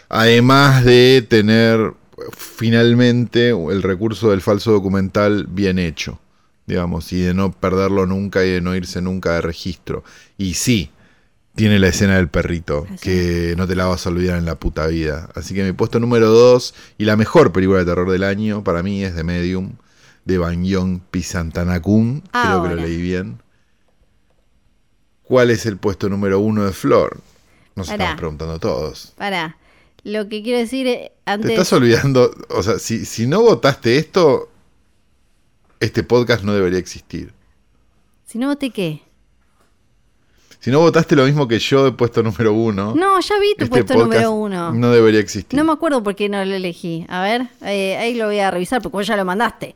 Además 0.10 0.86
de 0.86 1.26
tener 1.28 1.94
finalmente 2.36 3.50
el 3.50 3.84
recurso 3.84 4.32
del 4.32 4.42
falso 4.42 4.72
documental 4.72 5.48
bien 5.50 5.80
hecho, 5.80 6.20
digamos, 6.66 7.12
y 7.14 7.22
de 7.22 7.34
no 7.34 7.52
perderlo 7.52 8.06
nunca 8.06 8.44
y 8.46 8.50
de 8.52 8.62
no 8.62 8.76
irse 8.76 9.02
nunca 9.02 9.34
de 9.34 9.42
registro. 9.42 10.04
Y 10.38 10.56
sí, 10.56 10.92
tiene 11.56 11.80
la 11.80 11.88
escena 11.88 12.18
del 12.18 12.30
perrito, 12.30 12.86
Así. 12.86 12.98
que 13.02 13.54
no 13.58 13.68
te 13.68 13.76
la 13.76 13.86
vas 13.86 14.06
a 14.06 14.10
olvidar 14.10 14.38
en 14.38 14.46
la 14.46 14.56
puta 14.56 14.88
vida. 14.88 15.30
Así 15.36 15.54
que 15.54 15.64
mi 15.64 15.72
puesto 15.72 16.00
número 16.00 16.30
2 16.30 16.74
y 17.00 17.06
la 17.06 17.16
mejor 17.16 17.52
película 17.52 17.80
de 17.80 17.86
terror 17.86 18.10
del 18.12 18.24
año 18.24 18.64
para 18.64 18.84
mí 18.84 19.04
es 19.04 19.16
The 19.16 19.24
Medium, 19.24 19.74
de 20.24 20.38
Banyong 20.38 21.02
Pisantanakun. 21.10 22.22
Creo 22.32 22.64
que 22.64 22.70
lo 22.70 22.76
leí 22.76 23.02
bien. 23.02 23.40
¿Cuál 25.28 25.50
es 25.52 25.66
el 25.66 25.78
puesto 25.78 26.08
número 26.10 26.40
uno 26.40 26.64
de 26.66 26.72
Flor? 26.72 27.20
Nos 27.76 27.88
Pará. 27.88 28.04
estamos 28.06 28.20
preguntando 28.20 28.60
todos. 28.60 29.14
Pará, 29.18 29.58
lo 30.04 30.30
que 30.30 30.42
quiero 30.42 30.58
decir 30.60 30.88
eh, 30.88 31.12
Te 31.26 31.32
antes... 31.32 31.52
estás 31.52 31.74
olvidando, 31.74 32.32
o 32.50 32.64
sea, 32.64 32.80
si, 32.80 33.06
si 33.06 33.28
no 33.28 33.42
votaste 33.42 33.98
esto, 33.98 34.50
este 35.80 36.04
podcast 36.04 36.44
no 36.44 36.54
debería 36.54 36.80
existir. 36.80 37.34
Si 38.26 38.38
no 38.38 38.48
voté 38.48 38.70
qué. 38.70 39.02
Si 40.60 40.72
no 40.72 40.80
votaste 40.80 41.16
lo 41.16 41.26
mismo 41.26 41.48
que 41.48 41.60
yo 41.60 41.84
de 41.86 41.92
puesto 41.92 42.24
número 42.24 42.52
uno, 42.54 42.96
No, 42.96 43.20
ya 43.20 43.40
vi 43.40 43.54
tu 43.56 43.66
este 43.66 43.68
puesto 43.84 43.94
número 43.96 44.32
uno. 44.32 44.74
no 44.74 44.92
debería 44.92 45.20
existir. 45.20 45.58
No 45.58 45.64
me 45.66 45.72
acuerdo 45.74 46.02
por 46.04 46.16
qué 46.16 46.30
no 46.30 46.44
lo 46.44 46.56
elegí. 46.56 47.06
A 47.10 47.22
ver, 47.22 47.48
eh, 47.62 47.96
ahí 47.98 48.16
lo 48.16 48.26
voy 48.26 48.40
a 48.40 48.50
revisar 48.50 48.82
porque 48.82 48.98
vos 48.98 49.08
ya 49.08 49.16
lo 49.18 49.24
mandaste. 49.26 49.76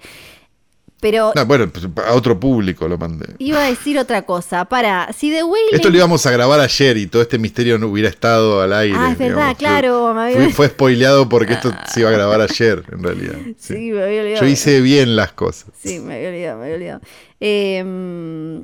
Pero 1.02 1.34
No, 1.36 1.46
bueno, 1.48 1.68
pues, 1.70 1.88
a 2.08 2.14
otro 2.14 2.40
público 2.40 2.88
lo 2.88 2.96
mandé. 2.98 3.26
iba 3.40 3.66
a 3.66 3.68
decir 3.70 3.98
otra 3.98 4.22
cosa. 4.22 4.66
Para, 4.66 5.12
si 5.12 5.32
The 5.32 5.44
Wailing... 5.44 5.74
Esto 5.76 5.90
lo 5.90 5.98
íbamos 5.98 6.24
a 6.28 6.32
grabar 6.32 6.60
ayer 6.60 6.96
y 6.98 7.08
todo 7.08 7.24
este 7.24 7.40
misterio 7.40 7.78
no 7.80 7.88
hubiera 7.88 8.08
estado 8.08 8.62
al 8.62 8.72
aire. 8.72 8.96
Ah, 8.98 9.10
es 9.12 9.18
verdad, 9.18 9.36
digamos. 9.38 9.58
claro, 9.58 10.14
me 10.14 10.22
había- 10.22 10.36
Fue, 10.36 10.50
fue 10.54 10.68
spoileado 10.68 11.28
porque 11.28 11.54
esto 11.54 11.74
se 11.92 12.02
iba 12.02 12.10
a 12.10 12.14
grabar 12.14 12.40
ayer, 12.42 12.84
en 12.92 13.02
realidad. 13.04 13.34
Sí, 13.58 13.74
Sí. 13.74 13.92
me 13.92 14.04
había 14.04 14.22
olvidado. 14.22 14.42
Yo 14.46 14.48
hice 14.48 14.80
bien 14.82 15.16
las 15.16 15.34
cosas. 15.34 15.72
Sí, 15.78 15.98
me 16.00 16.16
había 16.18 16.30
olvidado, 16.30 16.58
me 16.60 16.64
había 16.66 16.76
olvidado. 16.76 17.02
Eh, 17.40 18.64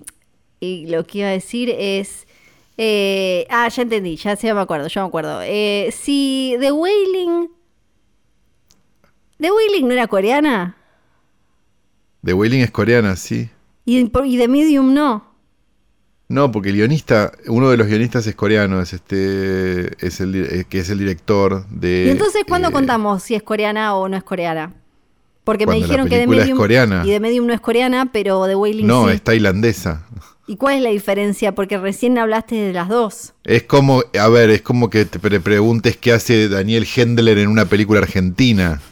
y 0.59 0.85
lo 0.87 1.05
que 1.07 1.17
iba 1.17 1.27
a 1.29 1.31
decir 1.31 1.69
es... 1.75 2.27
eh, 2.77 3.47
ah, 3.49 3.67
ya 3.67 3.81
entendí, 3.81 4.15
ya 4.15 4.35
sí 4.35 4.45
me 4.53 4.59
acuerdo, 4.61 4.87
ya 4.89 5.01
me 5.01 5.07
acuerdo. 5.07 5.41
Eh, 5.43 5.91
si 5.91 6.55
The 6.59 6.71
Wailing... 6.71 7.49
¿The 9.39 9.51
Wailing 9.51 9.87
no 9.87 9.93
era 9.93 10.07
coreana? 10.07 10.76
The 12.27 12.33
Wailing 12.33 12.59
es 12.59 12.71
coreana, 12.71 13.15
sí. 13.15 13.49
Y, 13.85 13.99
y 13.99 14.37
The 14.37 14.47
Medium 14.49 14.93
no. 14.93 15.25
No, 16.27 16.51
porque 16.51 16.71
el 16.71 16.75
guionista, 16.75 17.31
uno 17.47 17.69
de 17.69 17.77
los 17.77 17.87
guionistas 17.87 18.27
es 18.27 18.35
coreano, 18.35 18.81
es 18.81 18.91
este, 18.91 20.05
es 20.05 20.19
el, 20.19 20.35
eh, 20.35 20.65
que 20.67 20.79
es 20.79 20.89
el 20.89 20.99
director 20.99 21.65
de. 21.69 22.03
¿Y 22.07 22.09
entonces 22.09 22.43
cuándo 22.45 22.67
eh, 22.67 22.71
contamos 22.73 23.23
si 23.23 23.33
es 23.33 23.43
coreana 23.43 23.95
o 23.95 24.09
no 24.09 24.17
es 24.17 24.23
coreana? 24.23 24.73
Porque 25.45 25.65
me 25.65 25.75
dijeron 25.75 26.09
que 26.09 26.15
The 26.17 26.27
película 26.27 26.37
es 26.41 26.43
Medium 26.47 26.57
coreana. 26.57 27.03
y 27.05 27.11
The 27.11 27.19
Medium 27.21 27.45
no 27.47 27.53
es 27.53 27.61
coreana, 27.61 28.11
pero 28.11 28.45
The 28.45 28.55
Wailing 28.55 28.85
No, 28.87 29.07
sí. 29.07 29.13
es 29.15 29.21
tailandesa. 29.21 30.05
¿Y 30.47 30.57
cuál 30.57 30.75
es 30.75 30.81
la 30.81 30.89
diferencia? 30.89 31.55
Porque 31.55 31.77
recién 31.77 32.17
hablaste 32.17 32.55
de 32.55 32.73
las 32.73 32.89
dos. 32.89 33.33
Es 33.45 33.63
como, 33.63 34.03
a 34.19 34.27
ver, 34.27 34.49
es 34.49 34.61
como 34.61 34.89
que 34.89 35.05
te 35.05 35.19
pre- 35.19 35.39
preguntes 35.39 35.95
qué 35.95 36.11
hace 36.11 36.49
Daniel 36.49 36.85
Hendler 36.93 37.37
en 37.37 37.47
una 37.47 37.63
película 37.67 38.01
argentina. 38.01 38.81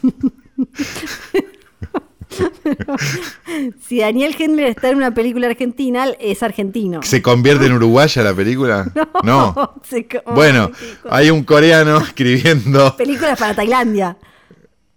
Si 3.86 4.00
Daniel 4.00 4.34
Hendler 4.38 4.68
está 4.68 4.90
en 4.90 4.96
una 4.96 5.14
película 5.14 5.46
argentina, 5.46 6.06
es 6.20 6.42
argentino. 6.42 7.02
¿Se 7.02 7.22
convierte 7.22 7.66
en 7.66 7.72
uruguaya 7.74 8.22
la 8.22 8.34
película? 8.34 8.90
No. 9.22 9.74
Se 9.88 10.06
Bueno, 10.34 10.70
hay 11.10 11.30
un 11.30 11.42
coreano 11.44 11.98
escribiendo 12.06 12.96
Películas 12.96 13.38
para 13.38 13.54
Tailandia. 13.54 14.16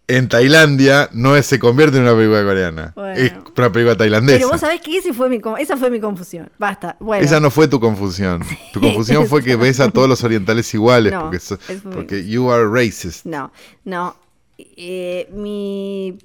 en 0.08 0.28
Tailandia, 0.28 1.10
no 1.14 1.36
es, 1.36 1.46
se 1.46 1.58
convierte 1.60 1.98
en 1.98 2.04
una 2.04 2.14
película 2.16 2.44
coreana. 2.44 2.94
Bueno. 2.96 3.16
Es 3.16 3.34
una 3.58 3.72
película 3.72 3.96
tailandesa. 3.96 4.38
Pero 4.40 4.50
vos 4.50 4.60
sabés 4.60 4.82
que 4.82 4.98
ese 4.98 5.14
fue 5.14 5.30
mi, 5.30 5.40
esa 5.60 5.78
fue 5.78 5.90
mi 5.90 6.00
confusión. 6.00 6.50
Basta. 6.58 6.96
Bueno. 7.00 7.24
Esa 7.26 7.40
no 7.40 7.50
fue 7.52 7.68
tu 7.68 7.80
confusión. 7.80 8.44
Tu 8.74 8.80
confusión 8.82 9.28
fue 9.28 9.44
que 9.44 9.56
ves 9.56 9.80
a 9.80 9.90
todos 9.90 10.10
los 10.10 10.24
orientales 10.24 10.72
iguales 10.74 11.14
No, 11.14 11.22
porque, 11.22 11.40
so- 11.40 11.58
porque 11.92 12.28
you 12.28 12.52
are 12.52 12.66
racist. 12.68 13.26
No, 13.26 13.52
no. 13.86 14.16
Eh, 14.58 15.30
mi 15.34 16.18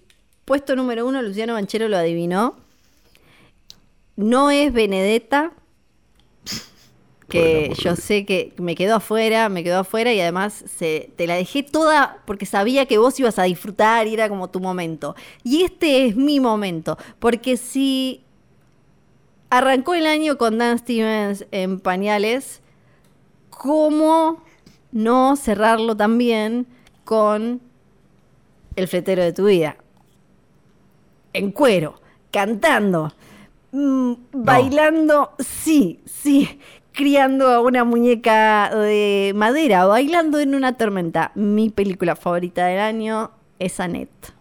puesto 0.45 0.77
número 0.77 1.07
uno, 1.07 1.23
Luciano 1.23 1.55
Banchero 1.55 1.89
lo 1.89 1.97
adivinó. 1.97 2.57
No 4.17 4.51
es 4.51 4.73
Benedetta, 4.73 5.53
que 7.29 7.73
yo 7.79 7.97
sé 7.97 8.25
que 8.25 8.53
me 8.59 8.77
quedó 8.77 8.97
afuera, 8.97 9.49
me 9.49 9.65
quedó 9.65 9.81
afuera 9.81 10.13
y 10.13 10.21
además 10.21 10.65
se, 10.77 11.11
te 11.17 11.27
la 11.27 11.35
dejé 11.35 11.63
toda 11.63 12.23
porque 12.27 12.47
sabía 12.47 12.87
que 12.87 12.99
vos 12.99 13.19
ibas 13.19 13.39
a 13.39 13.45
disfrutar 13.45 14.07
y 14.07 14.15
era 14.15 14.29
como 14.29 14.51
tu 14.51 14.61
momento. 14.61 15.17
Y 15.43 15.63
este 15.65 16.07
es 16.07 16.17
mi 16.17 16.39
momento, 16.39 16.97
porque 17.19 17.57
si 17.57 18.23
arrancó 19.51 19.95
el 19.95 20.07
año 20.07 20.39
con 20.39 20.59
Dan 20.59 20.79
Stevens 20.79 21.47
en 21.51 21.81
pañales, 21.81 22.61
¿cómo 23.51 24.43
no 24.93 25.35
cerrarlo 25.35 25.97
también 25.97 26.67
con 27.05 27.61
el 28.77 28.87
fletero 28.87 29.23
de 29.23 29.33
tu 29.33 29.47
vida? 29.47 29.77
En 31.35 31.51
cuero, 31.51 32.01
cantando, 32.33 33.13
mm, 33.73 34.13
bailando, 34.33 35.33
sí, 35.39 36.01
sí, 36.07 36.59
criando 36.93 37.51
a 37.51 37.61
una 37.61 37.85
muñeca 37.85 38.71
de 38.75 39.33
madera, 39.35 39.85
bailando 39.87 40.39
en 40.41 40.55
una 40.55 40.77
tormenta. 40.77 41.33
Mi 41.35 41.71
película 41.71 42.15
favorita 42.17 42.67
del 42.67 42.79
año 42.81 43.33
es 43.59 43.79
Annette. 43.81 44.33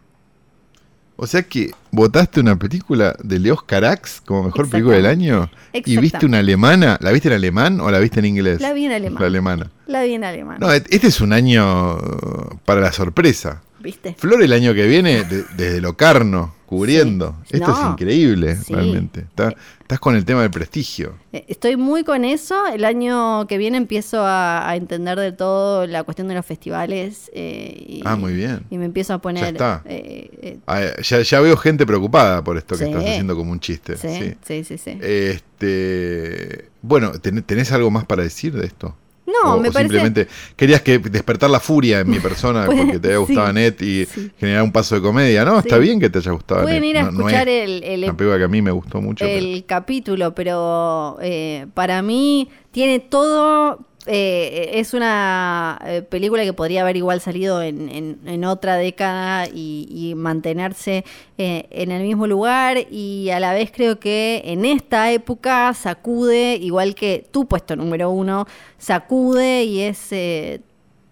O 1.16 1.28
sea 1.28 1.44
que 1.44 1.72
votaste 1.92 2.40
una 2.40 2.58
película 2.58 3.16
de 3.24 3.40
Leos 3.40 3.64
Carax 3.64 4.20
como 4.22 4.44
mejor 4.46 4.68
película 4.70 4.96
del 4.98 5.06
año 5.06 5.50
y 5.72 5.98
viste 5.98 6.26
una 6.26 6.40
alemana. 6.40 6.98
¿La 7.02 7.12
viste 7.12 7.28
en 7.30 7.36
alemán 7.36 7.80
o 7.82 7.90
la 7.92 8.00
viste 8.00 8.20
en 8.20 8.26
inglés? 8.26 8.60
La 8.62 8.74
vi 8.74 8.86
en 8.86 8.92
alemán. 8.94 9.22
La 9.22 9.28
alemana. 9.28 9.72
La 9.86 10.04
vi 10.04 10.14
en 10.16 10.24
alemán. 10.24 10.58
No, 10.60 10.72
este 10.72 11.08
es 11.08 11.22
un 11.22 11.32
año 11.34 11.96
uh, 11.98 12.58
para 12.66 12.82
la 12.82 12.92
sorpresa. 12.92 13.62
¿Viste? 13.80 14.16
Flor 14.18 14.42
el 14.42 14.54
año 14.54 14.74
que 14.74 14.88
viene 14.88 15.24
de- 15.24 15.44
desde 15.56 15.82
Locarno, 15.82 16.56
cubriendo. 16.74 17.36
Sí. 17.50 17.58
Esto 17.58 17.72
es 17.72 17.90
increíble, 17.92 18.56
Sí. 18.56 18.74
realmente. 18.74 19.22
Está- 19.22 19.54
estás 19.82 20.00
con 20.00 20.16
el 20.16 20.26
tema 20.26 20.42
del 20.42 20.52
prestigio. 20.52 21.16
Eh, 21.32 21.46
Estoy 21.48 21.76
muy 21.78 22.04
con 22.04 22.26
eso. 22.26 22.66
El 22.68 22.84
año 22.86 23.46
que 23.48 23.58
viene 23.58 23.78
empiezo 23.78 24.22
a, 24.26 24.68
a 24.70 24.76
entender 24.76 25.20
del 25.20 25.36
todo 25.36 25.86
la 25.88 26.04
cuestión 26.04 26.28
de 26.28 26.36
los 26.36 26.46
festivales. 26.46 27.30
eh, 27.34 27.84
y, 27.88 28.02
Ah, 28.06 28.16
muy 28.16 28.34
bien. 28.34 28.66
Y 28.70 28.78
me 28.78 28.86
empiezo 28.86 29.14
a 29.14 29.20
poner. 29.22 29.46
está. 29.54 29.82
eh, 29.86 30.60
Ah, 30.68 30.82
ya, 31.02 31.22
ya 31.22 31.40
veo 31.40 31.56
gente 31.58 31.86
preocupada 31.86 32.44
por 32.44 32.58
esto 32.58 32.78
que 32.78 32.86
estás 32.86 33.04
haciendo 33.04 33.36
como 33.36 33.52
un 33.52 33.60
chiste. 33.60 33.96
sí, 33.98 34.36
sí. 34.46 34.64
sí, 34.64 34.78
sí. 34.78 34.98
Este, 35.02 36.66
bueno, 36.82 37.12
¿ten- 37.20 37.44
¿tenés 37.44 37.72
algo 37.72 37.90
más 37.92 38.06
para 38.06 38.24
decir 38.24 38.54
de 38.54 38.66
esto? 38.66 38.96
No, 39.44 39.56
o, 39.56 39.60
me 39.60 39.70
o 39.70 39.72
parece- 39.72 39.90
simplemente 39.94 40.28
querías 40.56 40.82
que 40.82 41.00
despertar 41.00 41.50
la 41.50 41.60
furia 41.60 42.02
en 42.02 42.10
mi 42.10 42.20
persona 42.20 42.66
porque 42.66 43.00
te 43.00 43.08
había 43.08 43.18
gustado 43.20 43.48
sí, 43.48 43.54
Net 43.54 43.82
y 43.82 44.06
sí. 44.06 44.32
generar 44.40 44.64
un 44.64 44.72
paso 44.72 44.96
de 44.96 45.02
comedia. 45.02 45.44
No, 45.46 45.60
está 45.60 45.78
bien 45.78 46.00
que 46.00 46.10
te 46.10 46.20
haya 46.20 46.32
gustado 46.32 46.64
Pueden 46.64 46.84
ir 46.84 46.98
a 46.98 47.04
No- 47.04 47.12
no 47.12 47.20
escuchar 47.22 47.48
es 47.50 47.66
el, 47.70 47.84
el- 47.84 48.04
una 48.04 48.18
película 48.18 48.38
que 48.38 48.44
a 48.44 48.48
mí 48.48 48.62
me 48.62 48.72
gustó 48.72 49.02
mucho. 49.02 49.26
pero- 49.26 49.38
el 49.40 49.66
capítulo, 49.66 50.36
pero 50.36 51.18
eh, 51.22 51.66
para 51.74 52.02
mí 52.02 52.50
tiene 52.72 53.00
todo. 53.00 53.80
Eh, 54.06 54.72
es 54.74 54.94
una 54.94 55.80
eh, 55.86 56.02
película 56.02 56.44
que 56.44 56.54
podría 56.54 56.82
haber 56.82 56.98
igual 56.98 57.22
salido 57.22 57.62
en, 57.62 57.90
en- 57.90 58.20
en 58.26 58.44
otra 58.46 58.76
década 58.76 59.48
y, 59.48 60.14
mantenerse 60.18 61.06
eh, 61.38 61.66
en 61.72 61.92
el 61.92 62.04
mismo 62.04 62.28
lugar 62.28 62.78
y 62.92 63.30
a 63.32 63.40
la 63.40 63.54
vez 63.54 63.72
creo 63.74 64.00
que 64.00 64.42
en 64.46 64.66
esta 64.66 65.12
época 65.12 65.74
sacude, 65.74 66.56
igual 66.62 66.96
que 66.96 67.26
tu 67.32 67.46
puesto 67.48 67.76
número 67.76 68.10
uno, 68.12 68.46
sacude 68.78 69.64
y 69.64 69.82
es 69.82 70.12
eh, 70.12 70.62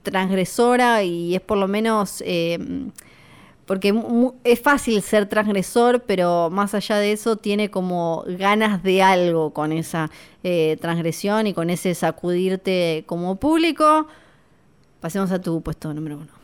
transgresora 0.04 1.04
y 1.04 1.36
es 1.36 1.42
por 1.42 1.58
lo 1.58 1.68
menos... 1.68 2.22
porque 3.66 3.94
es 4.44 4.60
fácil 4.60 5.02
ser 5.02 5.28
transgresor, 5.28 6.04
pero 6.06 6.50
más 6.50 6.74
allá 6.74 6.98
de 6.98 7.12
eso 7.12 7.36
tiene 7.36 7.70
como 7.70 8.24
ganas 8.28 8.84
de 8.84 9.02
algo 9.02 9.52
con 9.52 9.72
esa 9.72 10.10
eh, 10.44 10.78
transgresión 10.82 11.48
y 11.48 11.54
con 11.54 11.70
ese 11.70 11.96
sacudirte 11.96 13.04
como 13.06 13.36
público. 13.36 14.08
Pasemos 15.00 15.32
a 15.32 15.40
tu 15.40 15.62
puesto 15.62 15.94
número 15.94 16.18
uno. 16.18 16.41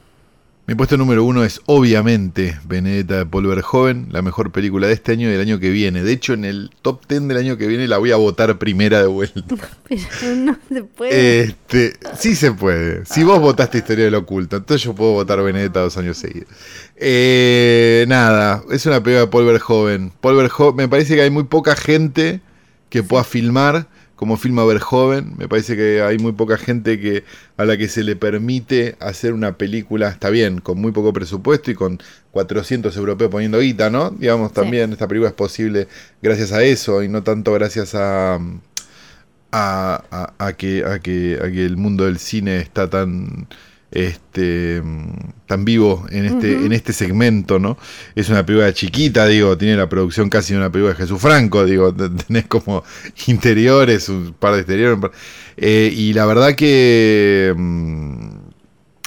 Mi 0.67 0.75
puesto 0.75 0.97
número 0.97 1.23
uno 1.23 1.45
es 1.45 1.61
obviamente 1.65 2.59
Benedetta 2.65 3.19
de 3.19 3.25
Paul 3.25 3.47
Verhoeven, 3.47 4.09
la 4.11 4.21
mejor 4.21 4.51
película 4.51 4.87
de 4.87 4.93
este 4.95 5.13
año 5.13 5.29
y 5.29 5.31
del 5.31 5.39
año 5.39 5.61
que 5.61 5.69
viene. 5.69 6.03
De 6.03 6.11
hecho, 6.11 6.33
en 6.33 6.43
el 6.43 6.71
top 6.81 7.07
10 7.07 7.29
del 7.29 7.37
año 7.37 7.55
que 7.55 7.67
viene 7.67 7.87
la 7.87 7.99
voy 7.99 8.11
a 8.11 8.17
votar 8.17 8.59
primera 8.59 8.99
de 8.99 9.07
vuelta. 9.07 9.41
Pero 9.87 10.35
no 10.35 10.57
se 10.67 10.83
puede. 10.83 11.39
Este, 11.39 11.93
sí 12.19 12.35
se 12.35 12.51
puede. 12.51 13.05
Si 13.05 13.23
vos 13.23 13.39
votaste 13.39 13.77
Historia 13.77 14.03
del 14.03 14.15
Oculto, 14.15 14.57
entonces 14.57 14.83
yo 14.83 14.93
puedo 14.93 15.13
votar 15.13 15.41
Benedetta 15.41 15.79
dos 15.79 15.95
años 15.95 16.17
seguidos. 16.17 16.49
Eh, 16.97 18.03
nada, 18.09 18.61
es 18.69 18.85
una 18.87 19.01
película 19.01 19.21
de 19.21 19.27
Paul 19.27 19.45
Verhoeven. 19.45 20.11
Paul 20.19 20.35
Verhoeven, 20.35 20.75
me 20.75 20.89
parece 20.89 21.15
que 21.15 21.21
hay 21.21 21.29
muy 21.29 21.45
poca 21.45 21.77
gente 21.77 22.41
que 22.89 23.03
pueda 23.03 23.23
filmar 23.23 23.87
como 24.17 24.35
filma 24.35 24.65
Verhoeven. 24.65 25.35
Me 25.37 25.47
parece 25.47 25.77
que 25.77 26.01
hay 26.01 26.17
muy 26.17 26.33
poca 26.33 26.57
gente 26.57 26.99
que 26.99 27.23
a 27.55 27.63
la 27.63 27.77
que 27.77 27.87
se 27.87 28.03
le 28.03 28.17
permite 28.17 28.97
hacer 28.99 29.31
una 29.31 29.57
película, 29.57 30.09
está 30.09 30.29
bien, 30.29 30.59
con 30.59 30.81
muy 30.81 30.91
poco 30.91 31.13
presupuesto 31.13 31.71
y 31.71 31.75
con 31.75 31.99
400 32.31 32.97
europeos 32.97 33.31
poniendo 33.31 33.59
guita, 33.59 33.89
¿no? 33.89 34.09
Digamos, 34.09 34.51
también 34.51 34.91
esta 34.91 35.07
película 35.07 35.29
es 35.29 35.35
posible 35.35 35.87
gracias 36.21 36.51
a 36.51 36.63
eso 36.63 37.03
y 37.03 37.07
no 37.09 37.23
tanto 37.23 37.53
gracias 37.53 37.95
a, 37.95 38.39
a, 39.51 40.33
a, 40.37 40.53
que, 40.53 40.83
a, 40.83 40.99
que, 40.99 41.39
a 41.41 41.51
que 41.51 41.65
el 41.65 41.77
mundo 41.77 42.05
del 42.05 42.17
cine 42.17 42.59
está 42.59 42.89
tan 42.89 43.47
este 43.91 44.83
tan 45.45 45.63
vivo 45.63 46.05
en 46.09 46.25
este, 46.25 46.65
en 46.65 46.73
este 46.73 46.91
segmento, 46.91 47.57
¿no? 47.57 47.77
Es 48.15 48.29
una 48.29 48.45
película 48.45 48.73
chiquita, 48.73 49.25
digo, 49.25 49.57
tiene 49.57 49.77
la 49.77 49.87
producción 49.87 50.29
casi 50.29 50.53
de 50.53 50.59
una 50.59 50.71
película 50.71 50.93
de 50.93 50.99
Jesús 50.99 51.21
Franco, 51.21 51.65
digo, 51.65 51.93
tenés 52.27 52.47
como 52.47 52.83
interiores, 53.27 54.09
un 54.09 54.33
par 54.37 54.53
de 54.55 54.59
exteriores, 54.59 55.11
eh, 55.55 55.91
y 55.95 56.13
la 56.13 56.25
verdad 56.25 56.55
que, 56.55 57.53
mm, 57.55 58.29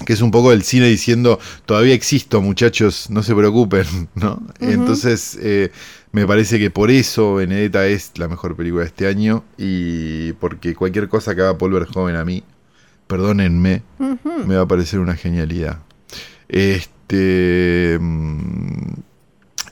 que 0.06 0.14
es 0.14 0.22
un 0.22 0.30
poco 0.30 0.52
el 0.52 0.62
cine 0.62 0.86
diciendo, 0.86 1.38
todavía 1.66 1.92
existo 1.92 2.40
muchachos, 2.40 3.10
no 3.10 3.22
se 3.22 3.34
preocupen, 3.34 3.84
¿no? 4.14 4.42
Entonces, 4.60 5.38
eh, 5.42 5.70
me 6.12 6.26
parece 6.26 6.58
que 6.58 6.70
por 6.70 6.90
eso 6.90 7.34
Benedetta 7.34 7.86
es 7.86 8.12
la 8.16 8.28
mejor 8.28 8.56
película 8.56 8.82
de 8.82 8.88
este 8.88 9.06
año, 9.06 9.44
y 9.58 10.32
porque 10.34 10.74
cualquier 10.74 11.08
cosa 11.08 11.34
que 11.34 11.42
haga 11.42 11.58
Paul 11.58 11.86
joven 11.86 12.16
a 12.16 12.24
mí, 12.24 12.42
perdónenme, 13.10 13.82
me 14.46 14.54
va 14.54 14.62
a 14.62 14.68
parecer 14.68 15.00
una 15.00 15.16
genialidad. 15.16 15.80
Este. 16.48 17.98
Mm, 18.00 19.00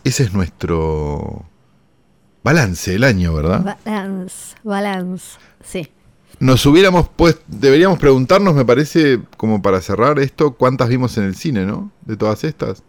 ese 0.03 0.25
es 0.25 0.33
nuestro 0.35 1.45
balance 2.43 2.91
del 2.91 3.05
año, 3.05 3.33
¿verdad? 3.33 3.79
Balance, 3.85 4.57
balance, 4.65 5.39
sí. 5.63 5.89
Nos 6.41 6.67
hubiéramos 6.67 7.09
pues 7.15 7.39
deberíamos 7.47 7.99
preguntarnos, 8.01 8.55
me 8.55 8.65
parece, 8.65 9.21
como 9.37 9.63
para 9.63 9.81
cerrar 9.81 10.19
esto, 10.19 10.55
cuántas 10.55 10.89
vimos 10.89 11.17
en 11.17 11.25
el 11.25 11.37
cine, 11.37 11.65
¿no? 11.65 11.93
De 12.05 12.17
todas 12.17 12.43
estas. 12.43 12.83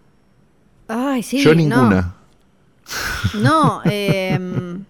Ay, 0.88 1.21
sí. 1.21 1.39
Yo 1.41 1.53
ninguna. 1.53 2.15
No, 3.35 3.81
em, 3.85 4.84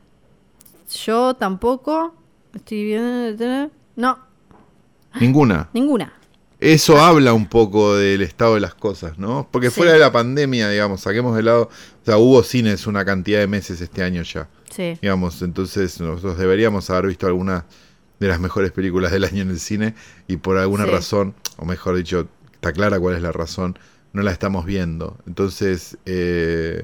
yo 1.04 1.34
tampoco. 1.34 2.16
Estoy 2.54 2.86
viendo. 2.86 3.70
No, 3.98 4.29
Ninguna. 5.20 5.70
Ninguna. 5.74 6.14
Eso 6.60 7.00
habla 7.00 7.34
un 7.34 7.48
poco 7.48 7.96
del 7.96 8.22
estado 8.22 8.56
de 8.56 8.60
las 8.60 8.74
cosas, 8.74 9.18
¿no? 9.18 9.48
Porque 9.50 9.72
fuera 9.72 9.94
de 9.94 10.00
la 10.00 10.12
pandemia, 10.12 10.70
digamos, 10.70 11.02
saquemos 11.02 11.36
de 11.38 11.44
lado, 11.44 11.64
o 11.64 12.06
sea, 12.06 12.18
hubo 12.18 12.44
cines 12.44 12.86
una 12.86 13.06
cantidad 13.06 13.40
de 13.40 13.48
meses 13.48 13.80
este 13.80 14.04
año 14.04 14.24
ya. 14.24 14.50
Sí. 14.70 14.98
Digamos, 15.02 15.42
entonces 15.42 16.02
nosotros 16.02 16.38
deberíamos 16.38 16.90
haber 16.90 17.08
visto 17.08 17.28
alguna 17.28 17.66
de 18.20 18.28
las 18.28 18.42
mejores 18.42 18.74
películas 18.74 19.14
del 19.14 19.24
año 19.24 19.42
en 19.42 19.52
el 19.52 19.60
cine 19.60 19.96
y 20.28 20.38
por 20.38 20.58
alguna 20.58 20.86
razón, 20.86 21.34
o 21.56 21.66
mejor 21.66 21.96
dicho, 21.96 22.28
está 22.54 22.74
clara 22.74 23.00
cuál 23.00 23.16
es 23.16 23.22
la 23.22 23.32
razón, 23.32 23.80
no 24.12 24.22
la 24.22 24.32
estamos 24.32 24.66
viendo. 24.66 25.18
Entonces, 25.26 25.98
eh, 26.06 26.84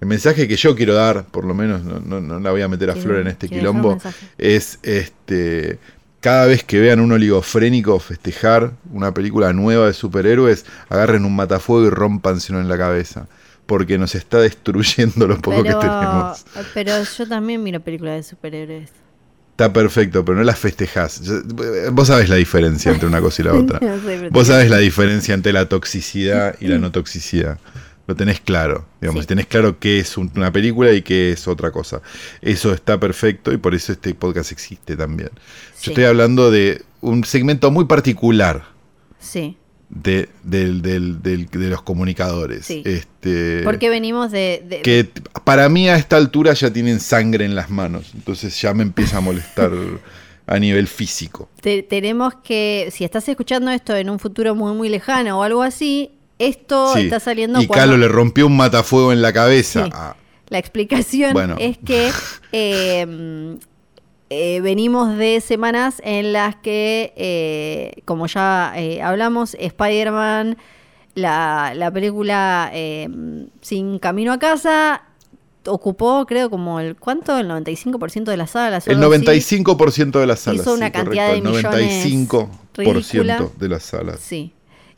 el 0.00 0.06
mensaje 0.06 0.46
que 0.46 0.56
yo 0.56 0.76
quiero 0.76 0.92
dar, 0.92 1.24
por 1.26 1.46
lo 1.46 1.54
menos 1.54 1.82
no, 1.82 2.20
no, 2.20 2.40
la 2.40 2.50
voy 2.50 2.60
a 2.60 2.68
meter 2.68 2.90
a 2.90 2.94
flor 2.94 3.20
en 3.20 3.28
este 3.28 3.48
quilombo, 3.48 3.98
es 4.36 4.78
este 4.82 5.78
cada 6.24 6.46
vez 6.46 6.64
que 6.64 6.80
vean 6.80 7.00
un 7.00 7.12
oligofrénico 7.12 8.00
festejar 8.00 8.72
una 8.90 9.12
película 9.12 9.52
nueva 9.52 9.88
de 9.88 9.92
superhéroes, 9.92 10.64
agarren 10.88 11.26
un 11.26 11.36
matafuego 11.36 11.86
y 11.86 11.90
rompanselo 11.90 12.62
en 12.62 12.68
la 12.70 12.78
cabeza. 12.78 13.26
Porque 13.66 13.98
nos 13.98 14.14
está 14.14 14.38
destruyendo 14.38 15.26
lo 15.26 15.38
poco 15.38 15.62
que 15.62 15.74
tenemos. 15.74 16.46
Pero 16.72 16.92
yo 17.04 17.28
también 17.28 17.62
miro 17.62 17.80
películas 17.80 18.16
de 18.16 18.22
superhéroes. 18.22 18.90
Está 19.50 19.70
perfecto, 19.70 20.24
pero 20.24 20.38
no 20.38 20.44
las 20.44 20.58
festejás. 20.58 21.20
Vos 21.92 22.08
sabés 22.08 22.30
la 22.30 22.36
diferencia 22.36 22.90
entre 22.90 23.06
una 23.06 23.20
cosa 23.20 23.42
y 23.42 23.44
la 23.44 23.52
otra. 23.52 23.80
Vos 24.30 24.46
sabés 24.46 24.70
la 24.70 24.78
diferencia 24.78 25.34
entre 25.34 25.52
la 25.52 25.68
toxicidad 25.68 26.56
y 26.58 26.68
la 26.68 26.78
no 26.78 26.90
toxicidad 26.90 27.58
lo 28.06 28.14
tenés 28.14 28.40
claro, 28.40 28.84
digamos, 29.00 29.26
tenés 29.26 29.46
claro 29.46 29.78
qué 29.78 29.98
es 29.98 30.18
una 30.18 30.52
película 30.52 30.92
y 30.92 31.02
qué 31.02 31.32
es 31.32 31.48
otra 31.48 31.70
cosa. 31.70 32.02
Eso 32.42 32.72
está 32.72 33.00
perfecto 33.00 33.52
y 33.52 33.56
por 33.56 33.74
eso 33.74 33.92
este 33.92 34.14
podcast 34.14 34.52
existe 34.52 34.96
también. 34.96 35.30
Yo 35.80 35.92
estoy 35.92 36.04
hablando 36.04 36.50
de 36.50 36.82
un 37.00 37.24
segmento 37.24 37.70
muy 37.70 37.86
particular. 37.86 38.64
Sí. 39.18 39.56
De, 39.88 40.28
los 41.52 41.82
comunicadores. 41.82 42.68
Este, 42.70 43.62
Porque 43.64 43.88
venimos 43.88 44.32
de, 44.32 44.80
Que 44.82 45.08
para 45.44 45.68
mí 45.68 45.88
a 45.88 45.96
esta 45.96 46.16
altura 46.16 46.52
ya 46.52 46.70
tienen 46.72 47.00
sangre 47.00 47.44
en 47.44 47.54
las 47.54 47.70
manos, 47.70 48.10
entonces 48.14 48.60
ya 48.60 48.74
me 48.74 48.82
empieza 48.82 49.18
a 49.18 49.20
molestar 49.20 49.70
a 50.46 50.58
nivel 50.58 50.88
físico. 50.88 51.48
tenemos 51.88 52.34
que, 52.42 52.90
si 52.92 53.04
estás 53.04 53.26
escuchando 53.28 53.70
esto 53.70 53.96
en 53.96 54.10
un 54.10 54.18
futuro 54.18 54.54
muy 54.54 54.74
muy 54.74 54.88
lejano 54.88 55.38
o 55.38 55.42
algo 55.42 55.62
así, 55.62 56.10
esto 56.38 56.96
está 56.96 57.20
saliendo. 57.20 57.60
Y 57.60 57.68
Calo 57.68 57.96
le 57.96 58.08
rompió 58.08 58.46
un 58.46 58.56
matafuego 58.56 59.12
en 59.12 59.22
la 59.22 59.32
cabeza. 59.32 59.88
Ah. 59.92 60.16
La 60.48 60.58
explicación 60.58 61.56
es 61.58 61.78
que 61.78 62.10
em, 62.52 63.58
eh, 64.30 64.60
venimos 64.60 65.16
de 65.16 65.40
semanas 65.40 66.00
en 66.04 66.32
las 66.32 66.56
que, 66.56 67.12
eh, 67.16 68.02
como 68.04 68.26
ya 68.26 68.72
eh, 68.76 69.00
hablamos, 69.00 69.56
Spider-Man, 69.58 70.58
la, 71.14 71.72
la, 71.74 71.90
película 71.90 72.70
em, 72.72 73.48
Sin 73.62 73.98
Camino 73.98 74.32
a 74.32 74.38
Casa, 74.38 75.02
ocupó, 75.66 76.26
creo, 76.26 76.50
como 76.50 76.80
el. 76.80 76.96
¿Cuánto? 76.96 77.38
El 77.38 77.48
95% 77.48 78.24
de 78.24 78.36
las 78.36 78.50
salas. 78.50 78.86
El 78.86 78.98
95% 78.98 80.20
de 80.20 80.26
las 80.26 80.40
salas. 80.40 80.60
Hizo 80.60 80.74
una 80.74 80.90
cantidad 80.90 81.32
de 81.32 81.40
millones. 81.40 82.04
El 82.04 82.28
95% 82.28 83.54
de 83.54 83.68
las 83.68 83.82
salas. 83.84 84.20
Sí 84.20 84.52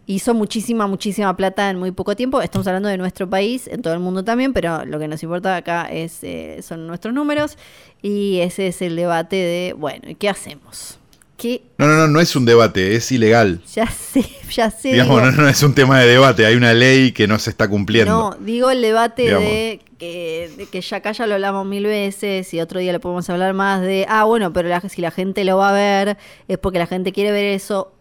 hizo 0.07 0.35
muchísima, 0.35 0.87
muchísima 0.87 1.37
plata 1.37 1.69
en 1.69 1.79
muy 1.79 1.91
poco 1.91 2.17
tiempo. 2.17 2.41
Estamos 2.41 2.67
hablando 2.67 2.89
de 2.89 2.97
nuestro 2.97 3.29
país, 3.29 3.67
en 3.67 3.83
todo 3.83 3.93
el 3.93 4.01
mundo 4.01 4.25
también, 4.25 4.53
pero 4.53 4.85
lo 4.85 4.99
que 4.99 5.09
nos 5.09 5.23
importa 5.23 5.57
acá 5.57 5.87
es, 5.87 6.23
eh, 6.23 6.61
son 6.63 6.87
nuestros 6.87 7.13
números 7.13 7.59
y 8.03 8.39
ese 8.41 8.69
es 8.69 8.81
el 8.83 8.97
debate 8.97 9.37
de, 9.37 9.75
bueno, 9.77 10.09
¿qué 10.19 10.29
hacemos? 10.29 10.99
¿Qué? 11.37 11.65
No, 11.77 11.87
no, 11.87 11.97
no, 11.97 12.09
no 12.09 12.21
es 12.21 12.35
un 12.35 12.47
debate, 12.47 12.97
es 12.97 13.13
ilegal. 13.13 13.61
Ya 13.75 13.87
sé, 13.89 14.25
ya 14.51 14.71
sé. 14.71 14.93
Digamos, 14.93 15.21
no, 15.23 15.33
no, 15.33 15.49
es 15.49 15.63
un 15.63 15.75
tema 15.75 16.01
de 16.01 16.07
debate, 16.07 16.47
hay 16.47 16.55
una 16.55 16.73
ley 16.73 17.13
que 17.13 17.27
no 17.27 17.39
se 17.39 17.51
está 17.51 17.69
cumpliendo. 17.69 18.31
No, 18.31 18.37
digo 18.41 18.71
el 18.71 18.81
debate 18.81 19.35
de 19.35 19.81
que, 19.99 20.69
que, 20.71 20.81
ya 20.81 20.99
acá 20.99 21.13
ya 21.13 21.27
lo 21.27 21.35
hablamos 21.35 21.67
mil 21.67 21.85
veces 21.85 22.55
y 22.55 22.61
otro 22.61 22.81
día 22.81 22.93
lo 22.93 23.01
podemos 23.01 23.29
hablar 23.29 23.53
más 23.53 23.83
de, 23.83 24.07
ah, 24.09 24.25
bueno, 24.25 24.53
pero 24.53 24.71
si 24.89 25.03
la 25.03 25.11
gente 25.11 25.45
lo 25.45 25.59
va 25.59 25.71
a 25.71 25.73
ver 25.73 26.17
es 26.49 26.59
porque 26.59 26.79
la 26.79 26.87
gente 26.87 27.13
quiere 27.13 27.33
ver 27.33 27.45
eso 27.45 27.96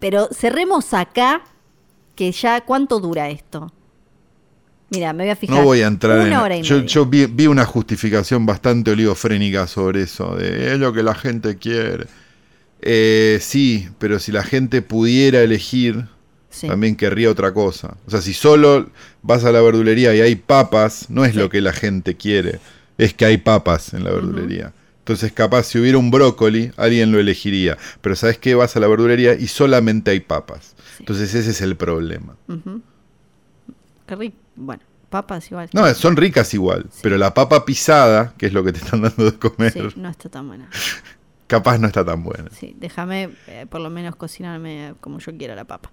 pero 0.00 0.28
cerremos 0.32 0.94
acá, 0.94 1.42
que 2.14 2.32
ya, 2.32 2.62
¿cuánto 2.62 3.00
dura 3.00 3.28
esto? 3.30 3.72
Mira, 4.90 5.12
me 5.12 5.24
voy 5.24 5.30
a 5.30 5.36
fijar. 5.36 5.56
No 5.56 5.64
voy 5.64 5.82
a 5.82 5.86
entrar 5.86 6.52
en. 6.52 6.62
yo, 6.62 7.06
vi, 7.06 7.46
una 7.46 7.64
justificación 7.64 8.46
bastante 8.46 8.92
oligofrénica 8.92 9.66
sobre 9.66 10.02
eso, 10.02 10.36
de 10.36 10.72
es 10.72 10.78
lo 10.78 10.92
que 10.92 11.02
la 11.02 11.14
gente 11.14 11.56
quiere. 11.56 12.06
Eh, 12.82 13.38
sí, 13.40 13.88
pero 13.98 14.18
si 14.18 14.30
la 14.30 14.44
gente 14.44 14.82
pudiera 14.82 15.40
elegir, 15.40 16.06
también 16.60 16.94
querría 16.94 17.30
otra 17.30 17.52
cosa. 17.52 17.96
O 18.06 18.10
sea, 18.10 18.20
si 18.20 18.32
solo 18.32 18.88
vas 19.22 19.44
a 19.44 19.50
la 19.50 19.60
verdulería 19.60 20.14
y 20.14 20.20
hay 20.20 20.36
papas, 20.36 21.06
no 21.10 21.24
es 21.24 21.34
lo 21.34 21.50
que 21.50 21.60
la 21.60 21.72
gente 21.72 22.16
quiere, 22.16 22.60
es 22.96 23.12
que 23.12 23.24
hay 23.24 23.38
papas 23.38 23.92
en 23.92 24.04
la 24.04 24.10
verdulería. 24.10 24.72
Entonces, 25.06 25.30
capaz, 25.30 25.62
si 25.62 25.78
hubiera 25.78 25.98
un 25.98 26.10
brócoli, 26.10 26.72
alguien 26.76 27.12
lo 27.12 27.20
elegiría. 27.20 27.78
Pero 28.00 28.16
¿sabes 28.16 28.38
qué? 28.38 28.56
Vas 28.56 28.74
a 28.74 28.80
la 28.80 28.88
verdulería 28.88 29.34
y 29.34 29.46
solamente 29.46 30.10
hay 30.10 30.18
papas. 30.18 30.74
Entonces, 30.98 31.32
ese 31.32 31.50
es 31.50 31.60
el 31.60 31.76
problema. 31.76 32.34
Qué 34.04 34.16
rico. 34.16 34.36
Bueno, 34.56 34.82
papas 35.08 35.48
igual. 35.48 35.70
No, 35.72 35.94
son 35.94 36.16
ricas 36.16 36.52
igual. 36.54 36.86
Pero 37.02 37.18
la 37.18 37.32
papa 37.34 37.64
pisada, 37.64 38.34
que 38.36 38.46
es 38.46 38.52
lo 38.52 38.64
que 38.64 38.72
te 38.72 38.80
están 38.80 39.00
dando 39.02 39.30
de 39.30 39.38
comer. 39.38 39.72
Sí, 39.72 39.80
no 39.94 40.08
está 40.08 40.28
tan 40.28 40.48
buena. 40.48 40.68
capaz 41.46 41.78
no 41.78 41.86
está 41.86 42.04
tan 42.04 42.24
buena. 42.24 42.50
Sí, 42.50 42.74
déjame 42.76 43.30
eh, 43.46 43.66
por 43.70 43.80
lo 43.82 43.90
menos 43.90 44.16
cocinarme 44.16 44.94
como 45.00 45.20
yo 45.20 45.36
quiera 45.36 45.54
la 45.54 45.66
papa. 45.66 45.88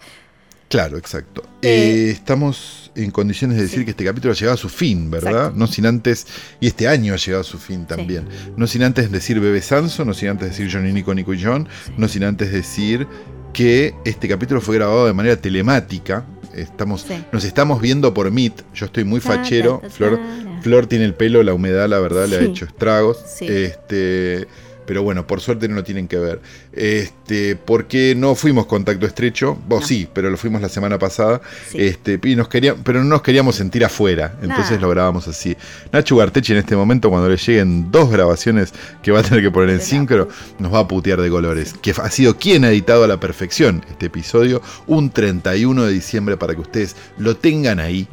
Claro, 0.69 0.97
exacto. 0.97 1.43
Eh, 1.61 2.09
estamos 2.11 2.91
en 2.95 3.11
condiciones 3.11 3.57
de 3.57 3.63
decir 3.63 3.85
que 3.85 3.91
este 3.91 4.05
capítulo 4.05 4.33
ha 4.33 4.35
llegado 4.35 4.55
a 4.55 4.57
su 4.57 4.69
fin, 4.69 5.09
¿verdad? 5.11 5.53
No 5.53 5.67
sin 5.67 5.85
antes, 5.85 6.27
y 6.59 6.67
este 6.67 6.87
año 6.87 7.13
ha 7.13 7.17
llegado 7.17 7.41
a 7.41 7.45
su 7.45 7.57
fin 7.57 7.85
también. 7.85 8.27
No 8.57 8.67
sin 8.67 8.83
antes 8.83 9.11
decir 9.11 9.39
Bebe 9.39 9.61
Sanso, 9.61 10.03
no 10.05 10.13
sin 10.13 10.29
antes 10.29 10.49
decir 10.49 10.69
Johnny 10.71 10.91
Nico, 10.91 11.13
Nico 11.13 11.33
y 11.33 11.43
John, 11.43 11.67
no 11.97 12.07
sin 12.07 12.23
antes 12.23 12.51
decir 12.51 13.07
que 13.53 13.93
este 14.03 14.27
capítulo 14.27 14.61
fue 14.61 14.75
grabado 14.75 15.05
de 15.05 15.13
manera 15.13 15.37
telemática. 15.37 16.25
Estamos. 16.55 17.05
Nos 17.31 17.43
estamos 17.45 17.81
viendo 17.81 18.13
por 18.13 18.29
Meet. 18.29 18.63
Yo 18.73 18.85
estoy 18.85 19.03
muy 19.03 19.19
fachero. 19.19 19.81
Flor. 19.89 20.19
Flor 20.61 20.87
tiene 20.87 21.05
el 21.05 21.13
pelo, 21.13 21.41
la 21.43 21.53
humedad, 21.53 21.87
la 21.89 21.99
verdad, 21.99 22.27
le 22.27 22.37
ha 22.37 22.41
hecho 22.41 22.65
estragos. 22.65 23.17
Sí. 23.27 23.47
Este, 23.47 24.47
pero 24.85 25.03
bueno, 25.03 25.25
por 25.27 25.41
suerte 25.41 25.67
no 25.67 25.75
lo 25.75 25.83
tienen 25.83 26.07
que 26.07 26.17
ver. 26.17 26.41
Este, 26.71 27.55
porque 27.55 28.13
no 28.15 28.35
fuimos 28.35 28.65
contacto 28.65 29.05
estrecho. 29.05 29.57
Vos 29.67 29.81
No. 29.81 29.87
sí, 29.87 30.07
pero 30.13 30.29
lo 30.29 30.37
fuimos 30.37 30.61
la 30.61 30.69
semana 30.69 30.99
pasada. 30.99 31.41
Sí. 31.69 31.77
Este, 31.79 32.19
y 32.23 32.35
nos 32.35 32.47
queríamos, 32.47 32.81
pero 32.83 32.99
no 33.03 33.05
nos 33.09 33.21
queríamos 33.21 33.55
sentir 33.55 33.83
afuera. 33.85 34.37
Entonces 34.41 34.71
Nah. 34.77 34.81
lo 34.81 34.89
grabamos 34.89 35.27
así. 35.27 35.55
Nacho 35.91 36.15
Gartechi 36.17 36.51
en 36.53 36.59
este 36.59 36.75
momento, 36.75 37.09
cuando 37.09 37.29
le 37.29 37.37
lleguen 37.37 37.91
dos 37.91 38.09
grabaciones 38.11 38.73
que 39.01 39.11
va 39.11 39.19
a 39.19 39.23
tener 39.23 39.41
que 39.41 39.51
poner 39.51 39.69
en 39.69 39.81
sincro, 39.81 40.27
nos 40.59 40.73
va 40.73 40.79
a 40.79 40.87
putear 40.87 41.21
de 41.21 41.29
colores. 41.29 41.73
Que 41.81 41.91
ha 41.91 42.09
sido 42.09 42.37
quien 42.37 42.65
ha 42.65 42.69
editado 42.69 43.03
a 43.03 43.07
la 43.07 43.19
perfección 43.19 43.83
este 43.89 44.07
episodio, 44.07 44.61
un 44.87 45.09
31 45.11 45.85
de 45.85 45.93
diciembre, 45.93 46.37
para 46.37 46.55
que 46.55 46.61
ustedes 46.61 46.95
lo 47.17 47.35
tengan 47.37 47.79
ahí 47.79 48.07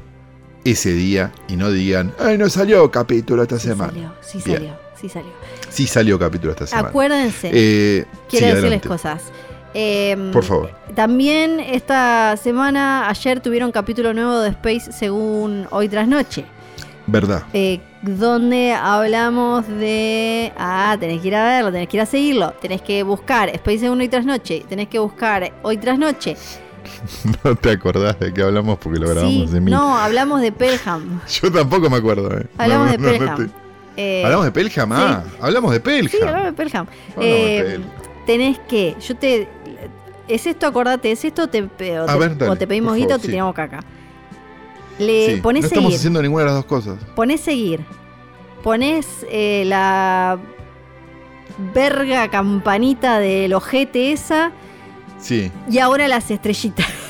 ese 0.64 0.92
día 0.92 1.32
y 1.48 1.56
no 1.56 1.70
digan, 1.72 2.12
ay, 2.18 2.36
no 2.36 2.48
salió 2.50 2.90
capítulo 2.90 3.42
esta 3.42 3.58
Sí 3.58 3.68
semana. 3.68 3.92
salió, 3.92 4.12
sí 4.20 4.38
Bien. 4.44 4.58
salió, 4.58 4.78
sí 5.00 5.08
salió. 5.08 5.30
Sí 5.70 5.86
salió 5.86 6.18
capítulo 6.18 6.52
esta 6.52 6.66
semana. 6.66 6.88
Acuérdense, 6.88 7.50
Eh, 7.52 8.04
quiero 8.28 8.46
sí, 8.46 8.52
decirles 8.52 8.58
adelante. 8.58 8.88
cosas. 8.88 9.22
Eh, 9.72 10.30
Por 10.32 10.44
favor. 10.44 10.70
También 10.94 11.60
esta 11.60 12.36
semana, 12.36 13.08
ayer 13.08 13.40
tuvieron 13.40 13.70
capítulo 13.72 14.12
nuevo 14.12 14.40
de 14.40 14.48
Space 14.50 14.92
según 14.92 15.66
hoy 15.70 15.88
tras 15.88 16.08
noche. 16.08 16.44
Verdad. 17.06 17.44
eh, 17.54 17.80
donde 18.02 18.72
hablamos 18.72 19.66
de. 19.66 20.52
Ah, 20.58 20.96
tenés 21.00 21.20
que 21.22 21.28
ir 21.28 21.34
a 21.34 21.44
verlo, 21.44 21.72
tenés 21.72 21.88
que 21.88 21.96
ir 21.96 22.00
a 22.02 22.06
seguirlo, 22.06 22.52
tenés 22.60 22.82
que 22.82 23.02
buscar 23.02 23.48
Space 23.48 23.78
según 23.80 24.00
hoy 24.00 24.08
tras 24.08 24.24
noche, 24.24 24.64
tenés 24.68 24.88
que 24.88 24.98
buscar 24.98 25.52
hoy 25.62 25.76
tras 25.78 25.98
noche. 25.98 26.36
No 27.44 27.54
te 27.56 27.70
acordás 27.70 28.18
de 28.18 28.32
que 28.32 28.42
hablamos 28.42 28.78
porque 28.78 28.98
lo 28.98 29.08
grabamos 29.08 29.32
Sí, 29.34 29.46
de 29.54 29.60
mí. 29.60 29.70
no, 29.70 29.96
hablamos 29.98 30.40
de 30.40 30.50
Pelham. 30.50 31.20
Yo 31.42 31.52
tampoco 31.52 31.90
me 31.90 31.96
acuerdo. 31.98 32.36
eh. 32.38 32.46
Hablamos 32.58 32.86
No, 32.86 32.92
de 32.92 32.98
no, 32.98 33.04
no 33.12 33.18
Pelham. 33.18 33.36
te- 33.36 33.69
Eh, 33.96 34.22
¿Hablamos 34.24 34.46
de 34.46 34.52
Pelham? 34.52 34.92
Ah, 34.92 35.24
hablamos 35.40 35.72
de 35.72 35.80
Pelham. 35.80 36.08
Sí, 36.10 36.16
hablamos 36.20 36.44
de 36.46 36.52
Pelham. 36.52 36.86
Hablamos 37.16 37.24
de 37.24 37.58
Eh, 37.58 37.62
Pelham. 37.64 37.82
tenés 38.26 38.58
que. 38.68 38.96
Yo 39.00 39.16
te. 39.16 39.48
¿Es 40.28 40.46
esto, 40.46 40.66
acordate? 40.66 41.10
¿Es 41.10 41.24
esto? 41.24 41.48
Te, 41.48 41.62
o, 41.62 41.68
te, 41.68 41.90
ver, 41.92 42.36
dale, 42.38 42.48
o 42.52 42.56
te 42.56 42.66
pedimos 42.66 42.94
guita 42.96 43.16
o 43.16 43.18
te 43.18 43.24
sí. 43.26 43.30
tiramos 43.32 43.54
caca. 43.54 43.80
Le 44.98 45.34
Sí, 45.36 45.40
ponés 45.40 45.62
no 45.62 45.66
estamos 45.68 45.84
seguir. 45.88 45.98
haciendo 45.98 46.22
ninguna 46.22 46.42
de 46.44 46.46
las 46.50 46.54
dos 46.56 46.64
cosas. 46.66 46.96
Ponés 47.16 47.40
seguir. 47.40 47.80
Ponés 48.62 49.06
eh, 49.30 49.64
la 49.66 50.38
verga 51.74 52.28
campanita 52.28 53.18
del 53.18 53.52
ojete 53.54 54.12
esa 54.12 54.52
Sí. 55.18 55.50
y 55.70 55.78
ahora 55.78 56.06
las 56.08 56.30
estrellitas. 56.30 56.86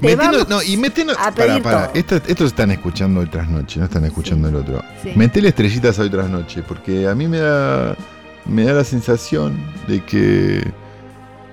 Meteno- 0.00 0.46
no, 0.48 0.62
y 0.62 0.76
meteno- 0.76 1.12
a 1.18 1.30
pará. 1.32 1.60
todo. 1.60 1.90
Esto- 1.94 2.16
estos 2.26 2.46
están 2.48 2.70
escuchando 2.70 3.20
hoy 3.20 3.26
tras 3.26 3.48
noche, 3.48 3.78
no 3.80 3.86
están 3.86 4.04
escuchando 4.04 4.48
el 4.48 4.54
otro. 4.56 4.82
Sí. 5.02 5.12
Metele 5.16 5.48
estrellitas 5.48 5.98
hoy 5.98 6.08
tras 6.10 6.28
noche, 6.30 6.62
porque 6.62 7.08
a 7.08 7.14
mí 7.14 7.26
me 7.26 7.38
da, 7.38 7.96
me 8.46 8.64
da 8.64 8.72
la 8.74 8.84
sensación 8.84 9.58
de 9.88 10.04
que, 10.04 10.62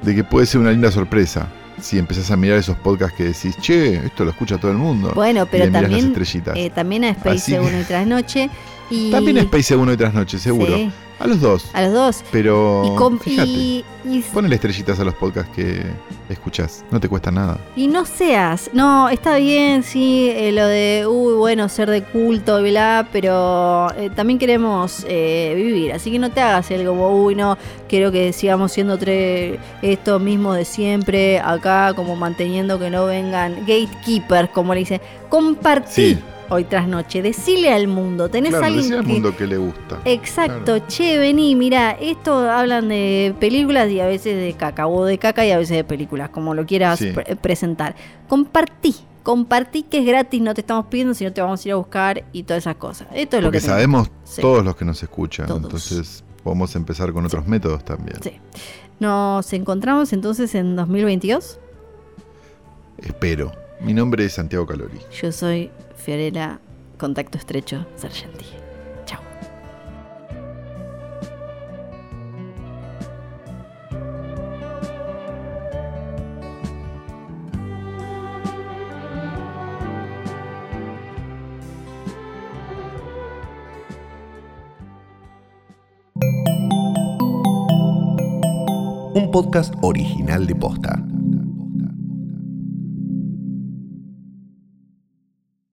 de 0.04 0.16
que 0.16 0.24
puede 0.24 0.46
ser 0.46 0.62
una 0.62 0.72
linda 0.72 0.92
sorpresa. 0.92 1.48
Si 1.82 1.98
empezás 2.00 2.32
a 2.32 2.38
mirar 2.38 2.58
esos 2.58 2.78
podcasts 2.78 3.18
que 3.18 3.26
decís, 3.26 3.58
che, 3.60 3.96
esto 4.06 4.24
lo 4.24 4.30
escucha 4.32 4.58
todo 4.58 4.72
el 4.72 4.78
mundo. 4.78 5.12
Bueno, 5.14 5.44
y 5.44 5.48
pero 5.52 5.66
las 5.66 5.82
también, 5.82 6.06
estrellitas. 6.08 6.56
eh, 6.56 6.72
también 6.74 7.04
a 7.04 7.10
Space 7.10 7.36
Así 7.38 7.52
según 7.52 7.72
que- 7.72 7.78
hoy 7.78 7.84
tras 7.84 8.08
noche. 8.08 8.50
Y 8.90 9.12
También 9.12 9.38
Space 9.38 9.76
uno 9.76 9.94
y 9.94 9.98
tras 9.98 10.14
noche, 10.14 10.38
seguro. 10.38 10.76
Sí, 10.76 10.92
A 11.20 11.28
los 11.28 11.42
dos. 11.42 11.70
a 11.74 11.82
los 11.84 11.94
dos. 11.94 12.24
Pero 12.32 12.84
y, 12.86 13.18
fíjate, 13.20 13.50
y, 13.50 13.84
estrellitas 14.52 15.00
a 15.00 15.04
los 15.04 15.16
podcasts 15.16 15.52
que 15.56 15.82
escuchás. 16.30 16.84
No 16.92 17.00
te 17.00 17.08
cuesta 17.10 17.32
nada. 17.32 17.58
y 17.76 17.88
no 17.88 18.06
seas. 18.06 18.70
No, 18.74 19.10
está 19.10 19.38
bien, 19.38 19.84
sí, 19.84 20.30
eh, 20.36 20.52
lo 20.52 20.68
de, 20.68 21.06
uy, 21.08 21.34
bueno, 21.34 21.70
ser 21.70 21.90
de 21.90 22.04
culto 22.04 22.66
y 22.66 22.72
bla, 22.72 23.08
pero 23.12 23.92
eh, 23.98 24.10
también 24.16 24.40
queremos 24.40 25.06
eh, 25.08 25.54
vivir. 25.56 25.94
Así 25.94 26.12
que 26.12 26.20
no 26.20 26.32
te 26.32 26.42
hagas 26.42 26.70
el 26.72 26.86
como, 26.86 27.24
uy, 27.24 27.36
no, 27.36 27.58
quiero 27.88 28.12
que 28.12 28.34
sigamos 28.34 28.72
siendo 28.72 28.98
tres, 28.98 29.60
esto 29.82 30.20
mismo 30.20 30.54
de 30.54 30.66
siempre, 30.66 31.40
acá, 31.40 31.94
como 31.96 32.16
manteniendo 32.16 32.80
que 32.80 32.90
no 32.90 33.06
vengan 33.06 33.66
gatekeepers, 33.66 34.50
como 34.50 34.74
le 34.74 34.82
dicen. 34.82 35.02
Compartí 35.30 35.92
Sí. 35.92 36.20
Hoy 36.50 36.64
tras 36.66 36.88
noche, 36.88 37.22
decile 37.22 37.74
al 37.74 37.88
mundo, 37.88 38.30
tenés 38.30 38.52
Claro, 38.52 38.66
alguien 38.66 38.84
decía 38.84 39.00
al 39.00 39.06
que- 39.06 39.12
mundo 39.14 39.36
que 39.38 39.48
le 39.48 39.58
gusta. 39.58 40.00
Exacto, 40.06 40.80
che, 40.88 41.18
vení, 41.18 41.56
mira, 41.56 41.92
esto 41.92 42.50
hablan 42.50 42.90
de 42.90 43.34
películas 43.40 43.90
y 43.90 44.00
a 44.00 44.06
veces 44.08 44.36
de 44.38 44.54
caca, 44.54 44.88
o 44.88 45.06
de 45.06 45.18
caca 45.18 45.46
y 45.46 45.52
a 45.52 45.58
veces 45.58 45.78
de 45.78 45.84
películas, 45.84 46.30
como 46.30 46.54
lo 46.54 46.66
quieras 46.66 47.00
Sí. 47.00 47.12
pre- 47.12 47.36
presentar. 47.36 47.96
Compartí, 48.28 48.96
compartí 49.24 49.84
que 49.84 50.00
es 50.00 50.06
gratis, 50.06 50.42
no 50.42 50.54
te 50.54 50.62
estamos 50.62 50.86
pidiendo, 50.88 51.14
sino 51.14 51.34
te 51.34 51.42
vamos 51.42 51.64
a 51.66 51.68
ir 51.68 51.72
a 51.74 51.76
buscar 51.78 52.24
y 52.32 52.44
todas 52.44 52.64
esas 52.64 52.76
cosas. 52.76 53.08
Esto 53.14 53.38
es 53.38 53.44
lo 53.44 53.52
que 53.52 53.60
tenemos. 53.60 53.76
sabemos 53.76 54.12
Sí. 54.24 54.42
todos 54.42 54.64
los 54.64 54.76
que 54.76 54.86
nos 54.86 55.02
escuchan. 55.02 55.48
Todos. 55.48 55.64
Entonces 55.64 56.24
podemos 56.44 56.76
empezar 56.76 57.12
con 57.12 57.26
otros 57.26 57.48
métodos 57.48 57.84
también. 57.84 58.18
Sí. 58.22 58.34
Nos 59.00 59.52
encontramos 59.54 60.14
entonces 60.14 60.54
en 60.56 60.76
2022. 60.76 61.60
Espero. 62.98 63.52
Mi 63.82 63.94
nombre 63.94 64.24
es 64.26 64.34
Santiago 64.34 64.66
Calori. 64.66 65.00
Yo 65.22 65.32
soy 65.32 65.70
Fiorella, 66.06 66.60
contacto 67.00 67.40
estrecho, 67.40 67.88
Sargenti. 67.96 68.46
Chao. 69.06 69.24
Un 89.16 89.32
podcast 89.32 89.74
original 89.82 90.46
de 90.46 90.54
Posta. 90.54 91.15